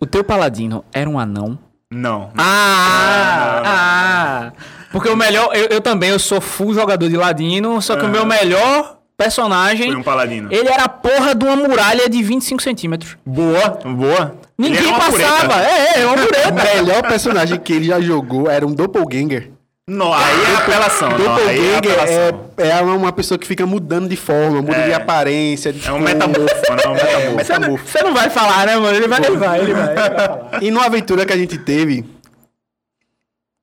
O 0.00 0.06
teu 0.06 0.24
paladino 0.24 0.82
era 0.94 1.08
um 1.10 1.18
anão? 1.18 1.58
Não. 1.90 2.30
Ah! 2.38 3.62
Ah! 3.64 4.52
Porque 4.92 5.08
o 5.08 5.16
melhor. 5.16 5.50
Eu, 5.54 5.66
eu 5.68 5.80
também, 5.80 6.10
eu 6.10 6.18
sou 6.18 6.40
full 6.40 6.74
jogador 6.74 7.08
de 7.08 7.16
ladino, 7.16 7.80
só 7.80 7.96
que 7.96 8.04
o 8.04 8.08
meu 8.08 8.24
melhor 8.26 8.98
personagem. 9.16 9.86
Foi 9.90 9.96
um 10.00 10.02
paladino. 10.02 10.48
Ele 10.52 10.68
era 10.68 10.84
a 10.84 10.88
porra 10.88 11.34
de 11.34 11.44
uma 11.44 11.56
muralha 11.56 12.08
de 12.08 12.22
25 12.22 12.62
centímetros. 12.62 13.16
Boa, 13.24 13.78
boa. 13.84 14.34
Ninguém 14.58 14.92
passava. 14.92 15.48
pureta. 15.48 15.60
É, 15.62 15.98
é, 15.98 16.02
é 16.02 16.06
uma 16.06 16.14
O 16.16 16.20
mureta. 16.20 16.52
melhor 16.52 17.02
personagem 17.02 17.58
que 17.58 17.72
ele 17.72 17.86
já 17.86 18.00
jogou 18.00 18.50
era 18.50 18.66
um 18.66 18.72
doppelganger. 18.72 19.50
Não, 19.88 20.12
aí 20.14 20.22
é 20.52 20.56
apelação. 20.56 21.08
Não, 21.10 21.16
aí 21.16 21.22
é 21.24 21.78
Doppelganger 21.78 21.78
apelação. 21.78 22.40
é, 22.56 22.68
é 22.68 22.82
uma 22.82 23.12
pessoa 23.12 23.36
que 23.36 23.46
fica 23.46 23.66
mudando 23.66 24.08
de 24.08 24.14
forma, 24.16 24.62
muda 24.62 24.76
É. 24.76 24.86
de 24.86 24.94
aparência. 24.94 25.72
De 25.72 25.86
É 25.86 25.92
um 25.92 25.98
metamorfo, 25.98 26.44
né? 26.44 26.88
Um 26.88 27.34
metamorfo. 27.34 27.44
Você 27.44 27.58
não, 27.58 27.76
você 27.76 28.02
não 28.02 28.14
vai 28.14 28.30
falar, 28.30 28.66
né, 28.66 28.76
mano? 28.76 28.96
Ele 28.96 29.08
vai, 29.08 29.18
ele 29.24 29.36
vai, 29.36 29.58
ele 29.60 29.74
vai. 29.74 29.92
Ele 29.92 29.96
vai 29.96 30.14
falar. 30.28 30.62
E 30.62 30.70
numa 30.70 30.86
aventura 30.86 31.26
que 31.26 31.32
a 31.32 31.36
gente 31.36 31.58
teve. 31.58 32.04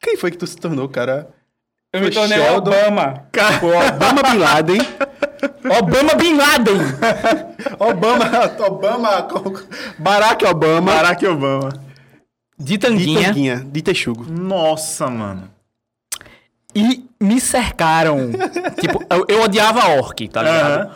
Quem 0.02 0.18
foi 0.18 0.32
que 0.32 0.38
tu 0.38 0.48
se 0.48 0.58
tornou, 0.58 0.88
cara? 0.88 1.30
Eu 1.92 2.02
me 2.02 2.06
Foi 2.12 2.16
tornei 2.16 2.38
Sheldon. 2.38 2.72
Obama. 2.72 3.28
O 3.62 3.68
Obama 3.68 4.24
Bin 4.32 4.38
Laden. 4.38 4.80
Obama 5.80 6.16
Bin 6.16 6.38
Laden. 6.38 6.78
Obama. 7.80 8.26
Obama. 8.68 9.28
Barack 9.98 10.46
Obama. 10.46 10.92
Barack 10.94 11.26
Obama. 11.26 11.70
De 12.58 12.66
De 12.74 12.78
tanguinha. 12.78 13.28
Tanguinha, 13.30 13.56
de 13.66 13.82
Texugo. 13.82 14.26
Nossa, 14.30 15.10
mano. 15.10 15.50
E 16.76 17.06
me 17.20 17.42
cercaram. 17.42 18.32
tipo, 18.80 19.04
eu, 19.10 19.26
eu 19.28 19.42
odiava 19.42 19.90
orc, 19.98 20.28
tá 20.28 20.44
ligado? 20.44 20.92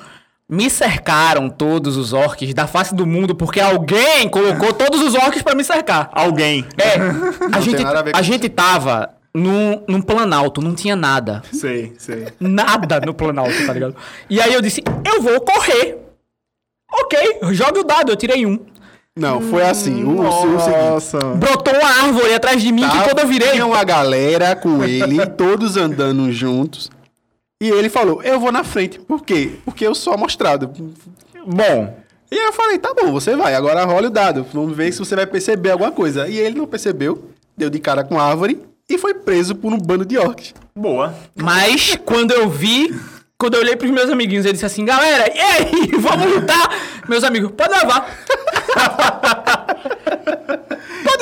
Me 0.50 0.70
cercaram 0.70 1.50
todos 1.50 1.98
os 1.98 2.14
orcs 2.14 2.54
da 2.54 2.68
face 2.68 2.94
do 2.94 3.08
mundo 3.08 3.34
porque 3.34 3.60
alguém 3.60 4.28
colocou 4.30 4.74
todos 4.74 5.02
os 5.02 5.16
orcs 5.16 5.42
pra 5.42 5.56
me 5.56 5.64
cercar. 5.64 6.10
Alguém. 6.12 6.66
É, 6.78 6.96
a, 7.56 7.62
gente, 7.62 7.84
a 7.84 8.18
a 8.18 8.22
gente 8.22 8.50
tava 8.50 9.10
num, 9.34 9.84
num 9.88 10.02
planalto, 10.02 10.62
não 10.62 10.76
tinha 10.76 10.96
nada. 10.96 11.42
Sei, 11.52 11.94
sei. 11.98 12.28
Nada 12.40 13.00
no 13.00 13.14
planalto, 13.14 13.66
tá 13.66 13.74
ligado? 13.74 13.96
E 14.30 14.40
aí 14.40 14.54
eu 14.54 14.62
disse, 14.62 14.84
eu 15.06 15.22
vou 15.22 15.42
correr. 15.42 15.98
Ok, 16.92 17.40
jogue 17.54 17.80
o 17.80 17.84
dado, 17.84 18.12
eu 18.12 18.16
tirei 18.16 18.46
um. 18.46 18.60
Não, 19.18 19.42
foi 19.42 19.64
assim. 19.64 20.04
O, 20.04 20.22
o, 20.22 20.28
o 20.28 20.60
seguinte. 20.60 20.90
Nossa. 20.90 21.20
Brotou 21.36 21.74
uma 21.74 22.04
árvore 22.04 22.34
atrás 22.34 22.62
de 22.62 22.72
mim 22.72 22.88
que 22.88 22.98
Tá, 22.98 23.04
quando 23.04 23.20
eu 23.20 23.28
virei. 23.28 23.52
Tinha 23.52 23.66
uma 23.66 23.84
galera 23.84 24.56
com 24.56 24.84
ele, 24.84 25.26
todos 25.26 25.78
andando 25.78 26.32
juntos. 26.32 26.90
E 27.64 27.70
ele 27.70 27.88
falou: 27.88 28.22
Eu 28.22 28.42
vou 28.42 28.52
na 28.52 28.62
frente. 28.62 29.00
Por 29.00 29.24
quê? 29.24 29.52
Porque 29.64 29.88
eu 29.88 29.96
sou 29.96 30.14
amostrado. 30.14 30.70
Bom, 31.48 31.98
E 32.30 32.36
eu 32.36 32.52
falei: 32.52 32.78
Tá 32.78 32.94
bom, 32.94 33.10
você 33.10 33.38
vai. 33.38 33.56
Agora 33.56 33.86
rola 33.86 34.08
o 34.08 34.10
dado. 34.10 34.46
Vamos 34.52 34.76
ver 34.76 34.92
se 34.92 35.00
você 35.00 35.16
vai 35.16 35.26
perceber 35.26 35.72
alguma 35.72 35.90
coisa. 35.90 36.28
E 36.28 36.38
ele 36.38 36.58
não 36.58 36.68
percebeu. 36.68 37.30
deu 37.56 37.70
de 37.70 37.80
cara 37.80 38.04
com 38.04 38.20
a 38.20 38.24
árvore 38.24 38.62
e 38.90 38.98
foi 38.98 39.14
preso 39.14 39.56
por 39.56 39.72
um 39.72 39.78
bando 39.78 40.06
de 40.06 40.18
orcs. 40.18 40.54
Boa. 40.76 41.16
Mas 41.36 41.98
quando 42.04 42.32
eu 42.32 42.50
vi, 42.50 42.94
quando 43.38 43.54
eu 43.54 43.62
olhei 43.62 43.78
pros 43.78 43.92
meus 43.92 44.10
amiguinhos, 44.10 44.46
eu 44.46 44.52
disse 44.52 44.66
assim, 44.66 44.84
galera, 44.84 45.32
e 45.34 45.40
aí, 45.40 45.92
vamos 46.00 46.36
lutar? 46.36 46.70
Meus 47.08 47.24
amigos, 47.24 47.50
pode 47.56 47.72
levar. 47.72 48.14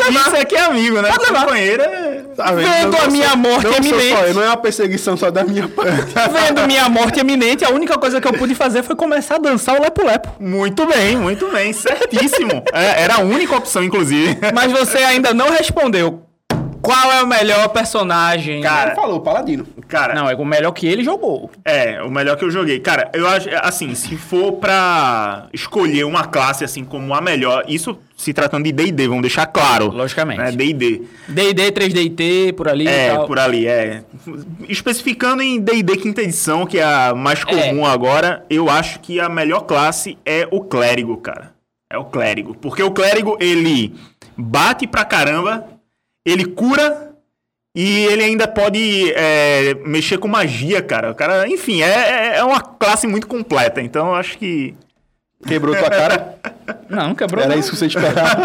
Isso 0.09 0.35
aqui 0.35 0.55
é 0.55 0.61
amigo, 0.61 1.01
né? 1.01 1.09
Pode 1.09 1.25
levar. 1.25 1.45
Companheiro 1.45 1.83
é... 1.83 2.21
Tá 2.35 2.51
Vendo 2.53 2.97
a 2.97 3.07
minha 3.07 3.35
morte 3.35 3.65
não 3.65 3.73
sou 3.73 3.99
eminente. 3.99 4.27
só 4.27 4.33
não 4.33 4.43
é 4.43 4.47
uma 4.47 4.57
perseguição 4.57 5.17
só 5.17 5.29
da 5.29 5.43
minha 5.43 5.67
parte. 5.67 6.13
Vendo 6.31 6.65
minha 6.65 6.87
morte 6.89 7.19
eminente, 7.19 7.63
a 7.65 7.69
única 7.69 7.97
coisa 7.97 8.21
que 8.21 8.27
eu 8.27 8.33
pude 8.33 8.55
fazer 8.55 8.83
foi 8.83 8.95
começar 8.95 9.35
a 9.35 9.39
dançar 9.39 9.77
o 9.77 9.81
lepo-lepo. 9.81 10.29
Muito 10.39 10.85
bem, 10.85 11.17
muito 11.17 11.47
bem. 11.51 11.73
Certíssimo. 11.73 12.63
É, 12.73 13.03
era 13.03 13.15
a 13.15 13.19
única 13.19 13.55
opção, 13.55 13.83
inclusive. 13.83 14.37
Mas 14.53 14.71
você 14.71 14.99
ainda 14.99 15.33
não 15.33 15.49
respondeu. 15.49 16.20
Qual 16.82 17.11
é 17.11 17.21
o 17.23 17.27
melhor 17.27 17.67
personagem? 17.69 18.61
Cara, 18.61 18.95
Falou, 18.95 19.19
Paladino. 19.21 19.65
Cara, 19.88 20.13
Não, 20.15 20.29
é 20.29 20.36
o 20.36 20.45
melhor 20.45 20.71
que 20.71 20.88
ele 20.88 21.03
jogou. 21.03 21.49
É, 21.63 22.01
o 22.01 22.09
melhor 22.09 22.36
que 22.38 22.43
eu 22.45 22.49
joguei. 22.51 22.79
Cara, 22.79 23.09
eu 23.13 23.27
acho, 23.27 23.47
assim, 23.61 23.93
se 23.93 24.15
for 24.17 24.53
pra 24.53 25.47
escolher 25.53 26.03
uma 26.05 26.25
classe, 26.25 26.63
assim, 26.63 26.84
como 26.84 27.13
a 27.13 27.21
melhor, 27.21 27.63
isso 27.67 27.97
se 28.17 28.34
tratando 28.34 28.63
de 28.65 28.71
D&D, 28.71 29.07
vamos 29.07 29.21
deixar 29.23 29.45
claro. 29.47 29.88
Logicamente. 29.91 30.39
Né, 30.41 30.51
D&D. 30.51 31.01
D&D, 31.27 31.71
3DT, 31.71 32.53
por 32.53 32.67
ali 32.69 32.86
e 32.86 32.88
É, 32.88 33.13
tal. 33.15 33.25
por 33.27 33.39
ali, 33.39 33.67
é. 33.67 34.03
Especificando 34.69 35.41
em 35.41 35.59
D&D 35.59 35.97
quinta 35.97 36.21
edição, 36.21 36.65
que 36.65 36.79
é 36.79 36.84
a 36.84 37.13
mais 37.15 37.43
comum 37.43 37.86
agora, 37.86 38.45
eu 38.49 38.69
acho 38.69 38.99
que 38.99 39.19
a 39.19 39.27
melhor 39.29 39.61
classe 39.61 40.17
é 40.25 40.47
o 40.51 40.61
clérigo, 40.61 41.17
cara. 41.17 41.51
É 41.91 41.97
o 41.97 42.05
clérigo. 42.05 42.55
Porque 42.55 42.82
o 42.82 42.91
clérigo, 42.91 43.38
ele 43.39 43.93
bate 44.38 44.88
pra 44.88 45.03
caramba, 45.03 45.65
ele 46.26 46.45
cura 46.45 47.15
e 47.76 48.05
ele 48.05 48.24
ainda 48.24 48.47
pode 48.47 49.11
é, 49.13 49.74
mexer 49.86 50.17
com 50.17 50.28
magia, 50.28 50.82
cara. 50.82 51.11
O 51.11 51.15
cara, 51.15 51.47
enfim, 51.47 51.82
é, 51.82 51.88
é- 51.88 52.38
é 52.38 52.43
uma 52.43 52.59
classe 52.59 53.07
muito 53.07 53.28
completa. 53.28 53.82
Então 53.82 54.07
eu 54.07 54.15
acho 54.15 54.38
que. 54.38 54.76
Quebrou 55.45 55.75
tua 55.75 55.89
cara? 55.89 56.35
Não, 56.89 57.15
quebrou. 57.15 57.43
Era 57.43 57.53
não. 57.53 57.59
isso 57.59 57.71
que 57.71 57.77
você 57.77 57.87
esperava. 57.87 58.41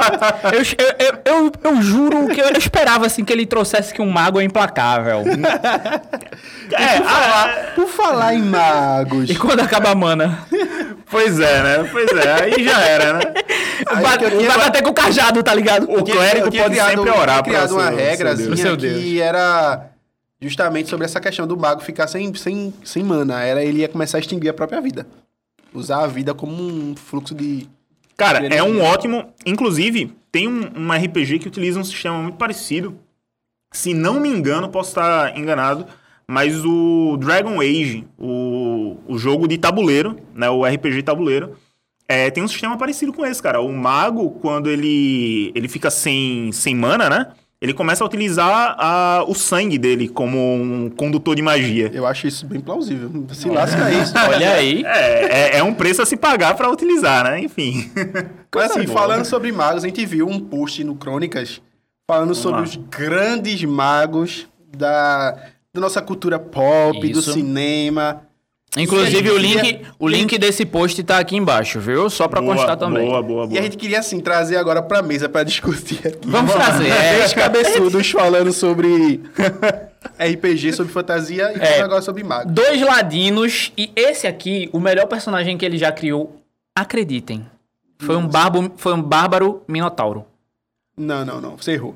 Eu, 0.52 0.62
eu, 0.62 0.96
eu, 0.98 1.22
eu, 1.24 1.52
eu 1.64 1.82
juro 1.82 2.28
que 2.28 2.40
eu 2.40 2.50
esperava 2.52 3.06
assim 3.06 3.24
que 3.24 3.32
ele 3.32 3.44
trouxesse 3.44 3.92
que 3.92 4.00
um 4.00 4.10
mago 4.10 4.40
é 4.40 4.44
implacável. 4.44 5.22
É, 6.72 6.96
ah, 6.98 7.72
Por 7.76 7.86
falar 7.86 8.34
em 8.34 8.42
magos. 8.42 9.30
E 9.30 9.36
quando 9.36 9.60
acaba 9.60 9.90
a 9.90 9.94
mana? 9.94 10.40
pois 11.08 11.38
é, 11.38 11.62
né? 11.62 11.88
Pois 11.92 12.10
é, 12.10 12.42
aí 12.42 12.64
já 12.64 12.80
era, 12.80 13.12
né? 13.12 13.20
Vai 14.02 14.58
bater 14.58 14.82
com 14.82 14.90
o 14.90 14.94
cajado, 14.94 15.42
tá 15.42 15.54
ligado? 15.54 15.84
O 15.88 16.02
clérigo 16.02 16.50
pode 16.50 16.74
sempre 16.74 17.10
orar 17.10 17.38
eu 17.38 17.42
tinha 17.42 17.42
criado 17.42 17.68
pra 17.68 17.76
uma 17.76 17.90
regrazinha 17.90 18.48
Deus. 18.48 18.60
Seu 18.60 18.76
que 18.76 19.20
era 19.20 19.90
justamente 20.40 20.88
sobre 20.88 21.04
essa 21.04 21.20
questão 21.20 21.46
do 21.46 21.56
mago 21.56 21.80
ficar 21.80 22.06
sem, 22.06 22.34
sem, 22.34 22.74
sem 22.84 23.02
mana. 23.02 23.42
Era 23.42 23.62
ele 23.62 23.80
ia 23.80 23.88
começar 23.88 24.18
a 24.18 24.20
extinguir 24.20 24.48
a 24.48 24.54
própria 24.54 24.80
vida. 24.80 25.06
Usar 25.76 26.04
a 26.04 26.06
vida 26.06 26.34
como 26.34 26.54
um 26.54 26.96
fluxo 26.96 27.34
de. 27.34 27.68
Cara, 28.16 28.48
de 28.48 28.56
é 28.56 28.62
um 28.62 28.80
ótimo. 28.80 29.32
Inclusive, 29.44 30.12
tem 30.32 30.48
um, 30.48 30.70
um 30.74 30.92
RPG 30.92 31.38
que 31.38 31.48
utiliza 31.48 31.78
um 31.78 31.84
sistema 31.84 32.18
muito 32.18 32.38
parecido. 32.38 32.98
Se 33.72 33.92
não 33.92 34.18
me 34.18 34.28
engano, 34.28 34.70
posso 34.70 34.90
estar 34.90 35.36
enganado, 35.36 35.86
mas 36.26 36.64
o 36.64 37.18
Dragon 37.18 37.60
Age, 37.60 38.06
o, 38.18 38.96
o 39.06 39.18
jogo 39.18 39.46
de 39.46 39.58
tabuleiro, 39.58 40.18
né, 40.34 40.48
o 40.48 40.64
RPG 40.64 41.02
tabuleiro, 41.02 41.56
é, 42.08 42.30
tem 42.30 42.42
um 42.42 42.48
sistema 42.48 42.78
parecido 42.78 43.12
com 43.12 43.26
esse, 43.26 43.42
cara. 43.42 43.60
O 43.60 43.72
mago, 43.72 44.30
quando 44.40 44.70
ele, 44.70 45.52
ele 45.54 45.68
fica 45.68 45.90
sem, 45.90 46.50
sem 46.52 46.74
mana, 46.74 47.10
né? 47.10 47.32
Ele 47.60 47.72
começa 47.72 48.04
a 48.04 48.06
utilizar 48.06 48.76
a- 48.78 49.24
o 49.26 49.34
sangue 49.34 49.78
dele 49.78 50.08
como 50.08 50.38
um 50.54 50.90
condutor 50.90 51.34
de 51.34 51.40
magia. 51.40 51.90
Eu 51.92 52.06
acho 52.06 52.26
isso 52.26 52.46
bem 52.46 52.60
plausível. 52.60 53.10
Se 53.32 53.48
lasca 53.48 53.90
isso. 53.90 54.12
Olha 54.28 54.52
aí. 54.52 54.82
É, 54.84 55.56
é, 55.56 55.58
é 55.58 55.62
um 55.62 55.72
preço 55.72 56.02
a 56.02 56.06
se 56.06 56.16
pagar 56.18 56.54
pra 56.54 56.70
utilizar, 56.70 57.24
né? 57.24 57.40
Enfim. 57.40 57.90
Mas 58.54 58.70
assim, 58.70 58.84
boa. 58.84 58.92
falando 59.00 59.24
sobre 59.24 59.50
magos, 59.52 59.84
a 59.84 59.86
gente 59.88 60.04
viu 60.04 60.28
um 60.28 60.38
post 60.38 60.84
no 60.84 60.96
Crônicas 60.96 61.62
falando 62.08 62.34
sobre 62.34 62.58
lá. 62.60 62.64
os 62.66 62.76
grandes 62.76 63.64
magos 63.64 64.46
da, 64.76 65.30
da 65.74 65.80
nossa 65.80 66.02
cultura 66.02 66.38
pop, 66.38 67.00
do 67.00 67.18
Isso. 67.20 67.32
cinema. 67.32 68.22
Inclusive, 68.76 69.30
o 69.30 69.38
link, 69.38 69.60
queria- 69.62 69.80
o 69.98 70.06
link 70.06 70.36
desse 70.38 70.66
post 70.66 71.02
tá 71.02 71.18
aqui 71.18 71.34
embaixo, 71.36 71.80
viu? 71.80 72.10
Só 72.10 72.28
pra 72.28 72.40
boa, 72.42 72.54
constar 72.56 72.76
também. 72.76 73.06
Boa, 73.06 73.22
boa, 73.22 73.46
boa. 73.46 73.56
E 73.56 73.58
a 73.58 73.62
gente 73.62 73.76
queria, 73.76 74.00
assim, 74.00 74.20
trazer 74.20 74.56
agora 74.58 74.82
pra 74.82 75.00
mesa 75.02 75.28
pra 75.28 75.42
discutir 75.44 76.06
aqui. 76.06 76.28
Vamos 76.28 76.52
trazer. 76.52 76.86
É, 76.92 77.14
Três 77.16 77.32
cabeçudos 77.32 78.10
falando 78.10 78.52
sobre 78.52 79.22
RPG, 80.18 80.72
sobre 80.74 80.92
fantasia 80.92 81.52
e 81.56 81.60
É. 81.60 81.80
agora 81.80 82.02
sobre 82.02 82.22
magos. 82.22 82.52
dois 82.52 82.80
ladinos 82.80 83.72
e 83.76 83.90
esse 83.96 84.26
aqui, 84.26 84.68
o 84.72 84.78
melhor 84.80 85.06
personagem 85.06 85.56
que 85.56 85.64
ele 85.64 85.78
já 85.78 85.90
criou, 85.90 86.36
acreditem. 86.76 87.44
Foi 87.98 88.16
um, 88.16 88.26
barbo, 88.26 88.70
foi 88.76 88.92
um 88.92 89.00
bárbaro 89.02 89.62
minotauro. 89.66 90.26
Não, 90.98 91.24
não, 91.24 91.40
não. 91.40 91.56
Você 91.56 91.72
errou. 91.72 91.94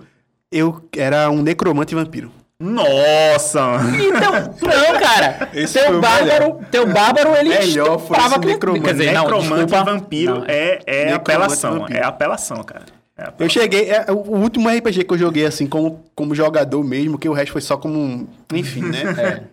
Eu 0.51 0.83
era 0.97 1.31
um 1.31 1.43
necromante 1.43 1.95
vampiro. 1.95 2.33
Nossa. 2.61 3.79
Então, 3.99 4.33
não, 4.61 5.01
cara. 5.01 5.49
Esse 5.55 5.81
teu 5.83 5.97
o 5.97 6.01
bárbaro, 6.01 6.61
teu 6.71 6.87
bárbaro, 6.87 7.35
ele 7.35 7.49
Melhor 7.49 7.99
foi 7.99 8.19
esse 8.19 8.39
necromante. 8.39 8.85
Quer 8.85 8.93
dizer, 8.93 9.13
não, 9.13 9.23
Necromante 9.25 9.65
desculpa. 9.67 9.85
vampiro 9.85 10.35
Não. 10.41 10.45
é, 10.47 10.79
é 10.87 11.05
Necromante 11.07 11.15
apelação. 11.15 11.79
vampiro. 11.81 11.99
É 11.99 12.03
apelação, 12.05 12.63
cara. 12.63 12.85
É 13.17 13.23
apelação. 13.23 13.47
Eu 13.47 13.49
cheguei. 13.49 13.91
É, 13.91 14.05
o 14.13 14.37
último 14.37 14.69
RPG 14.69 15.05
que 15.05 15.15
eu 15.15 15.19
joguei, 15.19 15.47
assim, 15.47 15.67
como, 15.67 16.05
como 16.15 16.35
jogador 16.35 16.85
mesmo, 16.85 17.19
que 17.19 17.29
o 17.29 17.33
resto 17.33 17.53
foi 17.53 17.63
só 17.63 17.79
como. 17.79 17.99
um- 17.99 18.27
Enfim, 18.53 18.83
né? 18.83 19.45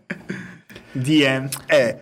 DM. 0.94 1.50
É. 1.70 1.98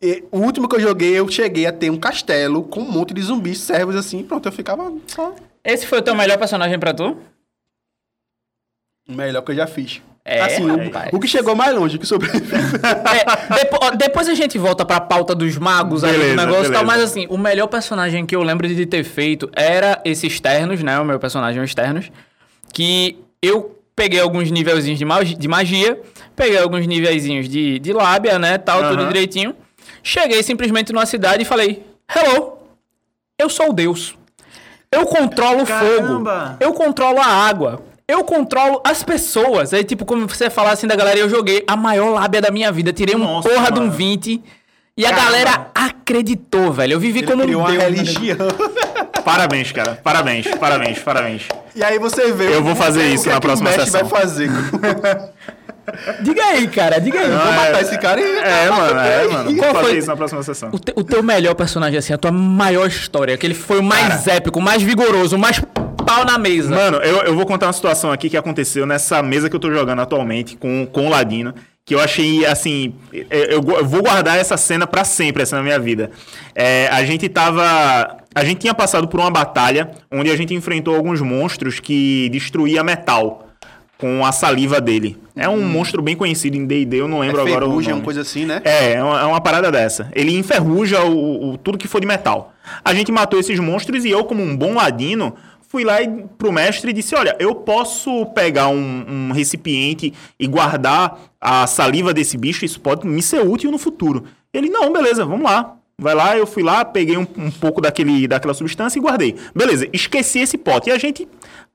E 0.00 0.24
o 0.30 0.38
último 0.38 0.66
que 0.68 0.76
eu 0.76 0.80
joguei, 0.80 1.12
eu 1.18 1.28
cheguei 1.28 1.66
a 1.66 1.72
ter 1.72 1.90
um 1.90 1.98
castelo 1.98 2.62
com 2.62 2.80
um 2.80 2.90
monte 2.90 3.12
de 3.12 3.20
zumbis, 3.20 3.58
servos 3.60 3.96
assim, 3.96 4.22
pronto, 4.22 4.46
eu 4.46 4.52
ficava 4.52 4.92
só 5.08 5.34
Esse 5.64 5.86
foi 5.88 5.98
o 5.98 6.02
teu 6.02 6.14
melhor 6.14 6.38
personagem 6.38 6.78
pra 6.78 6.94
tu? 6.94 7.16
o 9.08 9.12
melhor 9.12 9.42
que 9.42 9.50
eu 9.50 9.56
já 9.56 9.66
fiz. 9.66 10.00
É, 10.24 10.42
assim, 10.42 10.70
o, 10.70 10.84
rapaz. 10.84 11.08
o 11.12 11.18
que 11.18 11.26
chegou 11.26 11.54
mais 11.56 11.74
longe 11.74 11.98
que 11.98 12.06
sobreviveu. 12.06 12.58
É, 12.58 13.54
depo- 13.56 13.96
depois 13.96 14.28
a 14.28 14.34
gente 14.34 14.58
volta 14.58 14.84
pra 14.84 15.00
pauta 15.00 15.34
dos 15.34 15.56
magos 15.56 16.04
aí 16.04 16.12
do 16.30 16.36
negócio 16.36 16.70
e 16.70 16.72
tal, 16.72 16.84
mas 16.84 17.02
assim, 17.02 17.26
o 17.30 17.38
melhor 17.38 17.66
personagem 17.66 18.26
que 18.26 18.36
eu 18.36 18.42
lembro 18.42 18.68
de 18.68 18.84
ter 18.84 19.04
feito 19.04 19.50
era 19.54 20.00
esse 20.04 20.26
externos, 20.26 20.82
né? 20.82 20.98
O 21.00 21.04
meu 21.04 21.18
personagem 21.18 21.62
externos. 21.64 22.10
Que 22.72 23.18
eu 23.40 23.78
peguei 23.96 24.20
alguns 24.20 24.50
nivelzinhos 24.50 24.98
de 24.98 25.04
magi- 25.06 25.34
de 25.34 25.48
magia, 25.48 25.98
peguei 26.36 26.58
alguns 26.58 26.86
nivelzinhos 26.86 27.48
de, 27.48 27.78
de 27.78 27.92
lábia, 27.94 28.38
né? 28.38 28.58
Tal, 28.58 28.82
tudo 28.90 29.00
Aham. 29.00 29.08
direitinho. 29.08 29.54
Cheguei 30.02 30.42
simplesmente 30.42 30.92
numa 30.92 31.06
cidade 31.06 31.42
e 31.42 31.46
falei: 31.46 31.82
Hello, 32.14 32.58
eu 33.38 33.48
sou 33.48 33.70
o 33.70 33.72
Deus. 33.72 34.14
Eu 34.92 35.06
controlo 35.06 35.62
o 35.62 35.66
fogo. 35.66 36.02
Caramba! 36.02 36.56
Eu 36.60 36.72
controlo 36.74 37.18
a 37.18 37.26
água. 37.26 37.82
Eu 38.10 38.24
controlo 38.24 38.80
as 38.84 39.02
pessoas. 39.02 39.74
Aí, 39.74 39.84
tipo, 39.84 40.06
como 40.06 40.26
você 40.26 40.48
falar 40.48 40.72
assim 40.72 40.86
da 40.86 40.96
galera, 40.96 41.18
eu 41.18 41.28
joguei 41.28 41.62
a 41.68 41.76
maior 41.76 42.08
lábia 42.10 42.40
da 42.40 42.50
minha 42.50 42.72
vida. 42.72 42.90
Tirei 42.90 43.14
um 43.14 43.18
Nossa, 43.18 43.46
porra 43.48 43.70
de 43.70 43.78
um 43.80 43.84
mano. 43.84 43.92
20. 43.92 44.42
E 44.96 45.04
a 45.04 45.10
Caramba. 45.10 45.30
galera 45.30 45.70
acreditou, 45.74 46.72
velho. 46.72 46.94
Eu 46.94 47.00
vivi 47.00 47.18
Ele 47.18 47.26
como 47.26 47.42
um 47.44 47.46
deus. 47.46 47.68
religião. 47.82 48.38
Parabéns, 49.24 49.70
cara. 49.72 50.00
Parabéns, 50.02 50.46
parabéns, 50.58 50.98
parabéns. 51.00 51.42
E 51.76 51.84
aí 51.84 51.98
você 51.98 52.32
vê. 52.32 52.54
Eu 52.54 52.62
vou 52.62 52.74
fazer 52.74 53.00
o 53.00 53.14
isso 53.14 53.24
que 53.24 53.28
é 53.28 53.34
na 53.34 53.40
que 53.40 53.46
o 53.46 53.48
próxima 53.48 53.72
sessão. 53.72 54.04
vai 54.06 54.20
fazer. 54.22 54.50
Diga 56.22 56.44
aí, 56.44 56.66
cara. 56.68 56.98
Diga 57.00 57.20
aí. 57.20 57.28
Vou 57.30 57.40
é- 57.40 57.56
matar 57.56 57.82
esse 57.82 57.98
cara 57.98 58.20
e. 58.20 58.24
É, 58.38 58.70
mano, 58.70 59.00
é, 59.00 59.28
mano. 59.28 59.50
Vou 59.50 59.58
Qual 59.58 59.74
fazer 59.74 59.86
foi- 59.88 59.98
isso 59.98 60.06
na 60.08 60.16
próxima 60.16 60.42
sessão. 60.42 60.70
O, 60.72 60.78
te- 60.78 60.92
o 60.96 61.04
teu 61.04 61.22
melhor 61.22 61.54
personagem, 61.54 61.98
assim, 61.98 62.12
a 62.14 62.18
tua 62.18 62.32
maior 62.32 62.86
história. 62.86 63.36
Que 63.36 63.46
ele 63.46 63.54
foi 63.54 63.80
o 63.80 63.82
mais 63.82 64.26
épico, 64.26 64.58
o 64.58 64.62
mais 64.62 64.82
vigoroso, 64.82 65.36
o 65.36 65.38
mais 65.38 65.60
pau 66.08 66.24
na 66.24 66.38
mesa. 66.38 66.74
Mano, 66.74 66.98
eu, 66.98 67.18
eu 67.22 67.34
vou 67.36 67.44
contar 67.46 67.66
uma 67.66 67.72
situação 67.72 68.10
aqui 68.10 68.28
que 68.30 68.36
aconteceu 68.36 68.86
nessa 68.86 69.22
mesa 69.22 69.48
que 69.50 69.56
eu 69.56 69.60
tô 69.60 69.72
jogando 69.72 70.00
atualmente 70.00 70.56
com, 70.56 70.86
com 70.86 71.06
o 71.06 71.10
Ladino. 71.10 71.54
Que 71.84 71.94
eu 71.94 72.00
achei, 72.00 72.44
assim. 72.44 72.94
Eu, 73.12 73.62
eu 73.62 73.84
vou 73.84 74.02
guardar 74.02 74.36
essa 74.38 74.56
cena 74.58 74.86
pra 74.86 75.04
sempre, 75.04 75.42
essa 75.42 75.56
na 75.56 75.62
minha 75.62 75.78
vida. 75.78 76.10
É, 76.54 76.86
a 76.92 77.02
gente 77.04 77.28
tava. 77.30 78.18
A 78.34 78.44
gente 78.44 78.58
tinha 78.58 78.74
passado 78.74 79.08
por 79.08 79.18
uma 79.20 79.30
batalha 79.30 79.90
onde 80.12 80.30
a 80.30 80.36
gente 80.36 80.52
enfrentou 80.54 80.94
alguns 80.94 81.20
monstros 81.22 81.80
que 81.80 82.28
destruía 82.30 82.84
metal 82.84 83.46
com 83.96 84.24
a 84.24 84.30
saliva 84.32 84.80
dele. 84.82 85.16
É 85.34 85.48
um 85.48 85.62
monstro 85.62 86.02
bem 86.02 86.14
conhecido 86.14 86.56
em 86.56 86.66
D&D, 86.66 87.00
eu 87.00 87.08
não 87.08 87.20
lembro 87.20 87.40
É 87.40 87.42
agora 87.50 87.64
o 87.66 87.68
nome. 87.72 87.92
uma 87.92 88.00
coisa 88.02 88.20
assim, 88.20 88.44
né? 88.44 88.60
É, 88.64 88.92
é 88.92 89.02
uma, 89.02 89.20
é 89.20 89.24
uma 89.24 89.40
parada 89.40 89.72
dessa. 89.72 90.08
Ele 90.14 90.36
enferruja 90.38 91.02
o, 91.02 91.52
o- 91.54 91.58
tudo 91.58 91.78
que 91.78 91.88
for 91.88 92.00
de 92.00 92.06
metal. 92.06 92.52
A 92.84 92.92
gente 92.94 93.10
matou 93.10 93.40
esses 93.40 93.58
monstros 93.58 94.04
e 94.04 94.10
eu, 94.10 94.24
como 94.24 94.42
um 94.42 94.54
bom 94.56 94.74
ladino, 94.74 95.34
fui 95.68 95.84
lá 95.84 96.02
e, 96.02 96.24
pro 96.36 96.50
mestre 96.52 96.90
e 96.90 96.94
disse: 96.94 97.14
Olha, 97.14 97.36
eu 97.38 97.54
posso 97.54 98.26
pegar 98.26 98.68
um, 98.68 99.04
um 99.08 99.32
recipiente 99.32 100.12
e 100.38 100.46
guardar 100.46 101.18
a 101.40 101.66
saliva 101.66 102.12
desse 102.12 102.36
bicho, 102.36 102.64
isso 102.64 102.80
pode 102.80 103.06
me 103.06 103.22
ser 103.22 103.46
útil 103.46 103.70
no 103.70 103.78
futuro. 103.78 104.24
Ele, 104.52 104.68
não, 104.68 104.92
beleza, 104.92 105.24
vamos 105.24 105.44
lá. 105.44 105.74
Vai 106.00 106.14
lá, 106.14 106.36
eu 106.36 106.46
fui 106.46 106.62
lá, 106.62 106.84
peguei 106.84 107.16
um, 107.16 107.26
um 107.36 107.50
pouco 107.50 107.80
daquele, 107.80 108.26
daquela 108.28 108.54
substância 108.54 108.98
e 108.98 109.02
guardei. 109.02 109.34
Beleza, 109.54 109.88
esqueci 109.92 110.38
esse 110.38 110.56
pote. 110.56 110.88
E 110.90 110.92
a 110.92 110.98
gente 110.98 111.26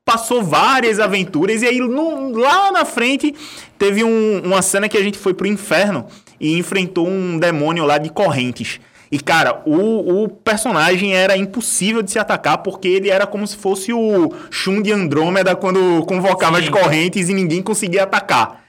passou 0.05 0.41
várias 0.41 0.99
aventuras 0.99 1.61
e 1.61 1.65
aí 1.67 1.79
no- 1.79 2.31
lá 2.37 2.71
na 2.71 2.85
frente 2.85 3.33
teve 3.77 4.01
um- 4.03 4.41
uma 4.45 4.61
cena 4.61 4.87
que 4.87 4.97
a 4.97 5.03
gente 5.03 5.17
foi 5.17 5.33
pro 5.33 5.45
inferno 5.47 6.07
e 6.39 6.57
enfrentou 6.57 7.05
um 7.07 7.37
demônio 7.37 7.85
lá 7.85 7.97
de 7.97 8.09
correntes. 8.09 8.79
E, 9.13 9.19
cara, 9.19 9.61
o, 9.63 10.23
o 10.23 10.27
personagem 10.27 11.15
era 11.15 11.37
impossível 11.37 12.01
de 12.01 12.09
se 12.09 12.17
atacar 12.17 12.57
porque 12.63 12.87
ele 12.87 13.11
era 13.11 13.27
como 13.27 13.45
se 13.45 13.55
fosse 13.55 13.93
o 13.93 14.33
Shun 14.49 14.81
de 14.81 14.91
Andrômeda 14.91 15.55
quando 15.55 16.03
convocava 16.07 16.57
as 16.57 16.67
correntes 16.67 17.29
e 17.29 17.33
ninguém 17.35 17.61
conseguia 17.61 18.05
atacar. 18.05 18.63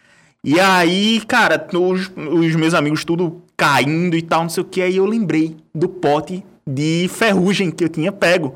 E 0.45 0.61
aí, 0.61 1.23
cara, 1.27 1.67
os, 1.73 2.13
os 2.15 2.57
meus 2.57 2.75
amigos 2.75 3.07
tudo 3.07 3.43
caindo 3.57 4.19
e 4.19 4.21
tal, 4.21 4.43
não 4.43 4.51
sei 4.51 4.63
o 4.63 4.67
que. 4.67 4.83
Aí 4.83 4.99
eu 4.99 5.07
lembrei 5.07 5.57
do 5.75 5.89
pote 5.89 6.45
de 6.67 7.09
ferrugem 7.11 7.71
que 7.71 7.83
eu 7.83 7.89
tinha 7.89 8.13
pego. 8.13 8.55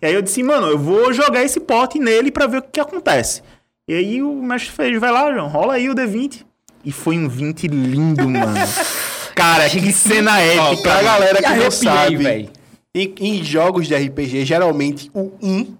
E 0.00 0.06
aí 0.06 0.14
eu 0.14 0.22
disse, 0.22 0.42
mano, 0.42 0.68
eu 0.68 0.78
vou 0.78 1.12
jogar 1.12 1.44
esse 1.44 1.60
pote 1.60 1.98
nele 1.98 2.30
pra 2.30 2.46
ver 2.46 2.60
o 2.60 2.62
que, 2.62 2.70
que 2.72 2.80
acontece. 2.80 3.42
E 3.86 3.92
aí 3.92 4.22
o 4.22 4.42
mestre 4.42 4.72
fez, 4.72 4.98
vai 4.98 5.12
lá, 5.12 5.30
João, 5.30 5.48
rola 5.48 5.74
aí 5.74 5.90
o 5.90 5.94
D20. 5.94 6.46
E 6.82 6.90
foi 6.90 7.18
um 7.18 7.28
20 7.28 7.68
lindo, 7.68 8.26
mano. 8.26 8.54
Cara, 9.36 9.68
que 9.68 9.92
cena 9.92 10.32
Ó, 10.32 10.72
épica. 10.72 10.82
pra 10.82 11.02
galera 11.02 11.42
que 11.42 11.54
não 11.54 11.70
sabe, 11.70 12.16
véi. 12.16 12.48
em, 12.94 13.14
em 13.20 13.44
jogos 13.44 13.86
de 13.86 13.94
RPG, 13.94 14.44
geralmente 14.46 15.10
o 15.14 15.30
1 15.40 15.76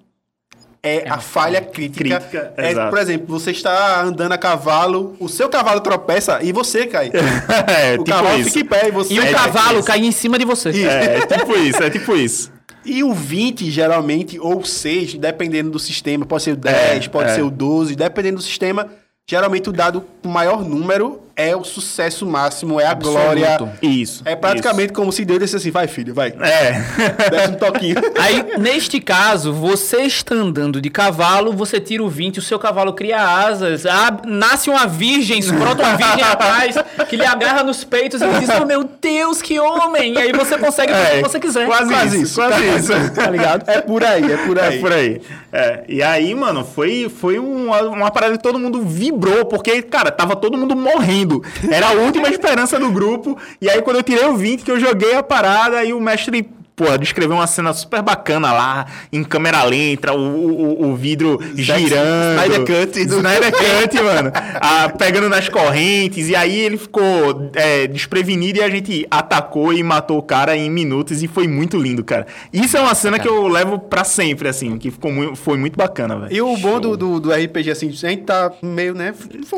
é, 0.82 1.08
a 1.08 1.18
falha 1.18 1.60
crítica. 1.60 2.20
Crítica, 2.20 2.54
é, 2.56 2.70
exato. 2.70 2.90
por 2.90 2.98
exemplo, 3.00 3.26
você 3.26 3.50
está 3.50 4.02
andando 4.02 4.30
a 4.32 4.38
cavalo, 4.38 5.16
o 5.18 5.28
seu 5.28 5.48
cavalo 5.48 5.80
tropeça 5.80 6.38
e 6.42 6.52
você 6.52 6.86
cai. 6.86 7.10
é, 7.66 7.94
o 7.94 8.04
tipo 8.04 8.16
cavalo 8.16 8.38
isso. 8.38 8.50
fica 8.50 8.60
em 8.60 8.64
pé 8.64 8.88
e 8.88 8.90
você 8.92 9.14
E 9.14 9.18
o 9.18 9.22
cai. 9.22 9.32
cavalo 9.32 9.82
cai 9.82 9.98
em 9.98 10.12
cima 10.12 10.38
de 10.38 10.44
você. 10.44 10.68
É, 10.68 11.16
é 11.16 11.26
tipo 11.26 11.56
isso, 11.56 11.82
é 11.82 11.90
tipo 11.90 12.14
isso. 12.14 12.52
E 12.88 13.02
o 13.02 13.12
20, 13.12 13.68
geralmente, 13.68 14.38
ou 14.38 14.64
6, 14.64 15.14
dependendo 15.14 15.70
do 15.72 15.78
sistema, 15.78 16.24
pode 16.24 16.44
ser 16.44 16.52
o 16.52 16.56
10, 16.56 17.04
É, 17.06 17.08
pode 17.08 17.30
é. 17.30 17.34
ser 17.34 17.42
o 17.42 17.50
12, 17.50 17.96
dependendo 17.96 18.36
do 18.36 18.42
sistema, 18.44 18.86
geralmente 19.28 19.68
o 19.68 19.72
dado 19.72 20.04
com 20.22 20.28
maior 20.28 20.64
número 20.64 21.20
é 21.36 21.54
o 21.54 21.62
sucesso 21.62 22.24
máximo, 22.24 22.80
é 22.80 22.86
a 22.86 22.94
glória. 22.94 23.58
Isso. 23.82 24.22
É 24.24 24.34
praticamente 24.34 24.92
como 24.94 25.12
se 25.12 25.22
Deus 25.24 25.40
disse 25.40 25.56
assim, 25.56 25.70
vai 25.70 25.86
filho, 25.86 26.14
vai, 26.14 26.28
isso. 26.30 26.42
É. 26.42 26.82
desce 27.30 27.50
um 27.50 27.54
toquinho. 27.56 27.96
Aí, 28.18 28.58
neste 28.58 28.98
caso, 29.00 29.52
você 29.52 29.98
está 30.02 30.34
andando 30.34 30.80
de 30.80 30.88
cavalo, 30.88 31.52
você 31.52 31.78
tira 31.78 32.02
o 32.02 32.08
20, 32.08 32.38
o 32.38 32.42
seu 32.42 32.58
cavalo 32.58 32.94
cria 32.94 33.20
asas, 33.20 33.84
ab- 33.84 34.26
nasce 34.26 34.70
uma 34.70 34.86
virgem, 34.86 35.42
brota 35.52 35.82
uma 35.82 35.96
virgem 35.96 36.22
atrás, 36.24 36.74
que 37.08 37.16
lhe 37.16 37.26
agarra 37.26 37.62
nos 37.62 37.84
peitos 37.84 38.22
e 38.22 38.26
diz, 38.40 38.48
oh 38.60 38.64
meu 38.64 38.88
Deus, 39.00 39.42
que 39.42 39.58
homem! 39.60 40.14
E 40.14 40.18
aí 40.18 40.32
você 40.32 40.56
consegue 40.56 40.92
fazer 40.92 41.12
o 41.12 41.16
que 41.22 41.28
você 41.30 41.40
quiser. 41.40 41.66
Quase, 41.66 41.92
Quase 41.92 42.16
isso, 42.16 42.24
isso, 42.24 42.34
quase 42.34 42.76
isso. 42.78 43.14
Tá 43.14 43.28
ligado? 43.30 43.68
É 43.68 43.80
por 43.82 44.02
aí, 44.02 44.24
é 44.32 44.36
por 44.46 44.58
aí. 44.58 44.76
É 44.76 44.80
por 44.80 44.92
aí. 44.92 45.20
É, 45.52 45.84
e 45.88 46.02
aí, 46.02 46.34
mano, 46.34 46.64
foi, 46.64 47.10
foi 47.14 47.38
uma, 47.38 47.82
uma 47.82 48.10
parada 48.10 48.36
que 48.36 48.42
todo 48.42 48.58
mundo 48.58 48.80
vibrou, 48.82 49.44
porque, 49.44 49.82
cara, 49.82 50.10
tava 50.10 50.34
todo 50.34 50.56
mundo 50.56 50.74
morrendo. 50.74 51.25
Era 51.70 51.88
a 51.88 51.92
última 51.92 52.28
esperança 52.28 52.78
do 52.78 52.90
grupo. 52.90 53.36
E 53.60 53.68
aí, 53.68 53.82
quando 53.82 53.96
eu 53.96 54.02
tirei 54.02 54.24
o 54.26 54.36
20, 54.36 54.62
que 54.62 54.70
eu 54.70 54.80
joguei 54.80 55.14
a 55.14 55.22
parada, 55.22 55.78
aí 55.78 55.92
o 55.92 56.00
mestre. 56.00 56.48
Pô, 56.76 56.94
descreveu 56.98 57.36
uma 57.36 57.46
cena 57.46 57.72
super 57.72 58.02
bacana 58.02 58.52
lá, 58.52 58.84
em 59.10 59.24
câmera 59.24 59.64
lenta, 59.64 60.12
o, 60.12 60.18
o, 60.18 60.90
o 60.90 60.94
vidro 60.94 61.40
girando. 61.54 62.38
Snyder 62.38 62.66
Cut. 62.66 63.00
Snyder 63.00 63.50
Cut, 63.80 64.02
mano. 64.02 64.30
Ah, 64.60 64.90
pegando 64.90 65.26
nas 65.26 65.48
correntes. 65.48 66.28
E 66.28 66.36
aí 66.36 66.54
ele 66.54 66.76
ficou 66.76 67.50
é, 67.54 67.86
desprevenido 67.86 68.58
e 68.58 68.62
a 68.62 68.68
gente 68.68 69.06
atacou 69.10 69.72
e 69.72 69.82
matou 69.82 70.18
o 70.18 70.22
cara 70.22 70.54
em 70.54 70.68
minutos. 70.68 71.22
E 71.22 71.28
foi 71.28 71.48
muito 71.48 71.78
lindo, 71.78 72.04
cara. 72.04 72.26
Isso 72.52 72.76
é 72.76 72.80
uma 72.80 72.94
cena 72.94 73.18
que 73.18 73.26
eu 73.26 73.48
levo 73.48 73.78
pra 73.78 74.04
sempre, 74.04 74.46
assim, 74.46 74.76
que 74.76 74.90
ficou 74.90 75.10
muito, 75.10 75.34
foi 75.34 75.56
muito 75.56 75.78
bacana, 75.78 76.18
velho. 76.18 76.34
E 76.34 76.42
o 76.42 76.58
bom 76.58 76.78
do, 76.78 76.94
do, 76.94 77.18
do 77.18 77.32
RPG, 77.32 77.70
assim, 77.70 77.88
a 77.88 77.92
gente 77.92 78.24
tá 78.24 78.52
meio, 78.62 78.92
né? 78.92 79.14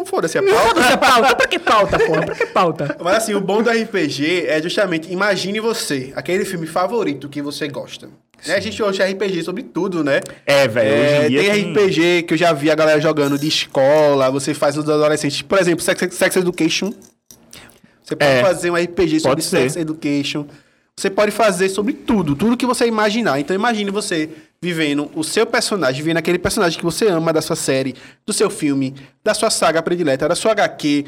Foda-se 0.06 0.38
a 0.38 0.42
pauta. 0.44 0.68
Foda-se 0.68 0.92
a 0.92 0.96
pauta. 0.96 1.34
Pra 1.34 1.48
que 1.48 1.58
pauta, 1.58 1.98
porra? 1.98 2.22
Pra 2.28 2.34
que 2.36 2.46
pauta? 2.46 2.96
Mas 3.02 3.16
assim, 3.16 3.34
o 3.34 3.40
bom 3.40 3.60
do 3.60 3.70
RPG 3.70 4.46
é 4.46 4.62
justamente, 4.62 5.12
imagine 5.12 5.58
você, 5.58 6.12
aquele 6.14 6.44
filme 6.44 6.68
favorito 6.68 7.07
que 7.14 7.40
você 7.40 7.68
gosta. 7.68 8.08
Né? 8.46 8.54
A 8.54 8.60
gente 8.60 8.80
hoje 8.82 9.02
é 9.02 9.06
RPG 9.10 9.42
sobre 9.42 9.62
tudo, 9.62 10.04
né? 10.04 10.20
É, 10.46 10.68
velho. 10.68 10.88
É, 10.88 11.28
tem 11.28 11.72
RPG 11.72 12.22
que 12.22 12.34
eu 12.34 12.38
já 12.38 12.52
vi 12.52 12.70
a 12.70 12.74
galera 12.74 13.00
jogando 13.00 13.38
de 13.38 13.48
escola, 13.48 14.30
você 14.30 14.54
faz 14.54 14.76
nos 14.76 14.88
adolescentes. 14.88 15.42
Por 15.42 15.58
exemplo, 15.58 15.82
Sex, 15.82 16.14
Sex 16.14 16.36
Education. 16.36 16.92
Você 18.02 18.16
pode 18.16 18.30
É, 18.30 18.42
fazer 18.42 18.70
um 18.70 18.76
RPG 18.76 19.20
sobre 19.20 19.42
ser. 19.42 19.70
Sex 19.70 19.76
Education. 19.76 20.46
Você 20.96 21.10
pode 21.10 21.30
fazer 21.30 21.68
sobre 21.68 21.92
tudo, 21.92 22.34
tudo 22.34 22.56
que 22.56 22.66
você 22.66 22.86
imaginar. 22.86 23.38
Então 23.38 23.54
imagine 23.54 23.90
você 23.90 24.28
vivendo 24.60 25.10
o 25.14 25.22
seu 25.22 25.46
personagem, 25.46 26.02
vivendo 26.02 26.16
aquele 26.16 26.38
personagem 26.38 26.76
que 26.78 26.84
você 26.84 27.06
ama 27.06 27.32
da 27.32 27.40
sua 27.40 27.54
série, 27.54 27.94
do 28.26 28.32
seu 28.32 28.50
filme, 28.50 28.94
da 29.22 29.32
sua 29.32 29.50
saga 29.50 29.80
predileta, 29.80 30.28
da 30.28 30.34
sua 30.34 30.52
HQ. 30.52 31.04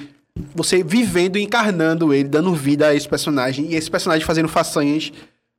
Você 0.54 0.84
vivendo 0.84 1.36
e 1.36 1.42
encarnando 1.42 2.14
ele, 2.14 2.28
dando 2.28 2.54
vida 2.54 2.86
a 2.88 2.94
esse 2.94 3.08
personagem. 3.08 3.66
E 3.72 3.74
esse 3.74 3.90
personagem 3.90 4.24
fazendo 4.24 4.48
façanhas 4.48 5.12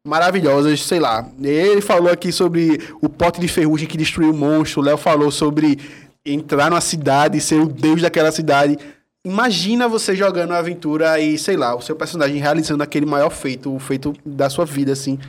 maravilhosas, 0.06 0.84
sei 0.84 1.00
lá. 1.00 1.26
Ele 1.42 1.82
falou 1.82 2.12
aqui 2.12 2.32
sobre 2.32 2.80
o 3.02 3.08
pote 3.10 3.40
de 3.40 3.48
ferrugem 3.48 3.88
que 3.88 3.98
destruiu 3.98 4.32
o 4.32 4.38
monstro. 4.38 4.82
O 4.82 4.84
Léo 4.86 4.98
falou 4.98 5.32
sobre 5.32 5.78
entrar 6.26 6.70
numa 6.70 6.82
cidade 6.82 7.38
e 7.38 7.42
ser 7.42 7.60
o 7.62 7.68
deus 7.68 8.02
daquela 8.02 8.32
cidade. 8.32 8.78
Imagina 9.24 9.88
você 9.88 10.16
jogando 10.16 10.50
uma 10.50 10.58
aventura 10.58 11.20
e, 11.20 11.38
sei 11.38 11.56
lá, 11.56 11.76
o 11.76 11.82
seu 11.82 11.96
personagem 11.96 12.38
realizando 12.38 12.82
aquele 12.82 13.06
maior 13.06 13.30
feito, 13.30 13.74
o 13.74 13.80
feito 13.80 14.14
da 14.26 14.50
sua 14.50 14.66
vida, 14.66 14.92
assim. 14.92 15.20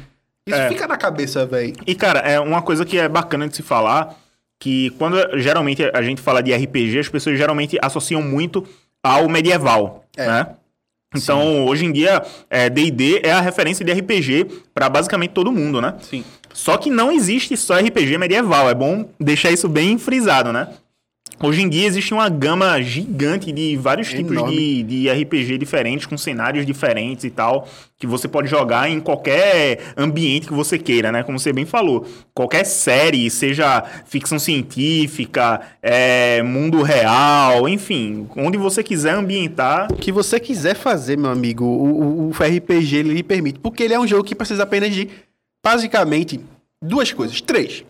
Isso 0.46 0.58
É. 0.58 0.68
fica 0.68 0.88
na 0.88 0.96
cabeça, 0.96 1.44
velho. 1.46 1.74
E, 1.86 1.94
cara, 1.94 2.20
é 2.20 2.40
uma 2.40 2.62
coisa 2.62 2.84
que 2.84 2.98
é 2.98 3.08
bacana 3.08 3.46
de 3.48 3.54
se 3.54 3.62
falar, 3.62 4.16
que 4.58 4.90
quando 4.98 5.16
geralmente 5.38 5.82
a 5.92 6.02
gente 6.02 6.20
fala 6.20 6.42
de 6.42 6.52
RPG, 6.54 6.98
as 6.98 7.08
pessoas 7.08 7.36
geralmente 7.36 7.78
associam 7.82 8.22
muito 8.22 8.66
ao 9.02 9.28
medieval, 9.28 10.04
É. 10.16 10.26
né? 10.26 10.46
Então, 11.14 11.66
hoje 11.66 11.84
em 11.84 11.92
dia, 11.92 12.22
é, 12.48 12.70
D&D 12.70 13.20
é 13.22 13.32
a 13.32 13.40
referência 13.40 13.84
de 13.84 13.92
RPG 13.92 14.46
pra 14.74 14.88
basicamente 14.88 15.30
todo 15.30 15.52
mundo, 15.52 15.80
né? 15.80 15.94
Sim. 16.00 16.24
Só 16.52 16.76
que 16.76 16.90
não 16.90 17.10
existe 17.10 17.56
só 17.56 17.78
RPG 17.78 18.18
medieval, 18.18 18.68
é 18.68 18.74
bom 18.74 19.08
deixar 19.18 19.50
isso 19.50 19.68
bem 19.68 19.98
frisado, 19.98 20.52
né? 20.52 20.68
Hoje 21.42 21.60
em 21.60 21.68
dia 21.68 21.88
existe 21.88 22.14
uma 22.14 22.28
gama 22.28 22.80
gigante 22.80 23.50
de 23.50 23.76
vários 23.76 24.10
tipos 24.10 24.30
Enorme. 24.30 24.84
de, 24.84 25.08
de 25.08 25.10
RPG 25.10 25.58
diferentes, 25.58 26.06
com 26.06 26.16
cenários 26.16 26.64
diferentes 26.64 27.24
e 27.24 27.30
tal, 27.30 27.66
que 27.98 28.06
você 28.06 28.28
pode 28.28 28.48
jogar 28.48 28.88
em 28.88 29.00
qualquer 29.00 29.92
ambiente 29.96 30.46
que 30.46 30.52
você 30.52 30.78
queira, 30.78 31.10
né? 31.10 31.24
Como 31.24 31.40
você 31.40 31.52
bem 31.52 31.66
falou. 31.66 32.06
Qualquer 32.32 32.64
série, 32.64 33.28
seja 33.28 33.82
ficção 34.06 34.38
científica, 34.38 35.60
é, 35.82 36.44
mundo 36.44 36.80
real, 36.80 37.68
enfim, 37.68 38.28
onde 38.36 38.56
você 38.56 38.80
quiser 38.80 39.14
ambientar. 39.14 39.90
O 39.90 39.96
que 39.96 40.12
você 40.12 40.38
quiser 40.38 40.76
fazer, 40.76 41.18
meu 41.18 41.32
amigo, 41.32 41.64
o, 41.64 42.02
o, 42.02 42.28
o 42.28 42.30
RPG 42.30 42.98
ele 42.98 43.14
lhe 43.14 43.22
permite. 43.24 43.58
Porque 43.58 43.82
ele 43.82 43.94
é 43.94 43.98
um 43.98 44.06
jogo 44.06 44.22
que 44.22 44.36
precisa 44.36 44.62
apenas 44.62 44.94
de, 44.94 45.08
basicamente, 45.64 46.38
duas 46.80 47.12
coisas. 47.12 47.40
Três. 47.40 47.84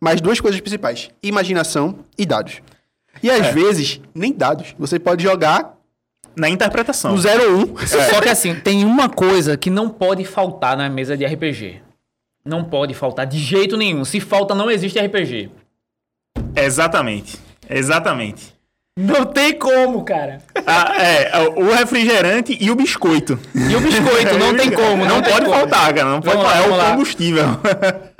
Mas 0.00 0.20
duas 0.20 0.40
coisas 0.40 0.60
principais: 0.60 1.10
imaginação 1.22 2.00
e 2.18 2.26
dados. 2.26 2.60
E 3.22 3.30
às 3.30 3.48
vezes, 3.48 4.00
nem 4.14 4.32
dados. 4.32 4.74
Você 4.78 4.98
pode 4.98 5.22
jogar 5.22 5.74
Na 6.36 6.48
interpretação. 6.48 7.12
no 7.12 7.18
0 7.18 7.58
ou 7.58 7.62
1. 7.74 7.86
Só 7.86 8.20
que 8.20 8.28
assim, 8.28 8.54
tem 8.54 8.84
uma 8.84 9.08
coisa 9.08 9.56
que 9.56 9.70
não 9.70 9.88
pode 9.88 10.24
faltar 10.24 10.76
na 10.76 10.88
mesa 10.88 11.16
de 11.16 11.24
RPG. 11.26 11.82
Não 12.44 12.64
pode 12.64 12.94
faltar 12.94 13.26
de 13.26 13.38
jeito 13.38 13.76
nenhum. 13.76 14.04
Se 14.04 14.20
falta, 14.20 14.54
não 14.54 14.70
existe 14.70 14.98
RPG. 14.98 15.50
Exatamente. 16.56 17.38
Exatamente. 17.68 18.56
Não 18.98 19.24
tem 19.26 19.52
como, 19.56 20.02
cara. 20.04 20.38
Ah, 20.66 20.92
é, 21.00 21.38
o 21.56 21.72
refrigerante 21.72 22.56
e 22.60 22.68
o 22.70 22.74
biscoito. 22.74 23.38
E 23.54 23.76
o 23.76 23.80
biscoito, 23.80 24.36
não 24.38 24.56
tem 24.56 24.70
como. 24.74 25.04
Não, 25.04 25.16
Não, 25.16 25.22
pode 25.22 25.44
como. 25.44 25.56
faltar, 25.56 25.94
cara. 25.94 26.10
Não 26.10 26.20
pode 26.20 26.36
faltar. 26.42 26.64
É 26.64 26.66
o 26.68 26.74
lá. 26.76 26.90
combustível. 26.90 27.44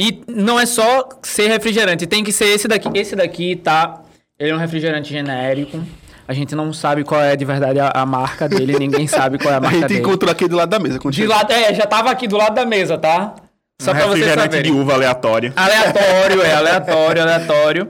E 0.00 0.22
não 0.28 0.60
é 0.60 0.64
só 0.64 1.08
ser 1.24 1.48
refrigerante, 1.48 2.06
tem 2.06 2.22
que 2.22 2.30
ser 2.30 2.44
esse 2.46 2.68
daqui. 2.68 2.88
Esse 2.94 3.16
daqui 3.16 3.56
tá. 3.56 4.00
Ele 4.38 4.52
é 4.52 4.54
um 4.54 4.58
refrigerante 4.58 5.10
genérico. 5.12 5.82
A 6.28 6.32
gente 6.32 6.54
não 6.54 6.72
sabe 6.72 7.02
qual 7.02 7.20
é 7.20 7.34
de 7.34 7.44
verdade 7.44 7.80
a, 7.80 7.90
a 7.92 8.06
marca 8.06 8.48
dele, 8.48 8.78
ninguém 8.78 9.06
sabe 9.08 9.38
qual 9.38 9.50
é 9.50 9.54
a 9.54 9.58
A 9.58 9.60
marca 9.60 9.76
gente 9.78 9.88
dele. 9.88 10.00
encontrou 10.00 10.30
aqui 10.30 10.46
do 10.46 10.54
lado 10.54 10.68
da 10.68 10.78
mesa. 10.78 10.94
De 10.94 11.00
continua. 11.00 11.34
lado, 11.36 11.50
é, 11.52 11.74
já 11.74 11.84
tava 11.86 12.10
aqui 12.10 12.28
do 12.28 12.36
lado 12.36 12.54
da 12.54 12.64
mesa, 12.64 12.96
tá? 12.96 13.34
Só 13.80 13.90
um 13.90 13.94
pra 13.94 14.04
vocês 14.06 14.18
refrigerante 14.26 14.54
saberem. 14.54 14.72
de 14.72 14.78
uva 14.78 14.94
aleatório. 14.94 15.52
Aleatório, 15.56 16.42
é, 16.42 16.54
aleatório, 16.54 17.22
aleatório. 17.22 17.88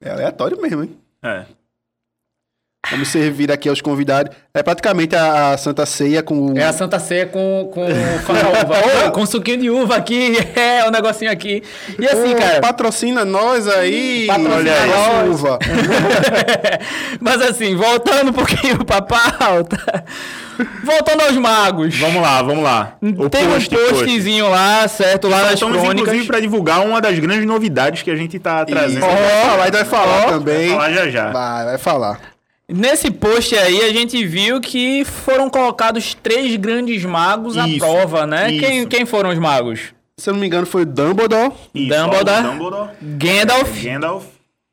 É 0.00 0.10
aleatório 0.10 0.60
mesmo, 0.62 0.82
hein? 0.84 0.96
É. 1.24 1.44
Vamos 2.92 3.08
servir 3.08 3.50
aqui 3.50 3.68
aos 3.68 3.80
convidados. 3.80 4.34
É 4.54 4.62
praticamente 4.62 5.16
a, 5.16 5.52
a 5.52 5.56
Santa 5.58 5.86
Ceia 5.86 6.22
com. 6.22 6.52
É 6.56 6.64
a 6.64 6.72
Santa 6.72 6.98
Ceia 6.98 7.24
com, 7.26 7.70
com 7.72 7.82
uva. 7.88 9.10
com 9.10 9.24
suquinho 9.26 9.58
de 9.58 9.70
uva 9.70 9.96
aqui. 9.96 10.32
É, 10.54 10.86
o 10.86 10.90
negocinho 10.90 11.30
aqui. 11.30 11.62
E 11.98 12.06
assim, 12.06 12.34
Ô, 12.34 12.36
cara. 12.36 12.60
Patrocina 12.60 13.24
nós 13.24 13.66
aí. 13.66 14.26
Patrocina 14.26 14.56
Olha 14.56 14.74
aí, 14.74 14.90
nós. 14.90 15.40
uva. 15.40 15.58
Mas 17.20 17.40
assim, 17.42 17.74
voltando 17.74 18.28
um 18.30 18.32
pouquinho 18.32 18.84
pra 18.84 19.00
pauta. 19.00 20.04
Voltando 20.84 21.22
aos 21.22 21.36
magos. 21.36 21.98
Vamos 21.98 22.20
lá, 22.22 22.42
vamos 22.42 22.62
lá. 22.62 22.94
O 23.00 23.28
Tem 23.30 23.46
post, 23.48 23.74
um 23.74 23.78
post. 23.78 23.94
postzinho 24.04 24.48
lá, 24.50 24.86
certo? 24.86 25.28
Lá 25.28 25.42
nas 25.42 25.54
Estamos, 25.54 25.78
crônicas. 25.78 26.02
inclusive, 26.02 26.26
para 26.26 26.40
divulgar 26.40 26.84
uma 26.84 27.00
das 27.00 27.18
grandes 27.18 27.46
novidades 27.46 28.02
que 28.02 28.10
a 28.10 28.16
gente 28.16 28.38
tá 28.38 28.64
trazendo. 28.64 28.98
Isso, 28.98 29.06
vai 29.06 29.42
falar, 29.42 29.68
e 29.68 29.70
vai 29.70 29.84
falar 29.84 30.24
também. 30.26 30.68
Vai 30.68 30.76
falar 30.76 30.92
já 30.92 31.08
já. 31.08 31.30
Vai, 31.32 31.64
vai 31.64 31.78
falar. 31.78 32.20
Nesse 32.74 33.10
post 33.10 33.54
aí, 33.56 33.82
a 33.82 33.92
gente 33.92 34.24
viu 34.26 34.60
que 34.60 35.04
foram 35.04 35.50
colocados 35.50 36.14
três 36.22 36.56
grandes 36.56 37.04
magos 37.04 37.56
à 37.58 37.68
Isso, 37.68 37.78
prova, 37.78 38.26
né? 38.26 38.50
isso. 38.52 38.66
Quem, 38.66 38.86
quem 38.86 39.06
foram 39.06 39.30
os 39.30 39.38
magos? 39.38 39.92
Se 40.16 40.30
eu 40.30 40.34
não 40.34 40.40
me 40.40 40.46
engano, 40.46 40.66
foi 40.66 40.84
Dumbledore. 40.84 41.52
Isso, 41.74 41.88
Dumbledore. 41.94 42.42
Dumbledore, 42.42 42.90
Gandalf 43.02 43.82
Gandalf 43.82 44.24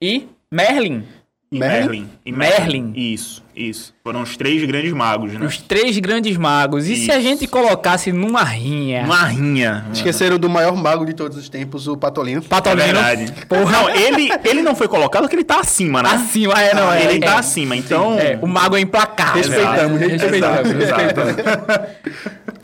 e 0.01 0.27
Merlin. 0.51 1.03
E 1.51 1.57
Merlin? 1.57 1.79
Merlin. 1.79 2.09
E 2.23 2.31
Merlin. 2.31 2.93
Isso, 2.95 3.43
isso. 3.55 3.91
Foram 4.03 4.21
os 4.21 4.37
três 4.37 4.63
grandes 4.65 4.93
magos, 4.93 5.33
né? 5.33 5.43
Os 5.43 5.57
três 5.57 5.97
grandes 5.97 6.37
magos. 6.37 6.87
E 6.87 6.95
se 6.95 7.11
a 7.11 7.17
Isso. 7.17 7.27
gente 7.27 7.47
colocasse 7.47 8.11
numa 8.11 8.43
rinha? 8.43 9.03
Uma 9.03 9.25
rinha. 9.25 9.85
Esqueceram 9.91 10.37
do 10.37 10.47
maior 10.47 10.75
mago 10.75 11.03
de 11.05 11.15
todos 11.15 11.35
os 11.37 11.49
tempos, 11.49 11.87
o 11.87 11.97
Patolino. 11.97 12.43
É 12.45 12.47
Patolino. 12.47 12.83
verdade. 12.83 13.33
Não, 13.49 13.89
ele, 13.89 14.29
ele 14.45 14.61
não 14.61 14.75
foi 14.75 14.87
colocado 14.87 15.23
porque 15.23 15.35
ele 15.35 15.43
tá 15.43 15.59
acima, 15.59 16.03
né? 16.03 16.09
Acima, 16.09 16.53
é, 16.61 16.75
não, 16.75 16.93
é. 16.93 17.03
ele 17.03 17.23
é, 17.23 17.27
tá 17.27 17.39
acima, 17.39 17.75
então... 17.75 18.19
é, 18.19 18.37
o 18.39 18.47
mago 18.47 18.77
é 18.77 18.81
implacável. 18.81 19.41
Respeitamos, 19.41 19.99
respeitamos, 19.99 20.71
Exato, 20.71 21.21
respeitamos. 21.21 21.89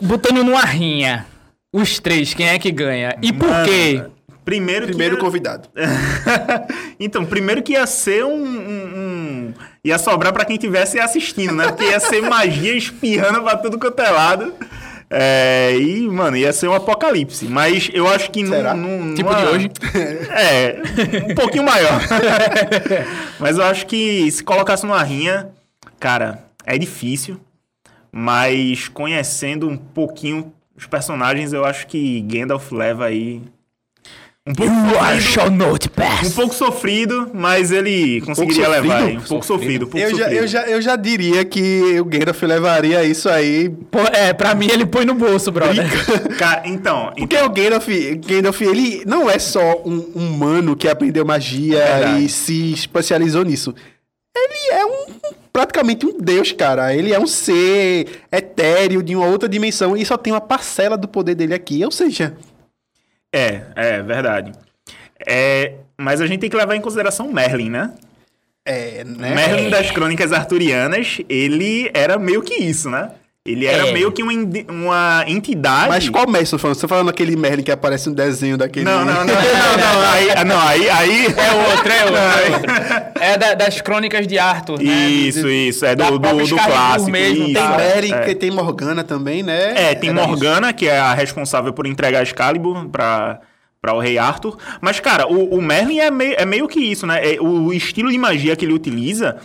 Botando 0.00 0.44
numa 0.44 0.64
rinha. 0.64 1.26
Os 1.72 1.98
três, 1.98 2.32
quem 2.34 2.48
é 2.48 2.58
que 2.58 2.70
ganha? 2.70 3.16
E 3.20 3.32
por 3.32 3.48
Mano, 3.48 3.64
quê? 3.66 4.02
Primeiro, 4.46 4.86
Primeiro 4.86 5.16
que... 5.16 5.22
convidado. 5.22 5.68
então, 7.00 7.24
primeiro 7.26 7.62
que 7.62 7.72
ia 7.72 7.84
ser 7.86 8.24
um... 8.24 8.30
um- 8.32 8.96
um- 8.96 9.54
Ia 9.84 9.98
sobrar 9.98 10.32
pra 10.32 10.44
quem 10.44 10.56
tivesse 10.56 10.98
assistindo, 11.00 11.52
né? 11.52 11.66
Porque 11.66 11.84
ia 11.84 11.98
ser 12.00 12.22
magia 12.22 12.72
espirrando 12.76 13.42
pra 13.42 13.56
tudo 13.56 13.76
quanto 13.78 14.00
é 14.00 14.08
lado. 14.10 14.54
É, 15.10 15.76
e, 15.78 16.08
mano, 16.08 16.36
ia 16.36 16.52
ser 16.52 16.68
um 16.68 16.74
apocalipse. 16.74 17.46
Mas 17.46 17.90
eu 17.92 18.06
acho 18.08 18.30
que 18.30 18.44
Será? 18.46 18.72
num, 18.74 19.04
num, 19.04 19.14
Tipo 19.14 19.30
numa- 19.30 19.42
de 19.42 19.48
hoje? 19.48 19.70
É, 20.30 20.80
um 21.30 21.34
pouquinho 21.34 21.64
maior. 21.64 22.00
mas 23.40 23.58
eu 23.58 23.64
acho 23.64 23.84
que 23.86 24.30
se 24.30 24.42
colocasse 24.44 24.84
numa 24.86 25.02
rinha, 25.02 25.48
cara, 26.00 26.44
é 26.64 26.78
difícil. 26.78 27.40
Mas 28.12 28.88
conhecendo 28.88 29.68
um 29.68 29.76
pouquinho 29.76 30.52
os 30.76 30.86
personagens, 30.86 31.52
eu 31.52 31.64
acho 31.64 31.86
que 31.86 32.20
Gandalf 32.22 32.70
leva 32.72 33.06
aí. 33.06 33.42
Um 34.48 34.54
pouco, 34.54 34.72
sofrido, 34.72 35.20
shall 35.22 35.50
not 35.50 35.88
pass. 35.90 36.28
um 36.28 36.30
pouco 36.30 36.54
sofrido, 36.54 37.30
mas 37.34 37.72
ele 37.72 38.20
conseguiria 38.20 38.68
levar 38.68 39.02
aí. 39.02 39.16
Um 39.16 39.20
pouco 39.20 39.44
sofrido, 39.44 39.86
um 39.86 39.88
pouco 39.88 40.06
Eu 40.06 40.16
já, 40.16 40.32
eu, 40.32 40.46
já, 40.46 40.62
eu 40.68 40.80
já 40.80 40.94
diria 40.94 41.44
que 41.44 41.98
o 41.98 42.04
Gandalf 42.04 42.40
levaria 42.42 43.02
isso 43.02 43.28
aí. 43.28 43.68
Pô, 43.68 43.98
é, 44.12 44.32
pra 44.32 44.54
mim 44.54 44.68
ele 44.70 44.86
põe 44.86 45.04
no 45.04 45.14
bolso, 45.14 45.50
brother. 45.50 45.84
Cara, 46.38 46.62
então, 46.64 47.12
Porque 47.18 47.36
o 47.36 47.48
Gandalf, 47.48 47.88
Gandalf, 48.24 48.60
ele 48.60 49.02
não 49.04 49.28
é 49.28 49.36
só 49.40 49.82
um 49.84 49.98
humano 50.14 50.76
que 50.76 50.86
aprendeu 50.86 51.24
magia 51.24 51.78
Verdade. 51.84 52.24
e 52.24 52.28
se 52.28 52.72
especializou 52.72 53.44
nisso. 53.44 53.74
Ele 54.36 54.74
é 54.74 54.86
um 54.86 55.06
praticamente 55.52 56.04
um 56.04 56.18
deus, 56.20 56.52
cara. 56.52 56.94
Ele 56.94 57.14
é 57.14 57.18
um 57.18 57.26
ser 57.26 58.20
etéreo 58.30 59.02
de 59.02 59.16
uma 59.16 59.26
outra 59.26 59.48
dimensão 59.48 59.96
e 59.96 60.04
só 60.04 60.18
tem 60.18 60.30
uma 60.30 60.40
parcela 60.40 60.98
do 60.98 61.08
poder 61.08 61.34
dele 61.34 61.54
aqui. 61.54 61.82
Ou 61.82 61.90
seja, 61.90 62.36
É, 63.32 63.62
é 63.74 64.02
verdade. 64.02 64.52
É, 65.26 65.74
mas 65.98 66.20
a 66.20 66.26
gente 66.26 66.40
tem 66.40 66.50
que 66.50 66.56
levar 66.56 66.76
em 66.76 66.80
consideração 66.80 67.32
Merlin, 67.32 67.70
né? 67.70 67.94
é, 68.66 69.04
né? 69.04 69.34
Merlin 69.34 69.70
das 69.70 69.92
Crônicas 69.92 70.32
Arturianas, 70.32 71.18
ele 71.28 71.88
era 71.94 72.18
meio 72.18 72.42
que 72.42 72.54
isso, 72.54 72.90
né? 72.90 73.12
Ele 73.46 73.66
era 73.66 73.88
É. 73.88 73.92
meio 73.92 74.10
que 74.12 74.22
uma, 74.22 74.32
uma 74.68 75.24
entidade. 75.26 75.88
Mas 75.88 76.08
qual 76.08 76.26
Merlin 76.28 76.46
você 76.46 76.52
tá 76.56 76.58
falando? 76.58 76.74
Você 76.76 76.80
tá 76.82 76.88
falando 76.88 77.08
aquele 77.10 77.36
Merlin 77.36 77.62
que 77.62 77.70
aparece 77.70 78.08
no 78.08 78.14
desenho 78.14 78.56
daquele... 78.56 78.84
Não, 78.84 79.04
não, 79.06 79.14
não, 79.14 79.24
não, 79.24 79.34
não, 79.34 80.10
aí, 80.10 80.44
não, 80.44 80.60
aí, 80.68 80.90
aí... 80.90 81.26
É 81.26 81.70
outro, 81.70 81.92
é 81.92 82.04
outro. 82.04 83.12
É 83.20 83.38
da- 83.38 83.54
das 83.54 83.80
crônicas 83.80 84.26
de 84.26 84.38
Arthur, 84.38 84.78
né? 84.82 84.84
Isso, 85.08 85.48
isso, 85.48 85.84
é 85.86 85.94
do, 85.94 86.18
do, 86.18 86.46
do 86.46 86.56
clássico. 86.56 87.10
mesmo, 87.10 87.44
isso, 87.44 87.54
Tem 87.54 87.54
tá? 87.54 87.76
Merlin, 87.76 88.12
é. 88.12 88.20
que 88.20 88.34
tem 88.34 88.50
Morgana 88.50 89.04
também, 89.04 89.42
né? 89.42 89.72
É, 89.90 89.94
tem 89.94 90.10
Era 90.10 90.20
isso. 90.20 90.28
Morgana, 90.28 90.72
que 90.72 90.86
é 90.88 90.98
a 90.98 91.14
responsável 91.14 91.72
por 91.72 91.86
entregar 91.86 92.22
Excalibur 92.22 92.88
pra, 92.88 93.40
pra 93.80 93.94
o 93.94 94.00
rei 94.00 94.18
Arthur. 94.18 94.56
Mas, 94.80 95.00
cara, 95.00 95.26
o, 95.26 95.54
o 95.56 95.62
Merlin 95.62 95.98
é 96.00 96.10
meio, 96.10 96.34
é 96.36 96.44
meio 96.44 96.66
que 96.68 96.80
isso, 96.80 97.06
né? 97.06 97.34
É, 97.34 97.40
o 97.40 97.72
estilo 97.72 98.10
de 98.10 98.18
magia 98.18 98.54
que 98.56 98.64
ele 98.64 98.72
utiliza, 98.74 99.36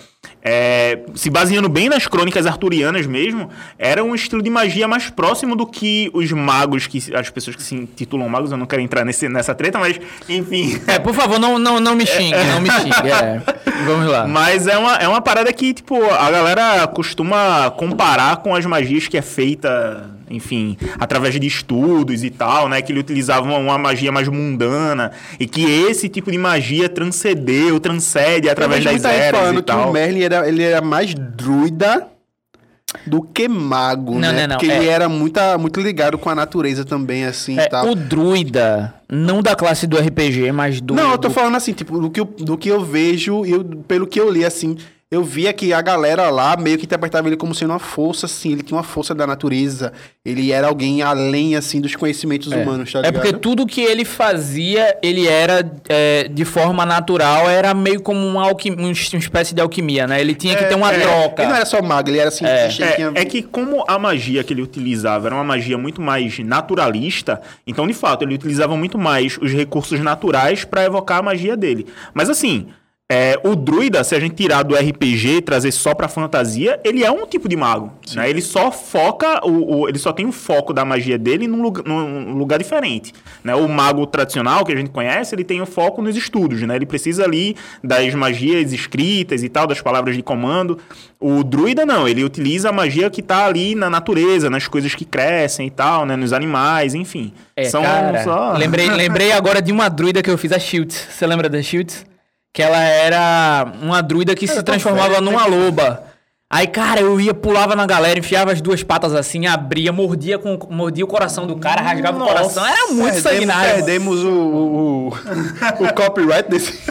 é, 0.43 0.99
se 1.13 1.29
baseando 1.29 1.69
bem 1.69 1.87
nas 1.89 2.07
crônicas 2.07 2.45
arturianas 2.45 3.05
mesmo, 3.05 3.49
era 3.77 4.03
um 4.03 4.15
estilo 4.15 4.41
de 4.41 4.49
magia 4.49 4.87
mais 4.87 5.09
próximo 5.09 5.55
do 5.55 5.65
que 5.65 6.09
os 6.13 6.31
magos, 6.31 6.87
que 6.87 7.13
as 7.15 7.29
pessoas 7.29 7.55
que 7.55 7.63
se 7.63 7.75
intitulam 7.75 8.27
magos, 8.27 8.51
eu 8.51 8.57
não 8.57 8.65
quero 8.65 8.81
entrar 8.81 9.05
nesse, 9.05 9.29
nessa 9.29 9.53
treta, 9.53 9.77
mas, 9.79 9.99
enfim... 10.27 10.81
É, 10.87 10.99
por 10.99 11.13
favor, 11.13 11.39
não, 11.39 11.59
não, 11.59 11.79
não 11.79 11.95
me 11.95 12.05
xingue, 12.05 12.43
não 12.45 12.61
me 12.61 12.69
xingue. 12.71 13.11
É. 13.11 13.41
Vamos 13.85 14.07
lá. 14.07 14.27
Mas 14.27 14.67
é 14.67 14.77
uma, 14.77 14.95
é 14.95 15.07
uma 15.07 15.21
parada 15.21 15.51
que, 15.53 15.73
tipo, 15.73 16.03
a 16.03 16.31
galera 16.31 16.87
costuma 16.87 17.69
comparar 17.71 18.37
com 18.37 18.55
as 18.55 18.65
magias 18.65 19.07
que 19.07 19.17
é 19.17 19.21
feita, 19.21 20.09
enfim, 20.31 20.77
através 20.99 21.39
de 21.39 21.45
estudos 21.47 22.23
e 22.23 22.29
tal, 22.29 22.67
né? 22.69 22.81
Que 22.81 22.91
ele 22.91 22.99
utilizava 22.99 23.45
uma, 23.47 23.57
uma 23.57 23.77
magia 23.77 24.11
mais 24.11 24.27
mundana 24.27 25.11
e 25.39 25.45
que 25.45 25.63
esse 25.63 26.07
tipo 26.09 26.31
de 26.31 26.37
magia 26.37 26.87
transcendeu, 26.89 27.79
transcende 27.79 28.49
através 28.49 28.83
das 28.83 28.93
gente 28.93 29.05
eras 29.05 29.39
falando 29.39 29.53
e 29.59 29.63
que 29.63 29.71
o 29.71 29.75
tal. 29.75 29.91
Merlin 29.93 30.21
era, 30.21 30.47
ele 30.47 30.63
era 30.63 30.81
mais 30.81 31.13
druida 31.13 32.07
do 33.07 33.21
que 33.21 33.47
mago, 33.47 34.13
Não, 34.15 34.19
né? 34.19 34.41
não, 34.41 34.47
não, 34.47 34.57
Porque 34.57 34.69
é. 34.71 34.75
ele 34.77 34.87
era 34.89 35.07
muita, 35.07 35.57
muito 35.57 35.79
ligado 35.79 36.17
com 36.17 36.29
a 36.29 36.35
natureza 36.35 36.83
também, 36.83 37.23
assim, 37.23 37.57
É, 37.57 37.67
tal. 37.67 37.87
o 37.87 37.95
druida, 37.95 38.93
não 39.09 39.41
da 39.41 39.55
classe 39.55 39.87
do 39.87 39.97
RPG, 39.97 40.51
mas 40.51 40.81
do... 40.81 40.93
Não, 40.93 41.11
eu 41.11 41.17
tô 41.17 41.29
do- 41.29 41.33
falando 41.33 41.55
assim, 41.55 41.71
tipo, 41.71 41.97
do 41.99 42.09
que 42.09 42.19
eu, 42.19 42.25
do 42.25 42.57
que 42.57 42.67
eu 42.67 42.83
vejo 42.83 43.45
e 43.45 43.51
eu- 43.51 43.63
pelo 43.87 44.05
que 44.05 44.19
eu 44.19 44.29
li, 44.29 44.43
assim, 44.43 44.75
eu 45.11 45.25
via 45.25 45.51
que 45.51 45.73
a 45.73 45.81
galera 45.81 46.29
lá 46.29 46.55
meio 46.55 46.77
que 46.77 46.85
interpretava 46.85 47.27
ele 47.27 47.35
como 47.35 47.53
sendo 47.53 47.71
uma 47.71 47.79
força, 47.79 48.25
assim, 48.27 48.53
ele 48.53 48.63
tinha 48.63 48.77
uma 48.77 48.83
força 48.83 49.13
da 49.13 49.27
natureza, 49.27 49.91
ele 50.23 50.53
era 50.53 50.67
alguém 50.67 51.01
além, 51.01 51.53
assim, 51.57 51.81
dos 51.81 51.97
conhecimentos 51.97 52.49
É. 52.49 52.55
humanos, 52.55 52.89
tá 52.93 52.99
É 52.99 53.01
ligado? 53.01 53.21
porque 53.21 53.33
tudo 53.37 53.67
que 53.67 53.81
ele 53.81 54.05
fazia, 54.05 54.97
ele 55.03 55.27
era 55.27 55.69
é, 55.89 56.29
de 56.29 56.45
forma 56.45 56.85
natural, 56.85 57.49
era 57.49 57.73
meio 57.73 58.01
como 58.01 58.25
uma, 58.25 58.43
alquim- 58.47 58.73
uma 58.73 58.89
espécie 58.91 59.53
de 59.53 59.59
alquimia, 59.61 60.07
né? 60.07 60.21
Ele 60.21 60.33
tinha 60.33 60.55
que 60.55 60.63
ter 60.63 60.75
uma 60.75 60.93
É, 60.93 60.99
troca. 61.01 61.41
Ele 61.41 61.49
não 61.49 61.55
era 61.57 61.65
só 61.65 61.81
mago, 61.81 62.09
ele 62.09 62.17
era 62.19 62.31
cientista, 62.31 62.83
ele 62.85 62.93
tinha... 62.95 63.11
É, 63.13 63.21
é 63.21 63.25
que 63.25 63.41
como 63.41 63.83
a 63.89 63.99
magia 63.99 64.45
que 64.45 64.53
ele 64.53 64.61
utilizava 64.61 65.27
era 65.27 65.35
uma 65.35 65.43
magia 65.43 65.77
muito 65.77 66.01
mais 66.01 66.39
naturalista, 66.39 67.41
então 67.67 67.85
de 67.85 67.93
fato 67.93 68.23
ele 68.23 68.35
utilizava 68.35 68.77
muito 68.77 68.97
mais 68.97 69.37
os 69.41 69.51
recursos 69.51 69.99
naturais 69.99 70.63
para 70.63 70.85
evocar 70.85 71.19
a 71.19 71.21
magia 71.21 71.57
dele. 71.57 71.85
Mas 72.13 72.29
assim, 72.29 72.67
é, 73.13 73.37
o 73.43 73.57
druida, 73.57 74.05
se 74.05 74.15
a 74.15 74.19
gente 74.21 74.35
tirar 74.35 74.63
do 74.63 74.73
RPG 74.73 75.27
e 75.37 75.41
trazer 75.41 75.73
só 75.73 75.93
pra 75.93 76.07
fantasia, 76.07 76.79
ele 76.81 77.03
é 77.03 77.11
um 77.11 77.25
tipo 77.27 77.49
de 77.49 77.57
mago. 77.57 77.91
Né? 78.15 78.29
Ele 78.29 78.39
só 78.41 78.71
foca, 78.71 79.45
o, 79.45 79.81
o- 79.81 79.89
ele 79.89 79.99
só 79.99 80.13
tem 80.13 80.25
o 80.25 80.31
foco 80.31 80.71
da 80.71 80.85
magia 80.85 81.17
dele 81.17 81.45
num 81.45 81.61
lugar, 81.61 81.83
num 81.85 82.33
lugar 82.37 82.57
diferente. 82.57 83.11
Né? 83.43 83.53
O 83.53 83.67
mago 83.67 84.05
tradicional 84.07 84.63
que 84.63 84.71
a 84.71 84.75
gente 84.77 84.91
conhece, 84.91 85.35
ele 85.35 85.43
tem 85.43 85.61
o 85.61 85.65
foco 85.65 86.01
nos 86.01 86.15
estudos. 86.15 86.61
Né? 86.61 86.73
Ele 86.77 86.85
precisa 86.85 87.25
ali 87.25 87.57
das 87.83 88.15
magias 88.15 88.71
escritas 88.71 89.43
e 89.43 89.49
tal, 89.49 89.67
das 89.67 89.81
palavras 89.81 90.15
de 90.15 90.23
comando. 90.23 90.77
O 91.19 91.43
druida 91.43 91.85
não, 91.85 92.07
ele 92.07 92.23
utiliza 92.23 92.69
a 92.69 92.71
magia 92.71 93.09
que 93.09 93.21
tá 93.21 93.45
ali 93.45 93.75
na 93.75 93.89
natureza, 93.89 94.49
nas 94.49 94.69
coisas 94.69 94.95
que 94.95 95.03
crescem 95.03 95.67
e 95.67 95.71
tal, 95.71 96.05
né? 96.05 96.15
nos 96.15 96.31
animais, 96.31 96.95
enfim. 96.95 97.33
É, 97.57 97.65
São 97.65 97.81
cara, 97.83 98.23
só... 98.23 98.53
lembrei, 98.53 98.89
lembrei 98.89 99.33
agora 99.33 99.61
de 99.61 99.71
uma 99.73 99.89
druida 99.89 100.23
que 100.23 100.29
eu 100.29 100.37
fiz, 100.37 100.53
a 100.53 100.59
Shields. 100.59 101.07
Você 101.11 101.27
lembra 101.27 101.49
da 101.49 101.61
Shields? 101.61 102.09
Que 102.53 102.61
ela 102.61 102.79
era 102.79 103.65
uma 103.81 104.01
druida 104.01 104.35
que 104.35 104.45
se 104.47 104.61
transformava 104.61 105.15
velho, 105.15 105.21
numa 105.21 105.45
loba. 105.45 106.11
Aí, 106.53 106.67
cara, 106.67 106.99
eu 106.99 107.17
ia, 107.17 107.33
pulava 107.33 107.77
na 107.77 107.85
galera, 107.85 108.19
enfiava 108.19 108.51
as 108.51 108.59
duas 108.59 108.83
patas 108.83 109.15
assim, 109.15 109.47
abria, 109.47 109.93
mordia, 109.93 110.37
com, 110.37 110.59
mordia 110.69 111.05
o 111.05 111.07
coração 111.07 111.47
do 111.47 111.55
cara, 111.55 111.81
rasgava 111.81 112.21
o 112.21 112.27
coração. 112.27 112.65
Era 112.65 112.87
muito 112.87 113.03
Perdemos- 113.03 113.23
sanguinário. 113.23 113.75
Perdemos 113.75 114.19
o, 114.21 114.29
o, 114.29 115.07
o, 115.07 115.93
copyright 115.93 116.49
desse... 116.49 116.73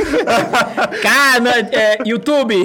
Cara, 1.03 1.69
é, 1.73 1.99
YouTube. 2.07 2.55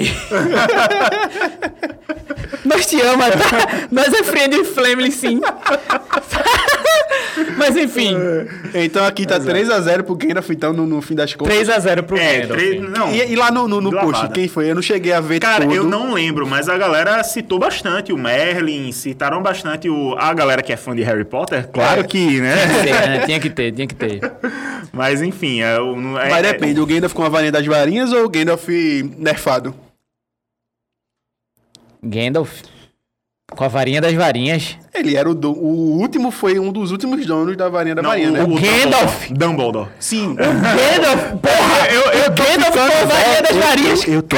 Nós 2.64 2.86
te 2.86 2.98
amamos, 3.02 3.44
tá? 3.44 3.88
Nós 3.90 4.14
é 4.14 4.22
friend 4.22 4.64
family, 4.64 5.12
sim. 5.12 5.38
Mas 7.56 7.76
enfim, 7.76 8.14
Então 8.74 9.04
aqui 9.04 9.26
tá 9.26 9.38
3x0 9.38 10.02
pro 10.02 10.14
Gandalf, 10.14 10.48
então, 10.50 10.72
no, 10.72 10.86
no 10.86 11.00
fim 11.02 11.14
das 11.14 11.34
contas. 11.34 11.54
3x0 11.54 12.02
pro 12.02 12.16
É, 12.16 12.40
Gandalf. 12.40 12.60
três, 12.60 12.82
não. 12.90 13.12
E, 13.12 13.32
e 13.32 13.36
lá 13.36 13.50
no, 13.50 13.66
no, 13.68 13.80
no 13.80 13.90
post, 13.90 14.12
lavada. 14.12 14.32
quem 14.34 14.48
foi? 14.48 14.70
Eu 14.70 14.74
não 14.74 14.82
cheguei 14.82 15.12
a 15.12 15.20
ver 15.20 15.40
Cara, 15.40 15.64
tudo. 15.64 15.74
eu 15.74 15.84
não 15.84 16.14
lembro, 16.14 16.46
mas 16.46 16.68
a 16.68 16.76
galera 16.78 17.22
citou 17.24 17.58
bastante 17.58 18.12
o 18.12 18.16
Merlin, 18.18 18.90
citaram 18.92 19.42
bastante 19.42 19.88
o. 19.88 20.14
A 20.18 20.32
galera 20.34 20.62
que 20.62 20.72
é 20.72 20.76
fã 20.76 20.94
de 20.94 21.02
Harry 21.02 21.24
Potter, 21.24 21.68
claro 21.68 22.04
que, 22.06 22.40
né? 22.40 22.54
Né? 22.84 23.18
Tinha 23.26 23.40
que 23.40 23.50
ter, 23.50 23.72
tinha 23.72 23.86
que 23.86 23.94
ter. 23.94 24.20
Mas 24.92 25.20
enfim, 25.20 25.60
é, 25.60 25.74
é, 25.76 25.78
Mas 26.30 26.38
é- 26.46 26.52
depende, 26.52 26.80
o 26.80 26.86
Gandalf 26.86 27.12
com 27.12 27.22
a 27.24 27.28
varinha 27.28 27.52
das 27.52 27.66
varinhas 27.66 28.12
ou 28.12 28.24
o 28.24 28.28
Gandalf 28.28 28.66
nerfado? 29.18 29.74
Gandalf. 32.02 32.62
Com 33.54 33.62
a 33.64 33.68
varinha 33.68 34.00
das 34.00 34.12
varinhas. 34.12 34.76
Ele 34.92 35.16
era 35.16 35.30
o, 35.30 35.34
do- 35.34 35.52
o 35.52 35.98
último, 36.00 36.32
foi 36.32 36.58
um 36.58 36.72
dos 36.72 36.90
últimos 36.90 37.24
donos 37.24 37.56
da 37.56 37.68
varinha 37.68 37.94
da 37.94 38.02
Não, 38.02 38.10
varinha, 38.10 38.28
o, 38.28 38.32
né? 38.32 38.42
o 38.42 38.48
Gandalf. 38.60 39.30
Dumbledore. 39.30 39.88
Sim. 40.00 40.34
Gandalf, 40.34 41.32
porra! 41.40 41.86
Eu, 41.88 42.00
eu, 42.12 42.30
Gandalf 42.32 42.72
com 42.74 42.80
a 42.80 43.04
varinha 43.04 43.42
das 43.42 43.56
varinhas. 43.56 44.08
Eu 44.08 44.20
tô, 44.22 44.36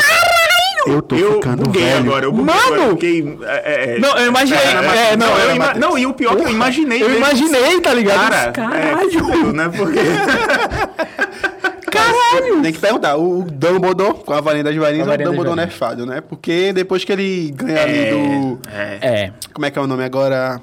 eu 0.86 1.00
tô 1.02 1.16
Eu 1.16 1.32
ficando 1.36 1.62
buguei 1.64 1.82
velho. 1.84 1.96
agora, 2.00 2.24
eu 2.26 2.32
buguei 2.32 2.54
Mano! 2.54 2.66
agora, 2.66 2.82
eu 2.82 2.90
fiquei, 2.90 3.38
é, 3.44 3.94
é, 3.96 3.98
Não, 3.98 4.16
eu 4.18 4.26
imaginei. 4.28 4.62
É, 4.62 4.74
Matrix. 4.74 5.16
não, 5.16 5.38
eu 5.38 5.56
ima- 5.56 5.74
não, 5.74 5.98
e 5.98 6.06
o 6.06 6.12
pior 6.12 6.34
é 6.34 6.36
que 6.36 6.42
eu 6.44 6.50
imaginei. 6.50 7.02
Eu 7.02 7.16
imaginei, 7.16 7.80
tá 7.80 7.94
ligado? 7.94 8.30
Cara, 8.30 8.52
Caralho. 8.52 9.08
é, 9.08 9.10
fudeu, 9.10 9.52
né? 9.54 9.70
Porque... 9.74 9.98
Caralho. 11.98 12.62
Tem 12.62 12.72
que 12.72 12.78
perguntar, 12.78 13.16
o 13.16 13.42
Dumbledore 13.42 14.14
com 14.24 14.32
a 14.32 14.40
varinha 14.40 14.64
das 14.64 14.76
varinhas 14.76 15.06
ou 15.06 15.14
o 15.14 15.16
Dumbledore 15.18 15.56
nerfado, 15.56 16.06
né? 16.06 16.20
Porque 16.20 16.72
depois 16.72 17.04
que 17.04 17.12
ele 17.12 17.50
ganha 17.54 17.82
ali 17.82 18.10
do... 18.10 18.58
É, 18.70 18.98
É, 19.24 19.32
Como 19.52 19.66
é 19.66 19.70
que 19.70 19.78
é 19.78 19.82
o 19.82 19.86
nome 19.86 20.04
agora? 20.04 20.60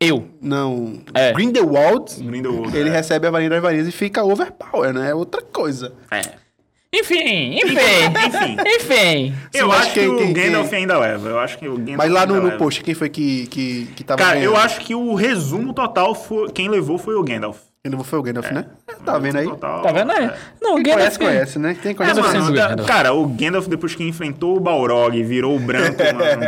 eu. 0.00 0.26
Não... 0.40 1.00
É. 1.14 1.32
Grindelwald. 1.32 2.22
Grindelwald, 2.22 2.76
Ele 2.76 2.88
é. 2.90 2.92
recebe 2.92 3.26
a 3.26 3.30
varinha 3.30 3.50
das 3.50 3.62
varinhas 3.62 3.88
e 3.88 3.92
fica 3.92 4.22
overpower, 4.22 4.92
né? 4.92 5.10
É 5.10 5.14
outra 5.14 5.40
coisa. 5.42 5.92
é. 6.10 6.20
Enfim, 6.96 7.56
enfim. 7.56 7.74
Enfim. 7.74 8.56
Enfim. 8.76 9.34
Eu 9.52 9.72
acho 9.72 9.92
que 9.92 9.98
quem- 9.98 10.08
o 10.08 10.32
Gandalf 10.32 10.70
quem- 10.70 10.78
ainda 10.78 10.96
leva. 10.96 11.28
Eu 11.28 11.38
acho 11.40 11.58
que 11.58 11.66
o 11.68 11.76
Gandalf 11.76 11.96
Mas 11.98 12.08
lá 12.12 12.24
no, 12.24 12.40
no 12.40 12.52
post, 12.52 12.84
quem 12.84 12.94
foi 12.94 13.08
que, 13.08 13.48
que, 13.48 13.86
que 13.96 14.04
tava 14.04 14.22
Cara, 14.22 14.38
eu 14.38 14.52
ganhando? 14.52 14.64
acho 14.64 14.80
que 14.80 14.94
o 14.94 15.12
resumo 15.16 15.72
total 15.74 16.14
foi. 16.14 16.50
Quem 16.52 16.68
levou 16.68 16.96
foi 16.96 17.16
o 17.16 17.22
Gandalf. 17.24 17.58
Quem 17.84 17.90
não 17.92 18.02
foi 18.02 18.18
o 18.18 18.22
Gandalf, 18.22 18.50
né? 18.50 18.64
Tá 19.04 19.18
vendo 19.18 19.36
aí? 19.36 19.44
Total, 19.44 19.82
Tá 19.82 19.92
vendo 19.92 20.10
aí? 20.10 20.24
é. 20.24 20.34
Não, 20.62 20.72
o 20.72 20.74
Quem 20.76 20.84
Gandalf. 20.94 20.96
conhece, 20.96 21.18
conhece, 21.18 21.58
né? 21.58 21.76
Quem 21.82 21.90
É, 21.90 21.94
conhece, 21.94 22.14
Gandalf 22.16 22.34
mano, 22.34 22.54
da- 22.56 22.68
dúvida. 22.68 22.84
cara, 22.84 23.12
o 23.12 23.26
Gandalf, 23.28 23.66
depois 23.68 23.94
que 23.94 24.08
enfrentou 24.08 24.56
o 24.56 24.60
Balrog, 24.60 25.22
virou 25.22 25.54
o 25.54 25.58
branco, 25.60 25.98
mano. 26.16 26.42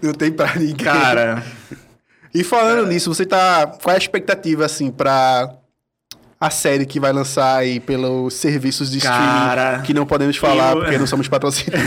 Não 0.00 0.12
tem 0.12 0.30
pra 0.30 0.54
ninguém. 0.54 0.76
Cara, 0.76 1.42
E 2.32 2.44
falando 2.44 2.86
nisso, 2.86 3.12
você 3.12 3.26
tá. 3.26 3.66
Qual 3.82 3.90
é 3.92 3.96
a 3.96 3.98
expectativa, 3.98 4.64
assim, 4.64 4.88
pra 4.92 5.50
a 6.40 6.48
série 6.50 6.86
que 6.86 7.00
vai 7.00 7.12
lançar 7.12 7.56
aí 7.56 7.80
pelos 7.80 8.34
serviços 8.34 8.88
de 8.92 9.00
Cara, 9.00 9.62
streaming 9.62 9.82
que 9.82 9.92
não 9.94 10.06
podemos 10.06 10.36
falar 10.36 10.76
eu- 10.76 10.82
porque 10.82 10.96
não 10.96 11.08
somos 11.08 11.26
patrocinados? 11.26 11.82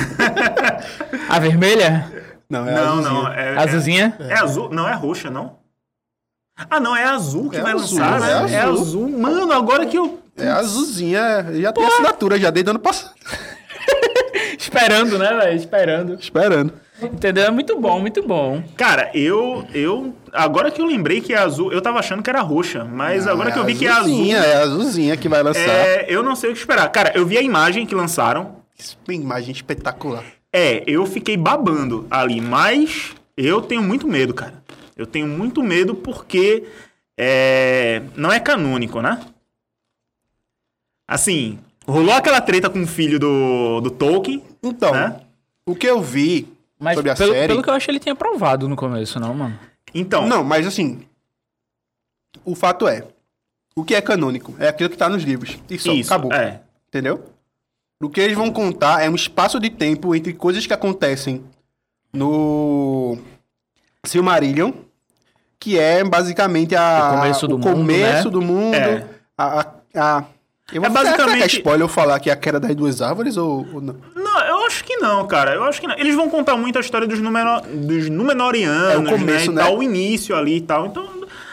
A 1.29 1.39
vermelha? 1.39 2.11
Não, 2.49 2.67
é 2.67 2.73
não, 2.73 2.81
azulzinha. 2.99 3.13
não. 3.13 3.27
É, 3.31 3.57
Azulzinha? 3.57 4.13
É, 4.19 4.33
é 4.33 4.37
azul. 4.39 4.69
Não, 4.69 4.85
é 4.89 4.93
roxa, 4.93 5.29
não? 5.29 5.60
Ah, 6.69 6.79
não, 6.79 6.95
é 6.95 7.03
azul 7.03 7.49
que 7.49 7.57
É 7.57 7.61
vai 7.61 7.73
azul, 7.73 7.99
lançar, 7.99 8.17
é 8.29 8.43
né? 8.45 8.53
É 8.53 8.61
azul. 8.61 8.81
azul. 8.81 9.09
Mano, 9.09 9.51
agora 9.51 9.85
que 9.85 9.97
eu. 9.97 10.19
É 10.37 10.47
azulzinha. 10.49 11.47
Já 11.53 11.71
tem 11.73 11.85
assinatura, 11.85 12.39
já 12.39 12.49
desde 12.49 12.69
ano 12.69 12.79
passado. 12.79 13.13
Esperando, 14.57 15.17
né, 15.17 15.33
velho? 15.35 15.55
Esperando. 15.57 16.13
Esperando. 16.19 16.73
Entendeu? 17.01 17.45
É 17.45 17.51
muito 17.51 17.79
bom, 17.79 17.99
muito 17.99 18.21
bom. 18.21 18.61
Cara, 18.77 19.09
eu. 19.13 19.65
eu 19.73 20.13
agora 20.31 20.69
que 20.69 20.79
eu 20.79 20.85
lembrei 20.85 21.19
que 21.19 21.33
é 21.33 21.37
azul, 21.37 21.71
eu 21.71 21.81
tava 21.81 21.97
achando 21.99 22.21
que 22.21 22.29
era 22.29 22.41
roxa, 22.41 22.85
mas 22.85 23.27
agora 23.27 23.45
Não, 23.49 23.53
que 23.53 23.59
eu 23.59 23.65
vi 23.65 23.75
que 23.75 23.87
é 23.87 23.89
azul. 23.89 24.03
azulzinha, 24.03 24.37
É 24.37 24.55
azulzinha 24.61 25.17
que 25.17 25.27
vai 25.27 25.41
lançar. 25.41 25.59
É, 25.61 26.05
eu 26.07 26.21
não 26.21 26.35
sei 26.35 26.51
o 26.51 26.53
que 26.53 26.59
esperar. 26.59 26.87
Cara, 26.89 27.11
eu 27.15 27.25
vi 27.25 27.37
a 27.37 27.41
imagem 27.41 27.85
que 27.85 27.95
lançaram. 27.95 28.61
Uma 29.07 29.15
imagem 29.15 29.51
espetacular. 29.51 30.23
É, 30.53 30.83
eu 30.87 31.05
fiquei 31.05 31.37
babando 31.37 32.05
ali, 32.09 32.39
mas 32.41 33.11
eu 33.37 33.61
tenho 33.61 33.81
muito 33.81 34.07
medo, 34.07 34.33
cara. 34.33 34.53
Eu 35.01 35.07
tenho 35.07 35.27
muito 35.27 35.61
medo 35.63 35.95
porque 35.95 36.67
é, 37.17 38.01
não 38.15 38.31
é 38.31 38.39
canônico, 38.39 39.01
né? 39.01 39.19
Assim, 41.07 41.59
rolou 41.87 42.13
aquela 42.13 42.39
treta 42.41 42.69
com 42.69 42.81
o 42.83 42.87
filho 42.87 43.19
do, 43.19 43.81
do 43.81 43.91
Tolkien, 43.91 44.43
Então, 44.63 44.93
né? 44.93 45.21
o 45.65 45.75
que 45.75 45.87
eu 45.87 46.01
vi 46.01 46.47
Mas 46.79 46.95
sobre 46.95 47.11
a 47.11 47.15
pelo, 47.15 47.33
série. 47.33 47.47
pelo 47.47 47.63
que 47.63 47.69
eu 47.69 47.73
acho, 47.73 47.91
ele 47.91 47.99
tinha 47.99 48.15
provado 48.15 48.69
no 48.69 48.75
começo, 48.75 49.19
não, 49.19 49.33
mano? 49.33 49.59
Então, 49.93 50.27
Não, 50.27 50.43
mas 50.43 50.65
assim. 50.65 51.05
O 52.45 52.55
fato 52.55 52.87
é. 52.87 53.05
O 53.75 53.83
que 53.83 53.93
é 53.93 54.01
canônico? 54.01 54.55
É 54.57 54.67
aquilo 54.69 54.89
que 54.89 54.97
tá 54.97 55.09
nos 55.09 55.23
livros. 55.23 55.57
E 55.69 55.77
só, 55.77 55.91
isso, 55.91 56.13
acabou. 56.13 56.31
é. 56.33 56.61
Entendeu? 56.87 57.25
O 58.01 58.09
que 58.09 58.19
eles 58.21 58.35
vão 58.35 58.51
contar 58.51 59.01
é 59.03 59.09
um 59.09 59.15
espaço 59.15 59.59
de 59.59 59.69
tempo 59.69 60.15
entre 60.15 60.33
coisas 60.33 60.65
que 60.65 60.73
acontecem 60.73 61.43
no 62.11 63.17
Silmarillion, 64.05 64.71
que 65.61 65.77
é 65.79 66.03
basicamente 66.03 66.75
a, 66.75 67.11
O 67.13 67.17
começo 67.17 67.47
do 67.47 67.55
o 67.55 67.59
mundo, 67.59 67.71
começo 67.77 68.25
né? 68.25 68.31
do 68.31 68.41
mundo, 68.41 68.73
É. 68.75 69.05
a, 69.37 69.59
a, 69.59 69.65
a- 69.95 70.23
eu 70.73 70.83
É 70.83 70.89
vou- 70.89 70.97
será 70.97 71.11
que 71.11 71.17
basicamente- 71.17 71.43
É 71.43 71.57
spoiler 71.59 71.81
eu 71.83 71.87
falar 71.87 72.19
que 72.19 72.29
é 72.29 72.33
a 72.33 72.35
queda 72.35 72.59
das 72.59 72.73
duas 72.75 73.01
árvores 73.01 73.37
ou, 73.37 73.67
ou 73.73 73.79
não? 73.81 73.95
Não, 74.15 74.39
eu 74.45 74.65
acho 74.65 74.83
que 74.83 74.95
não, 74.97 75.27
cara. 75.27 75.53
Eu 75.53 75.63
acho 75.65 75.79
que 75.79 75.85
não. 75.87 75.95
Eles 75.97 76.15
vão 76.15 76.29
contar 76.29 76.55
muito 76.57 76.77
a 76.77 76.81
história 76.81 77.05
dos, 77.05 77.19
Número, 77.19 77.61
dos 77.61 78.09
Númenóreanos, 78.09 78.93
É 78.93 78.97
o 78.97 79.03
começo, 79.05 79.51
né? 79.51 79.61
né? 79.61 79.67
Tal, 79.67 79.77
o 79.77 79.83
início 79.83 80.35
ali 80.35 80.57
e 80.57 80.61
tal. 80.61 80.85
Então, 80.87 81.07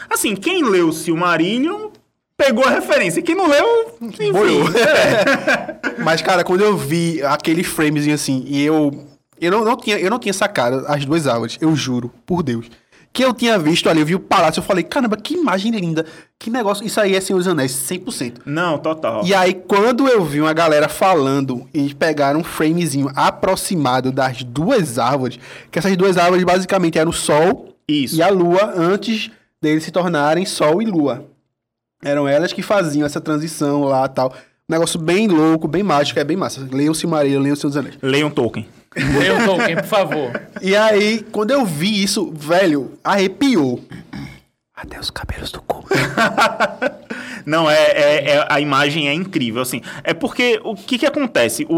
assim, 0.09 0.35
quem 0.35 0.63
leu 0.63 0.91
Silmarillion 0.91 1.89
pegou 2.37 2.65
a 2.65 2.69
referência. 2.69 3.21
Quem 3.21 3.35
não 3.35 3.47
leu, 3.47 3.97
enfim. 4.01 4.31
Boiou. 4.31 4.63
é. 4.75 5.99
Mas, 6.01 6.21
cara, 6.21 6.43
quando 6.43 6.61
eu 6.61 6.75
vi 6.77 7.21
aquele 7.23 7.63
framezinho 7.63 8.15
assim, 8.15 8.43
e 8.47 8.63
eu. 8.65 9.05
Eu 9.41 9.51
não, 9.51 9.63
não 9.65 9.77
tinha, 9.77 9.97
eu 9.99 10.09
não 10.09 10.19
tinha 10.19 10.33
sacado 10.33 10.83
as 10.87 11.05
duas 11.05 11.27
árvores, 11.27 11.57
eu 11.61 11.73
juro, 11.75 12.11
por 12.25 12.41
Deus. 12.43 12.67
Que 13.11 13.25
eu 13.25 13.33
tinha 13.33 13.57
visto 13.57 13.89
ali, 13.89 13.99
eu 13.99 14.05
vi 14.05 14.15
o 14.15 14.19
palácio, 14.19 14.59
eu 14.59 14.63
falei, 14.63 14.83
caramba, 14.83 15.17
que 15.17 15.33
imagem 15.33 15.71
linda. 15.71 16.05
Que 16.37 16.49
negócio. 16.49 16.85
Isso 16.85 17.01
aí 17.01 17.15
é 17.15 17.21
Senhor 17.21 17.39
dos 17.39 17.47
Anéis, 17.47 17.71
100%. 17.71 18.41
Não, 18.45 18.77
total. 18.77 19.25
E 19.25 19.33
aí, 19.33 19.53
quando 19.53 20.07
eu 20.07 20.23
vi 20.23 20.39
uma 20.39 20.53
galera 20.53 20.87
falando 20.87 21.67
e 21.73 21.93
pegaram 21.93 22.39
um 22.39 22.43
framezinho 22.43 23.11
aproximado 23.15 24.11
das 24.11 24.43
duas 24.43 24.99
árvores, 24.99 25.39
que 25.71 25.79
essas 25.79 25.97
duas 25.97 26.17
árvores 26.17 26.43
basicamente 26.43 26.99
eram 26.99 27.09
o 27.09 27.13
Sol 27.13 27.75
Isso. 27.87 28.15
e 28.15 28.21
a 28.21 28.29
Lua 28.29 28.73
antes 28.75 29.31
deles 29.61 29.83
se 29.83 29.91
tornarem 29.91 30.45
Sol 30.45 30.81
e 30.81 30.85
Lua. 30.85 31.25
Eram 32.03 32.27
elas 32.27 32.53
que 32.53 32.61
faziam 32.61 33.05
essa 33.05 33.19
transição 33.19 33.83
lá 33.83 34.05
e 34.05 34.09
tal. 34.09 34.33
Um 34.69 34.73
negócio 34.73 34.99
bem 34.99 35.27
louco, 35.27 35.67
bem 35.67 35.83
mágico, 35.83 36.19
é 36.19 36.23
bem 36.23 36.37
massa. 36.37 36.65
Leiam 36.71 36.93
Silmarillion, 36.93 37.41
leiam 37.41 37.53
o 37.53 37.57
Senhor 37.57 37.69
dos 37.71 37.77
Anéis. 37.77 37.97
Leiam 38.01 38.29
Tolkien. 38.29 38.67
Eu 39.25 39.45
Tolkien, 39.45 39.75
por 39.77 39.85
favor. 39.85 40.41
E 40.61 40.75
aí, 40.75 41.25
quando 41.31 41.51
eu 41.51 41.65
vi 41.65 42.03
isso, 42.03 42.31
velho, 42.35 42.93
arrepiou. 43.03 43.79
Até 44.75 44.99
os 44.99 45.09
cabelos 45.09 45.51
do 45.51 45.61
cu. 45.61 45.85
Não, 47.45 47.69
é, 47.69 47.75
é- 47.75 48.29
é- 48.31 48.45
a 48.49 48.59
imagem 48.61 49.07
é 49.09 49.13
incrível, 49.13 49.61
assim. 49.61 49.81
É 50.03 50.13
porque 50.13 50.59
o 50.63 50.75
que 50.75 50.97
que 50.97 51.05
acontece? 51.05 51.65
O, 51.69 51.75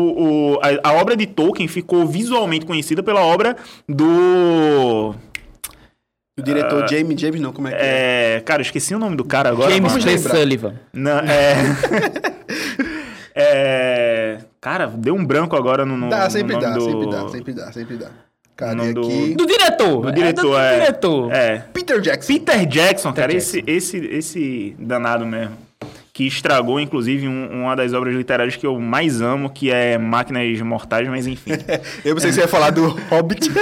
o- 0.56 0.60
a, 0.84 0.90
a 0.90 0.94
obra 0.94 1.16
de 1.16 1.26
Tolkien 1.26 1.68
ficou 1.68 2.06
visualmente 2.06 2.66
conhecida 2.66 3.02
pela 3.02 3.22
obra 3.22 3.56
do... 3.88 5.16
O 6.40 6.42
diretor 6.44 6.88
James, 6.90 7.20
James 7.20 7.40
não, 7.42 7.52
como 7.54 7.68
é 7.68 7.72
que 7.72 7.78
é? 7.78 8.36
É, 8.38 8.42
cara, 8.42 8.62
eu 8.62 8.66
esqueci 8.66 8.96
o 8.96 9.00
nome 9.00 9.16
do 9.16 9.24
cara 9.26 9.50
agora. 9.50 9.72
James 9.72 9.94
lembrar. 10.04 10.36
Sullivan. 10.36 10.76
Não, 10.94 11.20
é... 11.20 11.56
é... 13.36 14.11
Cara, 14.62 14.86
deu 14.86 15.16
um 15.16 15.26
branco 15.26 15.56
agora 15.56 15.84
no, 15.86 15.98
no, 15.98 16.08
Dá, 16.08 16.26
no 16.26 16.32
sempre 16.32 16.54
nome 16.54 16.66
dá, 16.66 16.74
do... 16.74 16.82
sempre 16.86 17.10
dá, 17.10 17.30
sempre 17.30 17.54
dá, 17.54 17.72
sempre 17.72 17.98
dá. 17.98 18.08
Cadê 18.56 18.94
do- 18.94 19.02
aqui? 19.02 19.34
Do 19.36 19.46
diretor. 19.48 20.02
do 20.02 20.12
diretor, 20.12 20.42
do 20.44 20.58
é. 20.58 20.80
diretor. 20.80 21.32
É. 21.34 21.58
Peter 21.74 22.00
Jackson. 22.00 22.28
Peter 22.28 22.66
Jackson, 22.68 23.12
cara, 23.12 23.32
Jackson. 23.34 23.58
Esse, 23.58 23.64
esse, 23.66 23.98
esse 23.98 24.76
danado 24.78 25.26
mesmo. 25.26 25.58
Que 26.14 26.28
estragou, 26.28 26.80
inclusive, 26.80 27.28
um- 27.28 27.64
uma 27.64 27.76
das 27.76 27.92
obras 27.94 28.14
literárias 28.14 28.56
que 28.56 28.68
eu 28.68 28.80
mais 28.80 29.20
amo, 29.20 29.50
que 29.50 29.72
é 29.72 29.98
Máquinas 29.98 30.62
Mortais, 30.62 31.08
mas 31.08 31.26
enfim. 31.26 31.54
Eu 32.06 32.14
pensei 32.14 32.30
que 32.30 32.36
você 32.36 32.42
ia 32.42 32.48
falar 32.48 32.70
do 32.70 32.88
Hobbit. 33.10 33.50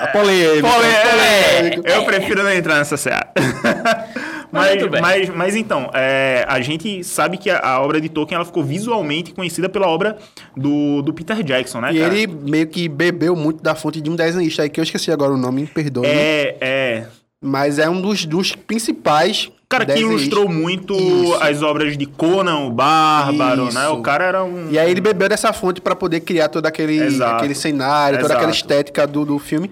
A 0.00 0.06
polêmica. 0.08 0.66
É, 0.66 1.60
polêmica. 1.70 1.92
eu 1.92 2.04
prefiro 2.04 2.42
não 2.42 2.50
entrar 2.50 2.76
nessa 2.76 2.96
seara. 2.96 3.28
mas, 4.52 5.00
mas, 5.00 5.28
mas 5.30 5.56
então, 5.56 5.90
é, 5.94 6.44
a 6.46 6.60
gente 6.60 7.02
sabe 7.02 7.38
que 7.38 7.48
a, 7.48 7.58
a 7.58 7.80
obra 7.80 8.00
de 8.00 8.08
Tolkien 8.08 8.36
ela 8.36 8.44
ficou 8.44 8.62
visualmente 8.62 9.32
conhecida 9.32 9.68
pela 9.68 9.88
obra 9.88 10.18
do, 10.56 11.00
do 11.02 11.12
Peter 11.12 11.42
Jackson, 11.42 11.80
né, 11.80 11.92
E 11.94 12.00
cara? 12.00 12.14
ele 12.14 12.26
meio 12.26 12.66
que 12.66 12.88
bebeu 12.88 13.34
muito 13.34 13.62
da 13.62 13.74
fonte 13.74 14.00
de 14.00 14.10
um 14.10 14.14
desenhista 14.16 14.62
aí, 14.62 14.68
que 14.68 14.78
eu 14.78 14.84
esqueci 14.84 15.10
agora 15.10 15.32
o 15.32 15.38
nome, 15.38 15.62
me 15.62 15.66
perdoe. 15.66 16.06
É, 16.06 16.56
é. 16.60 17.06
Mas 17.40 17.78
é 17.78 17.90
um 17.90 18.00
dos, 18.00 18.24
dos 18.24 18.54
principais. 18.54 19.50
Cara 19.68 19.86
que 19.86 19.98
ilustrou 19.98 20.48
muito 20.48 20.94
Isso. 20.94 21.34
as 21.40 21.62
obras 21.62 21.96
de 21.96 22.04
Conan, 22.04 22.66
o 22.66 22.70
Bárbaro, 22.70 23.68
Isso. 23.68 23.78
né? 23.78 23.88
O 23.88 24.02
cara 24.02 24.24
era 24.24 24.44
um. 24.44 24.70
E 24.70 24.78
aí 24.78 24.90
ele 24.90 25.00
bebeu 25.00 25.28
dessa 25.30 25.50
fonte 25.52 25.80
pra 25.80 25.96
poder 25.96 26.20
criar 26.20 26.48
todo 26.50 26.66
aquele, 26.66 26.98
Exato. 27.02 27.36
aquele 27.36 27.54
cenário, 27.54 28.18
toda 28.18 28.26
Exato. 28.28 28.38
aquela 28.38 28.52
estética 28.52 29.06
do, 29.06 29.24
do 29.24 29.38
filme. 29.38 29.70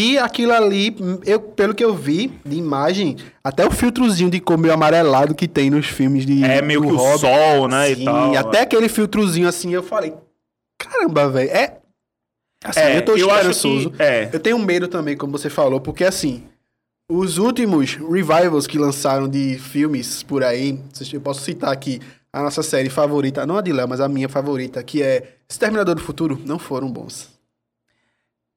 E 0.00 0.16
aquilo 0.16 0.52
ali, 0.52 0.94
eu, 1.26 1.40
pelo 1.40 1.74
que 1.74 1.84
eu 1.84 1.92
vi 1.92 2.28
de 2.46 2.56
imagem, 2.56 3.16
até 3.42 3.66
o 3.66 3.70
filtrozinho 3.72 4.30
de 4.30 4.38
cor 4.38 4.56
meio 4.56 4.72
amarelado 4.72 5.34
que 5.34 5.48
tem 5.48 5.70
nos 5.70 5.86
filmes 5.86 6.24
de. 6.24 6.44
É 6.44 6.62
meio 6.62 6.82
que 6.82 6.86
o 6.92 6.96
Hobbit. 6.96 7.20
sol, 7.20 7.66
né, 7.66 7.94
Sim, 7.94 8.02
e 8.02 8.04
tal. 8.04 8.36
até 8.36 8.60
aquele 8.60 8.88
filtrozinho 8.88 9.48
assim, 9.48 9.74
eu 9.74 9.82
falei, 9.82 10.14
caramba, 10.78 11.28
velho, 11.28 11.50
é... 11.50 11.78
Assim, 12.64 12.80
É, 12.80 12.96
eu 12.98 13.04
tô 13.04 13.16
eu 13.16 13.26
esperançoso. 13.28 13.90
que- 13.90 14.00
é. 14.02 14.30
Eu 14.32 14.38
tenho 14.38 14.58
medo 14.58 14.86
também, 14.86 15.16
como 15.16 15.32
você 15.36 15.50
falou, 15.50 15.80
porque 15.80 16.04
assim, 16.04 16.44
os 17.10 17.38
últimos 17.38 17.94
revivals 17.94 18.66
que 18.68 18.78
lançaram 18.78 19.28
de 19.28 19.58
filmes 19.58 20.22
por 20.22 20.44
aí, 20.44 20.78
eu 21.12 21.20
posso 21.20 21.40
citar 21.40 21.72
aqui 21.72 22.00
a 22.32 22.40
nossa 22.42 22.62
série 22.62 22.90
favorita, 22.90 23.44
não 23.46 23.56
a 23.56 23.60
de 23.62 23.72
Léo, 23.72 23.88
mas 23.88 24.00
a 24.00 24.08
minha 24.08 24.28
favorita, 24.28 24.80
que 24.82 25.02
é 25.02 25.34
Exterminador 25.48 25.94
do 25.96 26.02
Futuro, 26.02 26.40
não 26.44 26.58
foram 26.58 26.88
bons. 26.88 27.30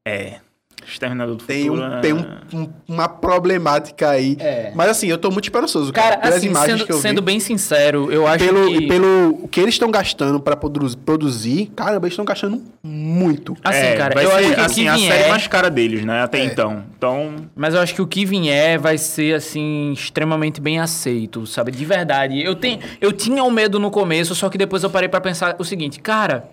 É. 0.08 0.40
Exterminador 0.88 1.36
do 1.36 1.44
Tem, 1.46 1.68
Futuro. 1.68 1.82
um, 1.82 1.94
é- 1.98 2.00
tem 2.02 2.14
um- 2.14 2.26
um- 2.54 2.70
uma 2.88 3.08
problemática 3.08 4.10
aí. 4.10 4.36
É. 4.40 4.72
Mas 4.76 4.90
assim, 4.90 5.08
eu 5.08 5.18
tô 5.18 5.30
muito 5.32 5.46
esperançoso, 5.46 5.92
cara. 5.94 6.10
Cara, 6.12 6.22
pelas 6.22 6.38
assim, 6.38 6.48
imagens 6.48 6.78
sendo, 6.80 6.86
que 6.86 6.92
eu 6.92 6.96
vi. 6.98 7.02
sendo 7.02 7.22
bem 7.22 7.40
sincero, 7.40 8.12
eu 8.12 8.28
acho 8.28 8.44
pelo, 8.46 8.68
que... 8.68 8.76
e 8.78 8.88
pelo 8.88 9.40
o 9.44 9.48
que 9.48 9.60
eles 9.60 9.76
estão 9.76 9.90
gastando 9.92 10.40
pra 10.40 10.56
produ- 10.56 10.98
produzir, 10.98 11.72
caramba, 11.76 12.06
eles 12.08 12.14
estão 12.14 12.26
gastando 12.26 12.62
muito. 12.84 13.56
Assim, 13.64 13.78
é, 13.80 13.96
cara, 13.96 14.14
vai 14.14 14.26
eu 14.26 14.30
ser, 14.32 14.36
acho 14.38 14.62
assim, 14.62 14.82
que 14.84 14.88
a 14.88 14.96
vier... 14.96 15.12
série 15.18 15.30
mais 15.30 15.48
cara 15.48 15.70
deles, 15.70 16.04
né? 16.06 16.22
Até 16.24 16.40
É. 16.42 16.46
então. 16.46 16.84
Então, 16.98 17.36
Mas 17.56 17.74
eu 17.74 17.80
acho 17.82 17.96
que 17.96 18.02
o 18.02 18.08
que 18.08 18.26
vier 18.26 18.80
vai 18.80 18.98
ser, 18.98 19.36
assim, 19.36 19.92
extremamente 19.94 20.62
bem 20.62 20.80
aceito, 20.80 21.46
sabe? 21.48 21.72
De 21.72 21.84
verdade. 21.86 22.42
Eu, 22.42 22.56
tenho, 22.56 22.80
eu 23.00 23.12
tinha 23.12 23.44
um 23.44 23.50
medo 23.52 23.80
no 23.80 23.90
começo, 23.90 24.36
só 24.36 24.50
que 24.50 24.58
depois 24.58 24.84
eu 24.84 24.90
parei 24.90 25.10
pra 25.10 25.20
pensar 25.22 25.56
o 25.58 25.64
seguinte, 25.64 26.00
cara. 26.00 26.50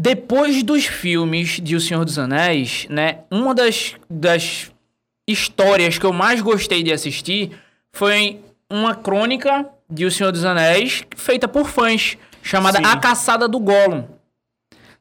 Depois 0.00 0.62
dos 0.62 0.86
filmes 0.86 1.58
de 1.60 1.74
O 1.74 1.80
Senhor 1.80 2.04
dos 2.04 2.18
Anéis, 2.18 2.86
né? 2.88 3.18
Uma 3.30 3.52
das, 3.52 3.94
das 4.08 4.70
histórias 5.28 5.98
que 5.98 6.06
eu 6.06 6.12
mais 6.12 6.40
gostei 6.40 6.82
de 6.84 6.92
assistir 6.92 7.50
foi 7.92 8.40
uma 8.70 8.94
crônica 8.94 9.66
de 9.90 10.04
O 10.04 10.10
Senhor 10.10 10.30
dos 10.30 10.44
Anéis 10.44 11.02
feita 11.16 11.48
por 11.48 11.68
fãs, 11.68 12.16
chamada 12.42 12.78
Sim. 12.78 12.84
A 12.84 12.96
Caçada 12.96 13.48
do 13.48 13.58
Gollum. 13.58 14.04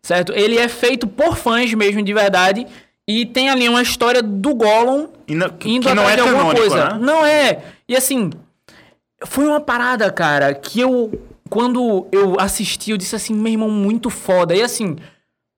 Certo? 0.02 0.34
Ele 0.34 0.58
é 0.58 0.68
feito 0.68 1.06
por 1.06 1.38
fãs 1.38 1.74
mesmo, 1.74 2.02
de 2.02 2.14
verdade. 2.14 2.66
E 3.08 3.26
tem 3.26 3.50
ali 3.50 3.70
uma 3.70 3.82
história 3.82 4.24
do 4.24 4.56
Gollum 4.56 5.10
e 5.28 5.36
não- 5.36 5.50
que, 5.50 5.70
indo 5.70 5.88
que 5.88 5.94
não 5.94 6.10
é 6.10 6.16
de 6.16 6.22
alguma 6.22 6.40
canônico, 6.40 6.62
coisa. 6.62 6.90
né? 6.94 7.00
Não 7.00 7.26
é. 7.26 7.64
E 7.88 7.96
assim, 7.96 8.32
foi 9.26 9.46
uma 9.48 9.62
parada, 9.62 10.12
cara, 10.12 10.54
que 10.56 10.80
eu. 10.80 11.12
Quando 11.50 12.08
eu 12.12 12.36
assisti, 12.40 12.92
eu 12.92 12.98
disse 12.98 13.16
assim, 13.16 13.34
meu 13.34 13.52
irmão, 13.52 13.70
muito 13.70 14.10
foda. 14.10 14.56
E 14.56 14.62
assim, 14.62 14.96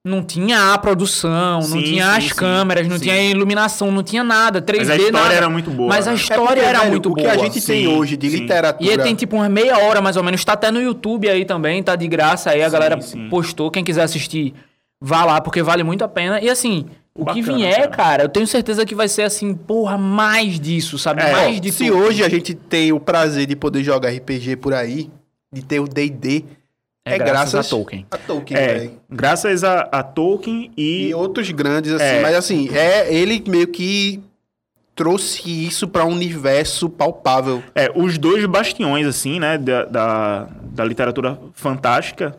não 0.04 0.22
tinha 0.22 0.72
a 0.72 0.78
produção, 0.78 1.56
não 1.60 1.62
Sim, 1.62 1.82
tinha 1.82 2.04
sim, 2.12 2.16
as 2.18 2.24
sim, 2.24 2.34
câmeras, 2.34 2.88
não 2.88 2.96
sim. 2.96 3.02
tinha 3.02 3.14
a 3.14 3.22
iluminação, 3.22 3.90
não 3.92 4.02
tinha 4.02 4.24
nada. 4.24 4.62
3D, 4.62 4.78
Mas 4.78 4.90
a 4.90 4.96
história 4.96 5.12
nada. 5.22 5.34
era 5.34 5.50
muito 5.50 5.70
boa, 5.70 5.88
Mas 5.88 6.06
a 6.08 6.10
né? 6.12 6.16
história 6.16 6.42
É 6.42 6.46
porque, 6.46 6.60
era 6.60 6.78
velho, 6.80 6.90
muito 6.90 7.06
o 7.10 7.14
boa. 7.14 7.20
que 7.22 7.26
a 7.26 7.36
gente 7.36 7.60
tem 7.60 7.86
hoje 7.86 8.16
de 8.16 8.30
sim. 8.30 8.36
literatura. 8.38 8.92
E 8.92 8.98
tem 8.98 9.14
tipo 9.14 9.36
umas 9.36 9.50
meia 9.50 9.78
hora 9.78 10.00
mais 10.00 10.16
ou 10.16 10.22
menos. 10.22 10.42
Tá 10.44 10.54
até 10.54 10.70
no 10.70 10.80
YouTube 10.80 11.28
aí 11.28 11.44
também, 11.44 11.82
tá 11.82 11.94
de 11.96 12.08
graça 12.08 12.50
aí. 12.50 12.62
A 12.62 12.66
Sim, 12.66 12.72
galera 12.72 13.00
sim. 13.02 13.28
postou. 13.28 13.70
Quem 13.70 13.84
quiser 13.84 14.02
assistir, 14.04 14.54
vá 15.00 15.24
lá, 15.24 15.40
porque 15.40 15.62
vale 15.62 15.82
muito 15.82 16.02
a 16.02 16.08
pena. 16.08 16.40
E 16.40 16.48
assim, 16.48 16.86
o 17.14 17.26
que 17.26 17.42
Bacana, 17.42 17.58
vier, 17.58 17.74
cara. 17.76 17.88
cara. 17.90 18.22
eu 18.22 18.28
tenho 18.30 18.46
certeza 18.46 18.86
que 18.86 18.94
vai 18.94 19.06
ser 19.08 19.22
assim, 19.24 19.52
porra, 19.54 19.98
mais 19.98 20.58
disso, 20.58 20.96
sabe? 20.98 21.20
É, 21.22 21.30
mais 21.30 21.60
de 21.60 21.70
Se 21.72 21.88
tudo. 21.88 21.98
hoje 21.98 22.24
a 22.24 22.28
gente 22.30 22.54
tem 22.54 22.90
o 22.90 22.98
prazer 23.00 23.46
de 23.46 23.54
poder 23.54 23.84
jogar 23.84 24.08
RPG 24.10 24.56
por 24.56 24.72
aí, 24.72 25.10
de 25.52 25.64
ter 25.64 25.80
o 25.80 25.88
D&D, 25.88 26.44
É 27.04 27.14
é, 27.14 27.18
graças 27.18 27.52
graças, 27.52 27.66
a 27.66 27.70
Tolkien. 27.70 28.06
A 28.10 28.18
Tolkien, 28.18 28.58
É, 28.60 28.90
graças 29.10 29.64
a, 29.64 29.80
a 29.80 30.02
Tolkien 30.02 30.70
e, 30.76 31.08
E 31.08 31.14
outros 31.14 31.50
grandes, 31.50 31.92
assim. 31.92 32.04
É. 32.04 32.20
Mas 32.22 32.34
assim, 32.36 32.68
é, 32.76 33.12
ele 33.12 33.42
meio 33.48 33.66
que 33.66 34.22
trouxe 34.94 35.48
isso 35.66 35.88
pra 35.88 36.04
um 36.04 36.12
universo 36.12 36.88
palpável. 36.90 37.62
é, 37.74 37.90
os 37.94 38.18
dois 38.18 38.44
bastiões, 38.44 39.06
assim, 39.06 39.40
né, 39.40 39.56
da, 39.56 39.84
da, 39.86 40.48
da 40.62 40.84
literatura 40.84 41.38
fantástica 41.54 42.36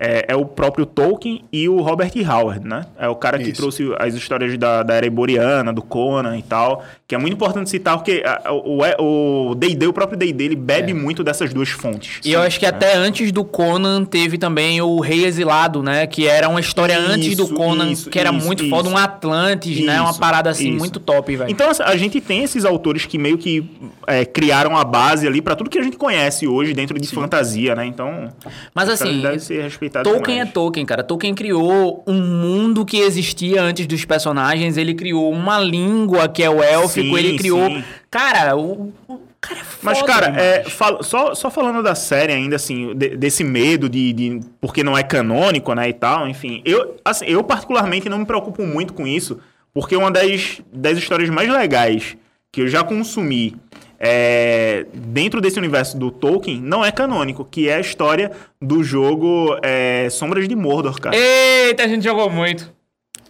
é, 0.00 0.24
é 0.28 0.34
o 0.34 0.46
próprio 0.46 0.86
Tolkien 0.86 1.44
e 1.52 1.68
o 1.68 1.80
Robert 1.82 2.10
Howard, 2.26 2.66
né? 2.66 2.86
É 2.98 3.06
o 3.06 3.14
cara 3.14 3.38
que 3.38 3.44
Isso. 3.50 3.60
trouxe 3.60 3.84
as 3.98 4.14
histórias 4.14 4.56
da, 4.56 4.82
da 4.82 4.94
era 4.94 5.06
iboriana, 5.06 5.72
do 5.74 5.82
Conan 5.82 6.38
e 6.38 6.42
tal, 6.42 6.82
que 7.06 7.14
é 7.14 7.18
muito 7.18 7.34
importante 7.34 7.68
citar, 7.68 7.98
porque 7.98 8.22
a- 8.24 8.50
o 8.52 8.82
é- 8.84 8.96
o 8.98 9.54
o 9.54 9.92
próprio 9.92 10.16
D&D, 10.18 10.44
ele 10.44 10.56
bebe 10.56 10.94
muito 10.94 11.22
dessas 11.22 11.52
duas 11.52 11.68
fontes. 11.68 12.20
E 12.24 12.32
eu 12.32 12.40
acho 12.40 12.58
que 12.58 12.64
até 12.64 12.94
antes 12.94 13.30
do 13.32 13.44
Conan 13.44 14.04
teve 14.04 14.38
também 14.38 14.80
o 14.80 15.00
Rei 15.00 15.24
Exilado, 15.26 15.82
né? 15.82 16.06
Que 16.06 16.26
era 16.26 16.48
uma 16.48 16.60
história 16.60 16.96
antes 16.98 17.36
do 17.36 17.42
Isso, 17.44 17.54
Conan, 17.54 17.90
isso, 17.90 18.08
que 18.08 18.18
era 18.18 18.30
isso, 18.34 18.46
muito 18.46 18.62
isso. 18.62 18.70
foda, 18.70 18.88
um 18.88 18.96
Atlantis, 18.96 19.84
né? 19.84 20.00
Uma 20.00 20.10
Isso, 20.10 20.20
parada 20.20 20.48
assim 20.48 20.70
isso. 20.70 20.78
muito 20.78 20.98
top, 21.00 21.36
velho. 21.36 21.50
Então 21.50 21.68
assim, 21.68 21.82
a 21.82 21.96
gente 21.96 22.20
tem 22.20 22.42
esses 22.44 22.64
autores 22.64 23.04
que 23.04 23.18
meio 23.18 23.36
que 23.36 23.68
é, 24.06 24.24
criaram 24.24 24.76
a 24.76 24.84
base 24.84 25.26
ali 25.26 25.42
pra 25.42 25.54
tudo 25.54 25.68
que 25.68 25.78
a 25.78 25.82
gente 25.82 25.96
conhece 25.96 26.46
hoje 26.46 26.72
dentro 26.72 26.98
de 26.98 27.08
fantasia, 27.08 27.74
né? 27.74 27.84
Então, 27.84 28.28
Mas 28.74 28.88
assim, 28.88 29.20
deve 29.20 29.40
ser 29.40 29.60
respeitado 29.62 29.89
Tolkien 29.92 30.36
é 30.36 30.38
demais. 30.40 30.52
Tolkien, 30.54 30.86
cara. 30.86 31.02
Tolkien 31.02 31.34
criou 31.34 32.02
um 32.06 32.20
mundo 32.20 32.84
que 32.84 32.98
existia 32.98 33.62
antes 33.62 33.86
dos 33.86 34.04
personagens. 34.04 34.76
Ele 34.76 34.94
criou 34.94 35.30
uma 35.32 35.58
língua 35.58 36.28
que 36.28 36.42
é 36.42 36.48
o 36.50 36.62
élfico. 36.62 37.16
Sim, 37.16 37.18
ele 37.18 37.36
criou. 37.38 37.68
sim. 37.68 37.84
Cara, 38.10 38.56
o, 38.56 38.92
o 39.08 39.20
cara 39.40 39.60
é 39.60 39.64
foda. 39.64 39.78
Mas, 39.82 40.02
cara, 40.02 40.26
demais. 40.30 40.44
é, 40.44 40.64
só, 41.02 41.34
só 41.34 41.50
falando 41.50 41.82
da 41.82 41.94
série 41.94 42.32
ainda, 42.32 42.56
assim, 42.56 42.94
de- 42.96 43.16
desse 43.16 43.42
medo 43.44 43.88
de, 43.88 44.12
de- 44.12 44.40
Porque 44.60 44.82
não 44.84 44.96
é 44.96 45.02
canônico, 45.02 45.72
né, 45.74 45.88
e 45.88 45.92
tal, 45.92 46.28
enfim. 46.28 46.62
Eu, 46.64 46.96
assim, 47.04 47.24
eu, 47.26 47.42
particularmente, 47.44 48.08
não 48.08 48.18
me 48.18 48.26
preocupo 48.26 48.64
muito 48.66 48.92
com 48.92 49.06
isso, 49.06 49.38
porque 49.72 49.96
uma 49.96 50.10
das, 50.10 50.60
das 50.72 50.98
histórias 50.98 51.30
mais 51.30 51.48
legais 51.50 52.16
que 52.52 52.62
eu 52.62 52.68
já 52.68 52.82
consumi 52.82 53.56
é, 54.02 54.86
dentro 54.94 55.42
desse 55.42 55.58
universo 55.58 55.98
do 55.98 56.10
Tolkien 56.10 56.58
não 56.58 56.82
é 56.82 56.90
canônico, 56.90 57.44
que 57.44 57.68
é 57.68 57.74
a 57.74 57.80
história 57.80 58.32
do 58.60 58.82
jogo 58.82 59.58
é, 59.62 60.08
Sombras 60.10 60.48
de 60.48 60.56
Mordor, 60.56 60.98
cara. 60.98 61.14
Eita, 61.14 61.84
a 61.84 61.88
gente 61.88 62.02
jogou 62.02 62.30
muito. 62.30 62.72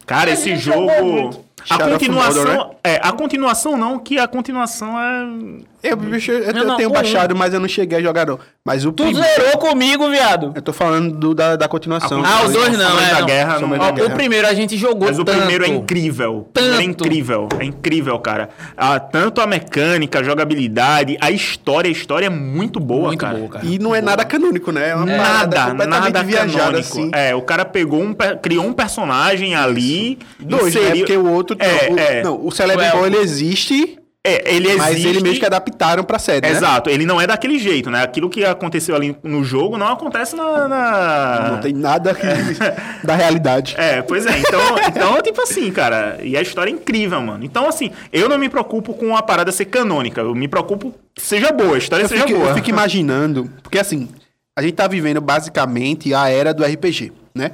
Cara, 0.05 0.31
esse 0.31 0.49
gente 0.49 0.61
jogou 0.61 0.89
jogo. 0.89 1.45
A 1.69 1.77
continuação. 1.77 2.45
Mordor, 2.45 2.67
né? 2.69 2.75
É, 2.83 2.99
a 3.03 3.11
continuação 3.11 3.77
não, 3.77 3.99
que 3.99 4.17
a 4.17 4.27
continuação 4.27 4.99
é. 4.99 5.61
Eu, 5.83 5.97
bicho, 5.97 6.31
eu, 6.31 6.53
Não, 6.53 6.61
eu 6.61 6.67
não, 6.67 6.77
tenho 6.77 6.89
o 6.89 6.93
baixado, 6.93 7.35
mas 7.35 7.53
eu 7.55 7.59
não 7.59 7.67
cheguei 7.67 7.97
a 7.97 8.01
jogar, 8.01 8.25
não. 8.27 8.39
Mas 8.63 8.85
o 8.85 8.91
Tu 8.91 9.03
primeiro. 9.03 9.27
zerou 9.35 9.57
comigo, 9.57 10.07
viado. 10.11 10.51
Eu 10.53 10.61
tô 10.61 10.71
falando 10.71 11.11
do- 11.11 11.33
da, 11.33 11.55
da 11.55 11.67
continuação. 11.67 12.21
Ah, 12.23 12.43
os 12.45 12.53
dois 12.53 12.77
não, 12.77 12.99
é. 12.99 13.09
da 13.11 13.19
não. 13.21 13.25
Guerra, 13.25 13.59
não- 13.59 13.71
Ó, 13.79 13.91
Guerra. 13.91 14.07
o 14.07 14.11
primeiro 14.11 14.47
a 14.47 14.53
gente 14.53 14.77
jogou 14.77 15.07
Mas 15.07 15.17
o 15.17 15.23
tanto. 15.25 15.39
primeiro 15.39 15.65
é 15.65 15.67
incrível. 15.69 16.33
O 16.33 16.59
É 16.59 16.61
Tanto. 16.61 16.81
incrível. 16.83 17.49
É 17.59 17.65
incrível, 17.65 18.19
cara. 18.19 18.49
Ah, 18.77 18.99
tanto 18.99 19.41
a 19.41 19.47
mecânica, 19.47 20.19
a 20.19 20.23
jogabilidade, 20.23 21.17
a 21.19 21.31
história. 21.31 21.87
A 21.89 21.91
história 21.91 22.27
é 22.27 22.29
muito 22.29 22.79
boa, 22.79 23.07
Muito 23.07 23.19
cara. 23.19 23.37
boa, 23.37 23.49
cara. 23.49 23.65
E 23.65 23.79
não 23.79 23.95
é 23.95 24.01
nada 24.01 24.23
canônico, 24.23 24.71
né? 24.71 24.89
É 24.89 24.95
uma 24.95 25.05
Nada, 25.05 25.65
completamente 25.71 25.89
nada 26.13 26.23
viajada, 26.23 26.57
canônico. 26.65 26.79
assim. 26.79 27.11
É, 27.13 27.33
o 27.33 27.41
cara 27.41 27.65
pegou 27.65 28.01
um, 28.03 28.13
criou 28.39 28.65
um 28.65 28.73
personagem 28.73 29.55
ali. 29.55 30.19
Dois, 30.39 30.75
né? 30.75 30.81
inseriu- 30.81 30.97
Porque 31.05 31.17
o 31.17 31.27
outro... 31.27 31.57
É, 31.59 31.89
não, 31.89 31.95
o, 31.95 31.99
é. 31.99 32.23
não, 32.23 32.45
o 32.45 32.51
Well, 32.77 33.05
ele 33.05 33.17
existe, 33.17 33.97
É, 34.23 34.53
ele 34.55 34.75
mas 34.75 34.91
existe. 34.91 35.07
ele 35.07 35.21
mesmo 35.21 35.39
que 35.39 35.45
adaptaram 35.45 36.03
pra 36.03 36.19
série, 36.19 36.41
né? 36.47 36.51
Exato, 36.51 36.89
ele 36.89 37.05
não 37.05 37.19
é 37.19 37.25
daquele 37.25 37.57
jeito, 37.57 37.89
né? 37.89 38.03
Aquilo 38.03 38.29
que 38.29 38.45
aconteceu 38.45 38.95
ali 38.95 39.17
no 39.23 39.43
jogo 39.43 39.77
não 39.79 39.87
acontece 39.87 40.35
na. 40.35 40.67
na- 40.67 41.49
Não 41.53 41.59
tem 41.59 41.73
nada 41.73 42.13
que- 42.13 42.21
da 43.05 43.15
realidade. 43.15 43.73
É, 43.77 44.01
pois 44.03 44.25
é. 44.27 44.37
Então, 44.37 44.61
então, 44.87 45.21
tipo 45.23 45.41
assim, 45.41 45.71
cara. 45.71 46.19
E 46.21 46.37
a 46.37 46.41
história 46.41 46.69
é 46.69 46.73
incrível, 46.73 47.19
mano. 47.21 47.43
Então, 47.43 47.67
assim, 47.67 47.91
eu 48.13 48.29
não 48.29 48.37
me 48.37 48.47
preocupo 48.49 48.93
com 48.93 49.15
a 49.17 49.23
parada 49.23 49.51
ser 49.51 49.65
canônica. 49.65 50.21
Eu 50.21 50.35
me 50.35 50.47
preocupo 50.47 50.93
que 51.15 51.21
seja 51.21 51.51
boa, 51.51 51.75
a 51.75 51.77
história 51.79 52.03
Eu 52.03 52.09
seja 52.09 52.27
fico, 52.27 52.37
boa. 52.39 52.51
eu 52.51 52.55
fico 52.55 52.69
imaginando, 52.69 53.49
porque 53.63 53.79
assim, 53.79 54.07
a 54.55 54.61
gente 54.61 54.73
tá 54.73 54.87
vivendo 54.87 55.19
basicamente 55.19 56.13
a 56.13 56.29
era 56.29 56.53
do 56.53 56.63
RPG, 56.63 57.11
né? 57.33 57.51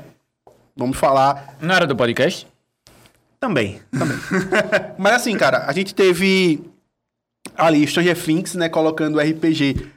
Vamos 0.76 0.98
falar. 0.98 1.56
Não 1.62 1.74
era 1.74 1.88
do 1.88 1.96
podcast? 1.96 2.46
Também. 3.40 3.80
Mas 4.98 5.14
assim, 5.14 5.36
cara, 5.38 5.66
a 5.68 5.74
gente 5.74 5.94
teve 5.94 6.60
ali 7.56 7.86
Stranger 7.88 8.18
Things, 8.18 8.56
né? 8.56 8.68
Colocando 8.70 9.18
o 9.18 9.20
RPG 9.20 9.88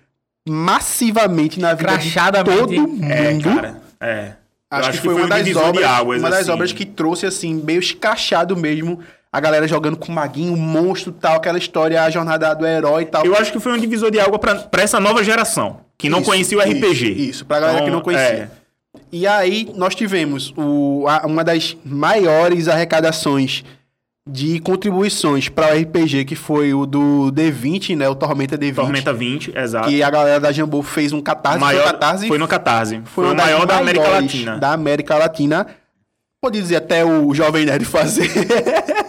massivamente 0.48 1.60
na 1.60 1.74
vida 1.74 1.96
de 1.96 2.12
todo 2.44 2.72
mundo. 2.72 3.04
É, 3.04 3.38
cara. 3.40 3.82
É. 4.00 4.32
Eu 4.72 4.78
Acho, 4.78 4.92
que 4.92 4.98
foi, 4.98 5.14
um 5.14 5.18
uma 5.18 5.28
das 5.28 5.38
divisor 5.44 5.62
de 5.64 5.68
obras, 5.78 5.90
águas, 5.90 6.20
uma 6.20 6.30
das 6.30 6.40
assim. 6.40 6.50
obras 6.50 6.72
que 6.72 6.86
trouxe 6.86 7.26
assim 7.26 7.54
meio 7.54 7.80
escrachado 7.80 8.56
mesmo 8.56 9.00
a 9.32 9.40
galera 9.40 9.66
jogando 9.66 9.96
com 9.96 10.12
maguinho, 10.12 10.56
monstro, 10.56 11.12
tal, 11.12 11.36
aquela 11.36 11.58
história, 11.58 12.02
a 12.02 12.10
jornada 12.10 12.54
do 12.54 12.66
herói 12.66 13.02
e 13.02 13.06
tal. 13.06 13.24
Eu 13.24 13.36
acho 13.36 13.52
que 13.52 13.60
foi 13.60 13.72
um 13.72 13.78
divisor 13.78 14.10
de 14.10 14.18
água 14.20 14.38
pra, 14.38 14.54
pra 14.56 14.82
essa 14.82 14.98
nova 15.00 15.22
geração, 15.24 15.80
que 15.96 16.08
não 16.08 16.18
Isso, 16.20 16.30
conhecia 16.30 16.58
o 16.58 16.62
isso, 16.62 16.70
RPG. 16.72 17.10
Isso, 17.28 17.44
pra 17.46 17.60
galera 17.60 17.78
que 17.78 17.84
Então, 17.84 17.94
não 17.94 18.02
conhecia. 18.02 18.26
é. 18.26 18.50
E 19.12 19.26
aí 19.26 19.70
nós 19.74 19.94
tivemos 19.94 20.52
o, 20.56 21.04
a- 21.08 21.26
uma 21.26 21.42
das 21.44 21.76
maiores 21.84 22.68
arrecadações 22.68 23.64
de 24.28 24.60
contribuições 24.60 25.48
para 25.48 25.74
o 25.74 25.80
RPG, 25.80 26.24
que 26.24 26.36
foi 26.36 26.72
o 26.72 26.86
do 26.86 27.32
D20, 27.34 27.96
né? 27.96 28.08
O 28.08 28.14
Tormenta 28.14 28.56
D20. 28.56 28.74
Tormenta 28.74 29.12
20, 29.12 29.52
exato. 29.58 29.88
Que 29.88 30.02
a 30.02 30.10
galera 30.10 30.38
da 30.38 30.52
Jambô 30.52 30.82
fez 30.82 31.12
um 31.12 31.20
catarse. 31.20 31.58
maior, 31.58 31.82
foi, 31.82 31.92
catarse, 31.92 32.28
foi 32.28 32.38
no 32.38 32.46
Catarse. 32.46 33.00
Foi, 33.06 33.24
o 33.24 33.28
uma 33.28 33.34
das 33.34 33.46
maior 33.46 33.66
da 33.66 33.78
América 33.78 34.08
Latina. 34.08 34.58
Da 34.58 34.72
América 34.72 35.16
Latina. 35.16 35.66
pode 36.40 36.60
dizer 36.60 36.76
até 36.76 37.04
o 37.04 37.34
Jovem 37.34 37.64
Nerd 37.66 37.84
fazer. 37.84 38.30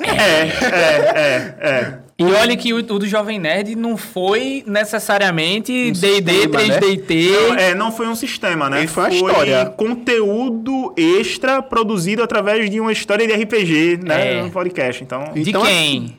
É, 0.01 0.47
é, 0.65 1.13
é, 1.15 1.55
é. 1.69 1.99
E 2.21 2.33
olha 2.33 2.55
que 2.57 2.73
o, 2.73 2.77
o 2.77 2.81
do 2.99 3.07
Jovem 3.07 3.39
Nerd 3.39 3.75
não 3.75 3.97
foi 3.97 4.63
necessariamente 4.67 5.91
D&D, 5.91 6.47
né? 6.47 6.79
3DT. 6.79 7.31
Não, 7.31 7.55
é, 7.55 7.75
não 7.75 7.91
foi 7.91 8.07
um 8.07 8.15
sistema, 8.15 8.69
né? 8.69 8.79
Ele 8.79 8.87
foi 8.87 9.03
uma 9.03 9.13
história. 9.13 9.65
conteúdo 9.77 10.93
extra 10.97 11.61
produzido 11.61 12.23
através 12.23 12.69
de 12.69 12.79
uma 12.79 12.91
história 12.91 13.27
de 13.27 13.33
RPG, 13.33 13.99
né? 14.03 14.37
É. 14.37 14.41
No 14.43 14.51
podcast. 14.51 15.03
Então, 15.03 15.31
De 15.33 15.49
Então, 15.49 15.61
quem? 15.63 16.17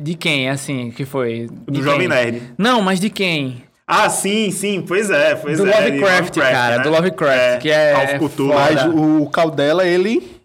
De 0.00 0.14
quem, 0.14 0.48
assim, 0.48 0.90
que 0.92 1.04
foi? 1.04 1.48
do 1.66 1.72
De 1.72 1.82
Jovem 1.82 2.00
quem? 2.00 2.08
Nerd. 2.08 2.42
Não, 2.56 2.80
mas 2.80 3.00
de 3.00 3.10
quem? 3.10 3.62
Ah, 3.90 4.10
sim, 4.10 4.50
sim, 4.50 4.84
pois 4.86 5.10
é, 5.10 5.34
pois 5.34 5.56
Do 5.56 5.66
é. 5.66 5.70
de 5.72 5.98
Lovecraft, 5.98 6.34
cara, 6.38 6.78
do 6.78 6.90
Lovecraft, 6.90 7.62
que 7.62 7.70
é 7.70 7.96
of 7.96 8.18
Cthulhu. 8.18 8.52
foda. 8.52 8.60
Mas 8.60 8.94
o 8.94 9.26
Caldela, 9.30 9.86
ele. 9.86 10.37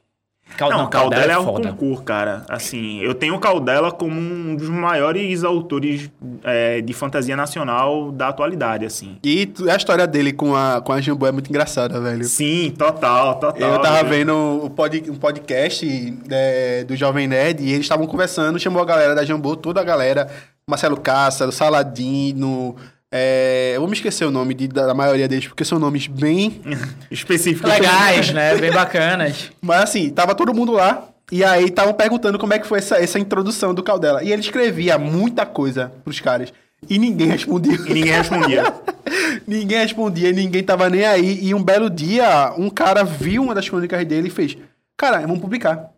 Cal- 0.57 0.69
Não, 0.69 0.87
Caldela 0.89 1.33
é 1.33 1.37
um 1.39 1.43
foda. 1.43 1.69
concurso, 1.69 2.03
cara. 2.03 2.45
Assim, 2.47 2.99
eu 3.01 3.13
tenho 3.13 3.37
Caldela 3.39 3.91
como 3.91 4.19
um 4.19 4.55
dos 4.55 4.69
maiores 4.69 5.43
autores 5.43 6.11
é, 6.43 6.81
de 6.81 6.93
fantasia 6.93 7.35
nacional 7.35 8.11
da 8.11 8.27
atualidade, 8.29 8.85
assim. 8.85 9.17
E 9.23 9.51
a 9.69 9.75
história 9.75 10.05
dele 10.07 10.31
com 10.33 10.55
a, 10.55 10.81
com 10.81 10.93
a 10.93 11.01
Jambu 11.01 11.25
é 11.25 11.31
muito 11.31 11.49
engraçada, 11.49 11.99
velho. 11.99 12.23
Sim, 12.25 12.73
total, 12.77 13.35
total. 13.39 13.69
Eu 13.69 13.79
tava 13.79 14.03
velho. 14.03 14.09
vendo 14.09 14.65
o 14.65 14.69
pod, 14.69 15.03
um 15.09 15.15
podcast 15.15 16.17
é, 16.29 16.83
do 16.83 16.95
Jovem 16.95 17.27
Nerd 17.27 17.61
e 17.63 17.69
eles 17.71 17.81
estavam 17.85 18.05
conversando, 18.07 18.59
chamou 18.59 18.81
a 18.81 18.85
galera 18.85 19.15
da 19.15 19.25
Jambu, 19.25 19.55
toda 19.55 19.81
a 19.81 19.83
galera, 19.83 20.29
Marcelo 20.69 20.97
Cássaro, 20.97 21.51
Saladino, 21.51 22.75
é, 23.15 23.73
eu 23.75 23.79
vou 23.79 23.87
me 23.87 23.95
esquecer 23.95 24.25
o 24.25 24.31
nome 24.31 24.55
de- 24.55 24.67
da, 24.67 24.87
da 24.87 24.93
maioria 24.95 25.27
deles, 25.27 25.47
porque 25.47 25.63
são 25.63 25.77
nomes 25.77 26.07
bem... 26.07 26.59
Específico. 27.11 27.67
Legais, 27.67 28.33
né? 28.33 28.55
Bem 28.57 28.71
bacanas. 28.71 29.51
Mas 29.61 29.83
assim, 29.83 30.09
tava 30.09 30.33
todo 30.33 30.51
mundo 30.51 30.71
lá, 30.71 31.09
e 31.31 31.43
aí 31.43 31.65
estavam 31.65 31.93
perguntando 31.93 32.39
como 32.39 32.53
é 32.53 32.59
que 32.59 32.65
foi 32.65 32.79
essa, 32.79 32.97
essa 32.97 33.19
introdução 33.19 33.71
do 33.71 33.83
Caldela. 33.83 34.23
E 34.23 34.31
ele 34.31 34.41
escrevia 34.41 34.97
muita 34.97 35.45
coisa 35.45 35.91
pros 36.03 36.19
caras, 36.19 36.51
e 36.89 36.97
ninguém 36.97 37.27
respondia. 37.27 37.75
E 37.75 37.93
ninguém 37.93 38.11
respondia. 38.13 38.73
ninguém 39.47 39.77
respondia, 39.77 40.31
ninguém 40.31 40.63
tava 40.63 40.89
nem 40.89 41.05
aí. 41.05 41.39
E 41.45 41.53
um 41.53 41.63
belo 41.63 41.89
dia, 41.91 42.51
um 42.57 42.69
cara 42.69 43.03
viu 43.03 43.43
uma 43.43 43.53
das 43.53 43.69
crônicas 43.69 44.03
dele 44.05 44.27
e 44.27 44.31
fez: 44.31 44.57
Cara, 44.97 45.19
vamos 45.21 45.39
publicar. 45.39 45.91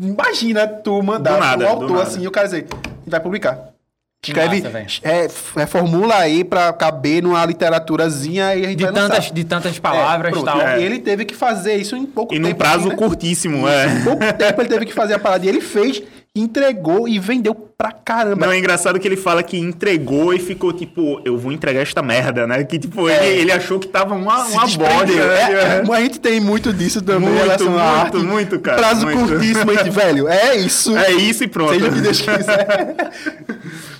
Imagina 0.00 0.66
tu 0.66 1.02
mandar 1.02 1.34
Do 1.34 1.40
nada, 1.40 1.64
do 1.64 1.68
autor 1.68 2.02
assim 2.02 2.22
e 2.22 2.26
o 2.26 2.30
cara 2.30 2.46
dizer: 2.46 2.66
vai 3.06 3.20
publicar. 3.20 3.72
Escreve, 4.26 4.62
massa, 4.62 4.82
é, 5.04 5.24
f- 5.26 5.58
reformula 5.58 6.16
aí 6.16 6.42
pra 6.42 6.72
caber 6.72 7.22
numa 7.22 7.44
literaturazinha 7.46 8.54
e 8.56 8.64
a 8.64 8.68
gente 8.68 8.78
De 8.78 8.84
vai 8.84 8.92
tantas, 8.92 9.18
lançar. 9.18 9.32
de 9.32 9.44
tantas 9.44 9.78
palavras 9.78 10.34
É, 10.36 10.38
e 10.40 10.44
tal. 10.44 10.60
E 10.80 10.82
ele 10.82 10.98
teve 10.98 11.24
que 11.24 11.34
fazer 11.36 11.76
isso 11.76 11.94
em 11.96 12.04
pouco 12.04 12.34
E 12.34 12.36
tempo. 12.36 12.48
num 12.48 12.54
prazo 12.54 12.88
né? 12.88 12.96
curtíssimo, 12.96 13.66
é. 13.68 13.86
Em 13.86 14.02
pouco 14.02 14.18
tempo 14.36 14.60
ele 14.60 14.68
teve 14.68 14.86
que 14.86 14.92
fazer 14.92 15.14
a 15.14 15.18
parada. 15.20 15.46
E 15.46 15.48
ele 15.48 15.60
fez, 15.60 16.02
entregou 16.34 17.08
e 17.08 17.16
vendeu 17.20 17.54
pra 17.54 17.92
caramba. 17.92 18.44
Não, 18.44 18.52
é 18.52 18.58
engraçado 18.58 18.98
que 18.98 19.06
ele 19.06 19.16
fala 19.16 19.40
que 19.40 19.56
entregou 19.56 20.34
e 20.34 20.40
ficou 20.40 20.72
tipo, 20.72 21.20
eu 21.24 21.38
vou 21.38 21.52
entregar 21.52 21.80
esta 21.80 22.02
merda, 22.02 22.44
né? 22.44 22.64
Que 22.64 22.76
tipo, 22.76 23.08
É. 23.08 23.24
ele, 23.28 23.42
ele 23.42 23.52
achou 23.52 23.78
que 23.78 23.86
tava 23.86 24.16
uma, 24.16 24.44
Se 24.46 24.52
uma 24.52 24.62
bosta, 24.66 25.06
né? 25.06 25.14
É, 25.14 25.88
é, 25.88 25.94
a 25.96 26.00
gente 26.00 26.18
tem 26.18 26.40
muito 26.40 26.72
disso 26.72 27.00
também 27.02 27.28
Muito, 27.30 27.40
relação 27.40 27.68
muito, 27.68 27.80
à 27.80 27.84
arte. 28.00 28.16
muito, 28.16 28.58
cara, 28.58 28.78
Prazo 28.78 29.06
muito. 29.06 29.28
curtíssimo, 29.28 29.70
a 29.70 29.74
gente, 29.76 29.90
velho. 29.90 30.26
É 30.28 30.56
isso. 30.56 30.96
É 30.96 31.12
isso 31.12 31.44
e 31.44 31.46
pronto. 31.46 31.72
Seja 31.72 31.88
o 31.88 31.92
que 31.92 32.00
Deus 32.00 32.20
quiser. 32.20 32.96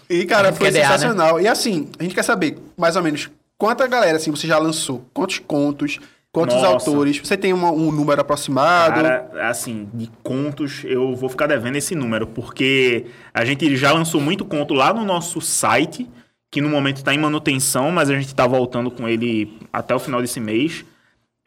E, 0.09 0.25
cara, 0.25 0.53
foi 0.53 0.69
QDA, 0.69 0.79
né? 0.81 0.85
sensacional. 0.87 1.41
E 1.41 1.47
assim, 1.49 1.89
a 1.99 2.03
gente 2.03 2.15
quer 2.15 2.23
saber, 2.23 2.59
mais 2.77 2.97
ou 2.97 3.03
menos, 3.03 3.31
quanta 3.57 3.87
galera 3.87 4.17
assim, 4.17 4.31
você 4.31 4.47
já 4.47 4.59
lançou? 4.59 5.05
Quantos 5.13 5.39
contos? 5.39 5.99
Quantos 6.31 6.57
Nossa. 6.57 6.91
autores? 6.91 7.19
Você 7.19 7.37
tem 7.37 7.53
uma- 7.53 7.71
um 7.73 7.91
número 7.91 8.21
aproximado? 8.21 9.03
Cara, 9.03 9.49
assim, 9.49 9.89
de 9.95 10.11
contos, 10.23 10.83
eu 10.85 11.15
vou 11.17 11.29
ficar 11.29 11.47
devendo 11.47 11.77
esse 11.77 11.95
número, 11.95 12.27
porque 12.27 13.07
a 13.33 13.45
gente 13.45 13.75
já 13.77 13.93
lançou 13.93 14.21
muito 14.21 14.45
conto 14.45 14.75
lá 14.75 14.93
no 14.93 15.05
nosso 15.05 15.41
site, 15.41 16.09
que 16.51 16.61
no 16.61 16.69
momento 16.69 16.99
está 16.99 17.15
em 17.15 17.19
manutenção, 17.19 17.91
mas 17.91 18.11
a 18.11 18.15
gente 18.15 18.27
está 18.27 18.47
voltando 18.47 18.91
com 18.91 19.09
ele 19.09 19.59
até 19.73 19.95
o 19.95 19.99
final 19.99 20.21
desse 20.21 20.39
mês. 20.39 20.85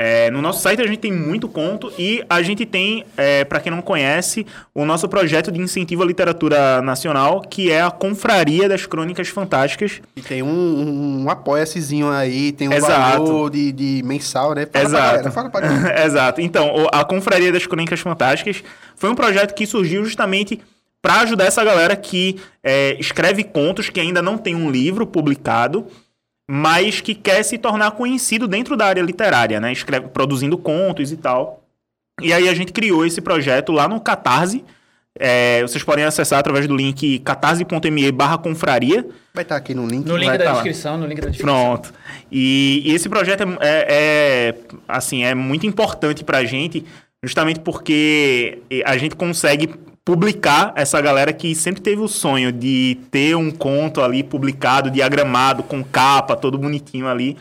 É, 0.03 0.31
no 0.31 0.41
nosso 0.41 0.63
site 0.63 0.81
a 0.81 0.87
gente 0.87 0.97
tem 0.97 1.13
muito 1.13 1.47
conto 1.47 1.93
e 1.95 2.25
a 2.27 2.41
gente 2.41 2.65
tem, 2.65 3.05
é, 3.15 3.45
para 3.45 3.59
quem 3.59 3.71
não 3.71 3.83
conhece, 3.83 4.47
o 4.73 4.83
nosso 4.83 5.07
projeto 5.07 5.51
de 5.51 5.61
incentivo 5.61 6.01
à 6.01 6.05
literatura 6.07 6.81
nacional, 6.81 7.41
que 7.41 7.71
é 7.71 7.83
a 7.83 7.91
Confraria 7.91 8.67
das 8.67 8.87
Crônicas 8.87 9.27
Fantásticas. 9.27 10.01
E 10.15 10.21
tem 10.23 10.41
um, 10.41 11.21
um, 11.21 11.29
apoia-sezinho 11.29 12.09
aí, 12.09 12.51
tem 12.51 12.67
um 12.67 12.73
Exato. 12.73 13.25
valor 13.25 13.51
de, 13.51 13.71
de 13.71 14.01
mensal, 14.03 14.55
né? 14.55 14.65
Fala 14.65 14.85
Exato. 14.85 15.03
galera, 15.03 15.31
fala 15.31 15.49
pra 15.51 15.61
galera. 15.61 16.01
Exato. 16.03 16.41
Então, 16.41 16.87
a 16.91 17.05
Confraria 17.05 17.51
das 17.51 17.67
Crônicas 17.67 17.99
Fantásticas 17.99 18.63
foi 18.95 19.11
um 19.11 19.15
projeto 19.15 19.53
que 19.53 19.67
surgiu 19.67 20.03
justamente 20.03 20.59
para 20.99 21.21
ajudar 21.21 21.45
essa 21.45 21.63
galera 21.63 21.95
que 21.95 22.41
é, 22.63 22.97
escreve 22.99 23.43
contos 23.43 23.87
que 23.91 23.99
ainda 23.99 24.19
não 24.19 24.35
tem 24.35 24.55
um 24.55 24.71
livro 24.71 25.05
publicado, 25.05 25.85
mas 26.53 26.99
que 26.99 27.15
quer 27.15 27.43
se 27.43 27.57
tornar 27.57 27.91
conhecido 27.91 28.45
dentro 28.45 28.75
da 28.75 28.85
área 28.85 29.01
literária, 29.01 29.57
né? 29.61 29.71
Escreve, 29.71 30.09
produzindo 30.09 30.57
contos 30.57 31.09
e 31.09 31.15
tal. 31.15 31.63
E 32.21 32.33
aí 32.33 32.49
a 32.49 32.53
gente 32.53 32.73
criou 32.73 33.05
esse 33.05 33.21
projeto 33.21 33.71
lá 33.71 33.87
no 33.87 34.01
Catarse. 34.01 34.61
É, 35.17 35.61
vocês 35.61 35.81
podem 35.81 36.03
acessar 36.03 36.39
através 36.39 36.67
do 36.67 36.75
link 36.75 37.19
catarse.me 37.19 38.11
barra 38.11 38.37
confraria. 38.37 39.05
Vai 39.33 39.43
estar 39.43 39.55
aqui 39.55 39.73
no 39.73 39.87
link. 39.87 40.05
No 40.05 40.17
link 40.17 40.27
Vai 40.27 40.37
da 40.37 40.43
tá 40.43 40.49
lá. 40.49 40.55
descrição, 40.57 40.97
no 40.97 41.05
link 41.05 41.21
da 41.21 41.29
descrição. 41.29 41.55
Pronto. 41.55 41.93
E, 42.29 42.81
e 42.85 42.93
esse 42.93 43.07
projeto 43.07 43.43
é, 43.43 43.45
é- 43.61 43.85
é, 43.89 44.55
assim, 44.89 45.23
é 45.23 45.33
muito 45.33 45.65
importante 45.65 46.21
pra 46.21 46.43
gente, 46.43 46.85
justamente 47.23 47.59
porque 47.59 48.59
a 48.85 48.97
gente 48.97 49.15
consegue 49.15 49.69
publicar 50.03 50.73
essa 50.75 50.99
galera 50.99 51.31
que 51.31 51.53
sempre 51.53 51.81
teve 51.81 52.01
o 52.01 52.07
sonho 52.07 52.51
de 52.51 52.97
ter 53.11 53.35
um 53.35 53.51
conto 53.51 54.01
ali 54.01 54.23
publicado, 54.23 54.89
diagramado, 54.89 55.61
com 55.61 55.83
capa, 55.83 56.35
todo 56.35 56.57
bonitinho 56.57 57.07
ali. 57.07 57.37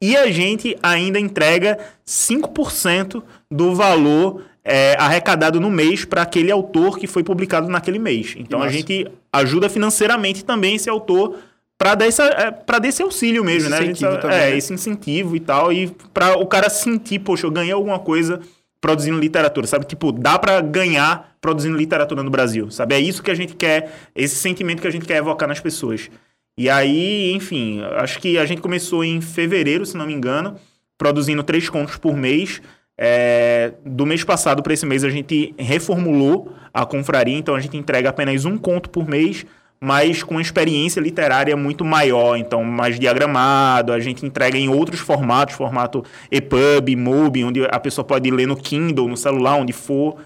E 0.00 0.16
a 0.16 0.30
gente 0.30 0.76
ainda 0.82 1.20
entrega 1.20 1.78
5% 2.06 3.22
do 3.50 3.74
valor 3.74 4.42
é, 4.64 4.96
arrecadado 4.98 5.60
no 5.60 5.70
mês 5.70 6.04
para 6.04 6.22
aquele 6.22 6.50
autor 6.50 6.98
que 6.98 7.06
foi 7.06 7.22
publicado 7.22 7.68
naquele 7.68 7.98
mês. 7.98 8.34
Então 8.38 8.62
a 8.62 8.68
gente 8.68 9.06
ajuda 9.32 9.68
financeiramente 9.68 10.44
também 10.44 10.76
esse 10.76 10.88
autor 10.88 11.36
para 11.78 11.94
dar, 11.94 12.06
essa, 12.06 12.24
é, 12.24 12.50
pra 12.50 12.78
dar 12.78 12.88
esse 12.88 13.02
auxílio 13.02 13.44
mesmo, 13.44 13.68
Esse 13.68 13.80
né? 13.80 13.86
Gente 13.86 14.00
sabe- 14.00 14.20
também, 14.20 14.36
é, 14.36 14.50
né? 14.50 14.56
esse 14.56 14.72
incentivo 14.72 15.36
e 15.36 15.40
tal. 15.40 15.72
E 15.72 15.88
para 16.12 16.36
o 16.38 16.46
cara 16.46 16.68
sentir, 16.68 17.20
poxa, 17.20 17.46
eu 17.46 17.50
ganhei 17.50 17.72
alguma 17.72 17.98
coisa 17.98 18.40
produzindo 18.80 19.18
literatura, 19.18 19.66
sabe? 19.66 19.86
Tipo, 19.86 20.12
dá 20.12 20.38
para 20.38 20.60
ganhar 20.60 21.36
produzindo 21.40 21.76
literatura 21.76 22.22
no 22.22 22.30
Brasil, 22.30 22.70
sabe? 22.70 22.94
É 22.94 23.00
isso 23.00 23.22
que 23.22 23.30
a 23.30 23.34
gente 23.34 23.54
quer, 23.54 23.92
esse 24.14 24.36
sentimento 24.36 24.80
que 24.80 24.88
a 24.88 24.90
gente 24.90 25.06
quer 25.06 25.16
evocar 25.16 25.48
nas 25.48 25.60
pessoas. 25.60 26.10
E 26.56 26.68
aí, 26.68 27.32
enfim, 27.32 27.80
acho 27.96 28.18
que 28.18 28.38
a 28.38 28.44
gente 28.44 28.60
começou 28.60 29.04
em 29.04 29.20
fevereiro, 29.20 29.86
se 29.86 29.96
não 29.96 30.06
me 30.06 30.12
engano, 30.12 30.56
produzindo 30.96 31.42
três 31.42 31.68
contos 31.68 31.96
por 31.96 32.16
mês. 32.16 32.60
É, 33.00 33.74
do 33.86 34.04
mês 34.04 34.24
passado 34.24 34.60
para 34.60 34.74
esse 34.74 34.84
mês 34.84 35.04
a 35.04 35.10
gente 35.10 35.54
reformulou 35.56 36.52
a 36.74 36.84
confraria, 36.84 37.38
então 37.38 37.54
a 37.54 37.60
gente 37.60 37.76
entrega 37.76 38.08
apenas 38.08 38.44
um 38.44 38.58
conto 38.58 38.90
por 38.90 39.08
mês, 39.08 39.46
mas 39.80 40.22
com 40.22 40.34
uma 40.34 40.42
experiência 40.42 41.00
literária 41.00 41.56
muito 41.56 41.84
maior, 41.84 42.36
então 42.36 42.64
mais 42.64 42.98
diagramado, 42.98 43.92
a 43.92 44.00
gente 44.00 44.26
entrega 44.26 44.58
em 44.58 44.68
outros 44.68 45.00
formatos, 45.00 45.54
formato 45.54 46.04
EPUB, 46.30 46.96
MUBI, 46.96 47.44
onde 47.44 47.64
a 47.64 47.78
pessoa 47.78 48.04
pode 48.04 48.30
ler 48.30 48.46
no 48.46 48.56
Kindle, 48.56 49.08
no 49.08 49.16
celular, 49.16 49.56
onde 49.56 49.72
for. 49.72 50.16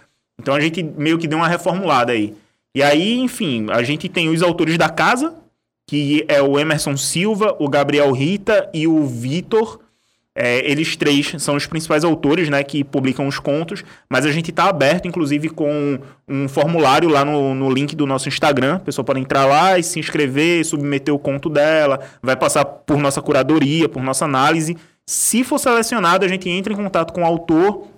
Então 0.41 0.55
a 0.55 0.61
gente 0.61 0.83
meio 0.83 1.19
que 1.19 1.29
deu 1.29 1.39
uma 1.39 1.49
reformulada 1.49 2.13
aí. 2.13 2.35
E 2.75 2.83
aí, 2.83 3.19
enfim, 3.19 3.67
a 3.71 3.83
gente 3.83 4.09
tem 4.09 4.31
os 4.31 4.43
autores 4.43 4.79
da 4.79 4.89
casa, 4.89 5.35
que 5.87 6.25
é 6.27 6.41
o 6.41 6.59
Emerson 6.59 6.97
Silva, 6.97 7.55
o 7.59 7.69
Gabriel 7.69 8.11
Rita 8.13 8.71
e 8.73 8.87
o 8.87 9.07
Vitor. 9.07 9.81
É, 10.35 10.59
eles 10.71 10.97
três 10.97 11.35
são 11.39 11.57
os 11.57 11.67
principais 11.67 12.05
autores, 12.05 12.49
né, 12.49 12.65
que 12.65 12.83
publicam 12.83 13.27
os 13.29 13.39
contos, 13.39 13.85
mas 14.09 14.25
a 14.25 14.33
gente 14.33 14.49
está 14.51 14.65
aberto, 14.65 15.07
inclusive, 15.07 15.51
com 15.51 15.99
um 16.27 16.49
formulário 16.49 17.09
lá 17.11 17.23
no, 17.23 17.55
no 17.55 17.71
link 17.71 17.95
do 17.95 18.07
nosso 18.07 18.29
Instagram. 18.29 18.77
A 18.77 18.81
pessoa 18.81 19.05
pode 19.05 19.21
entrar 19.21 19.45
lá 19.45 19.79
e 19.79 19.83
se 19.83 20.01
inscrever, 20.01 20.65
submeter 20.65 21.15
o 21.15 21.19
conto 21.19 21.51
dela, 21.51 22.01
vai 22.23 22.35
passar 22.35 22.65
por 22.65 22.97
nossa 22.97 23.21
curadoria, 23.21 23.89
por 23.91 24.03
nossa 24.03 24.25
análise. 24.25 24.75
Se 25.07 25.45
for 25.45 25.59
selecionado, 25.59 26.25
a 26.25 26.29
gente 26.29 26.49
entra 26.49 26.73
em 26.73 26.77
contato 26.77 27.13
com 27.13 27.23
o 27.23 27.27
autor, 27.27 27.89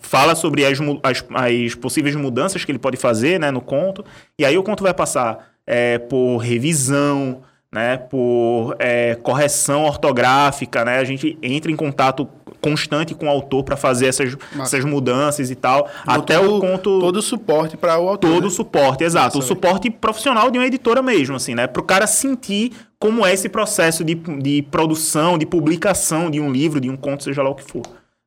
fala 0.00 0.34
sobre 0.34 0.64
as, 0.64 0.78
as- 1.02 1.24
as 1.34 1.74
possíveis 1.74 2.14
mudanças 2.16 2.64
que 2.64 2.70
ele 2.72 2.78
pode 2.78 2.96
fazer 2.96 3.38
né, 3.38 3.50
no 3.50 3.60
conto, 3.60 4.04
e 4.38 4.44
aí 4.46 4.56
o 4.56 4.62
conto 4.62 4.82
vai 4.82 4.94
passar 4.94 5.50
é, 5.66 5.98
por 5.98 6.38
revisão, 6.38 7.42
né, 7.72 7.96
por 7.96 8.76
é, 8.78 9.14
correção 9.16 9.84
ortográfica, 9.84 10.84
né, 10.84 10.98
a 10.98 11.04
gente 11.04 11.36
entra 11.42 11.70
em 11.70 11.76
contato 11.76 12.28
constante 12.60 13.14
com 13.14 13.26
o 13.26 13.28
autor 13.28 13.62
para 13.64 13.76
fazer 13.76 14.06
essas, 14.06 14.36
essas 14.58 14.84
mudanças 14.84 15.50
e 15.50 15.54
tal, 15.54 15.88
até 16.06 16.38
todo, 16.38 16.56
o 16.56 16.60
conto 16.60 16.98
Todo 16.98 17.16
o 17.16 17.22
suporte 17.22 17.76
para 17.76 17.98
o 17.98 18.08
autor. 18.08 18.30
todo 18.30 18.42
né? 18.42 18.48
o 18.48 18.50
suporte, 18.50 19.04
exato. 19.04 19.38
O 19.38 19.42
suporte 19.42 19.90
profissional 19.90 20.50
de 20.50 20.58
uma 20.58 20.66
editora 20.66 21.02
mesmo, 21.02 21.36
assim, 21.36 21.54
né? 21.54 21.66
Pro 21.66 21.82
cara 21.82 22.06
sentir 22.06 22.72
como 22.98 23.24
é 23.24 23.32
esse 23.32 23.48
processo 23.48 24.02
de, 24.02 24.14
de 24.14 24.62
produção, 24.62 25.36
de 25.38 25.44
publicação 25.46 26.30
de 26.30 26.40
um 26.40 26.50
livro, 26.50 26.80
de 26.80 26.88
um 26.90 26.96
conto, 26.96 27.24
seja 27.24 27.42
lá 27.42 27.50
o 27.50 27.54
que 27.54 27.62
for. 27.62 27.82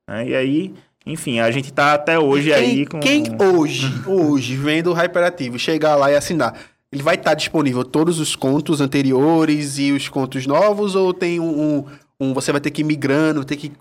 né? 0.08 0.28
E 0.30 0.36
aí, 0.36 0.74
Enfim, 1.06 1.40
a 1.40 1.50
gente 1.50 1.74
tá 1.74 1.94
até 1.94 2.20
hoje 2.20 2.54
aí 2.54 2.86
quem, 2.86 2.86
com... 2.86 3.00
quem 3.00 3.24
hoje, 3.42 3.92
hoje, 4.06 4.56
vendo 4.56 4.92
o 4.92 4.94
Hyperativo, 4.94 5.58
chegar 5.58 5.96
lá 5.96 6.12
e 6.12 6.16
assinar, 6.16 6.54
ele 6.92 7.04
vai 7.04 7.16
estar 7.16 7.34
disponível 7.34 7.84
todos 7.84 8.20
os 8.20 8.36
contos 8.36 8.82
anteriores 8.82 9.78
e 9.78 9.92
os 9.92 10.08
contos 10.10 10.46
novos, 10.48 10.96
ou 10.96 11.14
tem 11.14 11.40
um. 11.40 11.46
um- 11.80 11.86
um- 12.22 12.34
você 12.34 12.52
vai 12.52 12.60
ter 12.60 12.70
que 12.72 12.82
ir 12.82 12.84
migrando, 12.84 13.46
ter 13.46 13.56
que 13.56 13.72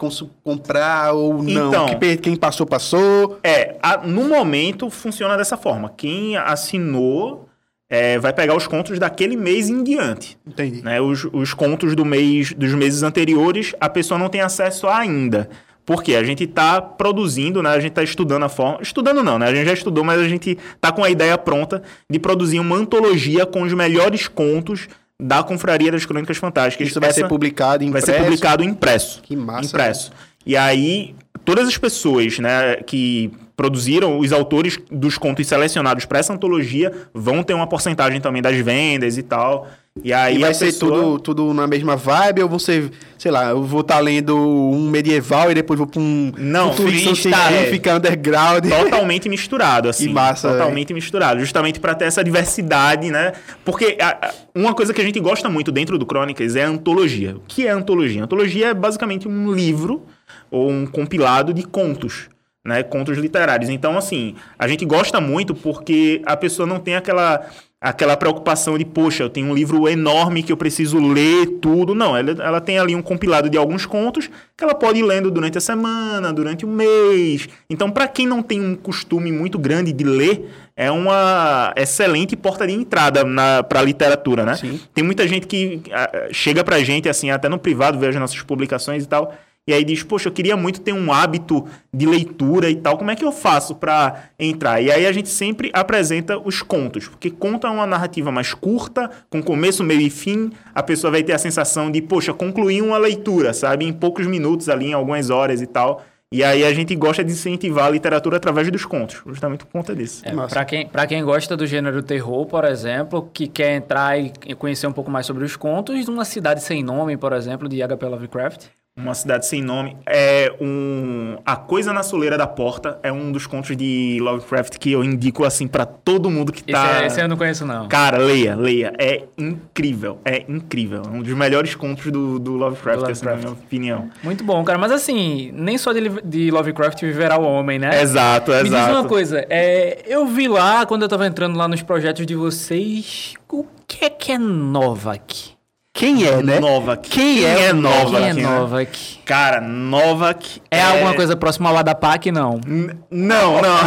comprar 0.44 1.12
ou 1.12 1.42
não? 1.42 1.68
Então. 1.68 1.86
Que 1.98 2.16
quem 2.18 2.36
passou, 2.36 2.64
passou. 2.66 3.38
É, 3.42 3.76
a- 3.82 3.98
no 4.06 4.28
momento 4.28 4.88
funciona 4.90 5.36
dessa 5.36 5.56
forma. 5.56 5.92
Quem 5.96 6.36
assinou 6.36 7.48
é, 7.90 8.18
vai 8.18 8.32
pegar 8.34 8.54
os 8.54 8.66
contos 8.66 8.98
daquele 8.98 9.34
mês 9.34 9.68
em 9.70 9.82
diante. 9.82 10.38
Entendi. 10.46 10.82
né? 10.82 11.00
Os, 11.00 11.26
os 11.32 11.54
contos 11.54 11.96
do 11.96 12.04
mês, 12.04 12.52
dos 12.52 12.74
meses 12.74 13.02
anteriores, 13.02 13.74
a 13.80 13.88
pessoa 13.88 14.18
não 14.18 14.28
tem 14.28 14.42
acesso 14.42 14.86
ainda. 14.86 15.48
Por 15.88 16.02
quê? 16.02 16.16
A 16.16 16.22
gente 16.22 16.44
está 16.44 16.82
produzindo, 16.82 17.62
né? 17.62 17.70
A 17.70 17.80
gente 17.80 17.92
está 17.92 18.02
estudando 18.02 18.42
a 18.42 18.48
forma. 18.50 18.78
Estudando 18.82 19.24
não, 19.24 19.38
né? 19.38 19.46
A 19.46 19.54
gente 19.54 19.64
já 19.64 19.72
estudou, 19.72 20.04
mas 20.04 20.20
a 20.20 20.28
gente 20.28 20.58
está 20.76 20.92
com 20.92 21.02
a 21.02 21.08
ideia 21.08 21.38
pronta 21.38 21.82
de 22.10 22.18
produzir 22.18 22.60
uma 22.60 22.76
antologia 22.76 23.46
com 23.46 23.62
os 23.62 23.72
melhores 23.72 24.28
contos 24.28 24.86
da 25.18 25.42
Confraria 25.42 25.90
das 25.90 26.04
Crônicas 26.04 26.36
Fantásticas. 26.36 26.88
Isso 26.88 27.00
vai 27.00 27.08
Essa 27.08 27.22
ser 27.22 27.28
publicado 27.28 27.82
em 27.82 27.90
vai 27.90 28.02
ser 28.02 28.22
publicado 28.22 28.62
impresso. 28.62 29.22
Que 29.22 29.34
massa, 29.34 29.66
Impresso. 29.66 30.12
E 30.44 30.58
aí, 30.58 31.14
todas 31.48 31.66
as 31.66 31.78
pessoas 31.78 32.38
né, 32.38 32.76
que 32.86 33.30
produziram, 33.56 34.18
os 34.18 34.32
autores 34.34 34.78
dos 34.92 35.16
contos 35.16 35.46
selecionados 35.46 36.04
para 36.04 36.18
essa 36.18 36.34
antologia, 36.34 36.92
vão 37.14 37.42
ter 37.42 37.54
uma 37.54 37.66
porcentagem 37.66 38.20
também 38.20 38.42
das 38.42 38.54
vendas 38.58 39.16
e 39.16 39.22
tal. 39.22 39.66
E 40.04 40.12
aí 40.12 40.36
E 40.36 40.38
vai 40.38 40.50
a 40.50 40.54
ser 40.54 40.66
pessoa- 40.66 40.92
tudo, 40.92 41.18
tudo 41.18 41.54
na 41.54 41.66
mesma 41.66 41.96
vibe 41.96 42.42
ou 42.42 42.58
ser, 42.58 42.90
sei 43.18 43.30
lá, 43.32 43.46
eu 43.48 43.62
vou 43.64 43.80
estar 43.80 43.98
lendo 43.98 44.36
um 44.36 44.88
medieval 44.90 45.50
e 45.50 45.54
depois 45.54 45.76
vou 45.78 45.86
pra 45.88 46.00
um 46.00 46.30
Não, 46.36 46.72
ficção 46.72 46.86
freestyle. 47.16 47.34
científica 47.56 47.94
underground. 47.96 48.64
totalmente 48.68 49.28
misturado, 49.28 49.88
assim. 49.90 50.06
Que 50.08 50.12
massa, 50.12 50.50
Totalmente 50.52 50.92
misturado. 50.94 51.40
Justamente 51.40 51.80
para 51.80 51.94
ter 51.94 52.04
essa 52.04 52.22
diversidade, 52.22 53.10
né? 53.10 53.32
Porque 53.64 53.96
a- 54.00 54.18
a- 54.28 54.30
uma 54.54 54.72
coisa 54.74 54.92
que 54.94 55.00
a 55.00 55.04
gente 55.04 55.18
gosta 55.18 55.48
muito 55.48 55.72
dentro 55.72 55.98
do 55.98 56.04
Crônicas 56.06 56.54
é 56.54 56.62
a 56.64 56.68
antologia. 56.68 57.34
O 57.36 57.40
que 57.48 57.66
é 57.66 57.70
antologia? 57.70 58.22
Antologia 58.22 58.66
é 58.68 58.74
basicamente 58.74 59.26
um 59.26 59.50
livro 59.52 60.04
ou 60.50 60.70
um 60.70 60.86
compilado 60.86 61.52
de 61.52 61.62
contos. 61.62 62.28
Né, 62.64 62.82
contos 62.82 63.16
literários. 63.16 63.70
Então, 63.70 63.96
assim, 63.96 64.34
a 64.58 64.68
gente 64.68 64.84
gosta 64.84 65.20
muito 65.22 65.54
porque 65.54 66.20
a 66.26 66.36
pessoa 66.36 66.66
não 66.66 66.78
tem 66.78 66.96
aquela, 66.96 67.46
aquela 67.80 68.16
preocupação 68.16 68.76
de, 68.76 68.84
poxa, 68.84 69.22
eu 69.22 69.30
tenho 69.30 69.46
um 69.46 69.54
livro 69.54 69.88
enorme 69.88 70.42
que 70.42 70.52
eu 70.52 70.56
preciso 70.56 70.98
ler 70.98 71.46
tudo. 71.62 71.94
Não, 71.94 72.16
ela, 72.16 72.30
ela 72.42 72.60
tem 72.60 72.78
ali 72.78 72.94
um 72.94 73.00
compilado 73.00 73.48
de 73.48 73.56
alguns 73.56 73.86
contos 73.86 74.28
que 74.56 74.64
ela 74.64 74.74
pode 74.74 74.98
ir 74.98 75.02
lendo 75.02 75.30
durante 75.30 75.56
a 75.56 75.60
semana, 75.60 76.32
durante 76.32 76.64
o 76.64 76.68
mês. 76.68 77.48
Então, 77.70 77.90
para 77.90 78.08
quem 78.08 78.26
não 78.26 78.42
tem 78.42 78.60
um 78.60 78.74
costume 78.74 79.30
muito 79.30 79.58
grande 79.58 79.92
de 79.92 80.04
ler, 80.04 80.50
é 80.76 80.90
uma 80.90 81.72
excelente 81.76 82.36
porta 82.36 82.66
de 82.66 82.72
entrada 82.72 83.24
para 83.62 83.80
a 83.80 83.82
literatura, 83.82 84.44
né? 84.44 84.56
Sim. 84.56 84.80
Tem 84.92 85.04
muita 85.04 85.26
gente 85.26 85.46
que 85.46 85.82
ah, 85.92 86.28
chega 86.32 86.64
pra 86.64 86.80
gente, 86.80 87.08
assim, 87.08 87.30
até 87.30 87.48
no 87.48 87.58
privado, 87.58 87.98
vê 87.98 88.08
as 88.08 88.16
nossas 88.16 88.42
publicações 88.42 89.04
e 89.04 89.08
tal, 89.08 89.32
e 89.68 89.72
aí 89.74 89.84
diz, 89.84 90.02
poxa, 90.02 90.30
eu 90.30 90.32
queria 90.32 90.56
muito 90.56 90.80
ter 90.80 90.94
um 90.94 91.12
hábito 91.12 91.66
de 91.92 92.06
leitura 92.06 92.70
e 92.70 92.76
tal, 92.76 92.96
como 92.96 93.10
é 93.10 93.14
que 93.14 93.22
eu 93.22 93.30
faço 93.30 93.74
pra 93.74 94.30
entrar? 94.38 94.80
E 94.80 94.90
aí 94.90 95.04
a 95.06 95.12
gente 95.12 95.28
sempre 95.28 95.70
apresenta 95.74 96.38
os 96.38 96.62
contos, 96.62 97.06
porque 97.06 97.30
conto 97.30 97.66
é 97.66 97.70
uma 97.70 97.86
narrativa 97.86 98.32
mais 98.32 98.54
curta, 98.54 99.10
com 99.28 99.42
começo, 99.42 99.84
meio 99.84 100.00
e 100.00 100.08
fim, 100.08 100.50
a 100.74 100.82
pessoa 100.82 101.10
vai 101.10 101.22
ter 101.22 101.34
a 101.34 101.38
sensação 101.38 101.90
de, 101.90 102.00
poxa, 102.00 102.32
concluir 102.32 102.80
uma 102.80 102.96
leitura, 102.96 103.52
sabe? 103.52 103.84
Em 103.84 103.92
poucos 103.92 104.26
minutos 104.26 104.70
ali, 104.70 104.86
em 104.86 104.94
algumas 104.94 105.28
horas 105.28 105.60
e 105.60 105.66
tal. 105.66 106.02
E 106.32 106.44
aí 106.44 106.64
a 106.64 106.72
gente 106.74 106.94
gosta 106.94 107.24
de 107.24 107.32
incentivar 107.32 107.86
a 107.86 107.90
literatura 107.90 108.36
através 108.36 108.70
dos 108.70 108.84
contos, 108.84 109.22
justamente 109.26 109.64
por 109.64 109.72
conta 109.72 109.94
disso. 109.94 110.22
É, 110.26 110.32
pra, 110.46 110.64
quem, 110.64 110.86
pra 110.86 111.06
quem 111.06 111.24
gosta 111.24 111.56
do 111.56 111.66
gênero 111.66 112.02
terror, 112.02 112.46
por 112.46 112.64
exemplo, 112.64 113.30
que 113.32 113.48
quer 113.48 113.76
entrar 113.76 114.18
e 114.18 114.32
e 114.46 114.54
conhecer 114.54 114.86
um 114.86 114.92
pouco 114.92 115.10
mais 115.10 115.26
sobre 115.26 115.44
os 115.44 115.56
contos, 115.56 116.06
Uma 116.06 116.24
Cidade 116.24 116.62
Sem 116.62 116.82
Nome, 116.82 117.16
por 117.16 117.32
exemplo, 117.34 117.68
de 117.68 117.82
H.P. 117.82 118.06
Lovecraft. 118.06 118.66
Uma 118.98 119.14
cidade 119.14 119.46
sem 119.46 119.62
nome. 119.62 119.96
É 120.06 120.52
um. 120.60 121.38
A 121.46 121.54
Coisa 121.56 121.92
na 121.92 122.02
Soleira 122.02 122.36
da 122.36 122.46
Porta 122.48 122.98
é 123.02 123.12
um 123.12 123.30
dos 123.30 123.46
contos 123.46 123.76
de 123.76 124.18
Lovecraft 124.20 124.76
que 124.78 124.90
eu 124.90 125.04
indico 125.04 125.44
assim 125.44 125.68
pra 125.68 125.86
todo 125.86 126.28
mundo 126.30 126.50
que 126.52 126.60
Esse, 126.60 126.72
tá. 126.72 127.02
é- 127.02 127.06
esse 127.06 127.20
eu 127.20 127.28
não 127.28 127.36
conheço, 127.36 127.64
não. 127.64 127.86
Cara, 127.88 128.18
leia, 128.18 128.56
leia. 128.56 128.92
É 128.98 129.22
incrível. 129.38 130.18
É 130.24 130.44
incrível. 130.48 131.02
É 131.06 131.08
um 131.10 131.22
dos 131.22 131.32
melhores 131.34 131.74
contos 131.74 132.10
do, 132.10 132.38
do 132.38 132.52
Lovecraft, 132.54 133.04
Do 133.04 133.10
assim, 133.10 133.24
na 133.24 133.30
Lovecraft. 133.32 133.56
minha 133.56 133.64
opinião. 133.66 134.10
Muito 134.22 134.42
bom, 134.42 134.62
cara. 134.64 134.78
Mas 134.78 134.90
assim, 134.90 135.52
nem 135.54 135.78
só 135.78 135.92
de, 135.92 136.08
de 136.24 136.50
Lovecraft 136.50 137.00
viverá 137.02 137.38
o 137.38 137.44
homem, 137.44 137.78
né? 137.78 138.02
Exato, 138.02 138.50
Me 138.50 138.58
diz 138.64 138.66
exato. 138.72 138.92
uma 138.92 139.04
coisa, 139.04 139.46
é, 139.48 140.02
eu 140.06 140.26
vi 140.26 140.48
lá, 140.48 140.84
quando 140.86 141.02
eu 141.02 141.08
tava 141.08 141.26
entrando 141.26 141.56
lá 141.56 141.68
nos 141.68 141.82
projetos 141.82 142.26
de 142.26 142.34
vocês, 142.34 143.34
o 143.48 143.64
que 143.86 144.04
é 144.04 144.10
que 144.10 144.32
é 144.32 144.38
Novak? 144.38 145.56
Quem 145.98 146.24
é, 146.24 146.40
né? 146.40 146.60
Novak. 146.60 147.08
Quem 147.10 147.44
é 147.44 147.72
Novak? 147.72 148.10
Quem 148.12 148.28
é 148.28 148.32
né? 148.32 148.42
Novak? 148.42 149.18
Cara, 149.24 149.60
Novak 149.60 150.62
É, 150.70 150.80
alguma 150.80 151.12
coisa 151.12 151.34
próxima 151.34 151.70
ao 151.70 151.76
Adapak? 151.76 152.30
Não. 152.30 152.60
N- 152.64 152.94
Não, 153.10 153.60
não. 153.60 153.78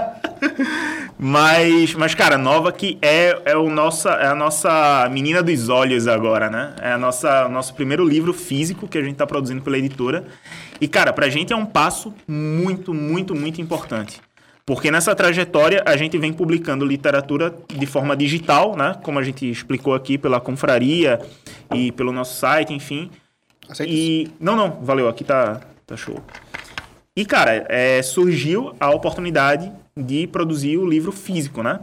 mas, 1.18 1.94
mas, 1.94 2.14
cara, 2.14 2.38
Nova 2.38 2.72
que 2.72 2.96
é, 3.02 3.38
é, 3.44 3.54
o 3.54 3.68
nossa, 3.68 4.10
é 4.12 4.28
a 4.28 4.34
nossa 4.34 5.08
menina 5.10 5.42
dos 5.42 5.68
olhos 5.68 6.08
agora, 6.08 6.48
né? 6.48 6.72
É 6.80 6.92
a 6.92 6.98
nossa, 6.98 7.44
o 7.44 7.48
nosso 7.50 7.74
primeiro 7.74 8.02
livro 8.02 8.32
físico 8.32 8.88
que 8.88 8.96
a 8.96 9.02
gente 9.02 9.16
tá 9.16 9.26
produzindo 9.26 9.60
pela 9.60 9.76
editora. 9.76 10.24
E, 10.80 10.88
cara, 10.88 11.12
pra 11.12 11.28
gente 11.28 11.52
é 11.52 11.56
um 11.56 11.66
passo 11.66 12.14
muito, 12.26 12.94
muito, 12.94 13.34
muito 13.34 13.60
importante. 13.60 14.22
Porque 14.66 14.90
nessa 14.90 15.14
trajetória 15.14 15.80
a 15.86 15.96
gente 15.96 16.18
vem 16.18 16.32
publicando 16.32 16.84
literatura 16.84 17.54
de 17.72 17.86
forma 17.86 18.16
digital, 18.16 18.76
né? 18.76 18.96
Como 19.00 19.16
a 19.16 19.22
gente 19.22 19.48
explicou 19.48 19.94
aqui 19.94 20.18
pela 20.18 20.40
confraria 20.40 21.20
e 21.72 21.92
pelo 21.92 22.10
nosso 22.10 22.36
site, 22.40 22.74
enfim. 22.74 23.08
Aceita 23.68 23.92
E. 23.92 24.28
Não, 24.40 24.56
não, 24.56 24.80
valeu, 24.82 25.08
aqui 25.08 25.22
tá, 25.22 25.60
tá 25.86 25.96
show. 25.96 26.20
E, 27.14 27.24
cara, 27.24 27.64
é, 27.68 28.02
surgiu 28.02 28.74
a 28.80 28.90
oportunidade 28.90 29.70
de 29.96 30.26
produzir 30.26 30.76
o 30.76 30.84
livro 30.84 31.12
físico, 31.12 31.62
né? 31.62 31.80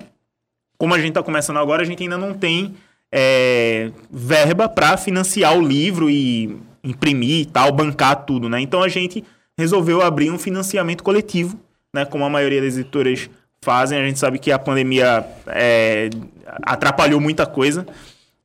Como 0.78 0.94
a 0.94 1.00
gente 1.00 1.14
tá 1.14 1.24
começando 1.24 1.58
agora, 1.58 1.84
a 1.84 1.86
gente 1.86 2.04
ainda 2.04 2.18
não 2.18 2.34
tem 2.34 2.76
é, 3.10 3.92
verba 4.12 4.68
para 4.68 4.98
financiar 4.98 5.58
o 5.58 5.62
livro 5.62 6.10
e 6.10 6.58
imprimir 6.84 7.42
e 7.42 7.46
tal, 7.46 7.72
bancar 7.72 8.26
tudo, 8.26 8.50
né? 8.50 8.60
Então 8.60 8.84
a 8.84 8.90
gente 8.90 9.24
resolveu 9.58 10.02
abrir 10.02 10.30
um 10.30 10.38
financiamento 10.38 11.04
coletivo, 11.04 11.58
né? 11.94 12.06
Como 12.06 12.26
a 12.26 12.30
maioria 12.30 12.62
das 12.62 12.76
editoras 12.76 13.30
fazem. 13.64 14.00
A 14.00 14.06
gente 14.06 14.20
sabe 14.20 14.40
que 14.40 14.52
a 14.52 14.60
pandemia 14.60 15.26
é, 15.48 16.10
atrapalhou 16.64 17.20
muita 17.20 17.46
coisa 17.46 17.86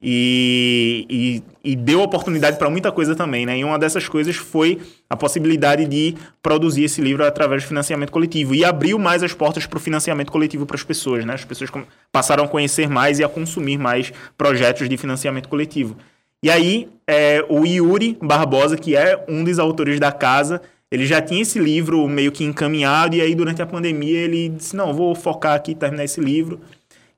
e, 0.00 1.04
e, 1.10 1.72
e 1.72 1.76
deu 1.76 2.00
oportunidade 2.00 2.56
para 2.56 2.70
muita 2.70 2.92
coisa 2.92 3.16
também, 3.16 3.44
né? 3.44 3.58
E 3.58 3.64
uma 3.64 3.78
dessas 3.78 4.08
coisas 4.08 4.36
foi 4.36 4.80
a 5.10 5.16
possibilidade 5.16 5.86
de 5.86 6.14
produzir 6.40 6.84
esse 6.84 7.00
livro 7.00 7.24
através 7.24 7.62
de 7.62 7.68
financiamento 7.68 8.12
coletivo 8.12 8.54
e 8.54 8.64
abriu 8.64 8.98
mais 8.98 9.22
as 9.22 9.34
portas 9.34 9.66
para 9.66 9.76
o 9.76 9.80
financiamento 9.80 10.30
coletivo 10.30 10.64
para 10.64 10.76
as 10.76 10.84
pessoas, 10.84 11.24
né? 11.24 11.34
As 11.34 11.44
pessoas 11.44 11.70
passaram 12.12 12.44
a 12.44 12.48
conhecer 12.48 12.88
mais 12.88 13.18
e 13.18 13.24
a 13.24 13.28
consumir 13.28 13.76
mais 13.76 14.12
projetos 14.36 14.88
de 14.88 14.96
financiamento 14.96 15.48
coletivo. 15.48 15.96
E 16.40 16.48
aí, 16.48 16.88
é, 17.04 17.44
o 17.48 17.66
Yuri 17.66 18.16
Barbosa, 18.22 18.76
que 18.76 18.94
é 18.96 19.24
um 19.28 19.42
dos 19.42 19.58
autores 19.58 19.98
da 19.98 20.12
casa, 20.12 20.62
ele 20.90 21.06
já 21.06 21.20
tinha 21.20 21.42
esse 21.42 21.58
livro 21.58 22.06
meio 22.08 22.32
que 22.32 22.44
encaminhado, 22.44 23.14
e 23.14 23.20
aí 23.20 23.34
durante 23.34 23.60
a 23.60 23.66
pandemia 23.66 24.20
ele 24.20 24.48
disse, 24.48 24.74
não, 24.74 24.94
vou 24.94 25.14
focar 25.14 25.54
aqui, 25.54 25.74
terminar 25.74 26.04
esse 26.04 26.20
livro. 26.20 26.60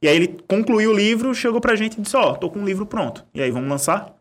E 0.02 0.08
aí 0.08 0.16
ele 0.16 0.38
concluiu 0.48 0.90
o 0.90 0.96
livro, 0.96 1.34
chegou 1.34 1.60
pra 1.60 1.76
gente 1.76 1.98
e 1.98 2.00
disse, 2.00 2.16
ó, 2.16 2.34
tô 2.34 2.50
com 2.50 2.60
um 2.60 2.64
livro 2.64 2.86
pronto. 2.86 3.24
E 3.34 3.42
aí, 3.42 3.50
vamos 3.50 3.68
lançar? 3.68 4.14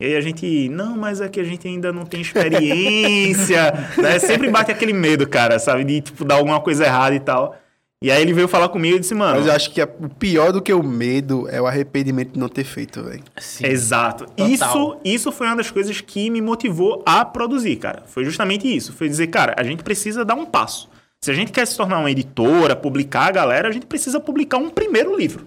E 0.00 0.04
aí 0.04 0.16
a 0.16 0.20
gente, 0.20 0.68
não, 0.68 0.96
mas 0.96 1.20
é 1.20 1.28
que 1.28 1.38
a 1.38 1.44
gente 1.44 1.68
ainda 1.68 1.92
não 1.92 2.04
tem 2.04 2.20
experiência, 2.20 3.72
né? 3.96 4.18
Sempre 4.18 4.50
bate 4.50 4.72
aquele 4.72 4.92
medo, 4.92 5.28
cara, 5.28 5.60
sabe? 5.60 5.84
De, 5.84 6.00
tipo, 6.00 6.24
dar 6.24 6.34
alguma 6.34 6.60
coisa 6.60 6.84
errada 6.84 7.14
e 7.14 7.20
tal. 7.20 7.56
E 8.02 8.10
aí 8.10 8.20
ele 8.20 8.32
veio 8.32 8.48
falar 8.48 8.68
comigo 8.68 8.96
e 8.96 9.00
disse, 9.00 9.14
mano... 9.14 9.36
Mas 9.38 9.46
eu 9.46 9.52
acho 9.52 9.70
que 9.70 9.80
a- 9.80 9.88
o 10.00 10.08
pior 10.08 10.52
do 10.52 10.60
que 10.60 10.72
o 10.72 10.82
medo 10.82 11.48
é 11.48 11.60
o 11.62 11.66
arrependimento 11.66 12.32
de 12.32 12.38
não 12.38 12.48
ter 12.48 12.64
feito, 12.64 13.02
velho. 13.02 13.22
Sim. 13.38 13.64
Exato. 13.66 14.26
Total. 14.26 14.48
Isso, 14.48 14.96
isso 15.04 15.32
foi 15.32 15.46
uma 15.46 15.56
das 15.56 15.70
coisas 15.70 16.00
que 16.00 16.28
me 16.28 16.40
motivou 16.40 17.02
a 17.06 17.24
produzir, 17.24 17.76
cara. 17.76 18.02
Foi 18.06 18.24
justamente 18.24 18.66
isso. 18.66 18.92
Foi 18.92 19.08
dizer, 19.08 19.28
cara, 19.28 19.54
a 19.56 19.62
gente 19.62 19.84
precisa 19.84 20.24
dar 20.24 20.34
um 20.34 20.44
passo. 20.44 20.90
Se 21.20 21.30
a 21.30 21.34
gente 21.34 21.52
quer 21.52 21.64
se 21.64 21.76
tornar 21.76 22.00
uma 22.00 22.10
editora, 22.10 22.74
publicar 22.74 23.28
a 23.28 23.30
galera, 23.30 23.68
a 23.68 23.72
gente 23.72 23.86
precisa 23.86 24.18
publicar 24.18 24.56
um 24.58 24.68
primeiro 24.68 25.16
livro. 25.16 25.46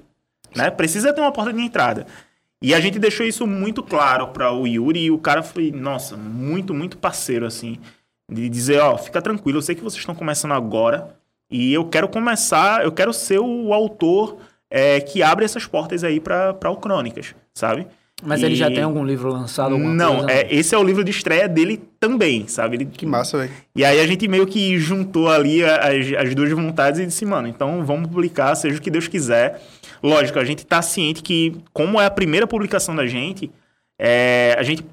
Né? 0.56 0.72
Precisa 0.72 1.11
ter 1.11 1.19
uma 1.19 1.34
porta 1.34 1.52
de 1.52 1.61
entrada. 1.61 2.07
E 2.61 2.73
a 2.73 2.80
gente 2.80 2.98
deixou 2.98 3.26
isso 3.26 3.45
muito 3.45 3.84
claro 3.84 4.30
para 4.30 4.53
o 4.53 4.65
Yuri 4.65 5.02
e 5.03 5.11
o 5.11 5.18
cara 5.18 5.44
foi, 5.44 5.72
nossa, 5.72 6.15
muito, 6.15 6.73
muito 6.73 6.98
parceiro, 6.98 7.45
assim. 7.45 7.77
De 8.32 8.48
dizer, 8.48 8.80
ó, 8.80 8.98
fica 8.98 9.22
tranquilo, 9.22 9.57
eu 9.57 9.61
sei 9.61 9.76
que 9.76 9.84
vocês 9.84 9.99
estão 9.99 10.15
começando 10.15 10.53
agora 10.53 11.15
e 11.50 11.74
eu 11.74 11.86
quero 11.86 12.08
começar, 12.08 12.84
eu 12.84 12.92
quero 12.92 13.14
ser 13.14 13.40
o 13.40 13.74
autor 13.74 14.38
é, 14.70 15.00
que 15.00 15.22
abre 15.24 15.46
essas 15.46 15.66
portas 15.66 16.04
aí 16.04 16.20
para 16.20 16.70
o 16.70 16.76
Crônicas, 16.78 17.36
sabe? 17.54 17.88
Mas 18.24 18.42
ele 18.42 18.56
já 18.56 18.70
E- 18.70 18.74
tem 18.74 18.84
algum 18.84 19.04
livro 19.06 19.30
lançado? 19.32 19.74
Alguma 19.74 19.94
Não, 19.94 20.18
coisa? 20.20 20.32
é, 20.32 20.48
esse 20.54 20.74
é 20.74 20.78
o 20.78 20.84
livro 20.84 21.04
de 21.04 21.12
estreia 21.12 21.50
dele 21.50 21.84
também, 22.00 22.48
sabe? 22.48 22.78
Ele, 22.78 22.86
Que 22.86 23.06
massa, 23.06 23.38
velho. 23.40 23.52
E 23.76 23.84
aí 23.84 24.00
a 24.00 24.08
gente 24.08 24.26
meio 24.28 24.48
que 24.48 24.78
juntou 24.80 25.30
ali 25.30 25.64
as, 25.64 26.14
as 26.18 26.34
duas 26.34 26.50
vontades 26.52 27.00
e 27.00 27.06
disse, 27.06 27.26
mano, 27.26 27.48
então 27.48 27.84
vamos 27.86 28.08
publicar, 28.10 28.56
seja 28.56 28.78
o 28.78 28.82
que 28.82 28.90
Deus 28.90 29.08
quiser. 29.08 29.62
Lógico, 30.02 30.40
a 30.40 30.46
gente 30.46 30.66
tá 30.66 30.82
ciente 30.82 31.22
que, 31.22 31.58
como 31.74 32.00
é 32.00 32.06
a 32.06 32.10
primeira 32.12 32.48
publicação 32.48 32.96
da 32.96 33.06
gente, 33.06 33.52
é, 34.00 34.56
a 34.58 34.64
gente 34.64 34.84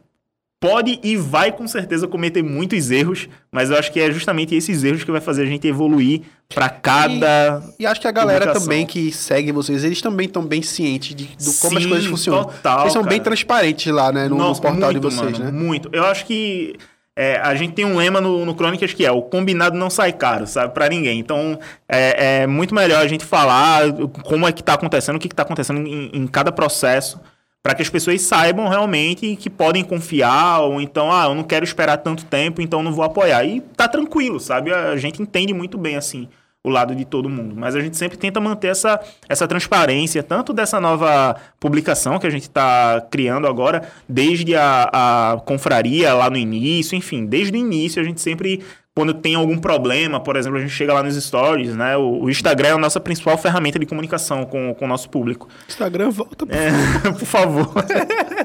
pode 0.62 1.00
e 1.02 1.16
vai 1.16 1.50
com 1.50 1.66
certeza 1.66 2.06
cometer 2.06 2.40
muitos 2.40 2.88
erros, 2.92 3.28
mas 3.50 3.68
eu 3.68 3.76
acho 3.76 3.90
que 3.90 3.98
é 3.98 4.12
justamente 4.12 4.54
esses 4.54 4.84
erros 4.84 5.02
que 5.02 5.10
vai 5.10 5.20
fazer 5.20 5.42
a 5.42 5.46
gente 5.46 5.66
evoluir 5.66 6.20
pra 6.48 6.68
cada. 6.68 7.60
E 7.80 7.84
acho 7.84 8.00
que 8.00 8.06
a 8.06 8.12
galera 8.12 8.38
Publicação. 8.46 8.62
também 8.68 8.86
que 8.86 9.10
segue 9.10 9.50
vocês, 9.50 9.82
eles 9.82 10.00
também 10.00 10.26
estão 10.26 10.46
bem 10.46 10.62
cientes 10.62 11.16
de, 11.16 11.24
do 11.24 11.52
como 11.60 11.78
as 11.78 11.82
Sim, 11.82 11.88
coisas 11.88 12.06
funcionam. 12.06 12.44
total, 12.44 12.82
Eles 12.82 12.92
são 12.92 13.02
bem 13.02 13.18
cara. 13.18 13.24
transparentes 13.24 13.92
lá, 13.92 14.12
né? 14.12 14.28
No, 14.28 14.36
no 14.36 14.44
Nossa, 14.44 14.62
portal 14.62 14.92
de 14.92 15.00
muito, 15.00 15.10
vocês, 15.10 15.36
mano, 15.36 15.50
né? 15.50 15.50
Muito. 15.50 15.88
Eu 15.92 16.04
acho 16.04 16.24
que 16.26 16.76
é, 17.16 17.40
a 17.40 17.56
gente 17.56 17.72
tem 17.72 17.84
um 17.84 17.96
lema 17.96 18.20
no, 18.20 18.46
no 18.46 18.54
Crônicas 18.54 18.94
que 18.94 19.04
é 19.04 19.10
o 19.10 19.20
combinado 19.20 19.76
não 19.76 19.90
sai 19.90 20.12
caro, 20.12 20.46
sabe? 20.46 20.72
Pra 20.72 20.88
ninguém. 20.88 21.18
Então 21.18 21.58
é, 21.88 22.42
é 22.42 22.46
muito 22.46 22.72
melhor 22.72 23.02
a 23.02 23.08
gente 23.08 23.24
falar 23.24 23.82
como 24.24 24.46
é 24.46 24.52
que 24.52 24.62
tá 24.62 24.74
acontecendo, 24.74 25.16
o 25.16 25.18
que, 25.18 25.28
que 25.28 25.34
tá 25.34 25.42
acontecendo 25.42 25.84
em, 25.84 26.08
em 26.12 26.26
cada 26.28 26.52
processo. 26.52 27.20
Pra 27.62 27.74
que 27.74 27.82
as 27.82 27.88
pessoas 27.88 28.20
saibam 28.22 28.68
realmente 28.68 29.36
que 29.36 29.48
podem 29.48 29.84
confiar, 29.84 30.60
ou 30.62 30.80
então, 30.80 31.12
ah, 31.12 31.26
eu 31.26 31.34
não 31.34 31.44
quero 31.44 31.64
esperar 31.64 31.96
tanto 31.98 32.24
tempo, 32.24 32.60
então 32.60 32.82
não 32.82 32.92
vou 32.92 33.04
apoiar. 33.04 33.44
E 33.44 33.60
tá 33.60 33.86
tranquilo, 33.86 34.40
sabe? 34.40 34.72
A 34.72 34.96
gente 34.96 35.22
entende 35.22 35.54
muito 35.54 35.78
bem, 35.78 35.94
assim, 35.94 36.28
o 36.64 36.68
lado 36.68 36.92
de 36.92 37.04
todo 37.04 37.28
mundo. 37.28 37.54
Mas 37.56 37.76
a 37.76 37.80
gente 37.80 37.96
sempre 37.96 38.18
tenta 38.18 38.40
manter 38.40 38.68
essa, 38.68 39.00
essa 39.28 39.46
transparência, 39.46 40.24
tanto 40.24 40.52
dessa 40.52 40.80
nova 40.80 41.36
publicação 41.60 42.18
que 42.18 42.26
a 42.26 42.30
gente 42.30 42.42
está 42.42 43.00
criando 43.08 43.46
agora, 43.46 43.88
desde 44.08 44.56
a, 44.56 44.90
a 45.34 45.40
confraria 45.40 46.12
lá 46.14 46.28
no 46.28 46.36
início, 46.36 46.96
enfim, 46.96 47.26
desde 47.26 47.56
o 47.56 47.56
início 47.56 48.02
a 48.02 48.04
gente 48.04 48.20
sempre. 48.20 48.60
Quando 48.94 49.14
tem 49.14 49.34
algum 49.34 49.56
problema, 49.56 50.20
por 50.20 50.36
exemplo, 50.36 50.58
a 50.58 50.60
gente 50.60 50.72
chega 50.72 50.92
lá 50.92 51.02
nos 51.02 51.16
stories, 51.16 51.74
né? 51.74 51.96
O, 51.96 52.24
o 52.24 52.30
Instagram 52.30 52.68
é 52.68 52.72
a 52.72 52.78
nossa 52.78 53.00
principal 53.00 53.38
ferramenta 53.38 53.78
de 53.78 53.86
comunicação 53.86 54.44
com, 54.44 54.74
com 54.74 54.84
o 54.84 54.88
nosso 54.88 55.08
público. 55.08 55.48
Instagram 55.66 56.10
volta. 56.10 56.44
É, 56.50 56.70
por 57.10 57.24
favor. 57.24 57.72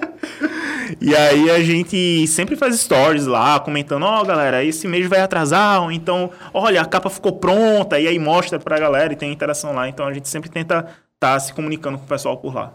e 1.01 1.13
aí 1.13 1.51
a 1.51 1.59
gente 1.61 2.25
sempre 2.27 2.55
faz 2.55 2.79
stories 2.79 3.25
lá, 3.25 3.59
comentando, 3.59 4.03
ó, 4.03 4.23
galera, 4.23 4.63
esse 4.63 4.87
mês 4.87 5.05
vai 5.07 5.19
atrasar, 5.19 5.83
ou 5.83 5.91
então, 5.91 6.31
olha, 6.53 6.81
a 6.81 6.85
capa 6.85 7.09
ficou 7.09 7.33
pronta, 7.33 7.99
e 7.99 8.07
aí 8.07 8.17
mostra 8.17 8.57
pra 8.57 8.79
galera 8.79 9.11
e 9.11 9.17
tem 9.17 9.33
interação 9.33 9.73
lá. 9.73 9.89
Então 9.89 10.07
a 10.07 10.13
gente 10.13 10.29
sempre 10.29 10.49
tenta 10.49 10.87
estar 11.15 11.37
se 11.41 11.53
comunicando 11.53 11.97
com 11.97 12.05
o 12.05 12.07
pessoal 12.07 12.37
por 12.37 12.55
lá. 12.55 12.71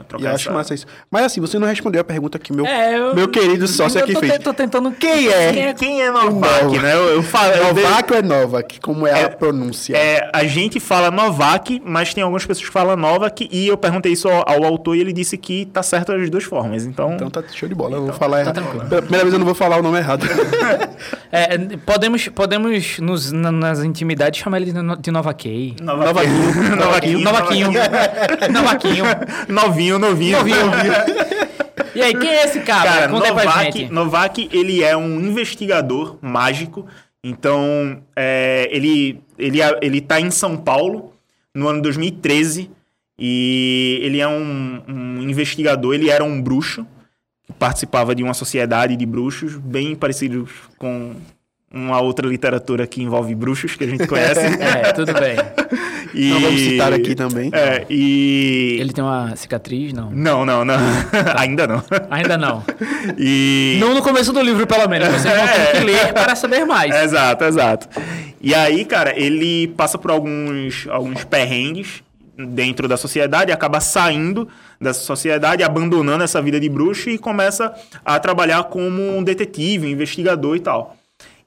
E 0.00 0.04
trocar 0.04 0.24
eu 0.28 0.34
acho 0.34 0.48
essa- 0.48 0.56
massa 0.56 0.74
isso. 0.74 0.86
Mas 1.10 1.24
assim, 1.24 1.40
você 1.40 1.58
não 1.58 1.66
respondeu 1.66 2.00
a 2.00 2.04
pergunta 2.04 2.38
que 2.38 2.52
meu, 2.52 2.66
É, 2.66 2.98
eu- 2.98 3.14
meu 3.14 3.28
querido 3.28 3.66
sócio 3.68 3.98
eu 3.98 4.04
aqui 4.04 4.12
tô, 4.14 4.20
fez. 4.20 4.32
te- 4.32 4.38
tô 4.40 4.52
tentando... 4.54 4.90
Quem 4.92 5.28
é? 5.28 5.52
Quem 5.52 5.62
é, 5.66 5.74
quem 5.74 6.02
é 6.02 6.10
Novak, 6.10 6.64
Nova. 6.64 6.82
né? 6.82 6.94
Eu, 6.94 7.08
eu 7.16 7.22
falo, 7.22 7.52
eu 7.52 7.74
Novak 7.74 8.12
ou 8.12 8.18
é 8.18 8.22
Novak? 8.22 8.80
Como 8.80 9.06
é, 9.06 9.10
É- 9.20 9.24
a 9.24 9.28
pronúncia? 9.30 9.96
É, 9.96 10.30
a 10.32 10.44
gente 10.44 10.80
fala 10.80 11.10
Novak, 11.10 11.80
mas 11.84 12.12
tem 12.14 12.22
algumas 12.22 12.44
pessoas 12.46 12.66
que 12.66 12.72
falam 12.72 12.96
Novak, 12.96 13.48
e 13.50 13.66
eu 13.68 13.76
perguntei 13.76 14.12
isso 14.12 14.28
ao, 14.28 14.44
ao 14.48 14.64
autor 14.64 14.96
e 14.96 15.00
ele 15.00 15.12
disse 15.12 15.36
que 15.36 15.66
tá 15.66 15.82
certo 15.82 16.12
das 16.16 16.28
duas 16.30 16.44
formas. 16.44 16.84
Então, 16.84 17.14
Então 17.14 17.30
tá 17.30 17.42
show 17.52 17.68
de 17.68 17.74
bola, 17.74 17.96
eu 17.96 18.04
vou 18.04 18.12
falar 18.12 18.40
errado. 18.40 18.62
Pela 18.88 19.02
primeira 19.02 19.24
vez 19.24 19.32
eu 19.32 19.38
não 19.38 19.46
vou 19.46 19.54
falar 19.54 19.78
o 19.78 19.82
nome 19.82 19.98
errado. 19.98 20.24
É, 21.36 21.58
podemos, 21.84 22.28
podemos 22.28 22.98
nos, 23.00 23.32
na- 23.32 23.50
nas 23.50 23.82
intimidades 23.82 24.40
chamar 24.40 24.58
ele 24.60 24.72
de, 24.72 24.80
no- 24.80 24.96
de 24.96 25.10
Novakei. 25.10 25.74
Novaquinho. 25.82 26.76
Novaquinho. 26.76 27.18
Novaquinho. 27.24 27.70
Novaquinho. 28.52 29.04
Novinho, 29.48 29.83
novinho. 29.92 30.38
E 31.94 32.02
aí, 32.02 32.12
quem 32.12 32.28
é 32.28 32.44
esse 32.44 32.60
cara? 32.60 32.90
Cara, 32.90 33.08
Conta 33.08 33.28
Novak. 33.28 33.88
Novak, 33.88 34.48
ele 34.52 34.82
é 34.82 34.96
um 34.96 35.20
investigador 35.20 36.18
mágico. 36.20 36.86
Então, 37.22 38.02
é, 38.16 38.68
ele, 38.72 39.22
ele, 39.38 39.58
ele 39.80 40.00
tá 40.00 40.20
em 40.20 40.30
São 40.30 40.56
Paulo 40.56 41.12
no 41.54 41.68
ano 41.68 41.80
2013. 41.80 42.68
E 43.16 44.00
ele 44.02 44.20
é 44.20 44.26
um, 44.26 44.82
um 44.88 45.22
investigador, 45.22 45.94
ele 45.94 46.10
era 46.10 46.24
um 46.24 46.42
bruxo. 46.42 46.84
Que 47.44 47.52
participava 47.52 48.14
de 48.14 48.24
uma 48.24 48.34
sociedade 48.34 48.96
de 48.96 49.06
bruxos, 49.06 49.54
bem 49.56 49.94
parecidos 49.94 50.50
com 50.78 51.14
uma 51.74 52.00
outra 52.00 52.28
literatura 52.28 52.86
que 52.86 53.02
envolve 53.02 53.34
bruxos 53.34 53.74
que 53.74 53.82
a 53.82 53.86
gente 53.86 54.06
conhece. 54.06 54.40
É, 54.64 54.92
tudo 54.92 55.12
bem. 55.12 55.36
E- 56.14 56.30
Não 56.30 56.40
vamos 56.40 56.60
citar 56.60 56.92
aqui 56.92 57.14
também. 57.16 57.50
É, 57.52 57.84
e... 57.90 58.76
Ele 58.80 58.92
tem 58.92 59.02
uma 59.02 59.34
cicatriz? 59.34 59.92
Não. 59.92 60.12
Não, 60.12 60.46
não, 60.46 60.64
não. 60.64 60.76
Ainda 61.36 61.66
não. 61.66 61.82
Ainda 62.08 62.38
não. 62.38 62.62
E... 63.18 63.78
Não 63.80 63.92
no 63.94 64.00
começo 64.00 64.32
do 64.32 64.40
livro, 64.40 64.64
pelo 64.64 64.88
menos. 64.88 65.08
Vocês 65.08 65.34
vão 65.36 65.46
ter 65.48 65.72
que 65.72 65.84
ler 65.84 66.12
para 66.12 66.36
saber 66.36 66.64
mais. 66.64 66.94
Exato, 66.94 67.42
exato. 67.42 67.88
E 68.40 68.54
aí, 68.54 68.84
cara, 68.84 69.12
ele 69.18 69.66
passa 69.76 69.98
por 69.98 70.12
alguns, 70.12 70.86
alguns 70.88 71.24
perrengues 71.24 72.04
dentro 72.36 72.86
da 72.86 72.96
sociedade, 72.96 73.50
acaba 73.50 73.80
saindo 73.80 74.46
dessa 74.80 75.00
sociedade, 75.00 75.64
abandonando 75.64 76.22
essa 76.22 76.40
vida 76.40 76.60
de 76.60 76.68
bruxo 76.68 77.10
e 77.10 77.18
começa 77.18 77.74
a 78.04 78.20
trabalhar 78.20 78.62
como 78.64 79.16
um 79.16 79.22
detetive, 79.24 79.86
um 79.86 79.90
investigador 79.90 80.54
e 80.54 80.60
tal. 80.60 80.96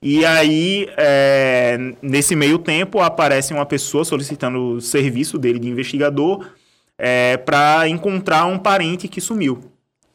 E 0.01 0.23
aí, 0.25 0.87
é, 0.95 1.77
nesse 2.01 2.35
meio 2.35 2.59
tempo, 2.59 2.99
aparece 3.01 3.53
uma 3.53 3.65
pessoa 3.65 4.05
solicitando 4.05 4.73
o 4.75 4.81
serviço 4.81 5.37
dele 5.37 5.57
de 5.59 5.67
investigador 5.67 6.45
para 7.45 7.87
encontrar 7.87 8.45
um 8.45 8.57
parente 8.57 9.07
que 9.07 9.21
sumiu. 9.21 9.59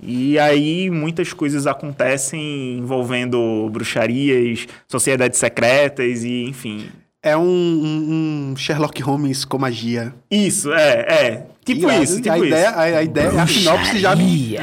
E 0.01 0.37
aí 0.39 0.91
muitas 0.91 1.33
coisas 1.33 1.67
acontecem 1.67 2.79
envolvendo 2.79 3.69
bruxarias, 3.71 4.67
sociedades 4.89 5.39
secretas 5.39 6.25
e 6.25 6.45
enfim. 6.45 6.87
É 7.23 7.37
um, 7.37 7.43
um- 7.45 8.51
um 8.53 8.57
Sherlock 8.57 9.01
Holmes 9.01 9.45
com 9.45 9.59
magia. 9.59 10.13
Isso, 10.29 10.73
é, 10.73 10.93
é. 11.09 11.47
Tipo 11.65 11.83
Irado. 11.87 12.03
isso, 12.03 12.17
tipo 12.21 12.33
a 12.33 12.37
isso. 12.39 12.47
ideia, 12.49 12.69
a, 12.71 12.83
a 12.83 13.03
ideia, 13.05 13.43
a 13.43 13.47
sinopse 13.47 13.99
já 14.01 14.17
me. 14.17 14.57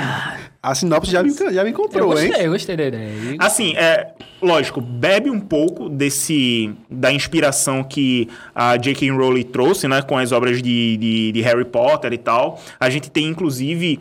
A 0.62 0.76
sinopse 0.76 1.12
já 1.12 1.24
me, 1.24 1.32
já 1.32 1.64
me 1.64 1.70
Eu 1.70 1.76
comprou, 1.76 2.20
hein? 2.20 2.28
gostei, 2.28 2.48
eu 2.48 2.52
gostei 2.52 2.76
da 2.78 2.86
ideia. 2.86 3.36
Assim, 3.40 3.76
é, 3.78 4.12
lógico, 4.42 4.82
bebe 4.82 5.30
um 5.30 5.40
pouco 5.40 5.88
desse 5.90 6.74
da 6.90 7.12
inspiração 7.12 7.84
que 7.84 8.28
a 8.54 8.76
J.K. 8.76 9.10
Rowling 9.12 9.44
trouxe, 9.44 9.88
né, 9.88 10.02
com 10.02 10.18
as 10.18 10.32
obras 10.32 10.62
de, 10.62 10.98
de, 10.98 11.32
de 11.32 11.42
Harry 11.42 11.64
Potter 11.66 12.12
e 12.14 12.18
tal. 12.18 12.62
A 12.80 12.90
gente 12.90 13.10
tem 13.10 13.26
inclusive 13.28 14.00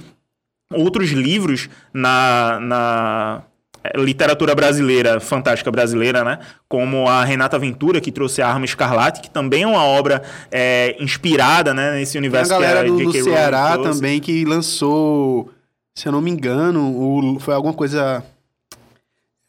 outros 0.74 1.10
livros 1.10 1.68
na, 1.94 2.59
na 2.60 3.43
eh, 3.85 3.98
literatura 4.01 4.55
brasileira, 4.55 5.20
fantástica 5.20 5.70
brasileira, 5.70 6.24
né? 6.24 6.40
Como 6.68 7.09
a 7.09 7.24
Renata 7.24 7.59
Ventura, 7.59 8.01
que 8.01 8.10
trouxe 8.12 8.43
a 8.43 8.48
Arma 8.48 8.64
Escarlate, 8.64 9.20
que 9.20 9.30
também 9.30 9.62
é 9.62 9.66
uma 9.66 9.85
obra 9.85 10.22
eh, 10.51 10.97
inspirada 10.98 11.72
né, 11.72 11.93
nesse 11.93 12.12
Tem 12.14 12.18
a 12.18 12.22
universo 12.22 12.51
galera 12.51 12.80
que 12.85 12.90
a 12.90 12.93
do, 12.93 13.02
do 13.05 13.12
Ceará 13.12 13.72
trouxe. 13.74 13.93
também 14.01 14.20
que 14.20 14.44
lançou, 14.44 15.51
se 15.99 16.07
eu 16.07 16.12
não 16.12 16.20
me 16.20 16.31
engano, 16.31 16.81
o- 16.97 17.39
foi 17.41 17.55
alguma 17.55 17.73
coisa. 17.75 18.23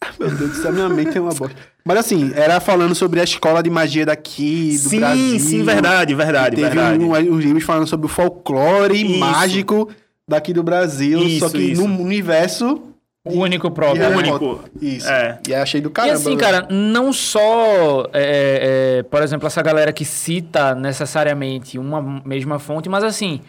Ah, 0.02 0.08
Meu 0.20 0.30
Deus 0.32 0.52
do 0.52 0.56
céu, 0.56 0.72
minha 0.74 0.90
mente 0.90 1.18
é 1.18 1.22
uma 1.22 1.34
bosta. 1.34 1.56
Mas 1.86 1.98
assim, 1.98 2.32
era 2.36 2.60
falando 2.60 2.96
sobre 2.96 3.20
a 3.20 3.24
escola 3.24 3.62
de 3.62 3.70
magia 3.70 4.06
daqui 4.06 4.72
do 4.82 4.90
Sim, 4.90 5.00
Brasil. 5.00 5.40
sim, 5.40 5.64
verdade, 5.64 6.16
verdade, 6.16 6.56
Teve 6.56 6.70
verdade. 6.70 7.04
um, 7.04 7.12
uns 7.36 7.44
livros 7.44 7.64
falando 7.64 7.88
sobre 7.88 8.06
o 8.06 8.10
folclore 8.10 9.02
Isso. 9.02 9.20
mágico 9.20 9.90
daqui 10.28 10.54
do 10.54 10.64
Brasil, 10.64 11.20
Isso, 11.22 11.40
só 11.40 11.50
que 11.50 11.58
isso. 11.58 11.88
no 11.88 12.02
universo 12.04 12.82
O 13.26 13.40
único 13.40 13.70
próprio. 13.72 14.02
Harry 14.04 14.16
único. 14.18 14.64
Isso. 14.82 15.10
É. 15.10 15.40
E 15.48 15.54
achei 15.54 15.82
do 15.82 15.90
E 15.90 15.92
caramba. 15.92 16.14
assim, 16.16 16.38
cara, 16.38 16.68
não 16.70 17.12
só, 17.12 18.08
é, 18.14 19.00
é, 19.00 19.04
por 19.04 19.22
exemplo, 19.22 19.48
essa 19.48 19.62
galera 19.62 19.92
que 19.92 20.06
cita 20.06 20.74
necessariamente 20.76 21.78
uma 21.78 22.02
mesma 22.26 22.58
fonte, 22.60 22.88
mas 22.88 23.04
assim, 23.04 23.42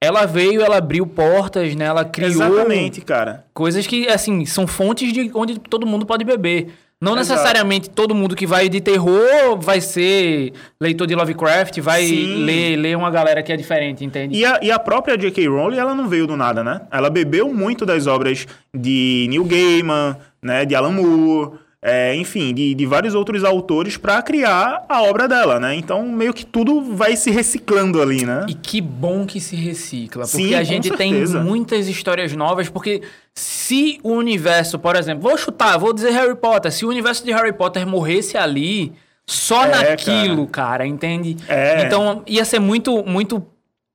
ela 0.00 0.26
veio, 0.26 0.60
ela 0.62 0.76
abriu 0.76 1.06
portas, 1.06 1.74
né? 1.74 1.86
Ela 1.86 2.04
criou 2.04 2.30
Exatamente, 2.30 3.00
cara. 3.00 3.44
coisas 3.54 3.86
que, 3.86 4.08
assim, 4.08 4.44
são 4.44 4.66
fontes 4.66 5.12
de 5.12 5.30
onde 5.34 5.58
todo 5.58 5.86
mundo 5.86 6.04
pode 6.04 6.24
beber. 6.24 6.68
Não 6.98 7.12
Exato. 7.12 7.28
necessariamente 7.34 7.90
todo 7.90 8.14
mundo 8.14 8.34
que 8.34 8.46
vai 8.46 8.70
de 8.70 8.80
terror 8.80 9.60
vai 9.60 9.82
ser 9.82 10.54
leitor 10.80 11.06
de 11.06 11.14
Lovecraft, 11.14 11.78
vai 11.80 12.04
Sim. 12.04 12.44
ler, 12.44 12.76
ler 12.76 12.96
uma 12.96 13.10
galera 13.10 13.42
que 13.42 13.52
é 13.52 13.56
diferente, 13.56 14.02
entende? 14.02 14.34
E 14.34 14.46
a, 14.46 14.58
e 14.62 14.70
a 14.70 14.78
própria 14.78 15.16
J.K. 15.16 15.46
Rowling, 15.46 15.76
ela 15.76 15.94
não 15.94 16.08
veio 16.08 16.26
do 16.26 16.38
nada, 16.38 16.64
né? 16.64 16.80
Ela 16.90 17.10
bebeu 17.10 17.52
muito 17.52 17.84
das 17.84 18.06
obras 18.06 18.46
de 18.74 19.26
Neil 19.28 19.44
Gaiman, 19.44 20.16
né? 20.42 20.64
De 20.64 20.74
Alan 20.74 20.92
Moore, 20.92 21.58
é, 21.88 22.16
enfim, 22.16 22.52
de, 22.52 22.74
de 22.74 22.84
vários 22.84 23.14
outros 23.14 23.44
autores 23.44 23.96
para 23.96 24.20
criar 24.20 24.84
a 24.88 25.02
obra 25.02 25.28
dela, 25.28 25.60
né? 25.60 25.76
Então, 25.76 26.02
meio 26.08 26.34
que 26.34 26.44
tudo 26.44 26.80
vai 26.82 27.14
se 27.14 27.30
reciclando 27.30 28.02
ali, 28.02 28.26
né? 28.26 28.44
E 28.48 28.54
que 28.54 28.80
bom 28.80 29.24
que 29.24 29.40
se 29.40 29.54
recicla, 29.54 30.24
porque 30.24 30.48
Sim, 30.48 30.54
a 30.56 30.64
gente 30.64 30.90
tem 30.90 31.14
muitas 31.28 31.86
histórias 31.86 32.32
novas, 32.32 32.68
porque 32.68 33.02
se 33.32 34.00
o 34.02 34.14
universo, 34.14 34.80
por 34.80 34.96
exemplo, 34.96 35.22
vou 35.22 35.38
chutar, 35.38 35.78
vou 35.78 35.92
dizer 35.92 36.10
Harry 36.10 36.34
Potter, 36.34 36.72
se 36.72 36.84
o 36.84 36.88
universo 36.88 37.24
de 37.24 37.30
Harry 37.30 37.52
Potter 37.52 37.86
morresse 37.86 38.36
ali, 38.36 38.92
só 39.24 39.64
É, 39.64 39.90
naquilo, 39.90 40.46
cara. 40.48 40.84
entende? 40.86 41.36
É. 41.48 41.84
Então 41.84 42.24
ia 42.26 42.44
ser 42.44 42.58
muito, 42.58 43.04
muito 43.04 43.44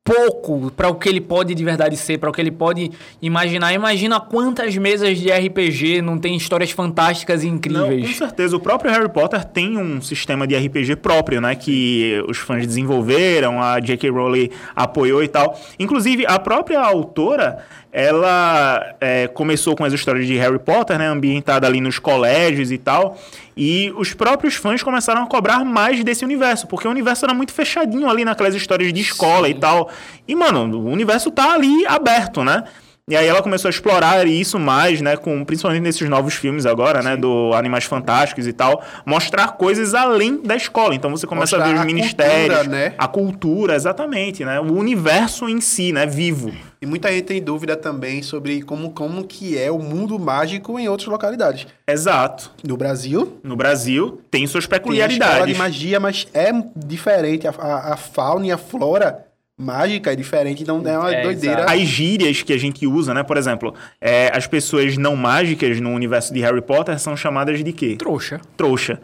pouco 0.04 0.72
pra 0.76 0.90
o 0.90 0.96
que 0.96 1.08
ele 1.08 1.22
pode 1.22 1.54
de 1.54 1.64
verdade 1.64 1.96
ser, 1.96 2.18
pra 2.18 2.30
o 2.30 2.34
que 2.34 2.42
ele 2.42 2.52
pode 2.52 2.92
imaginar. 3.22 3.72
Imagina 3.74 4.20
quantas 4.20 4.76
mesas 4.76 5.18
de 5.20 5.30
RPG 5.32 6.02
não 6.02 6.18
tem 6.18 6.36
histórias 6.36 6.72
fantásticas 6.72 7.44
e 7.44 7.48
Não, 7.52 7.52
com 7.52 7.58
incríveis. 7.58 8.18
certeza. 8.18 8.56
O 8.56 8.60
próprio 8.60 8.92
Harry 8.92 9.10
Potter 9.10 9.44
tem 9.46 9.78
um 9.78 10.02
sistema 10.02 10.48
de 10.48 10.56
RPG 10.58 10.96
próprio, 10.98 11.40
né? 11.40 11.56
Que 11.56 12.24
os 12.28 12.38
fãs 12.40 12.66
desenvolveram, 12.66 13.62
a 13.62 13.80
J.K. 13.80 14.10
Rowling 14.10 14.50
apoiou 14.76 15.24
e 15.24 15.28
tal. 15.28 15.60
Inclusive, 15.80 16.26
a 16.28 16.40
própria 16.40 16.80
autora, 16.82 17.60
ela 17.92 18.96
é, 19.02 19.28
começou 19.28 19.76
com 19.76 19.84
as 19.84 19.92
histórias 19.92 20.26
de 20.26 20.38
Harry 20.38 20.60
Potter, 20.60 20.98
né? 20.98 21.08
Ambientada 21.08 21.68
ali 21.68 21.82
nos 21.82 22.00
colégios 22.00 22.72
e 22.72 22.78
tal. 22.78 23.20
E 23.56 23.94
os 23.98 24.14
próprios 24.14 24.56
fãs 24.56 24.82
começaram 24.82 25.24
a 25.24 25.28
cobrar 25.28 25.66
mais 25.66 26.02
desse 26.04 26.24
universo, 26.24 26.68
porque 26.68 26.88
o 26.88 26.92
universo 26.92 27.26
era 27.26 27.34
muito 27.34 27.52
fechadinho 27.52 28.10
ali 28.10 28.24
naquelas 28.24 28.56
histórias 28.56 28.94
de 28.94 29.02
escola 29.02 29.50
e 29.50 29.54
tal. 29.54 29.90
E, 30.26 30.34
mano, 30.36 30.78
o 30.78 30.90
universo 30.90 31.30
tá 31.32 31.54
ali 31.54 31.86
aberto, 31.86 32.44
né? 32.44 32.64
E 33.10 33.16
aí 33.16 33.28
ela 33.28 33.42
começou 33.42 33.68
a 33.68 33.72
explorar 33.72 34.26
isso 34.28 34.58
mais, 34.60 35.02
né, 35.02 35.18
com 35.18 35.44
principalmente 35.44 35.82
nesses 35.82 36.08
novos 36.08 36.36
filmes 36.36 36.66
agora, 36.66 37.02
né, 37.02 37.18
do 37.18 37.52
Animais 37.54 37.84
Fantásticos 37.84 38.48
e 38.48 38.54
tal, 38.54 38.84
mostrar 39.06 39.50
coisas 39.54 39.94
além 39.94 40.38
da 40.42 40.56
escola. 40.56 40.96
Então 40.96 41.10
você 41.12 41.28
começa 41.28 41.56
a 41.56 41.60
Mostrar 41.60 41.74
ver 41.74 41.76
os 41.76 41.82
a 41.82 41.86
ministérios, 41.86 42.56
cultura, 42.58 42.64
né? 42.64 42.94
a 42.98 43.08
cultura, 43.08 43.76
exatamente, 43.76 44.46
né, 44.46 44.60
o 44.60 44.74
universo 44.74 45.50
em 45.50 45.60
si, 45.60 45.92
né, 45.92 46.06
vivo. 46.06 46.54
E 46.82 46.86
muita 46.86 47.12
gente 47.12 47.26
tem 47.26 47.42
dúvida 47.42 47.76
também 47.76 48.22
sobre 48.24 48.62
como, 48.62 48.92
como 48.92 49.24
que 49.24 49.58
é 49.58 49.70
o 49.70 49.78
mundo 49.80 50.18
mágico 50.18 50.80
em 50.80 50.88
outras 50.88 51.08
localidades. 51.10 51.68
Exato. 51.88 52.52
No 52.64 52.76
Brasil, 52.78 53.40
No 53.44 53.56
Brasil 53.56 54.22
tem 54.32 54.48
suas 54.48 54.66
tem 54.66 54.76
a 54.76 54.80
escola 54.80 54.80
peculiaridades. 54.80 55.54
de 55.54 55.60
magia, 55.60 56.00
mas 56.00 56.28
é 56.34 56.52
diferente. 56.76 57.48
A, 57.48 57.52
a, 57.52 57.94
a 57.94 57.98
fauna 57.98 58.48
e 58.48 58.52
a 58.52 58.58
flora 58.58 59.26
mágica 59.62 60.12
é 60.12 60.16
diferente, 60.16 60.64
então 60.64 60.82
é 60.86 60.98
uma 60.98 61.14
É, 61.14 61.22
doideira. 61.24 61.62
exato. 61.62 61.72
As 61.74 61.82
gírias 61.82 62.42
que 62.42 62.52
a 62.54 62.58
gente 62.58 62.86
usa, 62.88 63.14
né, 63.14 63.24
por 63.24 63.38
exemplo, 63.38 63.74
é, 64.02 64.32
as 64.36 64.48
pessoas 64.48 64.98
não 64.98 65.16
mágicas 65.16 65.80
no 65.80 65.92
universo 65.92 66.34
de 66.34 66.42
Harry 66.42 66.62
Potter 66.62 67.00
são 67.00 67.16
chamadas 67.16 67.64
de 67.64 67.72
quê? 67.72 67.96
Trouxa. 67.98 68.42
Trouxa. 68.58 69.00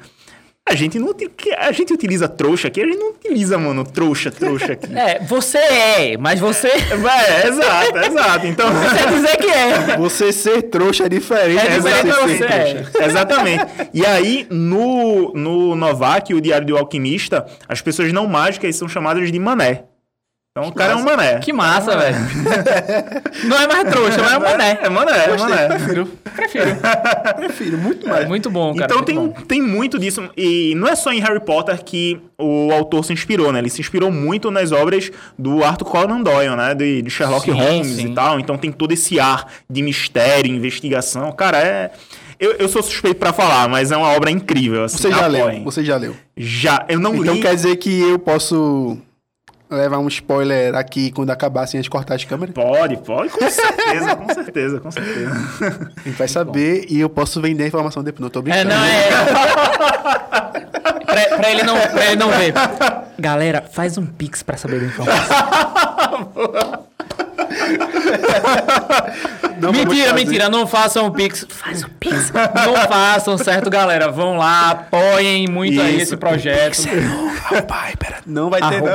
A 0.70 0.76
gente 0.76 1.00
não 1.00 1.16
a 1.60 1.72
gente 1.72 1.94
utiliza 1.94 2.28
trouxa 2.28 2.68
aqui, 2.68 2.82
a 2.82 2.86
gente 2.86 2.98
não 2.98 3.12
utiliza, 3.12 3.58
mano, 3.58 3.86
trouxa, 3.86 4.30
trouxa 4.30 4.74
aqui. 4.74 4.88
É, 4.94 5.18
você 5.20 5.58
é, 5.60 6.18
mas 6.18 6.42
você 6.42 6.68
É, 6.68 7.48
exato, 7.48 7.98
exato. 8.00 8.48
Então, 8.48 8.68
quer 8.98 9.08
dizer 9.14 9.38
que 9.38 9.48
é. 9.48 9.96
Você 9.98 10.34
ser 10.34 10.64
trouxa 10.64 11.06
é 11.06 11.10
diferente 11.10 11.66
É 11.66 11.70
de 11.70 11.76
diferente 11.78 12.08
você 12.08 12.38
você, 12.38 12.46
trouxa. 12.84 12.92
é. 13.00 13.06
Exatamente. 13.06 13.66
E 13.94 14.06
aí, 14.06 14.46
no, 14.50 15.32
no 15.34 15.74
Novak, 15.74 16.34
o 16.34 16.42
Diário 16.42 16.68
do 16.68 16.78
Alquimista, 16.78 17.46
as 17.66 17.80
pessoas 17.82 18.12
não 18.12 18.28
mágicas 18.28 18.76
são 18.76 18.90
chamadas 18.90 19.32
de 19.32 19.40
mané. 19.40 19.86
Então, 20.58 20.70
o 20.70 20.74
cara 20.74 20.94
é 20.94 20.96
um 20.96 21.04
mané. 21.04 21.38
Que 21.40 21.54
massa, 21.54 21.96
velho. 21.96 22.18
Não 23.46 23.58
é 23.62 23.68
mais 23.68 23.90
trouxa, 23.92 24.18
mas 24.24 24.34
é 24.34 24.38
um 24.38 24.42
mané. 24.42 24.80
É 24.82 24.90
mané, 24.90 25.26
é 25.26 25.38
mané. 25.38 25.68
Prefiro, 25.68 26.06
Prefiro. 26.36 26.66
prefiro 27.38 27.78
muito 27.78 28.08
mais. 28.08 28.28
Muito 28.28 28.50
bom, 28.50 28.74
cara. 28.74 28.86
Então 28.86 28.98
muito 28.98 29.06
tem, 29.06 29.16
bom. 29.16 29.46
tem 29.48 29.62
muito 29.62 30.00
disso. 30.00 30.28
E 30.36 30.74
não 30.76 30.88
é 30.88 30.96
só 30.96 31.14
em 31.14 31.20
Harry 31.20 31.40
Potter 31.40 31.84
que 31.84 32.20
o 32.40 32.72
autor 32.72 33.06
se 33.06 33.14
inspirou, 33.14 33.52
né? 33.52 33.60
Ele 33.60 33.70
se 33.70 33.82
inspirou 33.82 34.12
muito 34.12 34.50
nas 34.50 34.72
obras 34.72 35.12
do 35.38 35.64
Arthur 35.64 35.86
Conan 35.86 36.22
Doyle, 36.22 36.56
né? 36.56 36.74
De, 36.74 37.04
de 37.04 37.10
Sherlock 37.10 37.46
Sim, 37.46 37.52
Holmes 37.52 37.88
sim. 37.96 38.12
e 38.12 38.16
tal. 38.16 38.40
Então 38.40 38.58
tem 38.58 38.72
todo 38.72 38.92
esse 38.92 39.20
ar 39.20 39.46
de 39.70 39.84
mistério, 39.84 40.52
investigação. 40.52 41.32
Cara, 41.34 41.60
é... 41.60 41.92
Eu, 42.40 42.52
eu 42.54 42.70
sou 42.70 42.84
suspeito 42.84 43.20
pra 43.20 43.34
falar, 43.34 43.68
mas 43.68 43.92
é 43.92 43.98
uma 43.98 44.10
obra 44.10 44.30
incrível. 44.30 44.84
Assim, 44.84 44.98
Você 44.98 45.10
já 45.10 45.26
leu, 45.26 45.46
apoiem. 45.48 45.64
você 45.64 45.84
já 45.84 45.98
leu. 45.98 46.16
Já. 46.36 46.86
Eu 46.88 47.00
não 47.00 47.16
Então 47.16 47.34
li... 47.34 47.42
quer 47.42 47.56
dizer 47.56 47.76
que 47.78 48.00
eu 48.00 48.20
posso 48.20 48.96
levar 49.70 50.00
um 50.00 50.08
spoiler 50.08 50.74
aqui 50.76 51.12
quando 51.12 51.30
acabar 51.30 51.64
assim, 51.64 51.78
antes 51.78 51.86
de 51.86 51.90
cortar 51.90 52.16
as 52.16 52.24
câmeras? 52.24 52.54
Pode, 52.56 52.98
pode, 52.98 53.30
com 53.30 53.50
certeza, 53.50 54.16
com 54.16 54.34
certeza, 54.34 54.80
com 54.80 54.92
certeza. 54.92 55.92
A 55.98 56.02
gente 56.08 56.18
vai 56.18 56.28
saber 56.28 56.86
e 56.90 57.00
eu 57.00 57.10
posso 57.10 57.42
vender 57.42 57.66
a 57.66 57.68
informação 57.68 58.02
depois. 58.04 58.22
Não 58.22 58.30
tô 58.30 58.40
É, 58.40 58.42
brincando. 58.44 58.70
não, 58.70 58.84
é. 58.86 59.10
pra, 61.06 61.38
pra 61.38 61.52
ele 61.52 61.64
não, 61.64 61.78
pra 61.80 62.06
ele 62.06 62.16
não 62.16 62.30
ver. 62.32 62.54
Galera, 63.20 63.62
faz 63.72 63.98
um 63.98 64.06
pix 64.06 64.42
pra 64.44 64.56
saber 64.58 64.80
da 64.80 64.86
informação. 64.88 65.28
Não 69.60 69.72
mentira, 69.72 70.14
mentira, 70.14 70.50
não 70.50 70.68
façam 70.68 71.08
um 71.08 71.12
pix. 71.12 71.46
Faz 71.50 71.84
um 71.84 71.90
pix. 72.00 72.32
Não 72.32 72.76
façam, 72.88 73.38
certo, 73.38 73.70
galera? 73.70 74.10
Vão 74.12 74.38
lá, 74.38 74.70
apoiem 74.72 75.48
muito 75.48 75.82
aí 75.82 75.96
Isso. 75.96 76.04
esse 76.04 76.18
projeto. 76.18 76.84
Pai, 77.68 77.94
pera. 77.98 78.18
Não 78.26 78.50
vai 78.50 78.62
ter 78.62 78.76
Arroba 78.76 78.92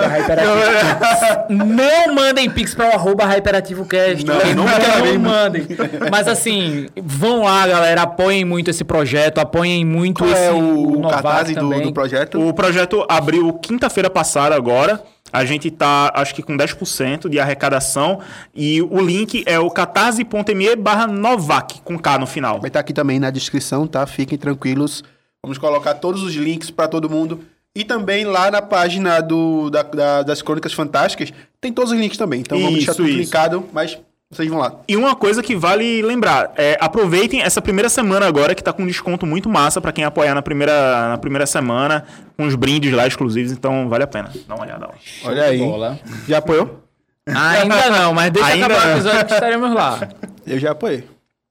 não. 1.48 1.66
Não 1.66 2.14
mandem 2.14 2.48
pix 2.50 2.74
para 2.74 2.90
o 2.90 2.94
arroba 2.94 3.24
HyperativoCast. 3.24 4.24
Não, 4.24 4.34
Não, 4.34 4.54
não 4.54 5.12
não, 5.12 5.18
mandem. 5.18 5.66
Mas 6.10 6.28
assim, 6.28 6.86
vão 6.96 7.42
lá, 7.42 7.66
galera. 7.66 8.02
Apoiem 8.02 8.44
muito 8.44 8.70
esse 8.70 8.84
projeto. 8.84 9.38
Apoiem 9.38 9.84
muito 9.84 10.18
Qual 10.18 10.30
esse 10.30 10.44
é 10.44 10.52
o, 10.52 11.00
Novac 11.00 11.22
cartaz 11.22 11.54
do, 11.54 11.80
do 11.80 11.92
projeto? 11.92 12.40
O 12.40 12.52
projeto 12.54 13.04
abriu 13.08 13.52
quinta-feira 13.54 14.08
passada 14.08 14.54
agora. 14.54 15.02
A 15.32 15.44
gente 15.44 15.70
tá, 15.70 16.12
acho 16.14 16.34
que 16.34 16.42
com 16.42 16.56
10% 16.56 17.28
de 17.28 17.40
arrecadação. 17.40 18.20
E 18.54 18.82
o 18.82 19.00
link 19.00 19.42
é 19.46 19.58
o 19.58 19.70
catarse.me 19.70 20.76
barra 20.76 21.06
Novac, 21.06 21.80
com 21.82 21.98
K 21.98 22.18
no 22.18 22.26
final. 22.26 22.60
Vai 22.60 22.68
estar 22.68 22.80
aqui 22.80 22.92
também 22.92 23.18
na 23.18 23.30
descrição, 23.30 23.86
tá? 23.86 24.06
Fiquem 24.06 24.36
tranquilos. 24.36 25.02
Vamos 25.44 25.58
colocar 25.58 25.94
todos 25.94 26.22
os 26.22 26.34
links 26.34 26.70
para 26.70 26.86
todo 26.88 27.08
mundo. 27.08 27.40
E 27.74 27.82
também 27.84 28.24
lá 28.26 28.50
na 28.50 28.60
página 28.60 29.20
do, 29.22 29.70
da- 29.70 29.82
da- 29.82 30.22
das 30.22 30.42
Crônicas 30.42 30.74
Fantásticas 30.74 31.32
tem 31.60 31.72
todos 31.72 31.90
os 31.92 31.98
links 31.98 32.18
também. 32.18 32.40
Então 32.40 32.58
vamos 32.58 32.74
deixar 32.74 32.94
tudo 32.94 33.08
isso. 33.08 33.18
linkado, 33.18 33.64
mas 33.72 33.98
vocês 34.32 34.48
vão 34.48 34.58
lá. 34.58 34.72
E 34.88 34.96
uma 34.96 35.14
coisa 35.14 35.42
que 35.42 35.54
vale 35.54 36.00
lembrar, 36.00 36.52
é, 36.56 36.78
aproveitem 36.80 37.42
essa 37.42 37.60
primeira 37.60 37.90
semana 37.90 38.26
agora, 38.26 38.54
que 38.54 38.64
tá 38.64 38.72
com 38.72 38.82
um 38.82 38.86
desconto 38.86 39.26
muito 39.26 39.48
massa 39.48 39.78
pra 39.80 39.92
quem 39.92 40.04
apoiar 40.04 40.34
na 40.34 40.40
primeira, 40.40 41.08
na 41.08 41.18
primeira 41.18 41.46
semana, 41.46 42.04
com 42.36 42.46
os 42.46 42.54
brindes 42.54 42.92
lá 42.92 43.06
exclusivos, 43.06 43.52
então 43.52 43.88
vale 43.90 44.04
a 44.04 44.06
pena. 44.06 44.30
Dá 44.48 44.54
uma 44.54 44.64
olhada 44.64 44.86
lá. 44.86 44.94
Olha 45.24 45.44
aí. 45.44 45.58
Bola. 45.58 46.00
Já 46.26 46.38
apoiou? 46.38 46.82
Ainda 47.26 47.90
não, 47.90 48.14
mas 48.14 48.30
deixa 48.30 48.48
Ainda 48.48 48.66
acabar 48.66 48.86
o 48.86 48.90
episódio 48.92 49.26
que 49.26 49.34
estaremos 49.34 49.74
lá. 49.74 50.08
Eu 50.46 50.58
já 50.58 50.70
apoiei. 50.72 51.04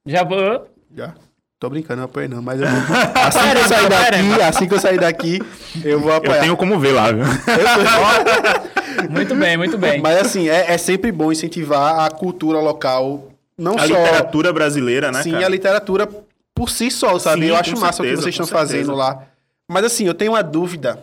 Já 0.06 0.24
vou. 0.24 0.68
Já. 0.96 1.14
Tô 1.60 1.70
brincando, 1.70 2.00
não 2.00 2.06
apoiei 2.06 2.28
não, 2.28 2.42
mas 2.42 2.60
eu 2.60 2.68
vou. 2.68 2.98
Assim 3.24 3.40
que 3.52 3.58
eu 3.60 3.68
sair 3.68 3.90
daqui, 3.90 4.42
assim 4.42 4.68
que 4.68 4.74
eu 4.74 4.80
sair 4.80 5.00
daqui, 5.00 5.40
eu 5.86 6.00
vou 6.00 6.10
Eu 6.10 6.16
apoiar. 6.18 6.40
tenho 6.40 6.58
como 6.58 6.80
ver 6.80 6.94
lá, 6.94 7.12
viu? 7.12 7.24
Muito 9.10 9.36
bem, 9.36 9.58
muito 9.58 9.78
bem. 9.78 10.02
Mas 10.02 10.18
assim, 10.18 10.50
é, 10.50 10.74
é 10.74 10.78
sempre 10.78 11.12
bom 11.12 11.32
incentivar 11.32 12.00
a 12.06 12.10
cultura 12.10 12.60
local, 12.60 13.30
não 13.58 13.76
A 13.76 13.80
só... 13.80 13.86
literatura 13.88 14.54
brasileira, 14.54 15.12
né, 15.12 15.22
Sim, 15.24 15.32
cara? 15.32 15.46
a 15.46 15.50
literatura 15.50 16.10
por 16.54 16.70
si 16.70 16.92
só, 16.92 17.18
sabe? 17.20 17.44
Sim, 17.44 17.48
eu 17.50 17.56
acho 17.56 17.80
massa 17.80 18.02
o 18.02 18.06
que 18.06 18.10
certeza, 18.10 18.22
vocês 18.22 18.36
estão 18.36 18.48
fazendo 18.48 18.88
certeza. 18.88 18.94
lá. 18.96 19.24
Mas 19.68 19.86
assim, 19.86 20.06
eu 20.06 20.14
tenho 20.14 20.32
uma 20.34 20.44
dúvida. 20.44 21.00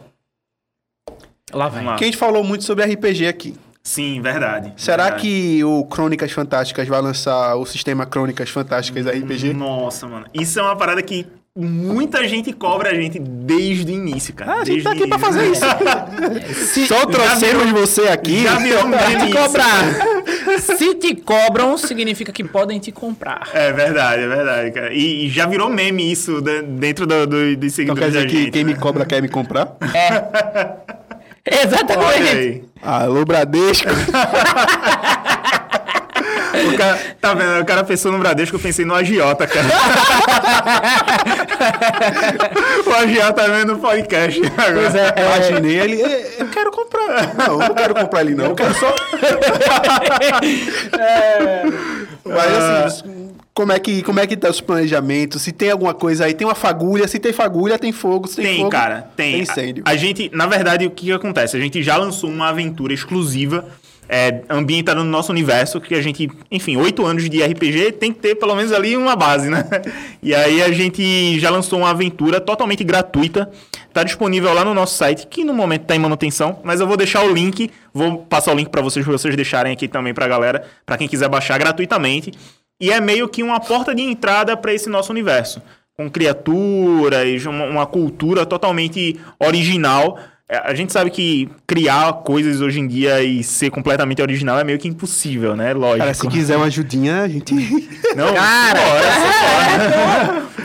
Lá 1.52 1.68
vem. 1.68 1.78
Vamos 1.78 1.92
lá. 1.92 1.96
Que 1.96 2.04
a 2.04 2.06
gente 2.06 2.16
falou 2.18 2.44
muito 2.44 2.64
sobre 2.64 2.84
RPG 2.84 3.26
aqui. 3.26 3.56
Sim, 3.82 4.20
verdade. 4.20 4.74
Será 4.76 5.04
verdade. 5.04 5.22
que 5.22 5.64
o 5.64 5.84
Crônicas 5.86 6.30
Fantásticas 6.30 6.86
vai 6.86 7.00
lançar 7.00 7.54
o 7.56 7.64
sistema 7.64 8.04
Crônicas 8.04 8.50
Fantásticas 8.50 9.06
RPG? 9.06 9.54
Nossa, 9.54 10.06
mano. 10.06 10.26
Isso 10.34 10.58
é 10.58 10.62
uma 10.62 10.76
parada 10.76 11.00
que 11.02 11.26
muita 11.58 12.26
gente 12.28 12.52
cobra 12.52 12.90
a 12.90 12.94
gente 12.94 13.18
desde 13.18 13.90
o 13.90 13.94
início, 13.94 14.32
cara. 14.32 14.52
Ah, 14.52 14.60
a 14.60 14.64
gente 14.64 14.82
tá 14.84 14.92
aqui 14.92 15.06
pra 15.08 15.18
fazer 15.18 15.50
isso. 15.50 15.64
Só 16.86 17.04
trouxemos 17.06 17.70
você 17.72 18.02
aqui. 18.08 18.44
Já 18.44 18.56
virou 18.58 18.86
um 18.86 18.90
Pra 18.90 19.26
te 19.26 19.32
cobrar. 19.32 19.84
Se 20.60 20.94
te 20.94 21.14
cobram, 21.16 21.76
significa 21.76 22.32
que 22.32 22.44
podem 22.44 22.78
te 22.78 22.92
comprar. 22.92 23.48
É 23.52 23.72
verdade, 23.72 24.22
é 24.22 24.28
verdade, 24.28 24.70
cara. 24.70 24.92
E, 24.92 25.26
e 25.26 25.28
já 25.28 25.46
virou 25.46 25.68
meme 25.68 26.10
isso 26.10 26.40
de- 26.40 26.62
dentro 26.62 27.06
do, 27.06 27.26
do, 27.26 27.56
dos 27.56 27.78
Então 27.78 27.94
seguidores 27.96 28.00
quer 28.14 28.26
dizer 28.26 28.26
que 28.28 28.50
quem 28.50 28.64
né? 28.64 28.72
me 28.72 28.78
cobra 28.78 29.04
quer 29.04 29.20
me 29.20 29.28
comprar? 29.28 29.76
Olha 31.50 31.62
Exatamente. 31.64 32.64
Alô, 32.82 33.24
Bradesco. 33.24 33.88
O 36.58 36.76
cara, 36.76 36.98
tá 37.20 37.34
vendo? 37.34 37.60
O 37.60 37.64
cara 37.64 37.84
pensou 37.84 38.10
no 38.10 38.18
Bradesco, 38.18 38.56
eu 38.56 38.60
pensei 38.60 38.84
no 38.84 38.92
agiota, 38.94 39.46
cara. 39.46 39.68
o 42.86 42.90
agiota 42.94 43.48
vendo 43.50 43.74
no 43.74 43.78
podcast 43.78 44.40
agora. 44.44 44.74
Pois 44.74 44.94
é, 44.94 45.14
é, 45.16 45.24
Imaginei 45.26 45.78
ele. 45.78 46.02
"É, 46.02 46.36
Eu 46.40 46.48
quero 46.48 46.70
comprar. 46.70 47.34
Não, 47.34 47.62
eu 47.62 47.68
não 47.68 47.74
quero 47.74 47.94
comprar 47.94 48.20
ele, 48.22 48.34
não. 48.34 48.46
Eu 48.46 48.54
quero 48.54 48.74
só. 48.74 48.94
Mas 52.24 52.52
assim, 52.84 53.28
como 53.54 53.72
é, 53.72 53.78
que, 53.78 54.02
como 54.02 54.20
é 54.20 54.26
que 54.26 54.36
tá 54.36 54.48
os 54.50 54.60
planejamentos? 54.60 55.42
Se 55.42 55.52
tem 55.52 55.70
alguma 55.70 55.94
coisa 55.94 56.24
aí, 56.26 56.34
tem 56.34 56.46
uma 56.46 56.54
fagulha. 56.54 57.08
Se 57.08 57.18
tem 57.18 57.32
fagulha, 57.32 57.78
tem 57.78 57.92
fogo. 57.92 58.28
Se 58.28 58.36
tem, 58.36 58.44
Tem, 58.46 58.56
fogo, 58.58 58.70
cara, 58.70 59.10
tem. 59.16 59.32
Tem 59.32 59.40
incêndio. 59.42 59.82
A, 59.86 59.90
a 59.90 59.96
gente, 59.96 60.30
na 60.34 60.46
verdade, 60.46 60.86
o 60.86 60.90
que, 60.90 61.06
que 61.06 61.12
acontece? 61.12 61.56
A 61.56 61.60
gente 61.60 61.82
já 61.82 61.96
lançou 61.96 62.30
uma 62.30 62.48
aventura 62.48 62.92
exclusiva 62.92 63.64
é, 64.08 64.40
ambientada 64.48 65.04
no 65.04 65.10
nosso 65.10 65.30
universo, 65.30 65.80
que 65.80 65.94
a 65.94 66.00
gente, 66.00 66.30
enfim, 66.50 66.76
oito 66.76 67.04
anos 67.04 67.28
de 67.28 67.42
RPG 67.42 67.92
tem 67.92 68.12
que 68.12 68.20
ter 68.20 68.34
pelo 68.36 68.54
menos 68.54 68.72
ali 68.72 68.96
uma 68.96 69.14
base, 69.14 69.50
né? 69.50 69.64
E 70.20 70.34
aí 70.34 70.60
a 70.62 70.72
gente 70.72 71.38
já 71.38 71.48
lançou 71.48 71.78
uma 71.78 71.90
aventura 71.90 72.40
totalmente 72.40 72.82
gratuita, 72.82 73.48
tá 73.92 74.02
disponível 74.02 74.52
lá 74.52 74.64
no 74.64 74.74
nosso 74.74 74.96
site, 74.96 75.26
que 75.28 75.44
no 75.44 75.54
momento 75.54 75.84
tá 75.84 75.94
em 75.94 75.98
manutenção, 75.98 76.58
mas 76.64 76.80
eu 76.80 76.88
vou 76.88 76.96
deixar 76.96 77.22
o 77.22 77.32
link, 77.32 77.70
vou 77.94 78.18
passar 78.18 78.52
o 78.52 78.56
link 78.56 78.68
para 78.68 78.82
vocês, 78.82 79.04
pra 79.04 79.12
vocês 79.12 79.36
deixarem 79.36 79.72
aqui 79.72 79.86
também 79.86 80.12
pra 80.12 80.26
galera, 80.26 80.64
para 80.84 80.98
quem 80.98 81.06
quiser 81.06 81.28
baixar 81.28 81.56
gratuitamente. 81.56 82.32
E 82.80 82.90
é 82.90 83.00
meio 83.00 83.28
que 83.28 83.42
uma 83.42 83.60
porta 83.60 83.94
de 83.94 84.02
entrada 84.02 84.56
para 84.56 84.72
esse 84.72 84.88
nosso 84.88 85.12
universo, 85.12 85.62
com 85.96 86.08
criaturas, 86.10 87.44
uma, 87.44 87.64
uma 87.64 87.86
cultura 87.86 88.46
totalmente 88.46 89.18
original. 89.38 90.18
É, 90.50 90.58
A 90.70 90.74
gente 90.74 90.92
sabe 90.92 91.10
que 91.10 91.48
criar 91.66 92.12
coisas 92.24 92.60
hoje 92.60 92.80
em 92.80 92.86
dia 92.86 93.22
e 93.22 93.42
ser 93.44 93.70
completamente 93.70 94.22
original 94.22 94.58
é 94.58 94.64
meio 94.64 94.78
que 94.78 94.88
impossível, 94.88 95.54
né? 95.54 95.74
Lógico. 95.74 95.98
Cara, 95.98 96.14
se 96.14 96.26
quiser 96.28 96.56
uma 96.56 96.66
ajudinha, 96.66 97.22
a 97.22 97.28
gente. 97.28 97.54
Não, 98.16 98.32
Cara, 98.32 98.80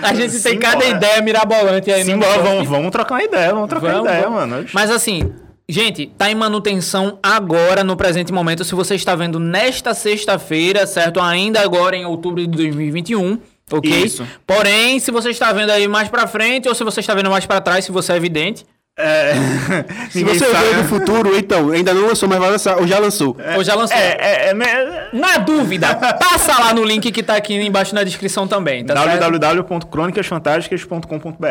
a 0.01 0.13
gente 0.13 0.39
tem 0.41 0.57
cada 0.57 0.85
ideia 0.85 1.21
mirabolante 1.21 1.91
aí. 1.91 2.03
no 2.03 2.11
Simbora, 2.11 2.33
chat. 2.33 2.43
vamos, 2.43 2.67
vamos 2.67 2.91
trocar 2.91 3.15
uma 3.15 3.23
ideia, 3.23 3.53
vamos 3.53 3.69
trocar 3.69 3.91
Vamos, 3.93 4.07
ideia, 4.09 4.23
vamos. 4.23 4.39
mano. 4.49 4.65
Mas 4.73 4.89
assim, 4.89 5.33
gente, 5.67 6.07
tá 6.17 6.31
em 6.31 6.35
manutenção 6.35 7.19
agora, 7.21 7.83
no 7.83 7.95
presente 7.95 8.31
momento. 8.31 8.63
Se 8.63 8.75
você 8.75 8.95
está 8.95 9.15
vendo 9.15 9.39
nesta 9.39 9.93
sexta-feira, 9.93 10.85
certo? 10.87 11.19
Ainda 11.19 11.61
agora 11.61 11.95
em 11.95 12.05
outubro 12.05 12.41
de 12.41 12.47
2021. 12.47 13.39
Ok? 13.71 13.89
Isso. 14.03 14.27
Porém, 14.45 14.99
se 14.99 15.09
você 15.09 15.29
está 15.29 15.51
vendo 15.53 15.69
aí 15.71 15.87
mais 15.87 16.09
pra 16.09 16.27
frente 16.27 16.67
ou 16.67 16.75
se 16.75 16.83
você 16.83 16.99
está 16.99 17.13
vendo 17.15 17.29
mais 17.29 17.45
pra 17.45 17.61
trás, 17.61 17.85
se 17.85 17.91
você 17.91 18.11
é 18.13 18.17
evidente, 18.17 18.65
É... 18.97 19.33
Se 20.11 20.23
você 20.23 20.45
sabe, 20.45 20.65
veio 20.65 20.75
do 20.75 20.81
né? 20.83 20.87
futuro, 20.87 21.35
então, 21.35 21.71
ainda 21.71 21.91
não 21.93 22.05
lançou, 22.07 22.29
mas 22.29 22.37
vai 22.37 22.51
lançar, 22.51 22.77
ou 22.77 22.85
já 22.85 22.99
lançou. 22.99 23.35
ou 23.55 23.63
já 23.63 23.73
lançou. 23.73 23.97
É, 23.97 24.17
é, 24.19 24.47
é, 24.47 24.51
é, 24.51 25.09
Na 25.11 25.37
dúvida, 25.37 25.95
passa 25.95 26.59
lá 26.59 26.71
no 26.73 26.83
link 26.83 27.11
que 27.11 27.23
tá 27.23 27.35
aqui 27.35 27.55
embaixo 27.55 27.95
na 27.95 28.03
descrição 28.03 28.47
também, 28.47 28.85
tá 28.85 28.93
www.cronicasfantásticas.com.br 28.93 31.47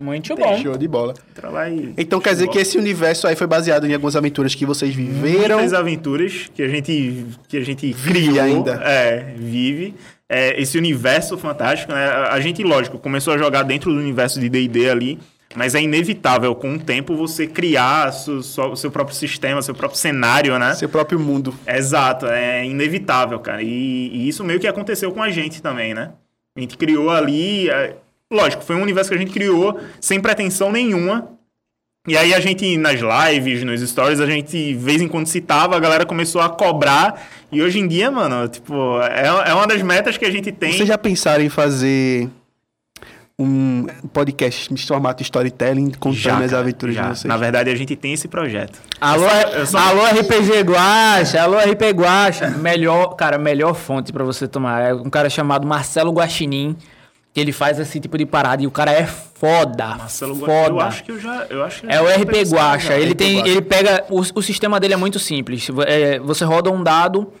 Muito 0.00 0.34
bom. 0.34 0.62
Show 0.62 0.78
de 0.78 0.88
bola. 0.88 1.12
Então 1.98 2.18
quer 2.20 2.30
dizer 2.30 2.48
que 2.48 2.58
esse 2.58 2.78
universo 2.78 3.26
aí 3.26 3.36
foi 3.36 3.46
baseado 3.46 3.86
em 3.86 3.92
algumas 3.92 4.16
aventuras 4.16 4.54
que 4.54 4.64
vocês 4.64 4.94
viveram. 4.94 5.58
muitas 5.58 5.74
aventuras 5.74 6.48
que 6.54 6.62
a 6.62 6.68
gente 6.68 7.26
que 7.48 7.58
a 7.58 7.64
gente 7.64 7.92
Vive 7.92 8.28
criou 8.30 8.40
ainda. 8.40 8.80
é 8.82 9.34
vive 9.36 9.94
é, 10.26 10.58
esse 10.60 10.78
universo 10.78 11.36
fantástico 11.36 11.92
né? 11.92 12.06
A 12.30 12.40
gente 12.40 12.62
lógico 12.62 12.98
começou 12.98 13.34
a 13.34 13.38
jogar 13.38 13.62
dentro 13.62 13.92
do 13.92 13.98
universo 13.98 14.40
de 14.40 14.48
D&D 14.48 14.88
ali 14.88 15.18
mas 15.54 15.74
é 15.74 15.80
inevitável 15.80 16.54
com 16.54 16.74
o 16.74 16.78
tempo 16.78 17.16
você 17.16 17.46
criar 17.46 18.10
o 18.10 18.76
seu 18.76 18.90
próprio 18.90 19.16
sistema 19.16 19.62
seu 19.62 19.74
próprio 19.74 19.98
cenário 19.98 20.58
né 20.58 20.74
Seu 20.74 20.88
próprio 20.88 21.18
mundo. 21.18 21.54
Exato, 21.66 22.26
é 22.26 22.64
inevitável, 22.64 23.38
cara. 23.40 23.62
E, 23.62 24.10
e 24.12 24.28
isso 24.28 24.44
meio 24.44 24.60
que 24.60 24.66
aconteceu 24.66 25.10
com 25.12 25.22
a 25.22 25.30
gente 25.30 25.62
também, 25.62 25.94
né? 25.94 26.12
A 26.56 26.60
gente 26.60 26.76
criou 26.76 27.10
ali. 27.10 27.70
é, 27.70 27.96
lógico, 28.30 28.62
foi 28.62 28.76
um 28.76 28.82
universo 28.82 29.10
que 29.10 29.16
a 29.16 29.18
gente 29.18 29.32
criou 29.32 29.80
sem 30.00 30.20
pretensão 30.20 30.70
nenhuma. 30.70 31.38
E 32.06 32.16
aí 32.16 32.32
a 32.32 32.40
gente, 32.40 32.76
nas 32.78 33.00
lives, 33.00 33.62
nos 33.64 33.80
stories, 33.80 34.20
a 34.20 34.26
gente, 34.26 34.50
de 34.50 34.74
vez 34.74 35.02
em 35.02 35.08
quando 35.08 35.26
citava, 35.26 35.76
a 35.76 35.80
galera 35.80 36.06
começou 36.06 36.40
a 36.40 36.48
cobrar. 36.48 37.28
E 37.52 37.62
hoje 37.62 37.78
em 37.78 37.86
dia, 37.86 38.10
mano, 38.10 38.48
tipo, 38.48 39.00
é, 39.02 39.50
é 39.50 39.54
uma 39.54 39.66
das 39.66 39.82
metas 39.82 40.16
que 40.16 40.24
a 40.24 40.30
gente 40.30 40.50
tem. 40.50 40.72
Vocês 40.72 40.88
já 40.88 40.96
pensaram 40.96 41.44
em 41.44 41.48
fazer 41.48 42.28
um 43.40 43.86
podcast 44.12 44.74
de 44.74 44.84
formato 44.84 45.22
storytelling 45.22 45.92
contando 45.92 46.16
Já, 46.20 46.38
as 46.38 46.52
aventuras 46.52 46.92
já. 46.96 47.02
de 47.02 47.08
vocês? 47.10 47.24
Na 47.24 47.36
verdade, 47.36 47.70
a 47.70 47.74
gente 47.76 47.94
tem 47.94 48.12
esse 48.12 48.26
projeto. 48.26 48.80
Alô, 49.00 49.28
eu 49.54 49.64
só- 49.64 49.78
alô 49.78 50.02
RPG 50.04 50.62
Guacha, 50.64 51.40
alô 51.40 51.56
RP 51.56 51.82
Guacha. 51.94 52.48
Melhor, 52.50 53.14
cara, 53.14 53.38
melhor 53.38 53.74
fonte 53.74 54.12
pra 54.12 54.24
você 54.24 54.48
tomar. 54.48 54.82
É 54.82 54.92
um 54.92 55.08
cara 55.08 55.30
chamado 55.30 55.64
Marcelo 55.68 56.10
Guaxinim, 56.10 56.76
que 57.32 57.40
ele 57.40 57.52
faz 57.52 57.78
esse 57.78 58.00
tipo 58.00 58.18
de 58.18 58.26
parada 58.26 58.60
e 58.60 58.66
o 58.66 58.72
cara 58.72 58.90
é 58.90 59.06
foda. 59.06 59.94
Marcelo 59.94 60.34
foda. 60.34 60.70
Eu 60.70 60.80
acho 60.80 61.04
que 61.04 61.12
eu 61.12 61.20
já. 61.20 61.46
Eu 61.48 61.62
acho 61.62 61.80
que 61.82 61.86
eu 61.86 61.90
É 61.90 62.00
o 62.02 62.06
RP 62.08 62.42
Guacha. 62.52 62.94
Ele 62.94 63.14
tem, 63.14 63.38
ele 63.46 63.62
pega 63.62 64.04
o, 64.10 64.18
o 64.34 64.42
sistema 64.42 64.80
dele 64.80 64.94
é 64.94 64.96
muito 64.96 65.20
simples. 65.20 65.68
É, 65.86 66.18
você 66.18 66.44
roda 66.44 66.72
um 66.72 66.82
dado, 66.82 67.32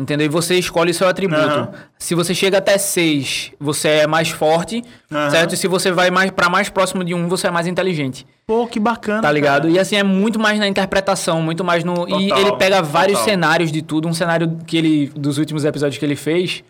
entendeu? 0.00 0.26
E 0.26 0.28
você 0.28 0.54
escolhe 0.58 0.92
seu 0.94 1.06
atributo. 1.08 1.40
Aham. 1.40 1.68
Se 1.98 2.14
você 2.14 2.34
chega 2.34 2.58
até 2.58 2.78
6, 2.78 3.52
você 3.60 3.88
é 3.88 4.06
mais 4.06 4.30
forte, 4.30 4.82
Aham. 5.12 5.30
certo? 5.30 5.54
E 5.54 5.56
se 5.56 5.68
você 5.68 5.92
vai 5.92 6.10
mais 6.10 6.30
para 6.30 6.48
mais 6.48 6.68
próximo 6.68 7.04
de 7.04 7.14
um, 7.14 7.28
você 7.28 7.46
é 7.46 7.50
mais 7.50 7.66
inteligente. 7.66 8.26
Pô, 8.46 8.66
que 8.66 8.80
bacana. 8.80 9.22
Tá 9.22 9.30
ligado? 9.30 9.62
cara. 9.62 9.74
E 9.74 9.78
assim, 9.78 9.96
é 9.96 10.02
muito 10.02 10.38
mais 10.38 10.58
na 10.58 10.66
interpretação, 10.66 11.40
muito 11.42 11.62
mais 11.62 11.84
no. 11.84 12.08
e 12.08 12.28
Total, 12.28 12.40
ele 12.40 12.52
pega 12.56 12.82
vários 12.82 13.18
total. 13.18 13.32
cenários 13.34 13.70
de 13.70 13.82
tudo. 13.82 14.08
Um 14.08 14.14
cenário 14.14 14.58
que 14.66 14.76
ele. 14.76 15.12
dos 15.14 15.38
últimos 15.38 15.64
episódios 15.64 15.98
que 15.98 16.04
ele 16.04 16.16
fez. 16.16 16.64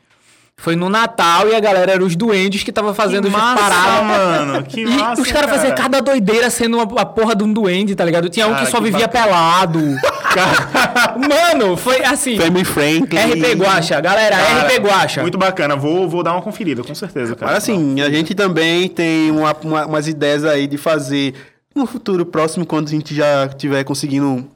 Foi 0.56 0.76
no 0.76 0.90
Natal 0.90 1.48
e 1.48 1.54
a 1.54 1.60
galera 1.60 1.92
era 1.92 2.04
os 2.04 2.14
duendes 2.14 2.62
que 2.62 2.70
tava 2.70 2.92
fazendo 2.92 3.30
que 3.30 3.34
as 3.34 3.42
massa, 3.42 4.02
mano. 4.02 4.62
Que 4.68 4.82
E 4.82 4.86
massa, 4.86 5.22
os 5.22 5.32
caras 5.32 5.48
faziam 5.50 5.74
cada 5.74 6.02
doideira 6.02 6.50
sendo 6.50 6.76
uma, 6.76 7.00
a 7.00 7.06
porra 7.06 7.34
de 7.34 7.42
um 7.42 7.50
duende, 7.50 7.94
tá 7.94 8.04
ligado? 8.04 8.28
Tinha 8.28 8.46
um 8.46 8.50
Cara, 8.52 8.66
que 8.66 8.70
só 8.70 8.76
que 8.76 8.84
vivia 8.84 9.06
bacana. 9.08 9.24
pelado. 9.26 9.80
Mano, 11.28 11.76
foi 11.76 12.04
assim. 12.04 12.38
Family 12.38 12.64
friendly. 12.64 13.18
RP 13.18 13.54
Guacha, 13.58 14.00
galera, 14.00 14.36
Cara, 14.36 14.66
RP 14.68 14.78
Guacha. 14.80 15.22
Muito 15.22 15.38
bacana. 15.38 15.76
Vou, 15.76 16.08
vou 16.08 16.22
dar 16.22 16.32
uma 16.32 16.42
conferida, 16.42 16.82
com 16.82 16.94
certeza, 16.94 17.34
cara. 17.36 17.52
Mas 17.52 17.62
assim, 17.64 18.00
a 18.00 18.10
gente 18.10 18.34
também 18.34 18.88
tem 18.88 19.30
uma- 19.30 19.56
uma- 19.62 19.86
umas 19.86 20.08
ideias 20.08 20.44
aí 20.44 20.66
de 20.66 20.76
fazer 20.78 21.34
no 21.74 21.86
futuro 21.86 22.24
próximo, 22.26 22.66
quando 22.66 22.88
a 22.88 22.90
gente 22.90 23.14
já 23.14 23.48
tiver 23.48 23.84
conseguindo 23.84 24.46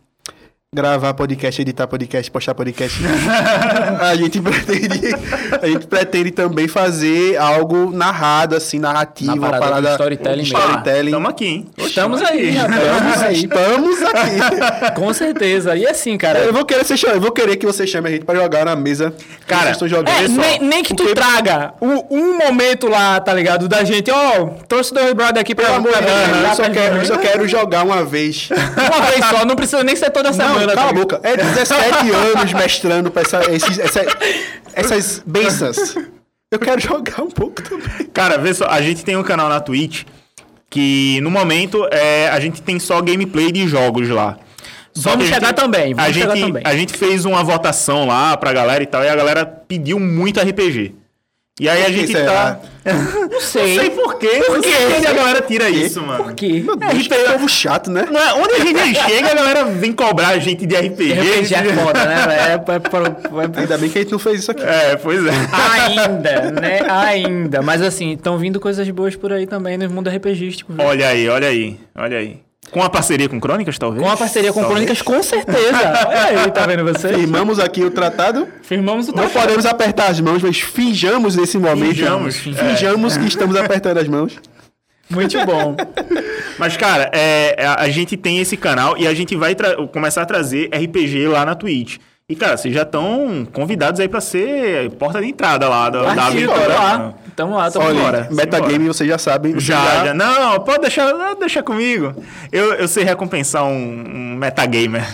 gravar 0.74 1.14
podcast, 1.14 1.62
editar 1.62 1.86
podcast, 1.86 2.30
postar 2.30 2.54
podcast. 2.54 2.98
a 4.00 4.14
gente 4.16 4.40
pretende, 4.40 5.14
a 5.62 5.66
gente 5.66 5.86
pretende 5.86 6.30
também 6.32 6.66
fazer 6.68 7.36
algo 7.36 7.90
narrado, 7.92 8.56
assim, 8.56 8.78
narrativo, 8.78 9.30
Na 9.30 9.34
uma 9.36 9.50
parada 9.50 9.66
do 9.66 9.70
parada 9.72 9.90
storytelling 9.92 10.42
mesmo. 10.42 10.58
storytelling. 10.58 11.10
Tamo 11.12 11.28
aqui, 11.28 11.46
hein? 11.46 11.66
Estamos 11.78 12.20
Tamo 12.20 12.32
aí. 12.32 12.48
Estamos 12.56 13.22
aí, 13.22 13.36
estamos 13.44 14.02
aqui. 14.02 14.94
Com 15.00 15.12
certeza. 15.14 15.76
E 15.76 15.86
assim, 15.86 16.18
cara. 16.18 16.40
Eu 16.40 16.52
vou 16.52 16.64
querer, 16.64 16.84
ser, 16.84 17.02
eu 17.08 17.20
vou 17.20 17.30
querer 17.30 17.56
que 17.56 17.64
você 17.66 17.86
chame 17.86 18.08
a 18.08 18.12
gente 18.12 18.24
pra 18.24 18.34
jogar 18.34 18.64
na 18.64 18.74
mesa. 18.74 19.14
Cara, 19.46 19.62
vocês 19.72 19.72
estão 19.76 19.88
jogando. 19.88 20.08
É, 20.08 20.26
Só. 20.26 20.40
nem, 20.40 20.58
nem 20.60 20.82
que 20.82 20.94
tu 20.94 21.14
traga 21.14 21.74
o- 21.80 22.04
um 22.16 22.36
momento 22.36 22.88
lá, 22.88 23.20
tá 23.20 23.32
ligado? 23.32 23.68
Da 23.68 23.84
gente, 23.84 24.10
ó, 24.10 24.46
trouxe 24.66 24.92
dois 24.92 25.12
brother 25.12 25.40
aqui 25.40 25.54
pra 25.54 25.66
Pelo 25.66 25.76
amor 25.76 25.92
de 25.92 25.98
pra- 25.98 26.06
Deus, 26.06 26.28
pra- 26.28 26.48
eu 26.50 26.54
só 26.56 26.70
quero, 26.70 26.96
eu 26.96 27.04
só 27.04 27.16
quero 27.18 27.48
jogar 27.48 27.84
uma 27.84 28.04
vez. 28.04 28.48
Uma 28.50 29.06
vez 29.06 29.24
só, 29.26 29.44
não 29.44 29.54
precisa 29.54 29.84
nem 29.84 29.94
ser 29.94 30.10
toda 30.10 30.32
semana. 30.32 30.54
Não, 30.54 30.63
cala 30.72 30.88
a 30.88 30.92
ligado? 30.92 31.02
boca. 31.02 31.20
É 31.22 31.36
17 31.36 32.10
anos 32.12 32.52
mestrando 32.52 33.10
pra 33.10 33.22
essa, 33.22 33.40
esses- 33.52 33.78
essa- 33.78 34.04
essas 34.74 35.22
bênçãos. 35.26 35.94
Eu 36.50 36.58
quero 36.58 36.80
jogar 36.80 37.20
um 37.22 37.30
pouco 37.30 37.60
também. 37.62 38.06
Cara, 38.12 38.38
vê 38.38 38.54
só, 38.54 38.66
a 38.66 38.80
gente 38.80 39.04
tem 39.04 39.16
um 39.16 39.22
canal 39.22 39.48
na 39.48 39.60
Twitch 39.60 40.04
que 40.70 41.20
no 41.20 41.30
momento 41.30 41.86
é, 41.90 42.28
a 42.30 42.40
gente 42.40 42.60
tem 42.62 42.78
só 42.78 43.00
gameplay 43.00 43.50
de 43.52 43.66
jogos 43.68 44.08
lá. 44.08 44.38
Só 44.92 45.10
Vamos 45.10 45.24
a 45.28 45.34
chegar 45.34 45.46
gente- 45.48 45.56
também, 45.56 45.94
vamos 45.94 46.10
a 46.10 46.12
chegar 46.12 46.36
gente, 46.36 46.46
também. 46.46 46.62
A 46.64 46.76
gente 46.76 46.92
fez 46.96 47.24
uma 47.24 47.42
votação 47.42 48.06
lá 48.06 48.36
pra 48.36 48.52
galera 48.52 48.82
e 48.82 48.86
tal, 48.86 49.02
e 49.02 49.08
a 49.08 49.16
galera 49.16 49.44
pediu 49.44 49.98
muito 49.98 50.38
RPG. 50.40 50.94
E 51.60 51.68
aí 51.68 51.84
a 51.84 51.88
gente 51.90 52.10
será? 52.10 52.56
tá. 52.56 52.60
Não 53.30 53.40
sei. 53.40 53.76
Não 53.76 53.80
sei 53.82 53.90
por 53.90 54.18
quê. 54.18 54.42
Por 54.44 54.60
quê? 54.60 54.70
que 55.00 55.06
a 55.06 55.12
galera 55.12 55.40
tira 55.40 55.70
isso, 55.70 56.02
mano? 56.02 56.24
Por 56.24 56.34
quê? 56.34 56.60
Meu 56.64 56.74
Deus, 56.74 57.06
que 57.06 57.14
povo 57.14 57.48
chato, 57.48 57.90
né? 57.92 58.08
Não 58.10 58.20
é- 58.20 58.34
Onde 58.34 58.54
a 58.54 58.58
gente 58.58 58.94
chega, 59.08 59.30
a 59.30 59.34
galera 59.34 59.64
vem 59.66 59.92
cobrar 59.92 60.30
a 60.30 60.38
gente 60.38 60.66
de 60.66 60.74
RPG. 60.74 61.12
RPG 61.12 61.54
é 61.54 61.64
foda, 61.74 62.04
né? 62.04 62.14
É, 62.34 62.50
é, 62.50 62.54
é, 62.54 63.60
Ainda 63.60 63.78
bem 63.78 63.88
que 63.88 63.98
a 63.98 64.02
gente 64.02 64.10
não 64.12 64.18
fez 64.18 64.40
isso 64.40 64.50
aqui. 64.50 64.64
É, 64.64 64.96
pois 64.96 65.20
é. 65.24 65.30
Ainda, 65.52 66.50
né? 66.50 66.80
Ainda. 66.88 67.62
Mas 67.62 67.80
assim, 67.82 68.14
estão 68.14 68.36
vindo 68.36 68.58
coisas 68.58 68.88
boas 68.90 69.14
por 69.14 69.32
aí 69.32 69.46
também 69.46 69.78
no 69.78 69.88
mundo 69.90 70.10
RPGístico. 70.10 70.72
viu? 70.72 70.84
Olha 70.84 71.08
aí, 71.08 71.28
olha 71.28 71.46
aí, 71.48 71.78
olha 71.94 72.18
aí. 72.18 72.40
Com 72.70 72.82
a 72.82 72.90
parceria 72.90 73.28
com 73.28 73.40
Crônicas, 73.40 73.78
talvez? 73.78 74.02
Com 74.02 74.10
a 74.10 74.16
parceria 74.16 74.52
com 74.52 74.60
Talvez. 74.60 74.84
Crônicas, 74.86 75.02
com 75.02 75.22
certeza. 75.22 75.78
Olha 76.08 76.42
aí, 76.42 76.50
tá 76.50 76.66
vendo 76.66 76.84
você? 76.84 77.14
Firmamos 77.14 77.58
aqui 77.58 77.84
o 77.84 77.90
tratado. 77.90 78.48
Firmamos 78.62 79.08
o 79.08 79.12
Não 79.12 79.24
tratado. 79.24 79.40
podemos 79.40 79.66
apertar 79.66 80.10
as 80.10 80.20
mãos, 80.20 80.42
mas 80.42 80.58
finjamos 80.58 81.36
nesse 81.36 81.56
momento. 81.56 81.94
Finjamos, 81.94 82.36
Finjamos 82.36 83.16
que 83.16 83.26
estamos 83.26 83.56
apertando 83.56 83.98
as 83.98 84.08
mãos. 84.08 84.38
Muito 85.08 85.36
bom. 85.44 85.76
Mas, 86.58 86.76
cara, 86.76 87.10
é, 87.12 87.56
a, 87.66 87.88
gente 87.88 88.16
tem 88.16 88.38
esse 88.38 88.56
canal 88.56 88.96
e 88.96 89.06
a 89.06 89.14
gente 89.14 89.36
vai 89.36 89.54
começar 89.92 90.22
a 90.22 90.26
trazer 90.26 90.70
RPG 90.72 91.26
lá 91.28 91.44
na 91.44 91.54
Twitch. 91.54 91.98
E, 92.26 92.34
cara, 92.34 92.56
vocês 92.56 92.72
já 92.72 92.84
estão 92.84 93.46
convidados 93.52 94.00
aí 94.00 94.08
pra 94.08 94.18
ser 94.18 94.90
porta 94.92 95.20
de 95.20 95.26
entrada 95.26 95.68
lá 95.68 95.90
da, 95.90 96.14
da 96.14 96.26
aventura. 96.28 96.58
bora 96.58 96.74
lá. 96.74 97.14
Tamo 97.36 97.54
lá, 97.54 97.70
tamo 97.70 97.84
Olha, 97.84 98.28
metagame 98.30 98.88
vocês 98.88 99.06
já 99.06 99.18
sabem. 99.18 99.60
Já, 99.60 100.06
já. 100.06 100.14
Não, 100.14 100.58
pode 100.60 100.80
deixar, 100.80 101.12
deixa 101.38 101.62
comigo. 101.62 102.14
Eu, 102.50 102.72
eu 102.76 102.88
sei 102.88 103.04
recompensar 103.04 103.64
um, 103.64 103.70
um 103.74 104.36
metagamer. 104.36 105.04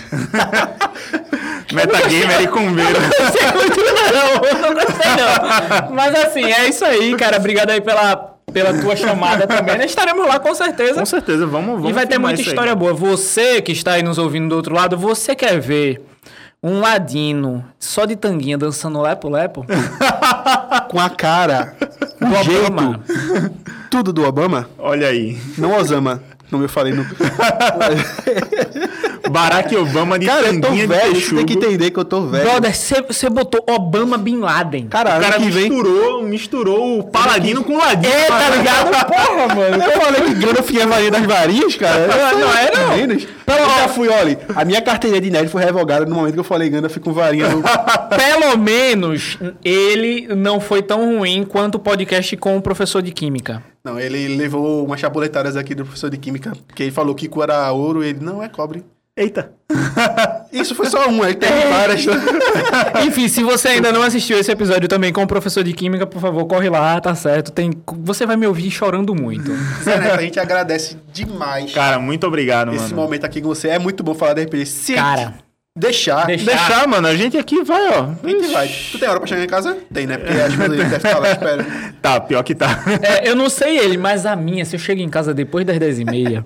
metagamer 1.75 2.43
e 2.43 2.47
cumbeiro. 2.47 3.01
gostei 3.01 3.53
muito 3.55 3.81
não, 4.13 4.61
não 4.63 4.75
gostei 4.75 5.11
não. 5.17 5.93
Mas 5.93 6.15
assim, 6.15 6.45
é 6.45 6.69
isso 6.69 6.85
aí, 6.85 7.17
cara. 7.17 7.39
Obrigado 7.39 7.71
aí 7.71 7.81
pela, 7.81 8.37
pela 8.53 8.81
tua 8.81 8.95
chamada 8.95 9.49
também. 9.49 9.79
Nós 9.79 9.87
estaremos 9.91 10.29
lá 10.29 10.39
com 10.39 10.55
certeza. 10.55 11.01
Com 11.01 11.07
certeza, 11.07 11.45
vamos, 11.45 11.75
vamos 11.75 11.91
E 11.91 11.93
vai 11.93 12.07
ter 12.07 12.19
muita 12.19 12.41
isso 12.41 12.51
aí. 12.51 12.55
história 12.55 12.77
boa. 12.77 12.95
Você 12.95 13.61
que 13.61 13.73
está 13.73 13.95
aí 13.95 14.03
nos 14.05 14.17
ouvindo 14.17 14.49
do 14.49 14.55
outro 14.55 14.77
lado, 14.77 14.97
você 14.97 15.35
quer 15.35 15.59
ver 15.59 16.10
um 16.63 16.81
ladino 16.81 17.65
só 17.79 18.05
de 18.05 18.17
tanguinha 18.17 18.59
dançando 18.59 19.01
lepo-lepo? 19.01 19.65
Com 20.91 21.01
a 21.01 21.09
cara, 21.09 21.75
o 22.21 22.27
Do 22.27 22.43
jeito, 22.45 22.67
Obama. 22.67 23.01
tudo 23.91 24.13
do 24.13 24.25
Obama. 24.25 24.69
Olha 24.79 25.09
aí. 25.09 25.41
Não 25.57 25.75
Osama, 25.75 26.23
como 26.51 26.65
eu 26.65 26.69
falei 26.69 26.93
no... 26.93 27.05
Barack 29.31 29.75
Obama 29.77 30.19
de 30.19 30.27
Cara, 30.27 30.49
eu 30.49 30.55
tô 30.61 30.69
tanguinha 30.69 30.87
de 30.87 30.93
velho, 30.93 31.21
você 31.21 31.35
tem 31.35 31.47
que 31.47 31.55
entender 31.55 31.91
que 31.91 31.99
eu 31.99 32.05
tô 32.05 32.27
velho. 32.27 32.45
Brother, 32.45 32.75
você 33.07 33.31
botou 33.31 33.65
Obama 33.69 34.19
Bin 34.19 34.39
Laden. 34.39 34.89
Cara, 34.89 35.19
O 35.19 35.21
cara 35.21 35.39
que 35.39 35.51
vem... 35.51 35.71
misturou, 35.71 36.23
misturou 36.23 36.99
o 36.99 37.05
paladino 37.05 37.65
com 37.65 37.75
o 37.75 37.79
ladino. 37.79 38.13
É, 38.13 38.27
tá 38.27 38.51
ligado? 38.51 38.91
Porra, 39.07 39.55
mano. 39.55 39.85
Eu 39.85 40.01
falei 40.01 40.23
que 40.23 40.35
Gandalf 40.35 40.69
tinha 40.69 40.87
varinha 40.87 41.11
das 41.11 41.25
varinhas, 41.27 41.77
cara. 41.77 42.01
Eu, 42.01 42.39
não 42.39 42.53
é, 42.53 42.71
não. 42.77 42.97
Menos. 42.97 43.27
Eu 43.47 43.67
já 43.79 43.89
fui, 43.89 44.09
olha, 44.09 44.39
a 44.55 44.65
minha 44.65 44.81
carteirinha 44.81 45.21
de 45.21 45.31
nerd 45.31 45.49
foi 45.49 45.65
revogada 45.65 46.07
no 46.07 46.15
momento 46.15 46.35
que 46.35 46.41
eu 46.41 46.45
falei 46.45 46.69
Gandalf 46.69 46.97
com 46.99 47.13
varinha 47.13 47.49
no... 47.49 47.63
Pelo 48.11 48.57
menos 48.57 49.39
ele 49.65 50.29
não 50.35 50.61
foi 50.61 50.83
tão 50.83 51.19
ruim 51.19 51.45
quanto 51.45 51.77
o 51.77 51.79
podcast 51.79 52.37
com 52.37 52.57
o 52.57 52.63
professor 52.63 53.03
de 53.03 53.11
química. 53.11 53.63
Não, 53.83 53.99
ele 53.99 54.37
levou 54.37 54.85
umas 54.85 55.01
chapuletadas 55.01 55.57
aqui 55.57 55.75
do 55.75 55.85
professor 55.85 56.11
de 56.11 56.19
química, 56.19 56.53
porque 56.67 56.83
ele 56.83 56.93
falou 56.93 57.15
que 57.15 57.27
Kiko 57.27 57.43
era 57.43 57.73
ouro, 57.73 58.05
ele, 58.05 58.19
não, 58.21 58.43
é 58.43 58.49
cobre. 58.49 58.85
Eita. 59.17 59.53
Isso 60.53 60.75
foi 60.75 60.87
só 60.87 61.09
um, 61.09 61.25
ele 61.25 61.35
tem 61.35 61.51
várias. 61.69 62.05
Enfim, 63.07 63.29
se 63.29 63.43
você 63.43 63.69
ainda 63.69 63.93
não 63.93 64.03
assistiu 64.03 64.39
esse 64.39 64.51
episódio 64.51 64.89
também 64.89 65.13
com 65.13 65.23
o 65.23 65.27
professor 65.27 65.63
de 65.63 65.73
química, 65.73 66.07
por 66.07 66.21
favor, 66.21 66.45
corre 66.47 66.69
lá, 66.69 67.01
tá 67.01 67.15
certo. 67.15 67.53
Tem, 67.53 67.71
você 67.99 68.25
vai 68.25 68.37
me 68.37 68.47
ouvir 68.47 68.71
chorando 68.71 69.15
muito. 69.15 69.51
Sério, 69.83 70.13
a 70.13 70.21
gente 70.21 70.39
agradece 70.41 70.97
demais 71.13 71.73
Cara, 71.73 71.99
muito 71.99 72.27
obrigado, 72.27 72.73
esse 72.73 72.85
mano. 72.85 72.97
momento 72.97 73.25
aqui 73.25 73.41
com 73.41 73.49
você. 73.49 73.69
É 73.69 73.79
muito 73.79 74.03
bom 74.03 74.15
falar 74.15 74.35
de 74.35 74.45
RPG. 74.45 74.95
Cara, 74.95 75.35
deixar, 75.77 76.27
deixa- 76.27 76.45
Deixar, 76.47 76.87
mano, 76.89 77.07
a 77.09 77.15
gente 77.15 77.37
aqui 77.39 77.63
vai, 77.63 77.89
ó. 77.89 78.09
a 78.23 78.29
gente 78.29 78.49
vai. 78.53 78.69
Tu 78.93 78.99
tem 78.99 79.09
hora 79.09 79.19
pra 79.21 79.27
chegar 79.29 79.45
em 79.45 79.49
casa? 79.49 79.77
Tem, 79.93 80.07
né? 80.07 80.19
Porque 80.19 80.33
as 80.35 80.55
coisas 80.57 80.77
devem 80.79 80.97
estar 80.97 81.19
lá 81.19 81.31
esperando. 81.33 81.67
Tá, 82.01 82.19
pior 82.21 82.43
que 82.43 82.55
tá. 82.55 82.67
É, 83.03 83.29
eu 83.29 83.37
não 83.37 83.49
sei 83.51 83.79
ele, 83.79 83.97
mas 83.99 84.25
a 84.27 84.35
minha, 84.35 84.65
se 84.65 84.75
eu 84.75 84.81
chego 84.81 85.01
em 85.01 85.09
casa 85.09 85.35
depois 85.35 85.67
das 85.67 85.77
10h30, 85.79 86.45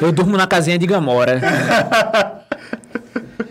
eu 0.00 0.12
durmo 0.12 0.36
na 0.36 0.46
casinha 0.46 0.78
de 0.78 0.86
Gamora. 0.86 1.40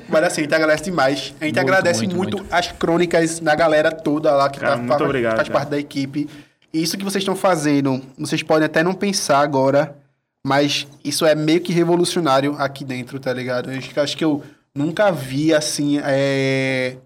Mas 0.09 0.23
assim, 0.23 0.41
a 0.41 0.43
gente 0.45 0.55
agradece 0.55 0.83
demais. 0.85 1.33
A 1.39 1.43
gente 1.45 1.55
Muito, 1.55 1.59
agradece 1.59 1.99
muito, 2.01 2.15
muito, 2.15 2.37
muito. 2.37 2.55
as 2.55 2.71
crônicas 2.71 3.39
da 3.41 3.53
galera 3.55 3.91
toda 3.91 4.31
lá 4.31 4.49
que 4.49 4.57
Cara, 4.59 4.71
tá, 4.73 4.77
muito 4.77 4.89
faz, 4.89 5.01
obrigado, 5.01 5.35
faz 5.35 5.47
cara. 5.49 5.59
parte 5.59 5.69
da 5.69 5.77
equipe. 5.77 6.29
E 6.73 6.81
isso 6.81 6.97
que 6.97 7.03
vocês 7.03 7.21
estão 7.21 7.35
fazendo, 7.35 8.01
vocês 8.17 8.41
podem 8.41 8.65
até 8.65 8.81
não 8.83 8.93
pensar 8.93 9.39
agora, 9.39 9.95
mas 10.45 10.87
isso 11.03 11.25
é 11.25 11.35
meio 11.35 11.59
que 11.59 11.73
revolucionário 11.73 12.55
aqui 12.57 12.85
dentro, 12.85 13.19
tá 13.19 13.33
ligado? 13.33 13.69
Eu 13.71 13.77
acho 13.77 13.89
que- 13.89 13.99
acho 13.99 14.17
que 14.17 14.23
eu 14.23 14.41
nunca 14.77 15.11
vi, 15.11 15.53
assim, 15.53 15.99
é... 16.03 16.97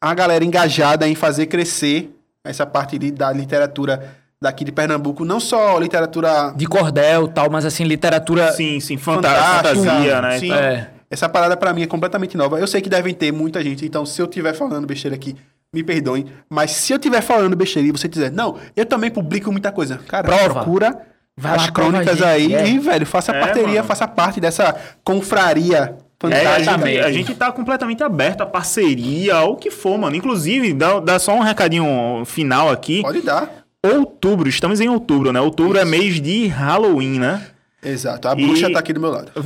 a 0.00 0.12
galera 0.14 0.44
engajada 0.44 1.06
em 1.08 1.14
fazer 1.14 1.46
crescer 1.46 2.10
essa 2.44 2.66
parte 2.66 2.98
de- 2.98 3.12
da 3.12 3.32
literatura 3.32 4.16
daqui 4.40 4.64
de 4.64 4.72
Pernambuco. 4.72 5.24
Não 5.24 5.38
só 5.38 5.78
literatura 5.78 6.52
De 6.56 6.66
cordel 6.66 7.26
e 7.26 7.28
tal, 7.30 7.48
mas 7.50 7.64
assim, 7.64 7.84
literatura. 7.84 8.50
Sim, 8.52 8.80
sim, 8.80 8.96
fantástica, 8.96 9.74
fantasia, 9.76 10.20
né? 10.20 10.38
sim. 10.38 10.52
É. 10.52 10.90
Essa 11.08 11.28
parada 11.28 11.56
pra 11.56 11.72
mim 11.72 11.82
é 11.82 11.86
completamente 11.86 12.36
nova. 12.36 12.58
Eu 12.58 12.66
sei 12.66 12.80
que 12.80 12.88
devem 12.88 13.14
ter 13.14 13.30
muita 13.32 13.62
gente, 13.62 13.84
então 13.84 14.04
se 14.04 14.20
eu 14.20 14.26
estiver 14.26 14.54
falando 14.54 14.86
besteira 14.86 15.14
aqui, 15.14 15.36
me 15.72 15.84
perdoem. 15.84 16.24
Mas 16.50 16.70
se 16.72 16.92
eu 16.92 16.96
estiver 16.96 17.20
falando 17.20 17.54
besteira 17.54 17.86
e 17.86 17.92
você 17.92 18.08
dizer, 18.08 18.32
não, 18.32 18.56
eu 18.74 18.84
também 18.86 19.10
publico 19.10 19.52
muita 19.52 19.70
coisa. 19.70 20.00
Cara, 20.08 20.24
Prova. 20.26 20.54
procura 20.54 20.98
Vai 21.36 21.54
as 21.56 21.66
lá, 21.66 21.72
crônicas 21.72 22.20
aí 22.22 22.54
é. 22.54 22.66
e, 22.66 22.78
velho, 22.78 23.06
faça 23.06 23.30
É, 23.32 23.40
parceria, 23.40 23.74
mano. 23.76 23.84
faça 23.84 24.08
parte 24.08 24.40
dessa 24.40 24.74
confraria 25.04 25.96
É, 26.30 26.46
a, 26.46 26.58
gente, 26.58 26.98
a 27.00 27.12
gente 27.12 27.34
tá 27.34 27.50
completamente 27.50 28.02
aberto 28.02 28.42
a 28.42 28.46
parceria, 28.46 29.34
ao 29.34 29.56
que 29.56 29.70
for, 29.70 29.98
mano. 29.98 30.14
Inclusive, 30.16 30.72
dá, 30.72 31.00
dá 31.00 31.18
só 31.18 31.34
um 31.34 31.40
recadinho 31.40 32.22
final 32.24 32.70
aqui. 32.70 33.02
Pode 33.02 33.20
dar. 33.22 33.50
Outubro, 33.84 34.48
estamos 34.48 34.80
em 34.80 34.88
outubro, 34.88 35.32
né? 35.32 35.40
Outubro 35.40 35.76
é 35.78 35.84
mês 35.84 36.20
de 36.20 36.46
Halloween, 36.46 37.18
né? 37.18 37.46
Exato. 37.82 38.28
A 38.28 38.32
E- 38.32 38.46
bruxa 38.46 38.70
tá 38.70 38.78
aqui 38.78 38.92
do 38.92 39.00
meu 39.00 39.10
lado. 39.10 39.32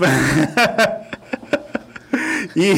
E 2.55 2.73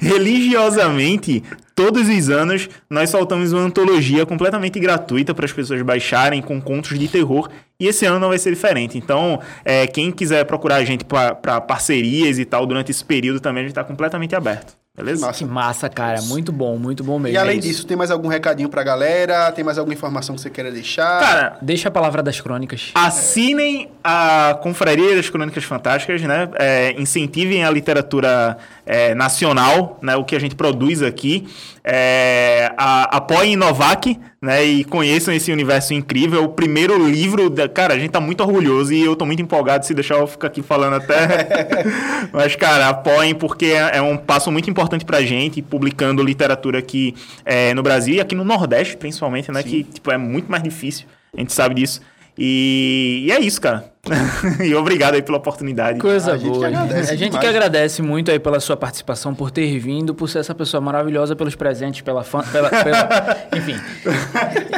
religiosamente, 0.00 1.42
todos 1.74 2.08
os 2.08 2.30
anos, 2.30 2.68
nós 2.88 3.10
soltamos 3.10 3.52
uma 3.52 3.62
antologia 3.62 4.24
completamente 4.24 4.78
gratuita 4.78 5.34
para 5.34 5.44
as 5.44 5.52
pessoas 5.52 5.82
baixarem 5.82 6.40
com 6.40 6.60
contos 6.60 6.98
de 6.98 7.08
terror. 7.08 7.48
E 7.78 7.88
esse 7.88 8.06
ano 8.06 8.20
não 8.20 8.28
vai 8.28 8.38
ser 8.38 8.50
diferente. 8.50 8.96
Então, 8.96 9.40
é, 9.64 9.86
quem 9.86 10.10
quiser 10.12 10.44
procurar 10.44 10.76
a 10.76 10.84
gente 10.84 11.04
para 11.04 11.60
parcerias 11.60 12.38
e 12.38 12.44
tal 12.44 12.64
durante 12.66 12.90
esse 12.90 13.04
período 13.04 13.40
também, 13.40 13.62
a 13.62 13.64
gente 13.64 13.72
está 13.72 13.82
completamente 13.84 14.34
aberto. 14.36 14.74
Beleza? 14.96 15.26
Massa. 15.26 15.38
Que 15.44 15.44
massa, 15.50 15.88
cara. 15.88 16.22
Muito 16.22 16.52
bom, 16.52 16.78
muito 16.78 17.02
bom 17.02 17.18
mesmo. 17.18 17.34
E 17.34 17.36
além 17.36 17.56
É 17.56 17.58
isso. 17.58 17.68
disso, 17.68 17.86
tem 17.86 17.96
mais 17.96 18.12
algum 18.12 18.28
recadinho 18.28 18.68
pra 18.68 18.84
galera? 18.84 19.50
Tem 19.50 19.64
mais 19.64 19.76
alguma 19.76 19.92
informação 19.92 20.36
que 20.36 20.40
você 20.40 20.48
queira 20.48 20.70
deixar? 20.70 21.18
Cara, 21.18 21.58
Deixa 21.60 21.88
a 21.88 21.90
palavra 21.90 22.22
das 22.22 22.40
crônicas. 22.40 22.92
Assinem 22.94 23.90
a 24.04 24.56
Confraria 24.62 25.16
das 25.16 25.28
Crônicas 25.28 25.64
Fantásticas, 25.64 26.22
né? 26.22 26.48
É, 26.54 26.92
incentivem 26.96 27.64
a 27.64 27.70
literatura 27.72 28.56
é, 28.86 29.14
nacional, 29.14 29.98
né? 30.02 30.16
O 30.16 30.24
que 30.24 30.34
a 30.36 30.38
gente 30.38 30.54
produz 30.54 31.02
aqui. 31.02 31.46
É, 31.82 32.72
a- 32.76 33.16
apoiem 33.16 33.56
Novak, 33.56 34.18
né? 34.40 34.64
E 34.64 34.84
conheçam 34.84 35.32
esse 35.32 35.52
universo 35.52 35.94
incrível. 35.94 36.40
É 36.40 36.44
o 36.44 36.48
primeiro 36.48 37.06
livro... 37.08 37.48
Da... 37.50 37.68
Cara, 37.68 37.94
a 37.94 37.98
gente 37.98 38.10
tá 38.10 38.20
muito 38.20 38.42
orgulhoso 38.42 38.92
e 38.92 39.04
eu 39.04 39.14
tô 39.16 39.24
muito 39.24 39.40
empolgado. 39.42 39.84
Se 39.86 39.94
deixar 39.94 40.16
eu 40.16 40.26
ficar 40.26 40.48
aqui 40.48 40.62
falando 40.62 40.94
até... 40.94 41.84
Mas, 42.32 42.56
cara, 42.56 42.88
apoiem 42.88 43.34
porque 43.34 43.66
é 43.66 43.94
é 43.94 44.02
um 44.02 44.16
passo 44.16 44.50
muito 44.50 44.68
importante 44.68 45.04
pra 45.04 45.22
gente, 45.22 45.62
publicando 45.62 46.22
literatura 46.22 46.78
aqui 46.78 47.14
é, 47.44 47.72
no 47.74 47.82
Brasil 47.82 48.14
e 48.14 48.20
aqui 48.20 48.34
no 48.34 48.44
Nordeste, 48.44 48.96
principalmente, 48.96 49.52
né? 49.52 49.62
Que, 49.62 49.84
tipo, 49.84 50.10
é 50.10 50.18
muito 50.18 50.50
mais 50.50 50.62
difícil. 50.62 51.06
A 51.36 51.40
gente 51.40 51.52
sabe 51.52 51.74
disso. 51.74 52.00
E, 52.38 53.24
e 53.26 53.32
é 53.32 53.38
isso, 53.40 53.60
cara. 53.60 53.84
e 54.62 54.74
obrigado 54.74 55.14
aí 55.14 55.22
pela 55.22 55.38
oportunidade. 55.38 55.98
Coisa 55.98 56.32
A 56.34 56.36
gente 56.36 56.50
boa. 56.50 56.60
que 56.68 56.74
agradece 56.74 57.10
a 57.12 57.16
gente 57.16 57.24
demais. 57.30 57.40
que 57.40 57.46
agradece 57.46 58.02
muito 58.02 58.30
aí 58.30 58.38
pela 58.38 58.60
sua 58.60 58.76
participação, 58.76 59.34
por 59.34 59.50
ter 59.50 59.78
vindo, 59.78 60.14
por 60.14 60.28
ser 60.28 60.40
essa 60.40 60.54
pessoa 60.54 60.80
maravilhosa, 60.80 61.34
pelos 61.36 61.54
presentes, 61.54 62.02
pela 62.02 62.22
fã. 62.24 62.42
Pela, 62.42 62.68
pela- 62.70 63.36
Enfim. 63.56 63.76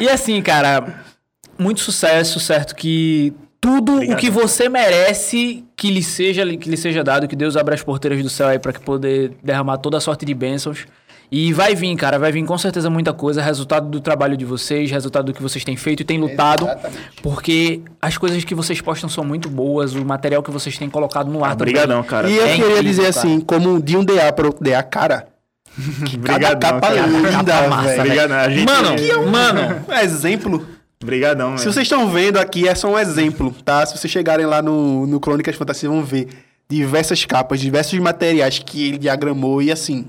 E 0.01 0.09
assim, 0.09 0.41
cara, 0.43 1.03
muito 1.59 1.81
sucesso, 1.81 2.39
certo? 2.39 2.77
Que 2.77 3.33
tudo 3.61 3.95
Obrigado. 3.95 4.17
o 4.17 4.21
que 4.21 4.31
você 4.31 4.69
merece 4.69 5.65
que 5.75 5.91
lhe 5.91 6.03
seja 6.03 6.47
que 6.57 6.69
lhe 6.71 6.77
seja 6.77 7.03
dado, 7.03 7.27
que 7.27 7.35
Deus 7.35 7.57
abra 7.57 7.75
as 7.75 7.83
porteiras 7.83 8.23
do 8.23 8.29
céu 8.29 8.49
aí 8.49 8.59
para 8.59 8.73
que 8.73 8.81
poder 8.81 9.33
derramar 9.43 9.79
toda 9.79 9.97
a 9.97 10.01
sorte 10.01 10.25
de 10.25 10.35
bênçãos. 10.35 10.87
E 11.31 11.53
vai 11.53 11.75
vir, 11.75 11.95
cara, 11.97 12.19
vai 12.19 12.31
vir 12.31 12.45
com 12.45 12.57
certeza 12.57 12.89
muita 12.89 13.13
coisa, 13.13 13.43
resultado 13.43 13.89
do 13.89 14.01
trabalho 14.01 14.37
de 14.37 14.45
vocês, 14.45 14.91
resultado 14.91 15.27
do 15.27 15.33
que 15.35 15.43
vocês 15.43 15.65
têm 15.65 15.77
feito 15.77 16.01
e 16.01 16.05
têm 16.05 16.19
lutado, 16.19 16.65
Exatamente. 16.67 17.01
porque 17.23 17.81
as 18.01 18.17
coisas 18.17 18.45
que 18.45 18.55
vocês 18.55 18.81
postam 18.81 19.09
são 19.09 19.25
muito 19.25 19.49
boas, 19.51 19.95
o 19.95 20.05
material 20.05 20.43
que 20.43 20.51
vocês 20.53 20.79
têm 20.79 20.89
colocado 20.89 21.29
no 21.31 21.45
ar 21.45 21.57
também. 21.57 21.75
Obrigadão, 21.75 22.03
cara. 22.05 22.31
E 22.31 22.37
eu 22.37 22.45
É 22.45 22.51
queria 22.51 22.65
incrível, 22.65 22.83
dizer 22.85 23.03
cara. 23.13 23.27
assim, 23.27 23.41
como 23.41 23.83
de 23.83 23.97
um 23.97 24.05
DA 24.05 24.33
para 24.33 24.47
outro 24.47 24.63
DA, 24.65 24.83
cara, 24.85 25.27
Obrigadão, 26.15 26.41
cada 26.41 26.57
capa 26.57 26.81
cara. 26.95 27.07
linda, 27.07 27.31
Capa 27.53 27.69
massa. 27.69 28.01
Obrigadão. 28.01 28.37
A 28.37 28.49
gente... 28.49 28.65
Mano, 28.65 29.31
mano, 29.31 29.85
Um 29.89 29.93
exemplo. 30.01 30.67
Obrigadão, 31.03 31.59
Se 31.59 31.65
velho. 31.65 31.73
vocês 31.75 31.85
estão 31.85 32.09
vendo 32.09 32.39
aqui, 32.39 32.67
é 32.67 32.75
só 32.75 32.89
um 32.91 32.99
exemplo, 32.99 33.55
tá? 33.65 33.85
Se 33.85 33.99
vocês 33.99 34.11
chegarem 34.11 34.47
lá 34.47 34.63
no, 34.63 35.07
no 35.07 35.21
Crônicas 35.21 35.55
Fantásticas, 35.55 35.91
vocês 35.91 35.93
vão 35.93 36.03
ver 36.03 36.29
diversas 36.69 37.25
capas, 37.27 37.61
diversos 37.61 37.99
materiais 37.99 38.59
que 38.59 38.89
ele 38.89 38.99
diagramou 38.99 39.61
e 39.61 39.71
assim. 39.71 40.07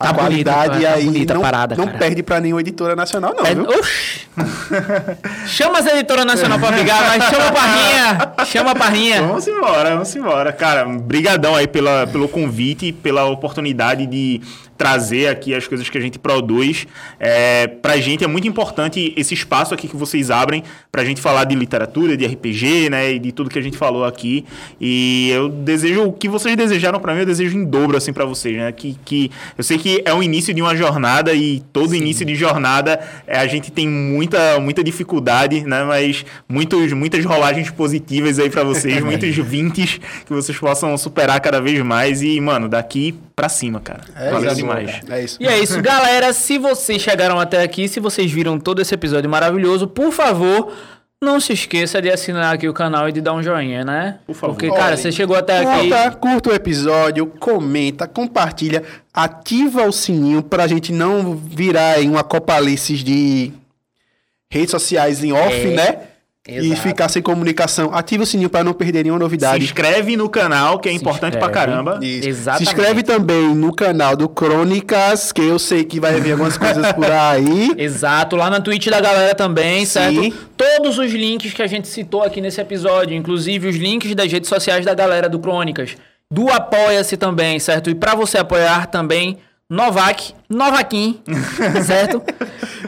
A 0.00 0.06
Tá 0.06 0.12
bonita, 0.14 0.50
qualidade 0.50 0.82
tá 0.82 0.92
aí 0.94 1.04
bonita 1.04 1.32
a 1.32 1.36
não, 1.36 1.42
parada, 1.42 1.76
não 1.76 1.84
cara. 1.84 1.98
perde 1.98 2.22
pra 2.22 2.40
nenhuma 2.40 2.62
editora 2.62 2.96
nacional, 2.96 3.34
não, 3.36 3.44
É, 3.44 3.54
viu? 3.54 3.66
chama 5.46 5.78
as 5.78 5.86
editoras 5.86 6.24
nacional 6.24 6.58
pra 6.58 6.72
brigar, 6.72 7.02
mas 7.06 7.24
chama 7.24 7.48
a 7.48 7.52
Parrinha. 7.52 8.32
Chama 8.46 8.70
a 8.70 8.74
Parrinha. 8.74 9.22
Vamos 9.22 9.46
embora, 9.46 9.90
vamos 9.90 10.16
embora. 10.16 10.52
Cara, 10.52 10.86
brigadão 10.86 11.54
aí 11.54 11.66
pela, 11.66 12.06
pelo 12.06 12.28
convite, 12.28 12.92
pela 12.92 13.26
oportunidade 13.26 14.06
de 14.06 14.40
trazer 14.80 15.26
aqui 15.26 15.54
as 15.54 15.68
coisas 15.68 15.90
que 15.90 15.98
a 15.98 16.00
gente 16.00 16.18
produz. 16.18 16.86
É, 17.18 17.66
pra 17.66 17.98
gente 17.98 18.24
é 18.24 18.26
muito 18.26 18.48
importante 18.48 19.12
esse 19.14 19.34
espaço 19.34 19.74
aqui 19.74 19.86
que 19.86 19.94
vocês 19.94 20.30
abrem 20.30 20.64
pra 20.90 21.04
gente 21.04 21.20
falar 21.20 21.44
de 21.44 21.54
literatura, 21.54 22.16
de 22.16 22.24
RPG, 22.24 22.88
né, 22.88 23.12
e 23.12 23.18
de 23.18 23.30
tudo 23.30 23.50
que 23.50 23.58
a 23.58 23.62
gente 23.62 23.76
falou 23.76 24.06
aqui. 24.06 24.42
E 24.80 25.28
eu 25.32 25.50
desejo 25.50 26.04
o 26.04 26.12
que 26.14 26.30
vocês 26.30 26.56
desejaram 26.56 26.98
pra 26.98 27.12
mim, 27.12 27.20
eu 27.20 27.26
desejo 27.26 27.58
em 27.58 27.64
dobro 27.66 27.94
assim 27.94 28.10
para 28.10 28.24
vocês, 28.24 28.56
né? 28.56 28.72
Que, 28.72 28.96
que 29.04 29.30
eu 29.58 29.62
sei 29.62 29.76
que 29.76 30.00
é 30.02 30.14
o 30.14 30.22
início 30.22 30.54
de 30.54 30.62
uma 30.62 30.74
jornada 30.74 31.34
e 31.34 31.60
todo 31.74 31.94
início 31.94 32.24
de 32.24 32.34
jornada 32.34 32.98
é, 33.26 33.38
a 33.38 33.46
gente 33.46 33.70
tem 33.70 33.86
muita 33.86 34.58
muita 34.60 34.82
dificuldade, 34.82 35.62
né? 35.62 35.84
Mas 35.84 36.24
muitos 36.48 36.94
muitas 36.94 37.22
rolagens 37.22 37.70
positivas 37.70 38.38
aí 38.38 38.48
pra 38.48 38.64
vocês, 38.64 38.98
muitos 39.04 39.36
vintes 39.36 40.00
que 40.24 40.32
vocês 40.32 40.56
possam 40.56 40.96
superar 40.96 41.38
cada 41.40 41.60
vez 41.60 41.82
mais 41.82 42.22
e, 42.22 42.40
mano, 42.40 42.66
daqui 42.66 43.14
pra 43.40 43.48
cima, 43.48 43.80
cara. 43.80 44.02
Valeu 44.14 44.46
isso, 44.48 44.56
demais. 44.56 45.00
É 45.08 45.22
isso. 45.24 45.36
E 45.40 45.46
é 45.48 45.58
isso, 45.58 45.80
galera. 45.82 46.32
Se 46.32 46.58
vocês 46.58 47.00
chegaram 47.00 47.40
até 47.40 47.62
aqui, 47.62 47.88
se 47.88 47.98
vocês 48.00 48.30
viram 48.30 48.58
todo 48.60 48.82
esse 48.82 48.94
episódio 48.94 49.30
maravilhoso, 49.30 49.88
por 49.88 50.12
favor, 50.12 50.72
Não 51.22 51.38
se 51.38 51.52
esqueça 51.52 52.00
de 52.00 52.10
assinar 52.10 52.54
aqui 52.54 52.66
o 52.66 52.72
canal 52.72 53.06
e 53.06 53.12
de 53.12 53.20
dar 53.20 53.34
um 53.34 53.42
joinha, 53.42 53.84
né? 53.84 54.20
Por 54.26 54.34
favor. 54.34 54.54
Porque, 54.54 54.70
cara, 54.70 54.86
Olha, 54.86 54.96
você 54.96 55.12
chegou 55.12 55.36
até 55.36 55.58
aqui. 55.58 55.88
Curta, 55.90 56.10
curta 56.12 56.50
o 56.50 56.54
episódio, 56.54 57.26
comenta, 57.26 58.08
compartilha, 58.08 58.82
ativa 59.12 59.84
o 59.84 59.92
sininho 59.92 60.42
pra 60.42 60.66
gente 60.66 60.92
não 60.92 61.34
virar 61.36 62.00
em 62.02 62.08
uma 62.08 62.24
copalices 62.24 63.00
de 63.04 63.52
redes 64.50 64.70
sociais 64.70 65.22
em 65.22 65.30
off, 65.32 65.54
É, 65.66 65.74
né? 65.76 65.98
E 66.48 66.56
exato. 66.56 66.80
ficar 66.80 67.08
sem 67.10 67.20
comunicação. 67.22 67.94
Ativa 67.94 68.22
o 68.22 68.26
sininho 68.26 68.48
pra 68.48 68.64
não 68.64 68.72
perder 68.72 69.02
nenhuma 69.02 69.18
Se 69.18 69.24
novidade. 69.24 69.62
inscreve 69.62 70.16
no 70.16 70.28
canal, 70.28 70.78
que 70.78 70.88
é 70.88 70.92
Se 70.92 70.96
importante 70.98 71.36
pra 71.36 71.48
inscreve. 71.48 71.66
caramba. 71.70 71.98
Isso. 72.02 72.28
Exatamente. 72.28 72.64
Se 72.64 72.74
inscreve 72.74 73.02
também 73.02 73.54
no 73.54 73.74
canal 73.74 74.16
do 74.16 74.26
Crônicas, 74.28 75.32
que 75.32 75.42
eu 75.42 75.58
sei 75.58 75.84
que 75.84 76.00
vai 76.00 76.18
vir 76.20 76.32
algumas 76.32 76.56
coisas 76.56 76.92
por 76.92 77.10
aí. 77.10 77.72
Exato, 77.78 78.36
lá 78.36 78.48
na 78.48 78.60
Twitch 78.60 78.88
da 78.88 79.00
galera 79.00 79.34
também, 79.34 79.80
Sim. 79.80 79.86
certo? 79.86 80.36
Todos 80.56 80.98
os 80.98 81.12
links 81.12 81.52
que 81.52 81.62
a 81.62 81.66
gente 81.66 81.88
citou 81.88 82.22
aqui 82.22 82.40
nesse 82.40 82.60
episódio, 82.60 83.14
inclusive 83.16 83.68
os 83.68 83.76
links 83.76 84.14
das 84.14 84.32
redes 84.32 84.48
sociais 84.48 84.84
da 84.84 84.94
galera 84.94 85.28
do 85.28 85.38
Crônicas, 85.38 85.96
do 86.32 86.48
Apoia-se 86.48 87.16
também, 87.16 87.58
certo? 87.58 87.90
E 87.90 87.94
pra 87.94 88.14
você 88.14 88.38
apoiar 88.38 88.86
também, 88.86 89.38
Novak, 89.70 90.34
Novaquim, 90.48 91.20
certo? 91.86 92.20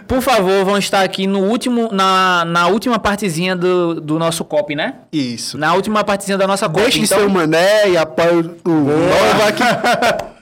Por 0.09 0.21
favor, 0.21 0.65
vão 0.65 0.77
estar 0.77 1.03
aqui 1.05 1.29
no 1.29 1.39
último, 1.45 1.89
na, 1.93 2.45
na 2.45 2.67
última 2.67 2.99
partezinha 2.99 3.55
do, 3.55 4.01
do 4.01 4.19
nosso 4.19 4.45
copy, 4.45 4.75
né? 4.75 4.95
Isso. 5.13 5.57
Na 5.57 5.75
última 5.75 6.03
partezinha 6.03 6.37
da 6.37 6.45
nossa 6.47 6.69
copy. 6.69 6.83
Deixe 6.83 6.99
Então, 7.01 7.19
seu 7.19 7.29
mané 7.31 7.89
e 7.91 7.97
apoie 7.97 8.51
o 8.65 8.73
Novak. 8.73 9.63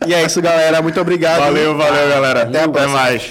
e 0.07 0.15
é 0.15 0.25
isso, 0.25 0.41
galera. 0.41 0.81
Muito 0.81 0.99
obrigado. 0.99 1.41
Valeu, 1.41 1.77
valeu, 1.77 2.09
galera. 2.09 2.43
Até 2.45 2.63
a 2.65 2.69
próxima. 2.69 2.95
mais. 2.95 3.31